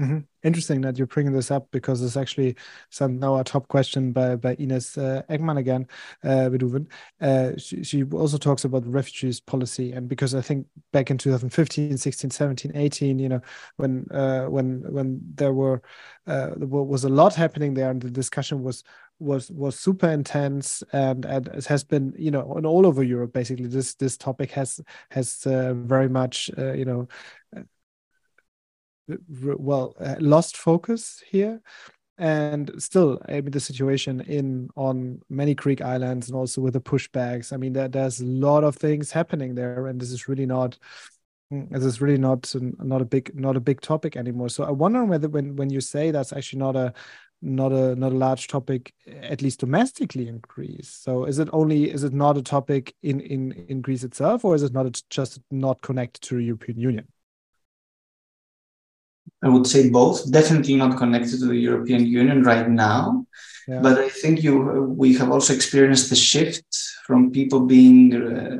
Mm-hmm. 0.00 0.18
Interesting 0.44 0.80
that 0.82 0.96
you're 0.96 1.08
bringing 1.08 1.32
this 1.32 1.50
up 1.50 1.66
because 1.72 2.00
it's 2.02 2.16
actually 2.16 2.54
some 2.90 3.18
now 3.18 3.36
a 3.36 3.42
top 3.42 3.66
question 3.66 4.12
by 4.12 4.36
by 4.36 4.54
Ines 4.54 4.96
uh, 4.96 5.22
Eggman 5.28 5.58
again, 5.58 5.88
uh, 6.22 6.48
uh, 7.20 7.56
she, 7.56 7.82
she 7.82 8.04
also 8.04 8.38
talks 8.38 8.64
about 8.64 8.86
refugees 8.86 9.40
policy 9.40 9.90
and 9.90 10.08
because 10.08 10.36
I 10.36 10.40
think 10.40 10.68
back 10.92 11.10
in 11.10 11.18
2015, 11.18 11.98
16, 11.98 12.30
17, 12.30 12.72
18, 12.76 13.18
you 13.18 13.28
know, 13.28 13.40
when 13.76 14.06
uh, 14.12 14.44
when 14.44 14.84
when 14.88 15.20
there 15.34 15.52
were 15.52 15.82
uh, 16.28 16.50
there 16.56 16.68
was 16.68 17.02
a 17.02 17.08
lot 17.08 17.34
happening 17.34 17.74
there 17.74 17.90
and 17.90 18.00
the 18.00 18.10
discussion 18.10 18.62
was 18.62 18.84
was 19.20 19.50
was 19.50 19.78
super 19.78 20.08
intense 20.08 20.82
and 20.92 21.24
and 21.24 21.48
it 21.48 21.66
has 21.66 21.82
been 21.82 22.14
you 22.16 22.30
know 22.30 22.52
on 22.52 22.64
all 22.64 22.86
over 22.86 23.02
Europe 23.02 23.32
basically 23.32 23.66
this 23.66 23.94
this 23.94 24.16
topic 24.16 24.50
has 24.52 24.80
has 25.10 25.44
uh, 25.46 25.74
very 25.74 26.08
much 26.08 26.50
uh, 26.56 26.72
you 26.72 26.84
know 26.84 27.08
well 29.28 29.94
uh, 30.00 30.16
lost 30.18 30.56
focus 30.56 31.22
here 31.28 31.60
and 32.18 32.70
still 32.78 33.20
i 33.28 33.40
mean 33.40 33.50
the 33.50 33.60
situation 33.60 34.20
in 34.22 34.68
on 34.76 35.20
many 35.28 35.54
greek 35.54 35.80
islands 35.80 36.28
and 36.28 36.36
also 36.36 36.60
with 36.60 36.74
the 36.74 36.80
pushbacks 36.80 37.52
i 37.52 37.56
mean 37.56 37.72
there, 37.72 37.88
there's 37.88 38.20
a 38.20 38.26
lot 38.26 38.64
of 38.64 38.74
things 38.76 39.12
happening 39.12 39.54
there 39.54 39.86
and 39.86 40.00
this 40.00 40.10
is 40.10 40.28
really 40.28 40.46
not 40.46 40.76
mm, 41.52 41.68
this 41.70 41.84
is 41.84 42.00
really 42.00 42.18
not 42.18 42.52
not 42.78 43.00
a 43.00 43.04
big 43.04 43.30
not 43.34 43.56
a 43.56 43.60
big 43.60 43.80
topic 43.80 44.16
anymore 44.16 44.48
so 44.48 44.64
i 44.64 44.70
wonder 44.70 45.04
whether 45.04 45.28
when 45.28 45.54
when 45.56 45.70
you 45.70 45.80
say 45.80 46.10
that's 46.10 46.32
actually 46.32 46.58
not 46.58 46.74
a 46.74 46.92
not 47.40 47.72
a 47.72 47.94
not 47.94 48.12
a 48.12 48.16
large 48.16 48.48
topic 48.48 48.92
at 49.06 49.42
least 49.42 49.60
domestically 49.60 50.28
in 50.28 50.38
Greece. 50.38 50.88
So 50.88 51.24
is 51.24 51.38
it 51.38 51.48
only 51.52 51.90
is 51.90 52.04
it 52.04 52.12
not 52.12 52.36
a 52.36 52.42
topic 52.42 52.94
in 53.02 53.20
in 53.20 53.52
in 53.68 53.80
Greece 53.80 54.04
itself, 54.04 54.44
or 54.44 54.54
is 54.54 54.62
it 54.62 54.72
not 54.72 55.00
just 55.08 55.40
not 55.50 55.80
connected 55.80 56.22
to 56.22 56.36
the 56.36 56.42
European 56.42 56.78
Union? 56.78 57.08
I 59.42 59.48
would 59.48 59.66
say 59.66 59.90
both. 59.90 60.30
Definitely 60.30 60.76
not 60.76 60.98
connected 60.98 61.40
to 61.40 61.46
the 61.46 61.56
European 61.56 62.06
Union 62.06 62.42
right 62.42 62.68
now, 62.68 63.26
yeah. 63.66 63.80
but 63.80 63.98
I 63.98 64.08
think 64.08 64.42
you 64.42 64.54
we 65.02 65.14
have 65.14 65.30
also 65.30 65.54
experienced 65.54 66.10
the 66.10 66.16
shift 66.16 66.66
from 67.06 67.30
people 67.30 67.60
being. 67.60 68.14
Uh, 68.14 68.58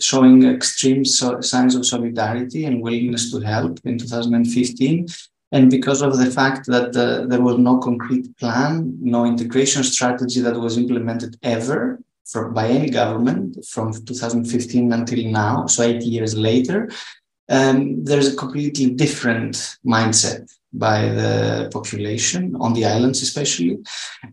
showing 0.00 0.44
extreme 0.44 1.04
so 1.04 1.40
signs 1.40 1.74
of 1.74 1.84
solidarity 1.84 2.64
and 2.66 2.80
willingness 2.80 3.32
to 3.32 3.40
help 3.40 3.80
in 3.84 3.98
2015 3.98 5.06
and 5.52 5.70
because 5.70 6.00
of 6.00 6.16
the 6.16 6.30
fact 6.30 6.66
that 6.66 6.96
uh, 6.96 7.26
there 7.26 7.42
was 7.42 7.58
no 7.58 7.78
concrete 7.78 8.34
plan, 8.38 8.96
no 9.00 9.26
integration 9.26 9.84
strategy 9.84 10.40
that 10.40 10.58
was 10.58 10.78
implemented 10.78 11.36
ever 11.42 12.00
from, 12.24 12.54
by 12.54 12.68
any 12.68 12.88
government 12.88 13.62
from 13.66 13.92
2015 13.92 14.92
until 14.92 15.24
now, 15.26 15.66
so 15.66 15.82
eight 15.82 16.02
years 16.02 16.34
later, 16.34 16.88
um, 17.48 18.04
there's 18.04 18.32
a 18.32 18.36
completely 18.36 18.90
different 18.90 19.76
mindset 19.84 20.50
by 20.72 21.02
the 21.08 21.68
population 21.70 22.56
on 22.58 22.72
the 22.72 22.86
islands, 22.86 23.20
especially. 23.20 23.78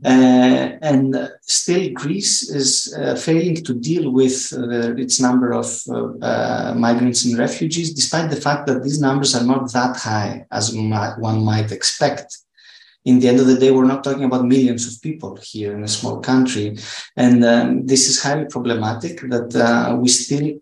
Uh, 0.06 0.78
and 0.82 1.30
still, 1.42 1.90
Greece 1.94 2.50
is 2.50 2.96
uh, 2.98 3.16
failing 3.16 3.56
to 3.56 3.74
deal 3.74 4.12
with 4.12 4.54
uh, 4.56 4.96
its 4.96 5.20
number 5.20 5.52
of 5.52 5.82
uh, 5.90 6.14
uh, 6.22 6.74
migrants 6.78 7.26
and 7.26 7.38
refugees, 7.38 7.94
despite 7.94 8.30
the 8.30 8.40
fact 8.40 8.68
that 8.68 8.84
these 8.84 9.02
numbers 9.02 9.36
are 9.36 9.44
not 9.44 9.72
that 9.74 9.98
high 9.98 10.46
as 10.52 10.74
one 10.74 11.44
might 11.44 11.72
expect 11.74 12.38
in 13.06 13.20
the 13.20 13.28
end 13.28 13.40
of 13.40 13.48
the 13.48 13.58
day, 13.58 13.72
we're 13.72 13.86
not 13.86 14.04
talking 14.04 14.26
about 14.26 14.46
millions 14.46 14.88
of 14.88 15.02
people 15.02 15.38
here 15.42 15.74
in 15.74 15.84
a 15.84 15.88
small 15.88 16.20
country. 16.20 16.78
And 17.16 17.44
um, 17.46 17.86
this 17.86 18.10
is 18.10 18.22
highly 18.22 18.46
problematic 18.46 19.22
that 19.22 19.56
uh, 19.56 19.96
we 19.96 20.10
still 20.10 20.60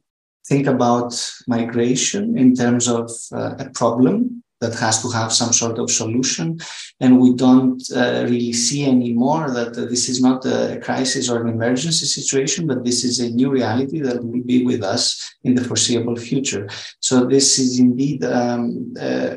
think 0.48 0.68
about 0.68 1.14
migration 1.48 2.38
in 2.38 2.56
terms 2.56 2.88
of 2.88 3.12
uh, 3.34 3.56
a 3.60 3.70
problem 3.72 4.44
that 4.60 4.74
has 4.74 5.02
to 5.02 5.10
have 5.10 5.32
some 5.32 5.54
sort 5.54 5.78
of 5.78 5.92
solution. 5.92 6.58
And 7.00 7.20
we 7.20 7.36
don't 7.36 7.82
uh, 7.96 8.26
really 8.28 8.54
see 8.54 8.86
anymore 8.86 9.52
that 9.52 9.78
uh, 9.78 9.86
this 9.86 10.10
is 10.10 10.20
not 10.22 10.46
a 10.46 10.80
crisis 10.84 11.30
or 11.30 11.42
an 11.42 11.50
emergency 11.50 12.06
situation, 12.06 12.66
but 12.66 12.84
this 12.84 13.04
is 13.04 13.20
a 13.20 13.30
new 13.30 13.52
reality 13.52 14.00
that 14.02 14.24
will 14.24 14.44
be 14.44 14.66
with 14.66 14.84
us 14.84 15.36
in 15.44 15.54
the 15.54 15.64
foreseeable 15.64 16.16
future. 16.16 16.68
So 17.02 17.26
this 17.26 17.60
is 17.60 17.80
indeed 17.80 18.26
um, 18.26 18.94
uh, 19.00 19.36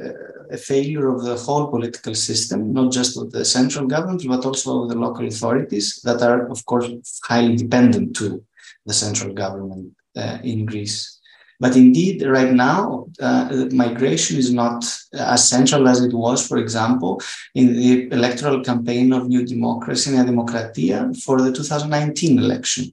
a 0.51 0.57
failure 0.57 1.09
of 1.09 1.23
the 1.23 1.37
whole 1.37 1.69
political 1.69 2.15
system, 2.15 2.73
not 2.73 2.91
just 2.91 3.17
of 3.19 3.31
the 3.31 3.45
central 3.45 3.87
government, 3.87 4.25
but 4.27 4.45
also 4.45 4.83
of 4.83 4.89
the 4.89 4.97
local 4.97 5.27
authorities 5.27 6.01
that 6.05 6.23
are, 6.23 6.49
of 6.49 6.65
course, 6.65 6.91
highly 7.25 7.57
dependent 7.57 8.17
to 8.17 8.43
the 8.87 8.95
central 8.95 9.35
government 9.35 9.95
in 10.17 10.67
Greece. 10.67 11.21
But 11.61 11.77
indeed, 11.77 12.23
right 12.23 12.53
now, 12.53 13.07
uh, 13.21 13.67
migration 13.71 14.39
is 14.39 14.51
not 14.51 14.83
as 15.13 15.47
central 15.47 15.89
as 15.89 16.03
it 16.03 16.15
was, 16.15 16.47
for 16.49 16.57
example, 16.57 17.21
in 17.55 17.75
the 17.75 18.11
electoral 18.11 18.65
campaign 18.65 19.13
of 19.13 19.29
New 19.29 19.45
Democracy, 19.45 20.11
Nea 20.11 20.25
Demokratia, 20.25 21.15
for 21.23 21.43
the 21.43 21.53
2019 21.53 22.39
election. 22.39 22.87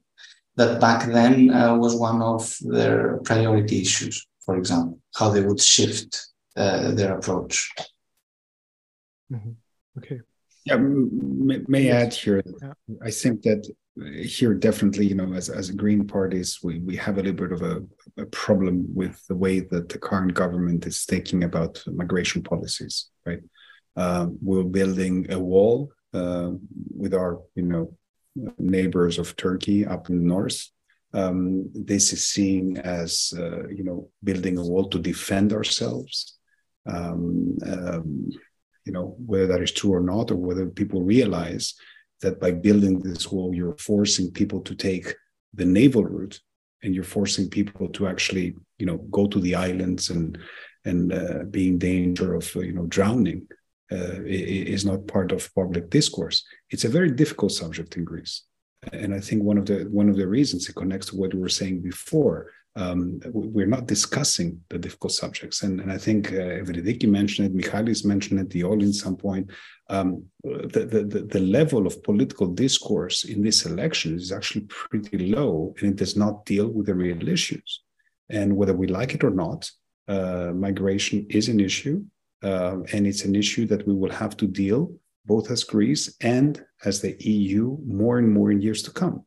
That 0.56 0.80
back 0.80 1.06
then 1.06 1.50
uh, 1.50 1.76
was 1.76 1.94
one 1.94 2.20
of 2.20 2.54
their 2.60 3.18
priority 3.18 3.80
issues, 3.80 4.26
for 4.44 4.56
example, 4.56 4.98
how 5.14 5.30
they 5.30 5.40
would 5.40 5.60
shift 5.60 6.26
uh, 6.56 6.90
their 6.90 7.16
approach. 7.16 7.72
Mm-hmm. 9.32 9.52
Okay. 9.96 10.20
Yeah, 10.64 10.76
may, 10.76 11.60
may 11.68 11.92
I 11.92 12.02
add 12.02 12.12
here? 12.12 12.42
Yeah. 12.44 12.72
I 13.00 13.10
think 13.12 13.42
that 13.42 13.72
here 14.22 14.54
definitely 14.54 15.06
you 15.06 15.14
know 15.14 15.32
as, 15.32 15.48
as 15.48 15.70
green 15.70 16.06
parties 16.06 16.60
we, 16.62 16.78
we 16.80 16.96
have 16.96 17.18
a 17.18 17.22
little 17.22 17.32
bit 17.32 17.52
of 17.52 17.62
a, 17.62 17.82
a 18.16 18.26
problem 18.26 18.86
with 18.94 19.26
the 19.26 19.34
way 19.34 19.60
that 19.60 19.88
the 19.88 19.98
current 19.98 20.34
government 20.34 20.86
is 20.86 21.04
thinking 21.04 21.44
about 21.44 21.82
migration 21.86 22.42
policies 22.42 23.10
right? 23.28 23.40
Um, 23.96 24.38
we're 24.40 24.62
building 24.62 25.26
a 25.30 25.38
wall 25.38 25.90
uh, 26.14 26.50
with 26.96 27.14
our 27.14 27.40
you 27.54 27.64
know 27.64 27.96
neighbors 28.58 29.18
of 29.18 29.36
turkey 29.36 29.84
up 29.84 30.08
in 30.08 30.18
the 30.20 30.28
north. 30.34 30.60
Um, 31.12 31.70
this 31.74 32.12
is 32.12 32.26
seen 32.26 32.76
as 32.76 33.32
uh, 33.36 33.68
you 33.68 33.84
know 33.84 34.08
building 34.22 34.56
a 34.58 34.64
wall 34.64 34.88
to 34.90 34.98
defend 34.98 35.52
ourselves. 35.52 36.38
Um, 36.86 37.58
um 37.66 38.30
you 38.86 38.92
know 38.94 39.16
whether 39.26 39.48
that 39.48 39.60
is 39.60 39.72
true 39.72 39.92
or 39.92 40.00
not 40.00 40.30
or 40.30 40.36
whether 40.36 40.66
people 40.66 41.02
realize 41.02 41.74
that 42.20 42.40
by 42.40 42.50
building 42.50 43.00
this 43.00 43.30
wall, 43.30 43.54
you're 43.54 43.76
forcing 43.78 44.30
people 44.30 44.60
to 44.62 44.74
take 44.74 45.14
the 45.54 45.64
naval 45.64 46.04
route 46.04 46.40
and 46.82 46.94
you're 46.94 47.04
forcing 47.04 47.48
people 47.48 47.88
to 47.88 48.06
actually, 48.06 48.54
you 48.78 48.86
know, 48.86 48.98
go 49.10 49.26
to 49.26 49.40
the 49.40 49.54
islands 49.54 50.10
and 50.10 50.38
and 50.84 51.12
uh, 51.12 51.44
be 51.50 51.68
in 51.68 51.78
danger 51.78 52.34
of, 52.34 52.54
you 52.54 52.72
know, 52.72 52.86
drowning 52.86 53.46
uh, 53.90 54.22
is 54.24 54.84
not 54.84 55.06
part 55.06 55.32
of 55.32 55.52
public 55.54 55.90
discourse. 55.90 56.44
It's 56.70 56.84
a 56.84 56.88
very 56.88 57.10
difficult 57.10 57.52
subject 57.52 57.96
in 57.96 58.04
Greece, 58.04 58.44
and 58.92 59.14
I 59.14 59.20
think 59.20 59.42
one 59.42 59.58
of 59.58 59.66
the 59.66 59.84
one 59.90 60.08
of 60.08 60.16
the 60.16 60.28
reasons 60.28 60.68
it 60.68 60.76
connects 60.76 61.08
to 61.08 61.16
what 61.16 61.34
we 61.34 61.40
were 61.40 61.48
saying 61.48 61.82
before 61.82 62.50
um, 62.76 63.20
we're 63.32 63.66
not 63.66 63.86
discussing 63.86 64.60
the 64.68 64.78
difficult 64.78 65.12
subjects. 65.12 65.62
And, 65.62 65.80
and 65.80 65.90
I 65.90 65.98
think 65.98 66.32
uh, 66.32 66.60
Evridiki 66.60 67.08
mentioned 67.08 67.48
it, 67.48 67.54
Michalis 67.54 68.04
mentioned 68.04 68.40
it, 68.40 68.48
Dioli 68.50 68.88
at 68.88 68.94
some 68.94 69.16
point. 69.16 69.50
Um, 69.90 70.24
the, 70.44 71.04
the, 71.08 71.22
the 71.22 71.40
level 71.40 71.86
of 71.86 72.02
political 72.02 72.46
discourse 72.46 73.24
in 73.24 73.42
this 73.42 73.66
election 73.66 74.14
is 74.14 74.30
actually 74.32 74.66
pretty 74.66 75.18
low, 75.18 75.74
and 75.80 75.90
it 75.90 75.96
does 75.96 76.16
not 76.16 76.44
deal 76.44 76.68
with 76.68 76.86
the 76.86 76.94
real 76.94 77.28
issues. 77.28 77.82
And 78.30 78.56
whether 78.56 78.74
we 78.74 78.86
like 78.86 79.14
it 79.14 79.24
or 79.24 79.30
not, 79.30 79.70
uh, 80.06 80.52
migration 80.54 81.26
is 81.30 81.48
an 81.48 81.60
issue, 81.60 82.04
uh, 82.42 82.78
and 82.92 83.06
it's 83.06 83.24
an 83.24 83.34
issue 83.34 83.66
that 83.66 83.86
we 83.86 83.94
will 83.94 84.12
have 84.12 84.36
to 84.36 84.46
deal 84.46 84.92
both 85.28 85.50
as 85.50 85.62
Greece 85.62 86.16
and 86.22 86.64
as 86.84 87.00
the 87.00 87.14
EU 87.20 87.76
more 87.86 88.18
and 88.18 88.32
more 88.32 88.50
in 88.50 88.60
years 88.60 88.82
to 88.82 88.90
come. 88.90 89.24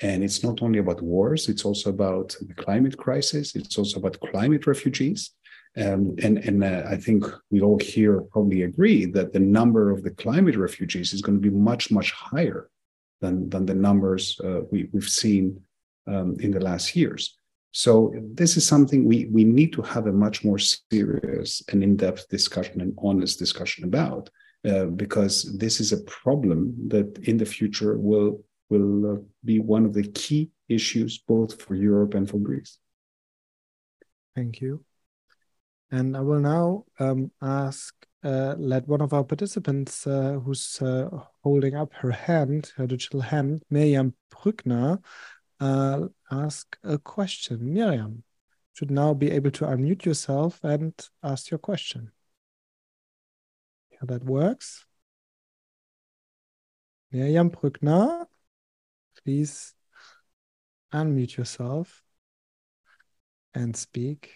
And 0.00 0.24
it's 0.24 0.42
not 0.42 0.62
only 0.62 0.80
about 0.80 1.02
wars, 1.02 1.48
it's 1.48 1.64
also 1.64 1.90
about 1.90 2.36
the 2.40 2.54
climate 2.54 2.96
crisis, 2.96 3.54
it's 3.54 3.78
also 3.78 3.98
about 3.98 4.20
climate 4.20 4.66
refugees. 4.66 5.30
Um, 5.76 6.14
and 6.22 6.38
and 6.38 6.62
uh, 6.62 6.82
I 6.88 6.96
think 6.96 7.24
we 7.50 7.60
all 7.60 7.78
here 7.78 8.20
probably 8.32 8.62
agree 8.62 9.06
that 9.06 9.32
the 9.32 9.40
number 9.40 9.90
of 9.90 10.02
the 10.02 10.10
climate 10.10 10.56
refugees 10.56 11.12
is 11.12 11.22
going 11.22 11.40
to 11.40 11.50
be 11.50 11.56
much, 11.56 11.90
much 11.90 12.12
higher 12.12 12.70
than, 13.20 13.48
than 13.48 13.66
the 13.66 13.74
numbers 13.74 14.40
uh, 14.44 14.60
we, 14.70 14.88
we've 14.92 15.08
seen 15.08 15.60
um, 16.06 16.36
in 16.40 16.50
the 16.50 16.60
last 16.60 16.94
years. 16.94 17.36
So 17.72 18.14
this 18.34 18.56
is 18.56 18.64
something 18.64 19.04
we, 19.04 19.26
we 19.26 19.42
need 19.42 19.72
to 19.72 19.82
have 19.82 20.06
a 20.06 20.12
much 20.12 20.44
more 20.44 20.58
serious 20.60 21.60
and 21.70 21.82
in-depth 21.82 22.28
discussion 22.28 22.80
and 22.80 22.94
honest 23.02 23.40
discussion 23.40 23.82
about, 23.84 24.30
uh, 24.68 24.84
because 24.84 25.58
this 25.58 25.80
is 25.80 25.90
a 25.92 26.02
problem 26.04 26.72
that 26.88 27.18
in 27.24 27.36
the 27.36 27.46
future 27.46 27.98
will 27.98 28.44
will 28.78 29.12
uh, 29.12 29.20
be 29.44 29.58
one 29.58 29.84
of 29.84 29.92
the 29.94 30.02
key 30.02 30.50
issues 30.68 31.18
both 31.18 31.60
for 31.60 31.74
Europe 31.74 32.14
and 32.14 32.28
for 32.28 32.38
Greece. 32.38 32.78
Thank 34.34 34.60
you. 34.60 34.84
And 35.90 36.16
I 36.16 36.20
will 36.20 36.40
now 36.40 36.84
um, 36.98 37.30
ask, 37.40 37.94
uh, 38.24 38.54
let 38.58 38.88
one 38.88 39.00
of 39.00 39.12
our 39.12 39.22
participants 39.22 40.06
uh, 40.06 40.40
who's 40.44 40.80
uh, 40.82 41.08
holding 41.42 41.74
up 41.76 41.92
her 41.94 42.10
hand, 42.10 42.72
her 42.76 42.86
digital 42.86 43.20
hand, 43.20 43.62
Miriam 43.70 44.14
Brückner, 44.32 44.98
uh, 45.60 46.08
ask 46.30 46.76
a 46.82 46.98
question. 46.98 47.72
Miriam 47.74 48.24
should 48.72 48.90
now 48.90 49.14
be 49.14 49.30
able 49.30 49.52
to 49.52 49.66
unmute 49.66 50.04
yourself 50.04 50.58
and 50.64 50.92
ask 51.22 51.50
your 51.50 51.58
question. 51.58 52.10
How 54.00 54.06
that 54.06 54.24
works. 54.24 54.86
Miriam 57.12 57.50
Brückner 57.50 58.26
please 59.24 59.74
unmute 60.92 61.36
yourself 61.36 62.02
and 63.54 63.76
speak. 63.76 64.32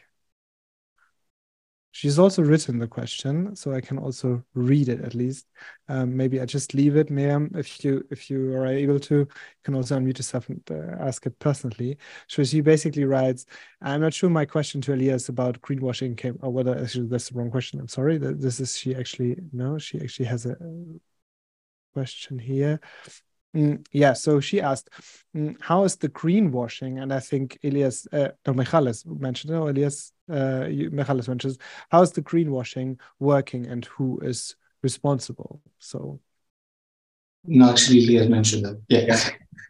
She's 1.90 2.19
also 2.19 2.43
written 2.43 2.78
the 2.78 2.86
question, 2.86 3.56
so 3.56 3.73
I 3.73 3.81
can 3.81 3.98
also 3.98 4.44
read 4.55 4.89
it 4.89 5.01
at 5.01 5.16
least. 5.16 5.47
Um, 5.89 6.16
maybe 6.16 6.40
I 6.40 6.44
just 6.44 6.73
leave 6.73 6.94
it, 6.97 7.10
Miriam. 7.10 7.51
If 7.56 7.85
you 7.85 8.06
if 8.10 8.31
you 8.31 8.55
are 8.55 8.66
able 8.66 9.01
to, 9.01 9.15
you 9.16 9.27
can 9.65 9.74
also 9.74 9.98
unmute 9.98 10.19
yourself 10.19 10.48
and 10.48 10.62
uh, 10.70 10.94
ask 11.01 11.27
it 11.27 11.36
personally. 11.40 11.98
So 12.28 12.44
she 12.44 12.60
basically 12.60 13.05
writes, 13.05 13.47
"I'm 13.81 14.01
not 14.01 14.15
sure 14.15 14.31
my 14.31 14.44
question 14.44 14.81
to 14.82 14.94
Elias 14.94 15.28
about 15.28 15.60
greenwashing 15.60 16.16
came, 16.16 16.39
or 16.40 16.52
whether 16.52 16.78
actually 16.78 17.09
that's 17.09 17.31
the 17.31 17.39
wrong 17.39 17.51
question. 17.51 17.81
I'm 17.81 17.89
sorry. 17.89 18.19
This 18.19 18.60
is 18.60 18.78
she 18.78 18.94
actually 18.94 19.36
no, 19.52 19.78
she 19.78 20.01
actually 20.01 20.27
has 20.27 20.47
a 20.47 20.56
question 21.94 22.39
here. 22.39 22.81
Mm, 23.56 23.84
yeah, 23.92 24.12
so 24.12 24.40
she 24.40 24.60
asked, 24.60 24.90
mm, 25.34 25.56
how 25.60 25.84
is 25.84 25.96
the 25.96 26.08
greenwashing? 26.08 27.02
And 27.02 27.12
I 27.12 27.20
think 27.20 27.58
Elias, 27.64 28.06
uh, 28.12 28.28
no, 28.46 28.52
Michalis 28.52 29.06
mentioned, 29.06 29.52
no, 29.52 29.68
Elias, 29.68 30.12
uh, 30.30 30.66
Michalis 30.92 31.28
mentions, 31.28 31.58
how 31.90 32.02
is 32.02 32.12
the 32.12 32.22
greenwashing 32.22 32.98
working 33.18 33.66
and 33.66 33.84
who 33.86 34.18
is 34.20 34.56
responsible? 34.82 35.62
So. 35.78 36.20
No, 37.44 37.70
actually, 37.70 38.05
Elias 38.05 38.28
mentioned 38.28 38.65
that. 38.65 38.81
Yeah. 38.89 39.16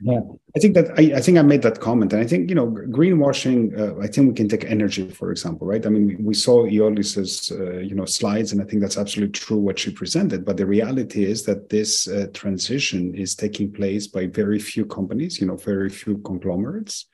Yeah, 0.01 0.21
I 0.55 0.61
think 0.61 0.75
that 0.75 0.91
I, 0.97 1.17
I, 1.17 1.21
think 1.21 1.39
I 1.39 1.43
made 1.43 1.63
that 1.63 1.81
comment, 1.81 2.13
and 2.13 2.23
I 2.23 2.27
think 2.27 2.49
you 2.49 2.55
know 2.55 2.69
greenwashing. 2.69 3.77
Uh, 3.77 4.01
I 4.01 4.07
think 4.07 4.29
we 4.29 4.35
can 4.35 4.49
take 4.49 4.65
energy 4.65 5.11
for 5.11 5.33
example, 5.33 5.67
right? 5.67 5.85
I 5.85 5.89
mean, 5.89 6.07
we, 6.07 6.15
we 6.17 6.35
saw 6.35 6.67
Iolis's 6.67 7.51
uh, 7.51 7.79
you 7.79 7.97
know 7.97 8.05
slides, 8.05 8.53
and 8.53 8.63
I 8.63 8.65
think 8.65 8.81
that's 8.81 8.97
absolutely 8.97 9.33
true 9.33 9.59
what 9.59 9.79
she 9.79 9.91
presented. 9.91 10.45
But 10.45 10.57
the 10.57 10.67
reality 10.67 11.25
is 11.25 11.43
that 11.47 11.69
this 11.69 12.07
uh, 12.07 12.27
transition 12.33 13.13
is 13.17 13.35
taking 13.35 13.73
place 13.73 14.07
by 14.07 14.27
very 14.29 14.61
few 14.61 14.87
companies, 14.87 15.41
you 15.41 15.49
know, 15.49 15.57
very 15.57 15.91
few 15.91 16.19
conglomerates. 16.19 17.07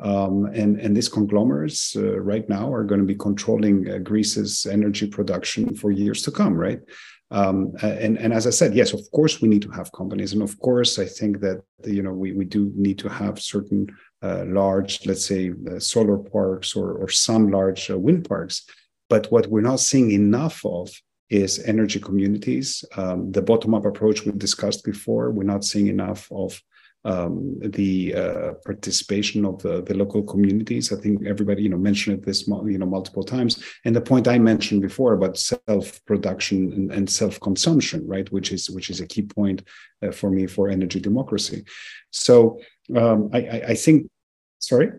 Um, 0.00 0.46
and 0.46 0.80
and 0.80 0.96
these 0.96 1.08
conglomerates 1.08 1.94
uh, 1.94 2.18
right 2.18 2.48
now 2.48 2.72
are 2.72 2.82
going 2.82 3.00
to 3.00 3.06
be 3.06 3.14
controlling 3.14 3.88
uh, 3.88 3.98
Greece's 3.98 4.66
energy 4.66 5.06
production 5.06 5.76
for 5.76 5.92
years 5.92 6.22
to 6.22 6.32
come, 6.32 6.54
right? 6.54 6.80
Um, 7.32 7.72
and, 7.82 8.18
and 8.18 8.32
as 8.32 8.46
I 8.46 8.50
said, 8.50 8.74
yes, 8.74 8.92
of 8.92 9.00
course 9.10 9.40
we 9.40 9.48
need 9.48 9.62
to 9.62 9.70
have 9.70 9.90
companies, 9.92 10.34
and 10.34 10.42
of 10.42 10.58
course 10.60 10.98
I 10.98 11.06
think 11.06 11.40
that 11.40 11.62
you 11.84 12.02
know 12.02 12.12
we, 12.12 12.32
we 12.32 12.44
do 12.44 12.70
need 12.76 12.98
to 12.98 13.08
have 13.08 13.40
certain 13.40 13.88
uh, 14.22 14.44
large, 14.46 15.06
let's 15.06 15.24
say, 15.24 15.52
uh, 15.70 15.78
solar 15.78 16.18
parks 16.18 16.76
or 16.76 16.92
or 16.92 17.08
some 17.08 17.50
large 17.50 17.90
uh, 17.90 17.98
wind 17.98 18.28
parks. 18.28 18.66
But 19.08 19.32
what 19.32 19.46
we're 19.46 19.62
not 19.62 19.80
seeing 19.80 20.10
enough 20.10 20.60
of 20.64 20.90
is 21.30 21.58
energy 21.64 21.98
communities. 21.98 22.84
Um, 22.96 23.32
the 23.32 23.40
bottom 23.40 23.74
up 23.74 23.86
approach 23.86 24.26
we 24.26 24.32
discussed 24.32 24.84
before, 24.84 25.30
we're 25.30 25.52
not 25.54 25.64
seeing 25.64 25.86
enough 25.86 26.30
of 26.30 26.60
um, 27.04 27.58
the 27.60 28.14
uh, 28.14 28.52
participation 28.64 29.44
of 29.44 29.60
the, 29.62 29.82
the 29.82 29.94
local 29.94 30.22
communities. 30.22 30.92
I 30.92 30.96
think 30.96 31.26
everybody, 31.26 31.62
you 31.62 31.68
know, 31.68 31.78
mentioned 31.78 32.22
this, 32.22 32.46
you 32.46 32.78
know, 32.78 32.86
multiple 32.86 33.24
times. 33.24 33.62
And 33.84 33.94
the 33.94 34.00
point 34.00 34.28
I 34.28 34.38
mentioned 34.38 34.82
before 34.82 35.14
about 35.14 35.38
self-production 35.38 36.72
and, 36.72 36.92
and 36.92 37.10
self-consumption, 37.10 38.06
right, 38.06 38.30
which 38.32 38.52
is 38.52 38.70
which 38.70 38.90
is 38.90 39.00
a 39.00 39.06
key 39.06 39.22
point 39.22 39.62
uh, 40.02 40.12
for 40.12 40.30
me 40.30 40.46
for 40.46 40.68
energy 40.68 41.00
democracy. 41.00 41.64
So 42.10 42.60
um, 42.96 43.30
I, 43.32 43.38
I, 43.38 43.62
I 43.68 43.74
think, 43.74 44.08
sorry. 44.58 44.90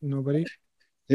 Nobody 0.00 0.44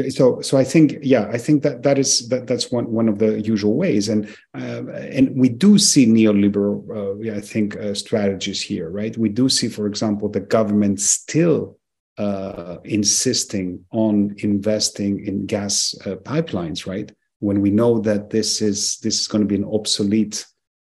so 0.08 0.40
so 0.40 0.58
i 0.58 0.64
think 0.64 0.96
yeah 1.02 1.28
i 1.32 1.38
think 1.38 1.62
that 1.62 1.82
that 1.84 1.98
is 1.98 2.28
that 2.28 2.46
that's 2.48 2.72
one 2.72 2.90
one 2.90 3.08
of 3.08 3.18
the 3.18 3.40
usual 3.40 3.76
ways. 3.76 4.08
And 4.08 4.28
uh, 4.54 4.82
and 4.90 5.36
we 5.36 5.48
do 5.48 5.78
see 5.78 6.06
neoliberal 6.06 6.82
uh, 6.90 7.36
i 7.36 7.40
think 7.40 7.76
uh, 7.76 7.94
strategies 7.94 8.60
here 8.60 8.90
right? 8.90 9.16
We 9.16 9.28
do 9.28 9.48
see 9.48 9.68
for 9.68 9.86
example 9.86 10.28
the 10.28 10.40
government 10.40 11.00
still 11.00 11.78
uh, 12.18 12.78
insisting 12.84 13.84
on 13.90 14.34
investing 14.38 15.24
in 15.26 15.46
gas 15.46 15.94
uh, 16.04 16.16
pipelines 16.16 16.86
right? 16.86 17.12
When 17.38 17.60
we 17.60 17.70
know 17.70 18.00
that 18.00 18.30
this 18.30 18.62
is 18.62 18.98
this 18.98 19.20
is 19.20 19.28
going 19.28 19.42
to 19.42 19.48
be 19.48 19.56
an 19.62 19.70
obsolete 19.78 20.44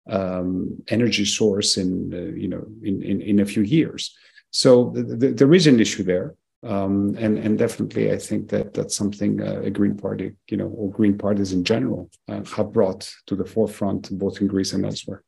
um, 0.09 0.77
energy 0.87 1.25
source 1.25 1.77
in 1.77 2.11
uh, 2.13 2.35
you 2.35 2.47
know 2.47 2.65
in, 2.81 3.03
in 3.03 3.21
in 3.21 3.39
a 3.39 3.45
few 3.45 3.61
years. 3.61 4.15
So 4.49 4.91
th- 4.91 5.19
th- 5.19 5.35
there 5.35 5.53
is 5.53 5.67
an 5.67 5.79
issue 5.79 6.03
there 6.03 6.35
um, 6.65 7.15
and 7.17 7.37
and 7.37 7.57
definitely 7.57 8.11
I 8.11 8.17
think 8.17 8.49
that 8.49 8.73
that's 8.73 8.95
something 8.95 9.41
uh, 9.41 9.61
a 9.61 9.69
Green 9.69 9.95
Party, 9.95 10.33
you 10.49 10.57
know, 10.57 10.67
or 10.67 10.89
Green 10.89 11.17
parties 11.17 11.53
in 11.53 11.63
general 11.63 12.09
uh, 12.27 12.43
have 12.55 12.73
brought 12.73 13.09
to 13.27 13.35
the 13.35 13.45
forefront, 13.45 14.09
both 14.17 14.41
in 14.41 14.47
Greece 14.47 14.73
and 14.73 14.85
elsewhere. 14.85 15.23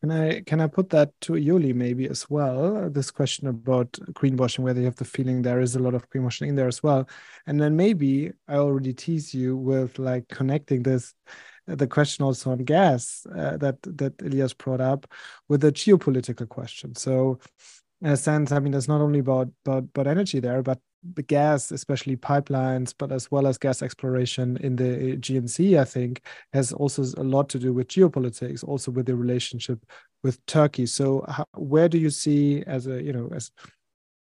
Can 0.00 0.10
I 0.10 0.40
can 0.40 0.60
I 0.60 0.66
put 0.66 0.90
that 0.90 1.12
to 1.22 1.34
Ioli 1.34 1.74
maybe 1.74 2.08
as 2.08 2.28
well? 2.30 2.88
This 2.90 3.10
question 3.10 3.48
about 3.48 3.92
greenwashing, 4.12 4.60
whether 4.60 4.80
you 4.80 4.86
have 4.86 4.96
the 4.96 5.04
feeling 5.04 5.42
there 5.42 5.60
is 5.60 5.76
a 5.76 5.80
lot 5.80 5.94
of 5.94 6.08
greenwashing 6.10 6.48
in 6.48 6.54
there 6.54 6.68
as 6.68 6.82
well, 6.82 7.08
and 7.46 7.60
then 7.60 7.76
maybe 7.76 8.32
I 8.48 8.56
already 8.56 8.92
tease 8.92 9.34
you 9.34 9.56
with 9.56 9.98
like 9.98 10.28
connecting 10.28 10.82
this 10.82 11.14
the 11.66 11.86
question 11.86 12.24
also 12.24 12.52
on 12.52 12.58
gas 12.58 13.26
uh, 13.36 13.56
that 13.56 13.76
that 13.82 14.14
Elias 14.22 14.54
brought 14.54 14.80
up 14.80 15.06
with 15.48 15.60
the 15.60 15.72
geopolitical 15.72 16.48
question. 16.48 16.94
So 16.94 17.40
in 18.02 18.08
a 18.08 18.16
sense, 18.16 18.52
I 18.52 18.58
mean, 18.58 18.74
it's 18.74 18.88
not 18.88 19.00
only 19.00 19.20
about 19.20 19.48
about, 19.64 19.84
about 19.84 20.06
energy 20.06 20.40
there, 20.40 20.62
but 20.62 20.78
the 21.14 21.22
gas, 21.22 21.70
especially 21.70 22.16
pipelines, 22.16 22.94
but 22.96 23.12
as 23.12 23.30
well 23.30 23.46
as 23.46 23.58
gas 23.58 23.82
exploration 23.82 24.56
in 24.58 24.76
the 24.76 25.12
eh, 25.12 25.16
GNC, 25.16 25.78
I 25.78 25.84
think, 25.84 26.22
has 26.52 26.72
also 26.72 27.02
a 27.16 27.24
lot 27.24 27.48
to 27.50 27.58
do 27.58 27.72
with 27.72 27.88
geopolitics, 27.88 28.64
also 28.64 28.90
with 28.90 29.06
the 29.06 29.16
relationship 29.16 29.84
with 30.22 30.44
Turkey. 30.46 30.86
So, 30.86 31.24
how, 31.28 31.46
where 31.54 31.88
do 31.88 31.98
you 31.98 32.10
see, 32.10 32.62
as 32.66 32.86
a 32.86 33.02
you 33.02 33.12
know, 33.12 33.30
as 33.34 33.50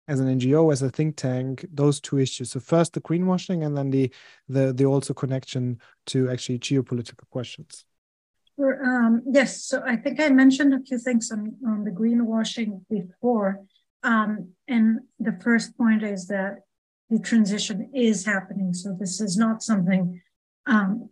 as 0.09 0.19
an 0.19 0.27
NGO, 0.41 0.73
as 0.73 0.83
a 0.83 0.91
think 0.91 1.17
tank, 1.17 1.65
those 1.73 2.01
two 2.01 2.19
issues? 2.19 2.51
So, 2.51 2.61
first 2.61 2.95
the 2.95 3.01
greenwashing, 3.01 3.65
and 3.65 3.77
then 3.77 3.91
the 3.91 4.13
the 4.49 4.73
the 4.73 4.85
also 4.87 5.15
connection 5.15 5.81
to 6.07 6.29
actually 6.31 6.59
geopolitical 6.59 7.29
questions. 7.31 7.85
Um, 8.61 9.23
yes, 9.31 9.65
so 9.65 9.83
I 9.87 9.97
think 9.97 10.21
I 10.21 10.29
mentioned 10.29 10.75
a 10.75 10.81
few 10.81 10.99
things 10.99 11.31
on, 11.31 11.57
on 11.67 11.85
the 11.85 11.91
greenwashing 11.91 12.83
before. 12.91 13.61
Um, 14.03 14.53
and 14.69 15.01
the 15.19 15.39
first 15.43 15.77
point 15.77 16.03
is 16.03 16.27
that 16.27 16.61
the 17.09 17.19
transition 17.19 17.91
is 17.95 18.25
happening. 18.25 18.73
So 18.75 18.97
this 18.99 19.21
is 19.21 19.37
not 19.37 19.63
something 19.63 20.21
um, 20.67 21.11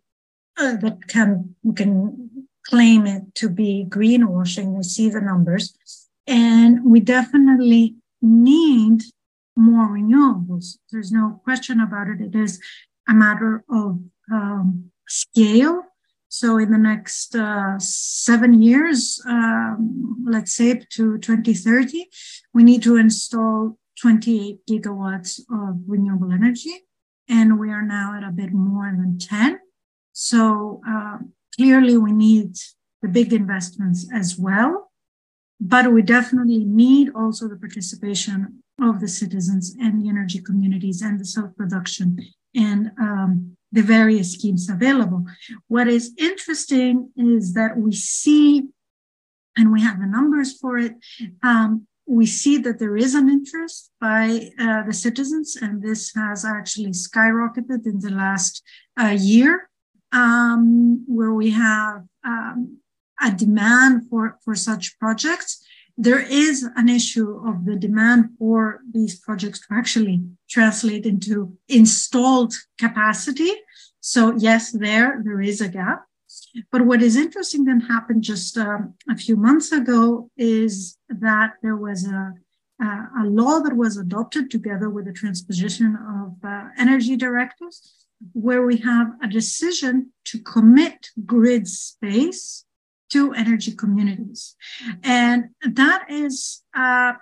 uh, 0.56 0.76
that 0.76 1.08
can 1.08 1.54
can 1.74 2.48
claim 2.66 3.06
it 3.06 3.34
to 3.36 3.48
be 3.48 3.86
greenwashing. 3.88 4.76
We 4.76 4.82
see 4.82 5.08
the 5.08 5.20
numbers, 5.20 5.74
and 6.26 6.84
we 6.84 7.00
definitely 7.00 7.96
need 8.20 9.02
more 9.56 9.88
renewables. 9.88 10.78
There's 10.90 11.10
no 11.10 11.40
question 11.44 11.80
about 11.80 12.08
it. 12.08 12.20
It 12.20 12.34
is 12.34 12.60
a 13.08 13.14
matter 13.14 13.64
of 13.70 14.00
um, 14.32 14.90
scale 15.08 15.82
so 16.28 16.58
in 16.58 16.70
the 16.70 16.78
next 16.78 17.34
uh, 17.34 17.78
seven 17.78 18.62
years, 18.62 19.20
um, 19.26 20.24
let's 20.28 20.52
say 20.52 20.74
to 20.74 21.18
2030, 21.18 22.06
we 22.52 22.62
need 22.62 22.82
to 22.82 22.96
install 22.96 23.78
28 24.00 24.66
gigawatts 24.66 25.40
of 25.50 25.80
renewable 25.86 26.32
energy. 26.32 26.84
And 27.28 27.58
we 27.58 27.70
are 27.70 27.82
now 27.82 28.14
at 28.16 28.24
a 28.24 28.30
bit 28.30 28.52
more 28.52 28.90
than 28.96 29.18
10. 29.18 29.58
So 30.12 30.80
uh, 30.88 31.18
clearly 31.56 31.96
we 31.96 32.12
need 32.12 32.56
the 33.02 33.08
big 33.08 33.32
investments 33.32 34.06
as 34.14 34.36
well. 34.38 34.90
But 35.60 35.92
we 35.92 36.02
definitely 36.02 36.64
need 36.64 37.10
also 37.14 37.48
the 37.48 37.56
participation 37.56 38.62
of 38.80 39.00
the 39.00 39.08
citizens 39.08 39.74
and 39.80 40.00
the 40.00 40.08
energy 40.08 40.40
communities 40.40 41.02
and 41.02 41.18
the 41.18 41.24
self-production 41.24 42.18
and 42.54 42.92
um, 43.00 43.56
the 43.72 43.82
various 43.82 44.32
schemes 44.32 44.68
available. 44.68 45.24
What 45.66 45.88
is 45.88 46.14
interesting 46.16 47.10
is 47.16 47.54
that 47.54 47.76
we 47.76 47.92
see, 47.92 48.68
and 49.56 49.72
we 49.72 49.82
have 49.82 50.00
the 50.00 50.06
numbers 50.06 50.58
for 50.58 50.78
it, 50.78 50.94
um, 51.42 51.86
we 52.06 52.24
see 52.24 52.56
that 52.58 52.78
there 52.78 52.96
is 52.96 53.14
an 53.14 53.28
interest 53.28 53.90
by 54.00 54.50
uh, 54.58 54.82
the 54.84 54.94
citizens, 54.94 55.56
and 55.60 55.82
this 55.82 56.14
has 56.14 56.44
actually 56.44 56.90
skyrocketed 56.90 57.84
in 57.86 58.00
the 58.00 58.10
last 58.10 58.62
uh, 58.98 59.14
year, 59.18 59.68
um, 60.12 61.04
where 61.06 61.34
we 61.34 61.50
have 61.50 62.04
um, 62.24 62.78
a 63.20 63.30
demand 63.30 64.08
for, 64.08 64.38
for 64.42 64.54
such 64.54 64.98
projects 64.98 65.62
there 66.00 66.20
is 66.20 66.62
an 66.76 66.88
issue 66.88 67.42
of 67.44 67.64
the 67.64 67.74
demand 67.74 68.30
for 68.38 68.80
these 68.92 69.18
projects 69.18 69.58
to 69.66 69.74
actually 69.74 70.22
translate 70.48 71.04
into 71.04 71.58
installed 71.68 72.54
capacity. 72.78 73.50
So 74.00 74.32
yes, 74.36 74.70
there, 74.70 75.20
there 75.24 75.40
is 75.40 75.60
a 75.60 75.68
gap. 75.68 76.04
But 76.70 76.86
what 76.86 77.02
is 77.02 77.16
interesting 77.16 77.64
then 77.64 77.80
happened 77.80 78.22
just 78.22 78.56
um, 78.56 78.94
a 79.10 79.16
few 79.16 79.36
months 79.36 79.72
ago 79.72 80.30
is 80.36 80.96
that 81.08 81.54
there 81.62 81.76
was 81.76 82.06
a, 82.06 82.32
a 82.80 83.24
law 83.24 83.58
that 83.58 83.76
was 83.76 83.96
adopted 83.96 84.52
together 84.52 84.88
with 84.88 85.06
the 85.06 85.12
transposition 85.12 85.96
of 85.96 86.48
uh, 86.48 86.68
energy 86.78 87.16
directives, 87.16 88.06
where 88.34 88.64
we 88.64 88.76
have 88.76 89.14
a 89.20 89.26
decision 89.26 90.12
to 90.26 90.38
commit 90.38 91.08
grid 91.26 91.66
space 91.66 92.64
to 93.10 93.32
energy 93.32 93.74
communities. 93.74 94.54
And 95.02 95.50
that 95.62 96.10
is 96.10 96.62
an 96.74 97.16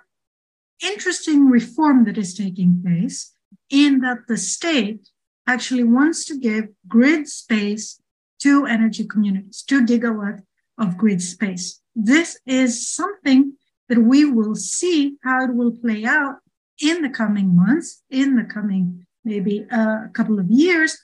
interesting 0.81 1.47
reform 1.47 2.05
that 2.05 2.17
is 2.17 2.33
taking 2.33 2.81
place 2.83 3.33
in 3.69 3.99
that 4.01 4.27
the 4.27 4.37
state 4.37 5.09
actually 5.47 5.83
wants 5.83 6.25
to 6.25 6.37
give 6.37 6.67
grid 6.87 7.27
space 7.27 8.01
to 8.39 8.65
energy 8.65 9.05
communities, 9.05 9.63
two 9.63 9.85
gigawatt 9.85 10.41
of 10.77 10.97
grid 10.97 11.21
space. 11.21 11.81
This 11.95 12.39
is 12.45 12.87
something 12.89 13.53
that 13.89 13.99
we 13.99 14.25
will 14.25 14.55
see 14.55 15.17
how 15.23 15.45
it 15.45 15.55
will 15.55 15.71
play 15.71 16.05
out 16.05 16.35
in 16.79 17.01
the 17.01 17.09
coming 17.09 17.55
months, 17.55 18.03
in 18.09 18.35
the 18.35 18.43
coming 18.43 19.07
maybe 19.23 19.65
uh, 19.71 20.05
a 20.05 20.11
couple 20.13 20.39
of 20.39 20.49
years, 20.49 20.97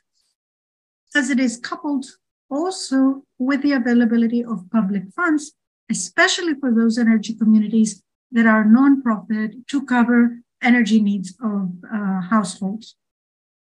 as 1.15 1.29
it 1.29 1.39
is 1.39 1.57
coupled 1.57 2.05
also 2.53 3.23
with 3.39 3.61
the 3.63 3.73
availability 3.73 4.43
of 4.43 4.69
public 4.71 5.03
funds, 5.15 5.53
especially 5.89 6.53
for 6.59 6.71
those 6.71 6.97
energy 6.97 7.33
communities 7.33 8.01
that 8.31 8.45
are 8.45 8.63
nonprofit 8.63 9.51
to 9.67 9.85
cover 9.85 10.39
energy 10.61 11.01
needs 11.01 11.35
of 11.43 11.71
uh, 11.91 12.21
households. 12.21 12.95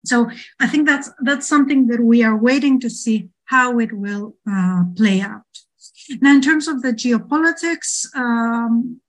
So 0.04 0.30
I 0.58 0.66
think 0.66 0.86
that's 0.86 1.10
that's 1.22 1.46
something 1.46 1.86
that 1.88 2.00
we 2.00 2.22
are 2.24 2.36
waiting 2.36 2.80
to 2.80 2.88
see 2.88 3.28
how 3.44 3.78
it 3.78 3.92
will 3.92 4.34
uh, 4.50 4.84
play 4.96 5.20
out. 5.20 5.42
Now, 6.20 6.32
in 6.34 6.40
terms 6.40 6.66
of 6.68 6.82
the 6.82 6.92
geopolitics, 6.92 8.06
um, 8.16 9.00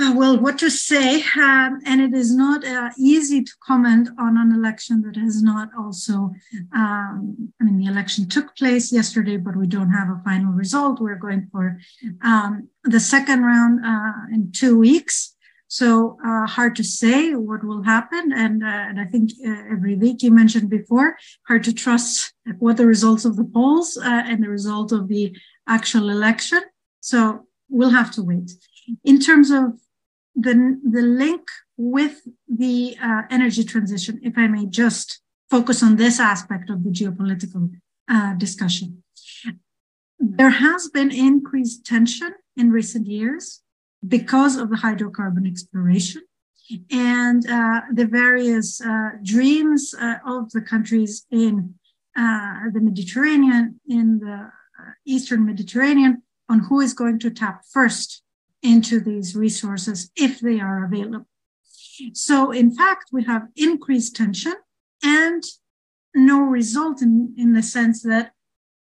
uh, 0.00 0.12
well, 0.16 0.38
what 0.40 0.58
to 0.58 0.70
say? 0.70 1.22
Um, 1.36 1.78
and 1.86 2.00
it 2.00 2.12
is 2.14 2.34
not 2.34 2.64
uh, 2.64 2.90
easy 2.98 3.44
to 3.44 3.52
comment 3.64 4.08
on 4.18 4.36
an 4.36 4.52
election 4.52 5.02
that 5.02 5.16
has 5.16 5.40
not 5.40 5.68
also, 5.78 6.32
um, 6.74 7.52
I 7.60 7.64
mean, 7.64 7.78
the 7.78 7.86
election 7.86 8.28
took 8.28 8.56
place 8.56 8.92
yesterday, 8.92 9.36
but 9.36 9.56
we 9.56 9.68
don't 9.68 9.92
have 9.92 10.08
a 10.08 10.20
final 10.24 10.52
result. 10.52 11.00
We're 11.00 11.14
going 11.14 11.48
for 11.52 11.78
um, 12.22 12.68
the 12.82 12.98
second 12.98 13.44
round 13.44 13.84
uh, 13.86 14.34
in 14.34 14.50
two 14.50 14.76
weeks. 14.76 15.36
So 15.68 16.18
uh, 16.26 16.46
hard 16.46 16.74
to 16.76 16.84
say 16.84 17.34
what 17.34 17.64
will 17.64 17.82
happen. 17.82 18.32
And, 18.32 18.64
uh, 18.64 18.66
and 18.66 19.00
I 19.00 19.04
think 19.04 19.30
every 19.44 19.94
uh, 19.94 20.14
you 20.18 20.32
mentioned 20.32 20.70
before, 20.70 21.16
hard 21.46 21.62
to 21.64 21.72
trust 21.72 22.32
what 22.58 22.78
the 22.78 22.86
results 22.86 23.24
of 23.24 23.36
the 23.36 23.44
polls 23.44 23.96
and 24.02 24.42
the 24.42 24.48
result 24.48 24.90
of 24.90 25.06
the 25.06 25.36
actual 25.68 26.10
election. 26.10 26.62
So 27.00 27.46
we'll 27.68 27.90
have 27.90 28.10
to 28.12 28.22
wait. 28.22 28.50
In 29.04 29.18
terms 29.18 29.50
of 29.50 29.78
the, 30.34 30.80
the 30.82 31.02
link 31.02 31.48
with 31.76 32.22
the 32.48 32.96
uh, 33.02 33.22
energy 33.30 33.64
transition, 33.64 34.20
if 34.22 34.36
I 34.36 34.46
may 34.46 34.66
just 34.66 35.20
focus 35.50 35.82
on 35.82 35.96
this 35.96 36.18
aspect 36.18 36.70
of 36.70 36.84
the 36.84 36.90
geopolitical 36.90 37.70
uh, 38.08 38.34
discussion. 38.34 39.02
There 40.18 40.50
has 40.50 40.88
been 40.88 41.10
increased 41.10 41.84
tension 41.84 42.34
in 42.56 42.70
recent 42.70 43.06
years 43.06 43.62
because 44.06 44.56
of 44.56 44.70
the 44.70 44.76
hydrocarbon 44.76 45.46
exploration 45.46 46.22
and 46.90 47.48
uh, 47.48 47.82
the 47.92 48.06
various 48.06 48.80
uh, 48.80 49.10
dreams 49.22 49.94
uh, 50.00 50.16
of 50.26 50.50
the 50.52 50.60
countries 50.60 51.26
in 51.30 51.74
uh, 52.16 52.70
the 52.72 52.80
Mediterranean, 52.80 53.80
in 53.86 54.18
the 54.20 54.50
Eastern 55.04 55.44
Mediterranean, 55.44 56.22
on 56.48 56.60
who 56.60 56.80
is 56.80 56.94
going 56.94 57.18
to 57.18 57.30
tap 57.30 57.62
first 57.70 58.23
into 58.64 58.98
these 58.98 59.36
resources 59.36 60.10
if 60.16 60.40
they 60.40 60.58
are 60.58 60.84
available. 60.84 61.28
So, 62.14 62.50
in 62.50 62.74
fact, 62.74 63.10
we 63.12 63.22
have 63.24 63.48
increased 63.54 64.16
tension 64.16 64.54
and 65.02 65.44
no 66.14 66.40
result 66.40 67.02
in, 67.02 67.34
in 67.36 67.52
the 67.52 67.62
sense 67.62 68.02
that 68.02 68.32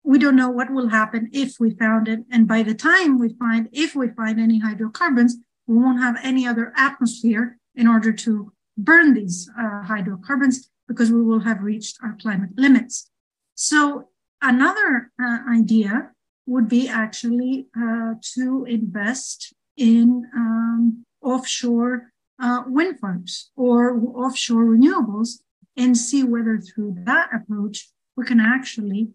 we 0.03 0.19
don't 0.19 0.36
know 0.36 0.48
what 0.48 0.73
will 0.73 0.89
happen 0.89 1.28
if 1.32 1.57
we 1.61 1.70
found 1.70 2.09
it. 2.09 2.20
And 2.31 2.48
by 2.48 2.62
the 2.62 2.74
time 2.74 3.19
we 3.19 3.35
find, 3.35 3.69
if 3.73 3.94
we 3.94 4.09
find 4.09 4.40
any 4.40 4.61
hydrocarbons, 4.61 5.36
we 5.66 5.77
won't 5.77 6.01
have 6.01 6.16
any 6.23 6.47
other 6.47 6.73
atmosphere 6.77 7.59
in 7.74 7.86
order 7.86 8.12
to 8.12 8.53
burn 8.78 9.15
these 9.15 9.51
uh, 9.59 9.82
hydrocarbons 9.82 10.70
because 10.89 11.11
we 11.11 11.23
will 11.23 11.40
have 11.40 11.62
reached 11.62 11.98
our 12.03 12.16
climate 12.20 12.51
limits. 12.57 13.11
So 13.55 14.09
another 14.40 15.11
uh, 15.20 15.39
idea 15.51 16.11
would 16.47 16.69
be 16.69 16.89
actually 16.89 17.66
uh, 17.77 18.15
to 18.35 18.65
invest 18.69 19.53
in 19.77 20.28
um, 20.35 21.05
offshore 21.23 22.12
uh, 22.40 22.62
wind 22.66 22.98
farms 23.01 23.51
or 23.57 23.98
offshore 24.15 24.65
renewables 24.65 25.40
and 25.77 25.97
see 25.97 26.23
whether 26.23 26.59
through 26.59 26.94
that 27.05 27.28
approach 27.35 27.89
we 28.16 28.24
can 28.24 28.40
actually 28.40 29.09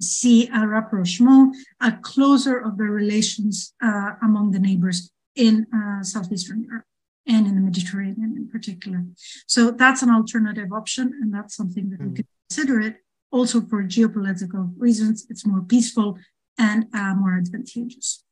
see 0.00 0.48
a 0.48 0.66
rapprochement, 0.66 1.56
a 1.80 1.92
closer 1.92 2.58
of 2.58 2.78
the 2.78 2.84
relations 2.84 3.74
uh, 3.82 4.12
among 4.22 4.50
the 4.50 4.58
neighbors 4.58 5.10
in 5.36 5.66
uh, 5.74 6.02
southeastern 6.02 6.64
Europe 6.64 6.84
and 7.26 7.46
in 7.46 7.54
the 7.54 7.60
Mediterranean 7.60 8.34
in 8.36 8.48
particular. 8.48 9.04
So 9.46 9.70
that's 9.70 10.02
an 10.02 10.10
alternative 10.10 10.72
option, 10.72 11.12
and 11.20 11.32
that's 11.32 11.54
something 11.54 11.90
that 11.90 12.00
mm. 12.00 12.10
we 12.10 12.16
could 12.16 12.26
consider 12.48 12.80
it. 12.80 12.96
Also, 13.30 13.60
for 13.60 13.84
geopolitical 13.84 14.72
reasons, 14.76 15.26
it's 15.30 15.46
more 15.46 15.60
peaceful 15.60 16.18
and 16.58 16.86
uh, 16.94 17.14
more 17.14 17.36
advantageous. 17.36 18.24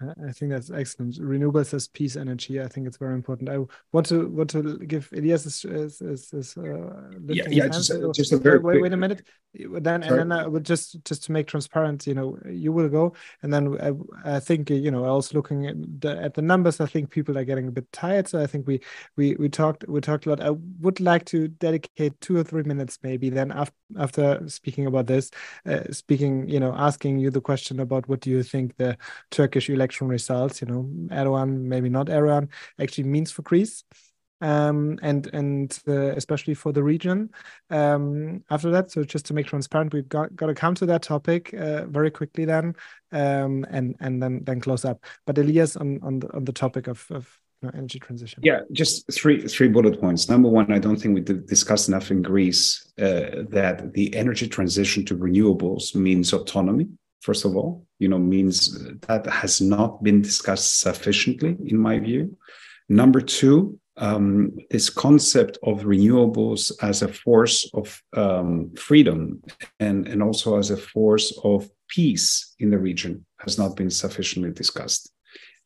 I 0.00 0.32
think 0.32 0.50
that's 0.50 0.70
excellent. 0.70 1.14
Renewables 1.20 1.72
as 1.72 1.86
peace 1.86 2.16
energy. 2.16 2.60
I 2.60 2.66
think 2.66 2.88
it's 2.88 2.96
very 2.96 3.14
important. 3.14 3.48
I 3.48 3.58
want 3.92 4.06
to 4.06 4.28
want 4.28 4.50
to 4.50 4.78
give 4.78 5.08
Elias 5.12 5.46
is, 5.46 5.64
is, 6.00 6.32
is, 6.32 6.56
uh, 6.56 7.10
yeah, 7.28 7.44
yeah. 7.48 7.68
Just, 7.68 7.92
just, 8.14 8.32
a 8.32 8.36
very 8.36 8.58
wait, 8.58 8.82
wait 8.82 8.92
a 8.92 8.96
minute. 8.96 9.22
Then 9.54 10.02
Sorry. 10.02 10.20
and 10.20 10.32
then 10.32 10.38
I 10.38 10.48
would 10.48 10.64
just 10.64 11.02
just 11.04 11.22
to 11.24 11.32
make 11.32 11.46
transparent. 11.46 12.08
You 12.08 12.14
know, 12.14 12.36
you 12.44 12.72
will 12.72 12.88
go, 12.88 13.14
and 13.42 13.54
then 13.54 14.04
I, 14.24 14.36
I 14.36 14.40
think 14.40 14.68
you 14.68 14.90
know. 14.90 15.04
I 15.04 15.12
was 15.12 15.32
looking 15.32 15.66
at 15.68 15.76
the, 16.00 16.20
at 16.20 16.34
the 16.34 16.42
numbers. 16.42 16.80
I 16.80 16.86
think 16.86 17.10
people 17.10 17.38
are 17.38 17.44
getting 17.44 17.68
a 17.68 17.72
bit 17.72 17.90
tired. 17.92 18.26
So 18.26 18.40
I 18.40 18.48
think 18.48 18.66
we 18.66 18.80
we 19.16 19.36
we 19.36 19.48
talked 19.48 19.86
we 19.86 20.00
talked 20.00 20.26
a 20.26 20.30
lot. 20.30 20.42
I 20.42 20.50
would 20.80 20.98
like 20.98 21.24
to 21.26 21.46
dedicate 21.46 22.20
two 22.20 22.36
or 22.36 22.42
three 22.42 22.64
minutes 22.64 22.98
maybe. 23.04 23.30
Then 23.30 23.52
after 23.52 23.74
after 23.96 24.48
speaking 24.48 24.86
about 24.86 25.06
this, 25.06 25.30
uh, 25.66 25.84
speaking 25.92 26.48
you 26.48 26.58
know, 26.58 26.74
asking 26.76 27.20
you 27.20 27.30
the 27.30 27.40
question 27.40 27.78
about 27.78 28.08
what 28.08 28.20
do 28.20 28.30
you 28.30 28.42
think 28.42 28.76
the 28.76 28.98
Turkish 29.30 29.70
election 29.70 29.83
election 29.84 30.08
results, 30.08 30.60
you 30.60 30.66
know, 30.66 30.88
Erdogan, 31.10 31.50
maybe 31.62 31.90
not 31.90 32.06
Erdogan, 32.06 32.48
actually 32.80 33.04
means 33.04 33.30
for 33.30 33.42
Greece. 33.42 33.84
Um, 34.40 34.98
and 35.00 35.26
and 35.32 35.78
uh, 35.88 36.12
especially 36.16 36.54
for 36.54 36.72
the 36.72 36.82
region. 36.82 37.30
Um, 37.70 38.42
after 38.50 38.70
that, 38.72 38.90
so 38.90 39.04
just 39.04 39.26
to 39.26 39.34
make 39.34 39.46
transparent, 39.46 39.94
we've 39.94 40.08
got, 40.08 40.34
got 40.36 40.48
to 40.48 40.54
come 40.54 40.74
to 40.74 40.86
that 40.86 41.02
topic 41.02 41.54
uh, 41.54 41.86
very 41.86 42.10
quickly 42.10 42.44
then, 42.44 42.74
um, 43.12 43.64
and 43.70 43.96
and 44.00 44.22
then 44.22 44.42
then 44.44 44.60
close 44.60 44.84
up. 44.84 45.04
But 45.24 45.38
Elias, 45.38 45.76
on 45.76 46.00
on 46.02 46.18
the 46.18 46.28
on 46.36 46.44
the 46.44 46.52
topic 46.52 46.88
of, 46.88 47.06
of 47.10 47.24
energy 47.74 47.98
transition. 47.98 48.40
Yeah, 48.42 48.60
just 48.72 49.10
three 49.12 49.46
three 49.46 49.68
bullet 49.68 49.98
points. 50.00 50.28
Number 50.28 50.48
one, 50.48 50.70
I 50.72 50.78
don't 50.78 51.00
think 51.00 51.14
we 51.14 51.22
discussed 51.22 51.88
enough 51.88 52.10
in 52.10 52.20
Greece 52.20 52.92
uh, 52.98 53.46
that 53.48 53.92
the 53.94 54.14
energy 54.14 54.48
transition 54.48 55.06
to 55.06 55.16
renewables 55.16 55.94
means 55.94 56.34
autonomy 56.34 56.88
first 57.20 57.44
of 57.44 57.56
all, 57.56 57.86
you 57.98 58.08
know, 58.08 58.18
means 58.18 58.78
that 59.06 59.26
has 59.26 59.60
not 59.60 60.02
been 60.02 60.20
discussed 60.22 60.80
sufficiently, 60.80 61.56
in 61.64 61.78
my 61.78 61.98
view. 61.98 62.36
Number 62.88 63.20
two, 63.20 63.78
um, 63.96 64.56
this 64.70 64.90
concept 64.90 65.58
of 65.62 65.82
renewables 65.82 66.72
as 66.82 67.02
a 67.02 67.08
force 67.08 67.70
of 67.74 68.02
um, 68.16 68.74
freedom 68.76 69.42
and, 69.78 70.08
and 70.08 70.22
also 70.22 70.58
as 70.58 70.70
a 70.70 70.76
force 70.76 71.38
of 71.44 71.70
peace 71.88 72.54
in 72.58 72.70
the 72.70 72.78
region 72.78 73.24
has 73.38 73.58
not 73.58 73.76
been 73.76 73.90
sufficiently 73.90 74.50
discussed. 74.50 75.12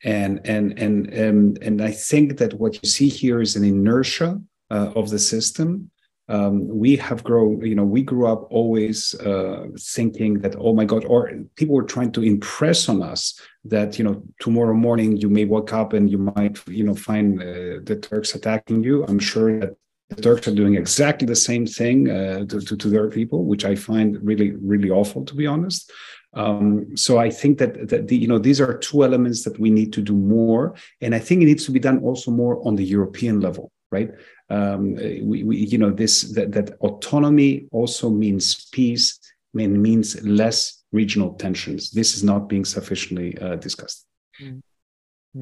And, 0.04 0.40
and, 0.44 0.78
and, 0.78 1.08
and, 1.08 1.58
and 1.62 1.82
I 1.82 1.90
think 1.90 2.38
that 2.38 2.54
what 2.54 2.74
you 2.82 2.88
see 2.88 3.08
here 3.08 3.40
is 3.40 3.56
an 3.56 3.64
inertia 3.64 4.40
uh, 4.70 4.92
of 4.94 5.10
the 5.10 5.18
system 5.18 5.90
um, 6.28 6.68
we 6.68 6.96
have 6.96 7.24
grown 7.24 7.64
you 7.64 7.74
know 7.74 7.84
we 7.84 8.02
grew 8.02 8.26
up 8.26 8.46
always 8.50 9.14
uh, 9.20 9.66
thinking 9.78 10.40
that 10.40 10.54
oh 10.58 10.74
my 10.74 10.84
god 10.84 11.04
or 11.06 11.32
people 11.56 11.74
were 11.74 11.82
trying 11.82 12.12
to 12.12 12.22
impress 12.22 12.88
on 12.88 13.02
us 13.02 13.40
that 13.64 13.98
you 13.98 14.04
know 14.04 14.22
tomorrow 14.40 14.74
morning 14.74 15.16
you 15.16 15.30
may 15.30 15.44
wake 15.44 15.72
up 15.72 15.92
and 15.92 16.10
you 16.10 16.18
might 16.18 16.58
you 16.68 16.84
know 16.84 16.94
find 16.94 17.40
uh, 17.40 17.80
the 17.84 17.98
turks 18.00 18.34
attacking 18.34 18.82
you. 18.82 19.04
I'm 19.06 19.18
sure 19.18 19.60
that 19.60 19.76
the 20.10 20.22
turks 20.22 20.48
are 20.48 20.54
doing 20.54 20.74
exactly 20.74 21.26
the 21.26 21.36
same 21.36 21.66
thing 21.66 22.10
uh, 22.10 22.44
to, 22.46 22.60
to, 22.60 22.76
to, 22.76 22.88
their 22.88 23.10
people 23.10 23.44
which 23.44 23.66
i 23.66 23.74
find 23.74 24.18
really 24.22 24.52
really 24.52 24.90
awful 24.90 25.24
to 25.24 25.34
be 25.34 25.46
honest. 25.46 25.90
Um, 26.34 26.94
so 26.96 27.18
I 27.18 27.30
think 27.30 27.58
that, 27.58 27.88
that 27.88 28.08
the, 28.08 28.16
you 28.16 28.28
know 28.28 28.38
these 28.38 28.60
are 28.60 28.76
two 28.76 29.02
elements 29.02 29.44
that 29.44 29.58
we 29.58 29.70
need 29.70 29.92
to 29.94 30.02
do 30.02 30.14
more, 30.14 30.74
and 31.00 31.14
I 31.14 31.18
think 31.18 31.42
it 31.42 31.46
needs 31.46 31.64
to 31.64 31.72
be 31.72 31.80
done 31.80 32.00
also 32.00 32.30
more 32.30 32.66
on 32.66 32.76
the 32.76 32.84
European 32.84 33.40
level, 33.40 33.72
right? 33.90 34.10
Um, 34.50 34.94
we, 34.94 35.42
we, 35.44 35.56
you 35.58 35.78
know 35.78 35.90
this 35.90 36.22
that, 36.32 36.52
that 36.52 36.70
autonomy 36.80 37.66
also 37.70 38.08
means 38.10 38.68
peace 38.70 39.18
and 39.54 39.82
means 39.82 40.22
less 40.22 40.82
regional 40.92 41.34
tensions. 41.34 41.90
This 41.90 42.16
is 42.16 42.24
not 42.24 42.48
being 42.48 42.64
sufficiently 42.64 43.36
uh, 43.38 43.56
discussed. 43.56 44.06
Mm. 44.40 44.62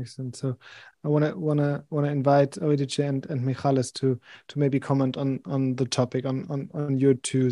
excellent 0.00 0.34
so 0.34 0.56
i 1.04 1.08
want 1.08 1.24
to 1.24 1.38
want 1.38 1.60
to 1.60 1.84
want 1.90 2.06
to 2.06 2.10
invite 2.10 2.56
Eurydice 2.56 2.98
and, 2.98 3.26
and 3.26 3.44
Michalis 3.44 3.92
to 3.92 4.18
to 4.48 4.58
maybe 4.58 4.80
comment 4.80 5.16
on 5.16 5.40
on 5.44 5.76
the 5.76 5.84
topic 5.84 6.24
on 6.24 6.46
on, 6.48 6.68
on 6.72 6.98
your 6.98 7.14
two 7.14 7.50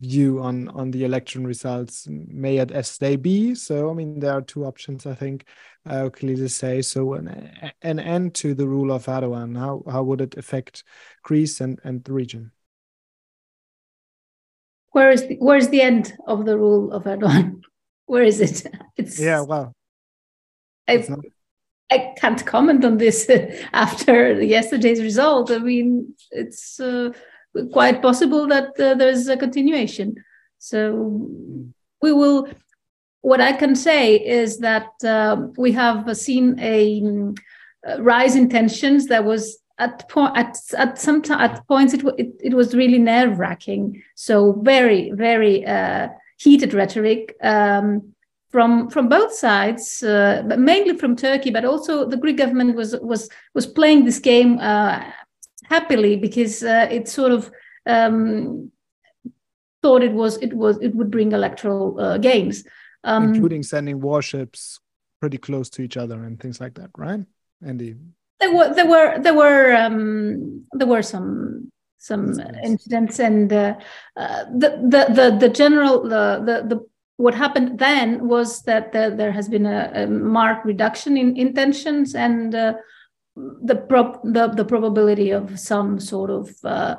view 0.00 0.40
on 0.40 0.68
on 0.68 0.90
the 0.90 1.04
election 1.04 1.46
results 1.46 2.06
may 2.08 2.58
it 2.58 2.70
as 2.70 2.98
they 2.98 3.16
be. 3.16 3.54
So 3.54 3.90
i 3.90 3.94
mean 3.94 4.20
there 4.20 4.32
are 4.32 4.42
two 4.42 4.64
options 4.64 5.06
i 5.06 5.14
think 5.14 5.46
uh, 5.86 6.08
clearly 6.10 6.48
say. 6.48 6.82
So 6.82 7.14
an, 7.14 7.72
an 7.82 7.98
end 7.98 8.34
to 8.36 8.54
the 8.54 8.66
rule 8.66 8.92
of 8.92 9.06
erdogan. 9.06 9.58
How 9.58 9.82
how 9.90 10.02
would 10.02 10.20
it 10.20 10.36
affect 10.36 10.84
greece 11.22 11.60
and 11.60 11.78
and 11.84 12.02
the 12.04 12.12
region? 12.12 12.52
Where 14.92 15.10
is 15.10 15.26
the, 15.26 15.36
where 15.36 15.58
is 15.58 15.68
the 15.70 15.82
end 15.82 16.14
of 16.26 16.44
the 16.44 16.56
rule 16.56 16.92
of 16.92 17.04
erdogan? 17.04 17.60
Where 18.06 18.22
is 18.22 18.40
it? 18.40 18.66
It's 18.96 19.18
yeah 19.18 19.40
well 19.40 19.72
I, 20.86 20.96
not... 21.08 21.20
I 21.90 22.14
can't 22.18 22.44
comment 22.44 22.84
on 22.84 22.98
this 22.98 23.30
after 23.72 24.42
yesterday's 24.42 25.02
result. 25.02 25.50
I 25.50 25.58
mean 25.58 26.14
it's 26.30 26.78
uh, 26.80 27.12
quite 27.72 28.02
possible 28.02 28.46
that 28.48 28.78
uh, 28.80 28.94
there's 28.94 29.28
a 29.28 29.36
continuation. 29.36 30.16
So 30.58 31.28
we 32.02 32.12
will. 32.12 32.48
What 33.20 33.40
I 33.40 33.52
can 33.52 33.74
say 33.74 34.16
is 34.16 34.58
that 34.58 34.88
uh, 35.02 35.46
we 35.56 35.72
have 35.72 36.14
seen 36.16 36.58
a, 36.60 37.02
a, 37.84 38.02
rise 38.02 38.36
in 38.36 38.50
tensions 38.50 39.06
that 39.06 39.24
was 39.24 39.58
at 39.78 40.08
point 40.10 40.36
at 40.36 40.56
at 40.76 40.98
some 40.98 41.22
t- 41.22 41.32
at 41.32 41.66
points 41.66 41.94
it, 41.94 42.04
it, 42.18 42.28
it 42.42 42.54
was 42.54 42.74
really 42.74 42.98
nerve 42.98 43.38
wracking. 43.38 44.02
So 44.14 44.60
very 44.62 45.10
very 45.12 45.66
uh, 45.66 46.08
heated 46.38 46.74
rhetoric. 46.74 47.34
Um, 47.42 48.14
from 48.50 48.88
from 48.88 49.08
both 49.08 49.34
sides, 49.34 50.00
uh, 50.04 50.44
but 50.46 50.60
mainly 50.60 50.96
from 50.96 51.16
Turkey, 51.16 51.50
but 51.50 51.64
also 51.64 52.08
the 52.08 52.16
Greek 52.16 52.36
government 52.36 52.76
was 52.76 52.94
was 53.00 53.28
was 53.52 53.66
playing 53.66 54.04
this 54.04 54.20
game 54.20 54.60
uh, 54.60 55.02
happily 55.64 56.16
because 56.16 56.62
uh, 56.62 56.88
it 56.90 57.08
sort 57.08 57.32
of 57.32 57.50
um, 57.86 58.70
thought 59.82 60.02
it 60.02 60.12
was 60.12 60.36
it 60.38 60.52
was 60.52 60.78
it 60.80 60.94
would 60.94 61.10
bring 61.10 61.32
electoral 61.32 62.00
uh, 62.00 62.18
gains, 62.18 62.64
um, 63.04 63.34
including 63.34 63.62
sending 63.62 64.00
warships 64.00 64.80
pretty 65.20 65.38
close 65.38 65.70
to 65.70 65.82
each 65.82 65.96
other 65.96 66.24
and 66.24 66.40
things 66.40 66.60
like 66.60 66.74
that, 66.74 66.90
right, 66.96 67.20
Andy? 67.64 67.96
There 68.40 68.54
were 68.54 68.74
there 68.74 68.86
were 68.86 69.18
there 69.18 69.34
were 69.34 69.74
um, 69.74 70.66
there 70.72 70.88
were 70.88 71.02
some 71.02 71.70
some 71.98 72.32
nice. 72.32 72.54
incidents 72.62 73.18
and 73.18 73.52
uh, 73.52 73.74
uh, 74.16 74.44
the, 74.44 74.70
the 74.92 75.02
the 75.14 75.36
the 75.40 75.48
general 75.48 76.02
the 76.02 76.42
the 76.44 76.56
the 76.68 76.86
what 77.16 77.34
happened 77.34 77.78
then 77.78 78.28
was 78.28 78.62
that 78.62 78.92
the, 78.92 79.14
there 79.16 79.32
has 79.32 79.48
been 79.48 79.66
a, 79.66 79.90
a, 79.94 80.06
marked 80.06 80.66
reduction 80.66 81.16
in, 81.16 81.36
in 81.36 81.54
tensions 81.54 82.14
and 82.14 82.54
uh, 82.54 82.74
the, 83.36 83.76
prop, 83.76 84.22
the 84.22 84.48
the 84.48 84.64
probability 84.64 85.30
of 85.30 85.58
some 85.58 85.98
sort 85.98 86.30
of 86.30 86.50
uh, 86.64 86.96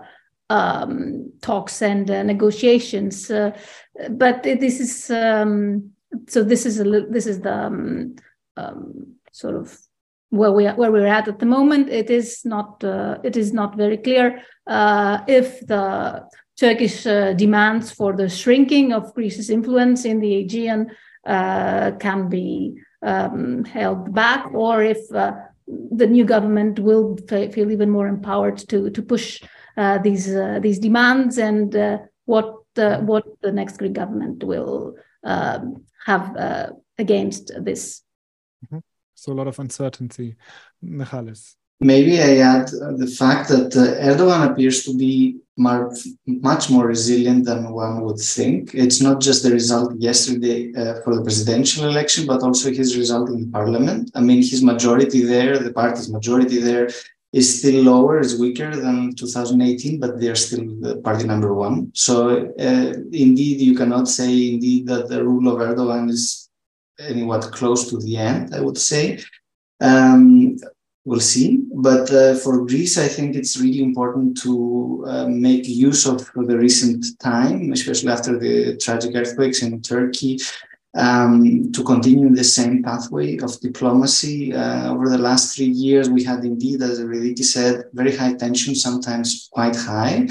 um, 0.49 1.31
talks 1.41 1.81
and 1.81 2.09
uh, 2.09 2.23
negotiations. 2.23 3.31
Uh, 3.31 3.57
but 4.11 4.43
this 4.43 4.79
is 4.79 5.09
um, 5.09 5.91
so. 6.27 6.43
This 6.43 6.65
is 6.65 6.79
a 6.79 6.83
this 7.09 7.25
is 7.25 7.41
the 7.41 7.53
um, 7.53 8.15
um, 8.57 9.15
sort 9.31 9.55
of 9.55 9.77
where 10.29 10.51
we 10.51 10.67
are, 10.67 10.75
where 10.75 10.91
we're 10.91 11.07
at 11.07 11.27
at 11.27 11.39
the 11.39 11.45
moment. 11.45 11.89
It 11.89 12.09
is 12.09 12.43
not 12.45 12.83
uh, 12.83 13.17
it 13.23 13.37
is 13.37 13.53
not 13.53 13.77
very 13.77 13.97
clear 13.97 14.41
uh, 14.67 15.19
if 15.27 15.65
the 15.65 16.27
Turkish 16.59 17.05
uh, 17.05 17.33
demands 17.33 17.91
for 17.91 18.13
the 18.13 18.29
shrinking 18.29 18.93
of 18.93 19.13
Greece's 19.13 19.49
influence 19.49 20.05
in 20.05 20.19
the 20.19 20.35
Aegean 20.35 20.91
can 21.25 22.29
be 22.29 22.75
um, 23.01 23.63
held 23.65 24.13
back, 24.13 24.53
or 24.53 24.83
if 24.83 24.99
the 25.67 26.07
new 26.07 26.25
government 26.25 26.79
will 26.79 27.17
feel 27.27 27.71
even 27.71 27.89
more 27.89 28.07
empowered 28.07 28.57
to 28.57 28.89
to 28.89 29.01
push 29.01 29.41
uh, 29.77 29.97
these 29.99 30.33
uh, 30.33 30.59
these 30.61 30.79
demands 30.79 31.37
and 31.37 31.75
uh, 31.75 31.97
what 32.25 32.55
the 32.75 32.99
what 32.99 33.25
the 33.41 33.51
next 33.51 33.77
Greek 33.77 33.93
government 33.93 34.43
will 34.43 34.95
um, 35.23 35.83
have 36.05 36.35
against 36.97 37.51
this. 37.59 38.01
Mm-hmm. 38.65 38.79
So 39.15 39.33
a 39.33 39.35
lot 39.35 39.47
of 39.47 39.59
uncertainty, 39.59 40.35
Michalis. 40.81 41.57
Maybe 41.81 42.21
I 42.21 42.37
add 42.37 42.67
the 42.69 43.07
fact 43.07 43.49
that 43.49 43.75
uh, 43.75 44.01
Erdogan 44.01 44.49
appears 44.49 44.83
to 44.85 44.95
be 44.95 45.37
much 45.57 46.69
more 46.69 46.87
resilient 46.87 47.45
than 47.45 47.71
one 47.71 48.01
would 48.01 48.19
think. 48.19 48.73
It's 48.73 49.01
not 49.01 49.21
just 49.21 49.43
the 49.43 49.51
result 49.51 49.93
yesterday 49.99 50.73
uh, 50.73 51.01
for 51.01 51.15
the 51.15 51.21
presidential 51.21 51.87
election, 51.87 52.25
but 52.27 52.43
also 52.43 52.71
his 52.71 52.97
result 52.97 53.29
in 53.29 53.51
parliament. 53.51 54.11
I 54.15 54.21
mean, 54.21 54.37
his 54.37 54.61
majority 54.63 55.23
there, 55.23 55.57
the 55.57 55.73
party's 55.73 56.11
majority 56.11 56.59
there, 56.59 56.89
is 57.31 57.59
still 57.59 57.83
lower, 57.83 58.19
is 58.19 58.39
weaker 58.39 58.75
than 58.75 59.13
2018, 59.15 59.99
but 59.99 60.19
they're 60.19 60.35
still 60.35 60.65
the 60.79 60.97
party 60.97 61.25
number 61.25 61.53
one. 61.53 61.91
So 61.93 62.47
uh, 62.57 62.93
indeed, 63.11 63.59
you 63.59 63.75
cannot 63.75 64.07
say 64.07 64.53
indeed 64.53 64.87
that 64.87 65.09
the 65.09 65.23
rule 65.23 65.53
of 65.53 65.59
Erdogan 65.59 66.09
is 66.09 66.49
anywhat 66.99 67.51
close 67.51 67.89
to 67.89 67.97
the 67.97 68.17
end. 68.17 68.55
I 68.55 68.61
would 68.61 68.77
say. 68.77 69.19
Um, 69.81 70.57
we'll 71.05 71.19
see. 71.19 71.59
But 71.73 72.11
uh, 72.11 72.35
for 72.35 72.65
Greece, 72.65 72.97
I 72.97 73.07
think 73.07 73.35
it's 73.35 73.57
really 73.57 73.81
important 73.81 74.41
to 74.41 75.05
uh, 75.07 75.27
make 75.27 75.67
use 75.67 76.05
of 76.05 76.25
the 76.35 76.57
recent 76.57 77.05
time, 77.19 77.71
especially 77.71 78.11
after 78.11 78.37
the 78.37 78.75
tragic 78.77 79.15
earthquakes 79.15 79.61
in 79.61 79.81
Turkey, 79.81 80.39
um, 80.97 81.71
to 81.73 81.83
continue 81.83 82.33
the 82.33 82.43
same 82.43 82.81
pathway 82.81 83.37
of 83.37 83.59
diplomacy. 83.59 84.53
Uh, 84.53 84.91
over 84.91 85.09
the 85.09 85.17
last 85.17 85.55
three 85.55 85.67
years, 85.67 86.09
we 86.09 86.23
had 86.23 86.43
indeed, 86.43 86.81
as 86.81 86.99
Eurydice 86.99 87.53
said, 87.53 87.85
very 87.93 88.15
high 88.15 88.33
tension, 88.33 88.73
sometimes 88.73 89.49
quite 89.51 89.75
high. 89.75 90.27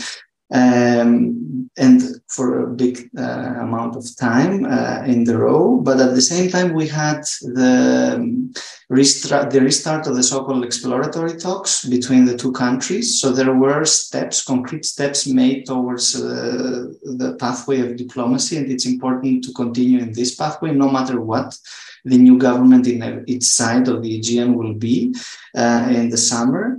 Um, 0.52 1.44
and 1.76 2.02
for 2.28 2.64
a 2.64 2.68
big 2.68 3.10
uh, 3.18 3.54
amount 3.60 3.96
of 3.96 4.04
time 4.16 4.64
uh, 4.64 5.02
in 5.04 5.24
the 5.24 5.36
row. 5.36 5.80
But 5.80 6.00
at 6.00 6.14
the 6.14 6.22
same 6.22 6.50
time, 6.50 6.72
we 6.72 6.86
had 6.86 7.22
the, 7.42 8.14
um, 8.16 8.52
restart, 8.88 9.50
the 9.50 9.60
restart 9.60 10.06
of 10.06 10.14
the 10.14 10.22
so-called 10.22 10.64
exploratory 10.64 11.36
talks 11.36 11.84
between 11.84 12.24
the 12.26 12.36
two 12.36 12.52
countries. 12.52 13.20
So 13.20 13.32
there 13.32 13.54
were 13.54 13.84
steps, 13.84 14.44
concrete 14.44 14.84
steps 14.84 15.26
made 15.26 15.66
towards 15.66 16.14
uh, 16.14 16.92
the 17.02 17.36
pathway 17.40 17.80
of 17.80 17.96
diplomacy, 17.96 18.56
and 18.56 18.70
it's 18.70 18.86
important 18.86 19.44
to 19.44 19.52
continue 19.52 19.98
in 19.98 20.12
this 20.12 20.34
pathway, 20.36 20.72
no 20.72 20.90
matter 20.90 21.20
what 21.20 21.58
the 22.04 22.18
new 22.18 22.38
government 22.38 22.86
in 22.86 23.24
its 23.26 23.48
side 23.48 23.88
of 23.88 24.02
the 24.02 24.16
Aegean 24.16 24.54
will 24.54 24.74
be 24.74 25.14
uh, 25.56 25.88
in 25.90 26.10
the 26.10 26.18
summer. 26.18 26.78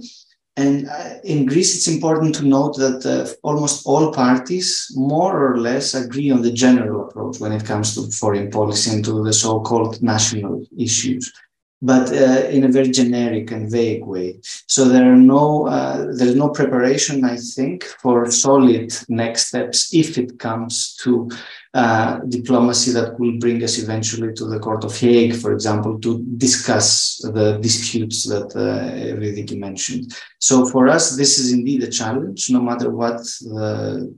And 0.58 0.88
uh, 0.88 1.16
in 1.24 1.46
Greece, 1.46 1.76
it's 1.76 1.88
important 1.88 2.34
to 2.36 2.46
note 2.46 2.78
that 2.78 3.06
uh, 3.06 3.28
almost 3.44 3.86
all 3.86 4.14
parties 4.14 4.90
more 4.96 5.52
or 5.52 5.58
less 5.60 5.94
agree 5.94 6.32
on 6.32 6.42
the 6.42 6.52
general 6.52 7.08
approach 7.08 7.40
when 7.40 7.52
it 7.52 7.66
comes 7.66 7.94
to 7.96 8.10
foreign 8.10 8.50
policy 8.50 8.92
and 8.92 9.04
to 9.04 9.22
the 9.22 9.34
so 9.34 9.60
called 9.60 10.02
national 10.02 10.66
issues 10.78 11.34
but 11.82 12.12
uh, 12.12 12.48
in 12.50 12.64
a 12.64 12.72
very 12.72 12.90
generic 12.90 13.52
and 13.52 13.70
vague 13.70 14.04
way. 14.06 14.40
So 14.68 14.86
there 14.86 15.12
are 15.12 15.18
no 15.18 15.68
uh, 15.68 16.08
there's 16.18 16.36
no 16.36 16.50
preparation, 16.50 17.24
I 17.24 17.38
think, 17.38 17.84
for 17.84 18.32
solid 18.32 18.94
next 19.08 19.48
steps 19.48 19.94
if 19.94 20.18
it 20.18 20.40
comes 20.40 20.96
to 21.04 21.30
uh, 21.76 22.20
diplomacy 22.30 22.92
that 22.92 23.20
will 23.20 23.38
bring 23.38 23.62
us 23.64 23.78
eventually 23.78 24.34
to 24.34 24.46
the 24.46 24.60
Court 24.60 24.84
of 24.84 24.98
Hague, 24.98 25.36
for 25.36 25.52
example, 25.54 26.00
to 26.00 26.24
discuss 26.38 27.18
the 27.38 27.60
disputes 27.62 28.24
that 28.32 28.50
uh, 28.56 29.56
mentioned. 29.58 30.16
So 30.40 30.66
for 30.66 30.88
us, 30.88 31.16
this 31.16 31.38
is 31.38 31.52
indeed 31.52 31.84
a 31.84 31.92
challenge, 31.92 32.50
no 32.50 32.62
matter 32.62 32.90
what 32.90 33.18
the 33.18 34.16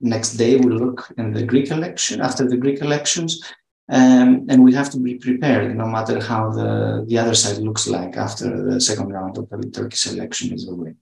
next 0.00 0.30
day 0.34 0.56
will 0.56 0.78
look 0.84 1.12
in 1.18 1.32
the 1.32 1.44
Greek 1.44 1.70
election 1.70 2.20
after 2.20 2.48
the 2.48 2.56
Greek 2.56 2.80
elections 2.80 3.40
um, 3.88 4.46
and 4.48 4.64
we 4.64 4.72
have 4.72 4.90
to 4.90 4.98
be 4.98 5.16
prepared, 5.16 5.76
no 5.76 5.86
matter 5.86 6.18
how 6.20 6.50
the, 6.50 7.04
the 7.06 7.18
other 7.18 7.34
side 7.34 7.58
looks 7.58 7.86
like 7.86 8.16
after 8.16 8.70
the 8.70 8.80
second 8.80 9.08
round 9.12 9.36
of 9.36 9.48
the 9.50 9.70
Turkish 9.70 10.06
election 10.06 10.54
is 10.54 10.68
over. 10.68 10.94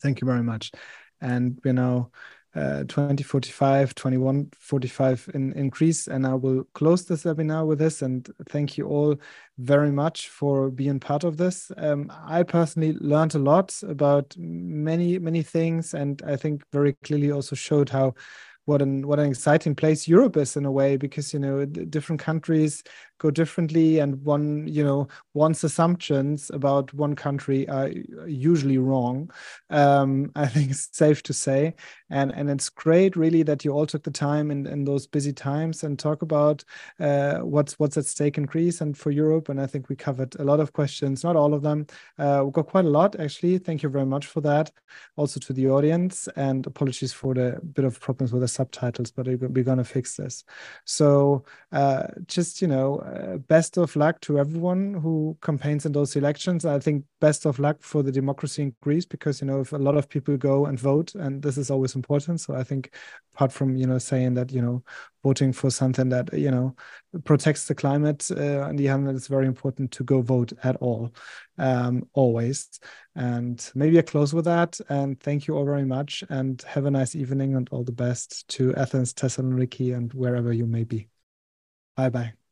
Thank 0.00 0.20
you 0.20 0.26
very 0.26 0.42
much. 0.42 0.72
And 1.20 1.60
we're 1.62 1.74
now 1.74 2.12
uh, 2.58 2.82
2045, 2.88 3.94
2145 3.94 5.30
in 5.34 5.52
increase. 5.52 6.08
And 6.08 6.26
I 6.26 6.34
will 6.34 6.64
close 6.74 7.04
this 7.04 7.22
webinar 7.22 7.64
with 7.64 7.78
this. 7.78 8.02
And 8.02 8.28
thank 8.48 8.76
you 8.76 8.88
all 8.88 9.16
very 9.58 9.92
much 9.92 10.28
for 10.28 10.68
being 10.68 10.98
part 10.98 11.22
of 11.22 11.36
this. 11.36 11.70
Um, 11.76 12.12
I 12.26 12.42
personally 12.42 12.94
learned 12.94 13.36
a 13.36 13.38
lot 13.38 13.80
about 13.86 14.34
many, 14.36 15.20
many 15.20 15.42
things. 15.42 15.94
And 15.94 16.20
I 16.26 16.34
think 16.34 16.64
very 16.72 16.94
clearly 17.04 17.30
also 17.30 17.54
showed 17.54 17.90
how 17.90 18.14
what 18.64 18.82
an 18.82 19.06
what 19.06 19.18
an 19.18 19.30
exciting 19.30 19.74
place 19.74 20.06
Europe 20.06 20.36
is 20.36 20.56
in 20.56 20.66
a 20.66 20.70
way 20.70 20.98
because 20.98 21.32
you 21.32 21.40
know 21.40 21.64
different 21.64 22.20
countries 22.20 22.82
go 23.18 23.30
differently 23.30 23.98
and 23.98 24.22
one 24.24 24.66
you 24.66 24.84
know 24.84 25.08
one's 25.34 25.64
assumptions 25.64 26.50
about 26.54 26.92
one 26.94 27.14
country 27.14 27.68
are 27.68 27.90
usually 28.26 28.78
wrong. 28.78 29.30
Um, 29.70 30.30
i 30.34 30.46
think 30.54 30.70
it's 30.70 30.88
safe 30.92 31.22
to 31.24 31.32
say. 31.32 31.74
And 32.10 32.32
and 32.32 32.48
it's 32.50 32.68
great 32.68 33.16
really 33.16 33.42
that 33.44 33.64
you 33.64 33.72
all 33.72 33.86
took 33.86 34.02
the 34.04 34.10
time 34.10 34.50
in, 34.50 34.66
in 34.66 34.84
those 34.84 35.06
busy 35.06 35.32
times 35.32 35.84
and 35.84 35.98
talk 35.98 36.22
about 36.22 36.64
uh, 37.00 37.38
what's 37.38 37.78
what's 37.78 37.96
at 37.96 38.06
stake 38.06 38.38
in 38.38 38.44
greece 38.44 38.80
and 38.80 38.96
for 38.96 39.10
europe. 39.10 39.48
And 39.48 39.60
i 39.60 39.66
think 39.66 39.88
we 39.88 39.96
covered 39.96 40.34
a 40.36 40.44
lot 40.44 40.60
of 40.60 40.72
questions 40.72 41.24
not 41.24 41.36
all 41.36 41.54
of 41.54 41.62
them. 41.62 41.86
Uh, 42.18 42.42
we 42.44 42.52
got 42.52 42.66
quite 42.66 42.84
a 42.84 42.90
lot 42.90 43.18
actually. 43.18 43.58
Thank 43.58 43.82
you 43.82 43.88
very 43.88 44.06
much 44.06 44.26
for 44.26 44.40
that. 44.42 44.70
Also 45.16 45.40
to 45.40 45.52
the 45.52 45.68
audience 45.68 46.28
and 46.36 46.66
apologies 46.66 47.12
for 47.12 47.34
the 47.34 47.60
bit 47.74 47.84
of 47.84 48.00
problems 48.00 48.32
with 48.32 48.42
the 48.42 48.48
subtitles 48.48 49.10
but 49.10 49.26
we're 49.26 49.64
going 49.64 49.78
to 49.78 49.84
fix 49.84 50.16
this. 50.16 50.44
So 50.84 51.44
uh, 51.72 52.08
just 52.26 52.62
you 52.62 52.68
know 52.68 53.00
uh, 53.14 53.38
best 53.38 53.76
of 53.78 53.94
luck 53.96 54.20
to 54.20 54.38
everyone 54.38 54.94
who 54.94 55.36
campaigns 55.42 55.86
in 55.86 55.92
those 55.92 56.16
elections. 56.16 56.64
I 56.64 56.78
think 56.78 57.04
best 57.20 57.46
of 57.46 57.58
luck 57.58 57.78
for 57.80 58.02
the 58.02 58.12
democracy 58.12 58.62
in 58.62 58.74
Greece 58.82 59.06
because 59.06 59.40
you 59.40 59.46
know 59.46 59.60
if 59.60 59.72
a 59.72 59.78
lot 59.78 59.96
of 59.96 60.08
people 60.08 60.36
go 60.36 60.66
and 60.66 60.78
vote, 60.78 61.14
and 61.14 61.42
this 61.42 61.56
is 61.56 61.70
always 61.70 61.94
important. 61.94 62.40
So 62.40 62.54
I 62.54 62.64
think 62.64 62.94
apart 63.34 63.52
from 63.52 63.76
you 63.76 63.86
know 63.86 63.98
saying 63.98 64.34
that 64.34 64.52
you 64.52 64.62
know 64.62 64.82
voting 65.22 65.52
for 65.52 65.70
something 65.70 66.08
that 66.10 66.32
you 66.32 66.50
know 66.50 66.74
protects 67.24 67.66
the 67.66 67.74
climate, 67.74 68.30
uh, 68.30 68.60
on 68.60 68.76
the 68.76 68.88
other 68.88 69.10
it's 69.10 69.26
very 69.26 69.46
important 69.46 69.90
to 69.92 70.04
go 70.04 70.20
vote 70.20 70.52
at 70.62 70.76
all, 70.76 71.12
um, 71.58 72.08
always. 72.12 72.68
And 73.14 73.70
maybe 73.74 73.98
I 73.98 74.02
close 74.02 74.34
with 74.34 74.44
that. 74.44 74.78
And 74.88 75.18
thank 75.20 75.46
you 75.46 75.56
all 75.56 75.64
very 75.64 75.84
much, 75.84 76.24
and 76.28 76.60
have 76.62 76.84
a 76.84 76.90
nice 76.90 77.14
evening 77.14 77.54
and 77.56 77.68
all 77.70 77.84
the 77.84 77.92
best 77.92 78.46
to 78.48 78.74
Athens, 78.74 79.14
Thessaloniki, 79.14 79.96
and 79.96 80.12
wherever 80.12 80.52
you 80.52 80.66
may 80.66 80.84
be. 80.84 81.08
Bye 81.96 82.10
bye. 82.10 82.47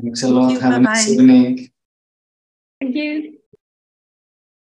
Thanks 0.00 0.22
a 0.22 0.28
lot. 0.28 0.60
Have 0.60 0.74
a 0.74 0.80
nice 0.80 1.08
evening. 1.08 1.70
Thank 2.80 2.94
you. 2.94 3.37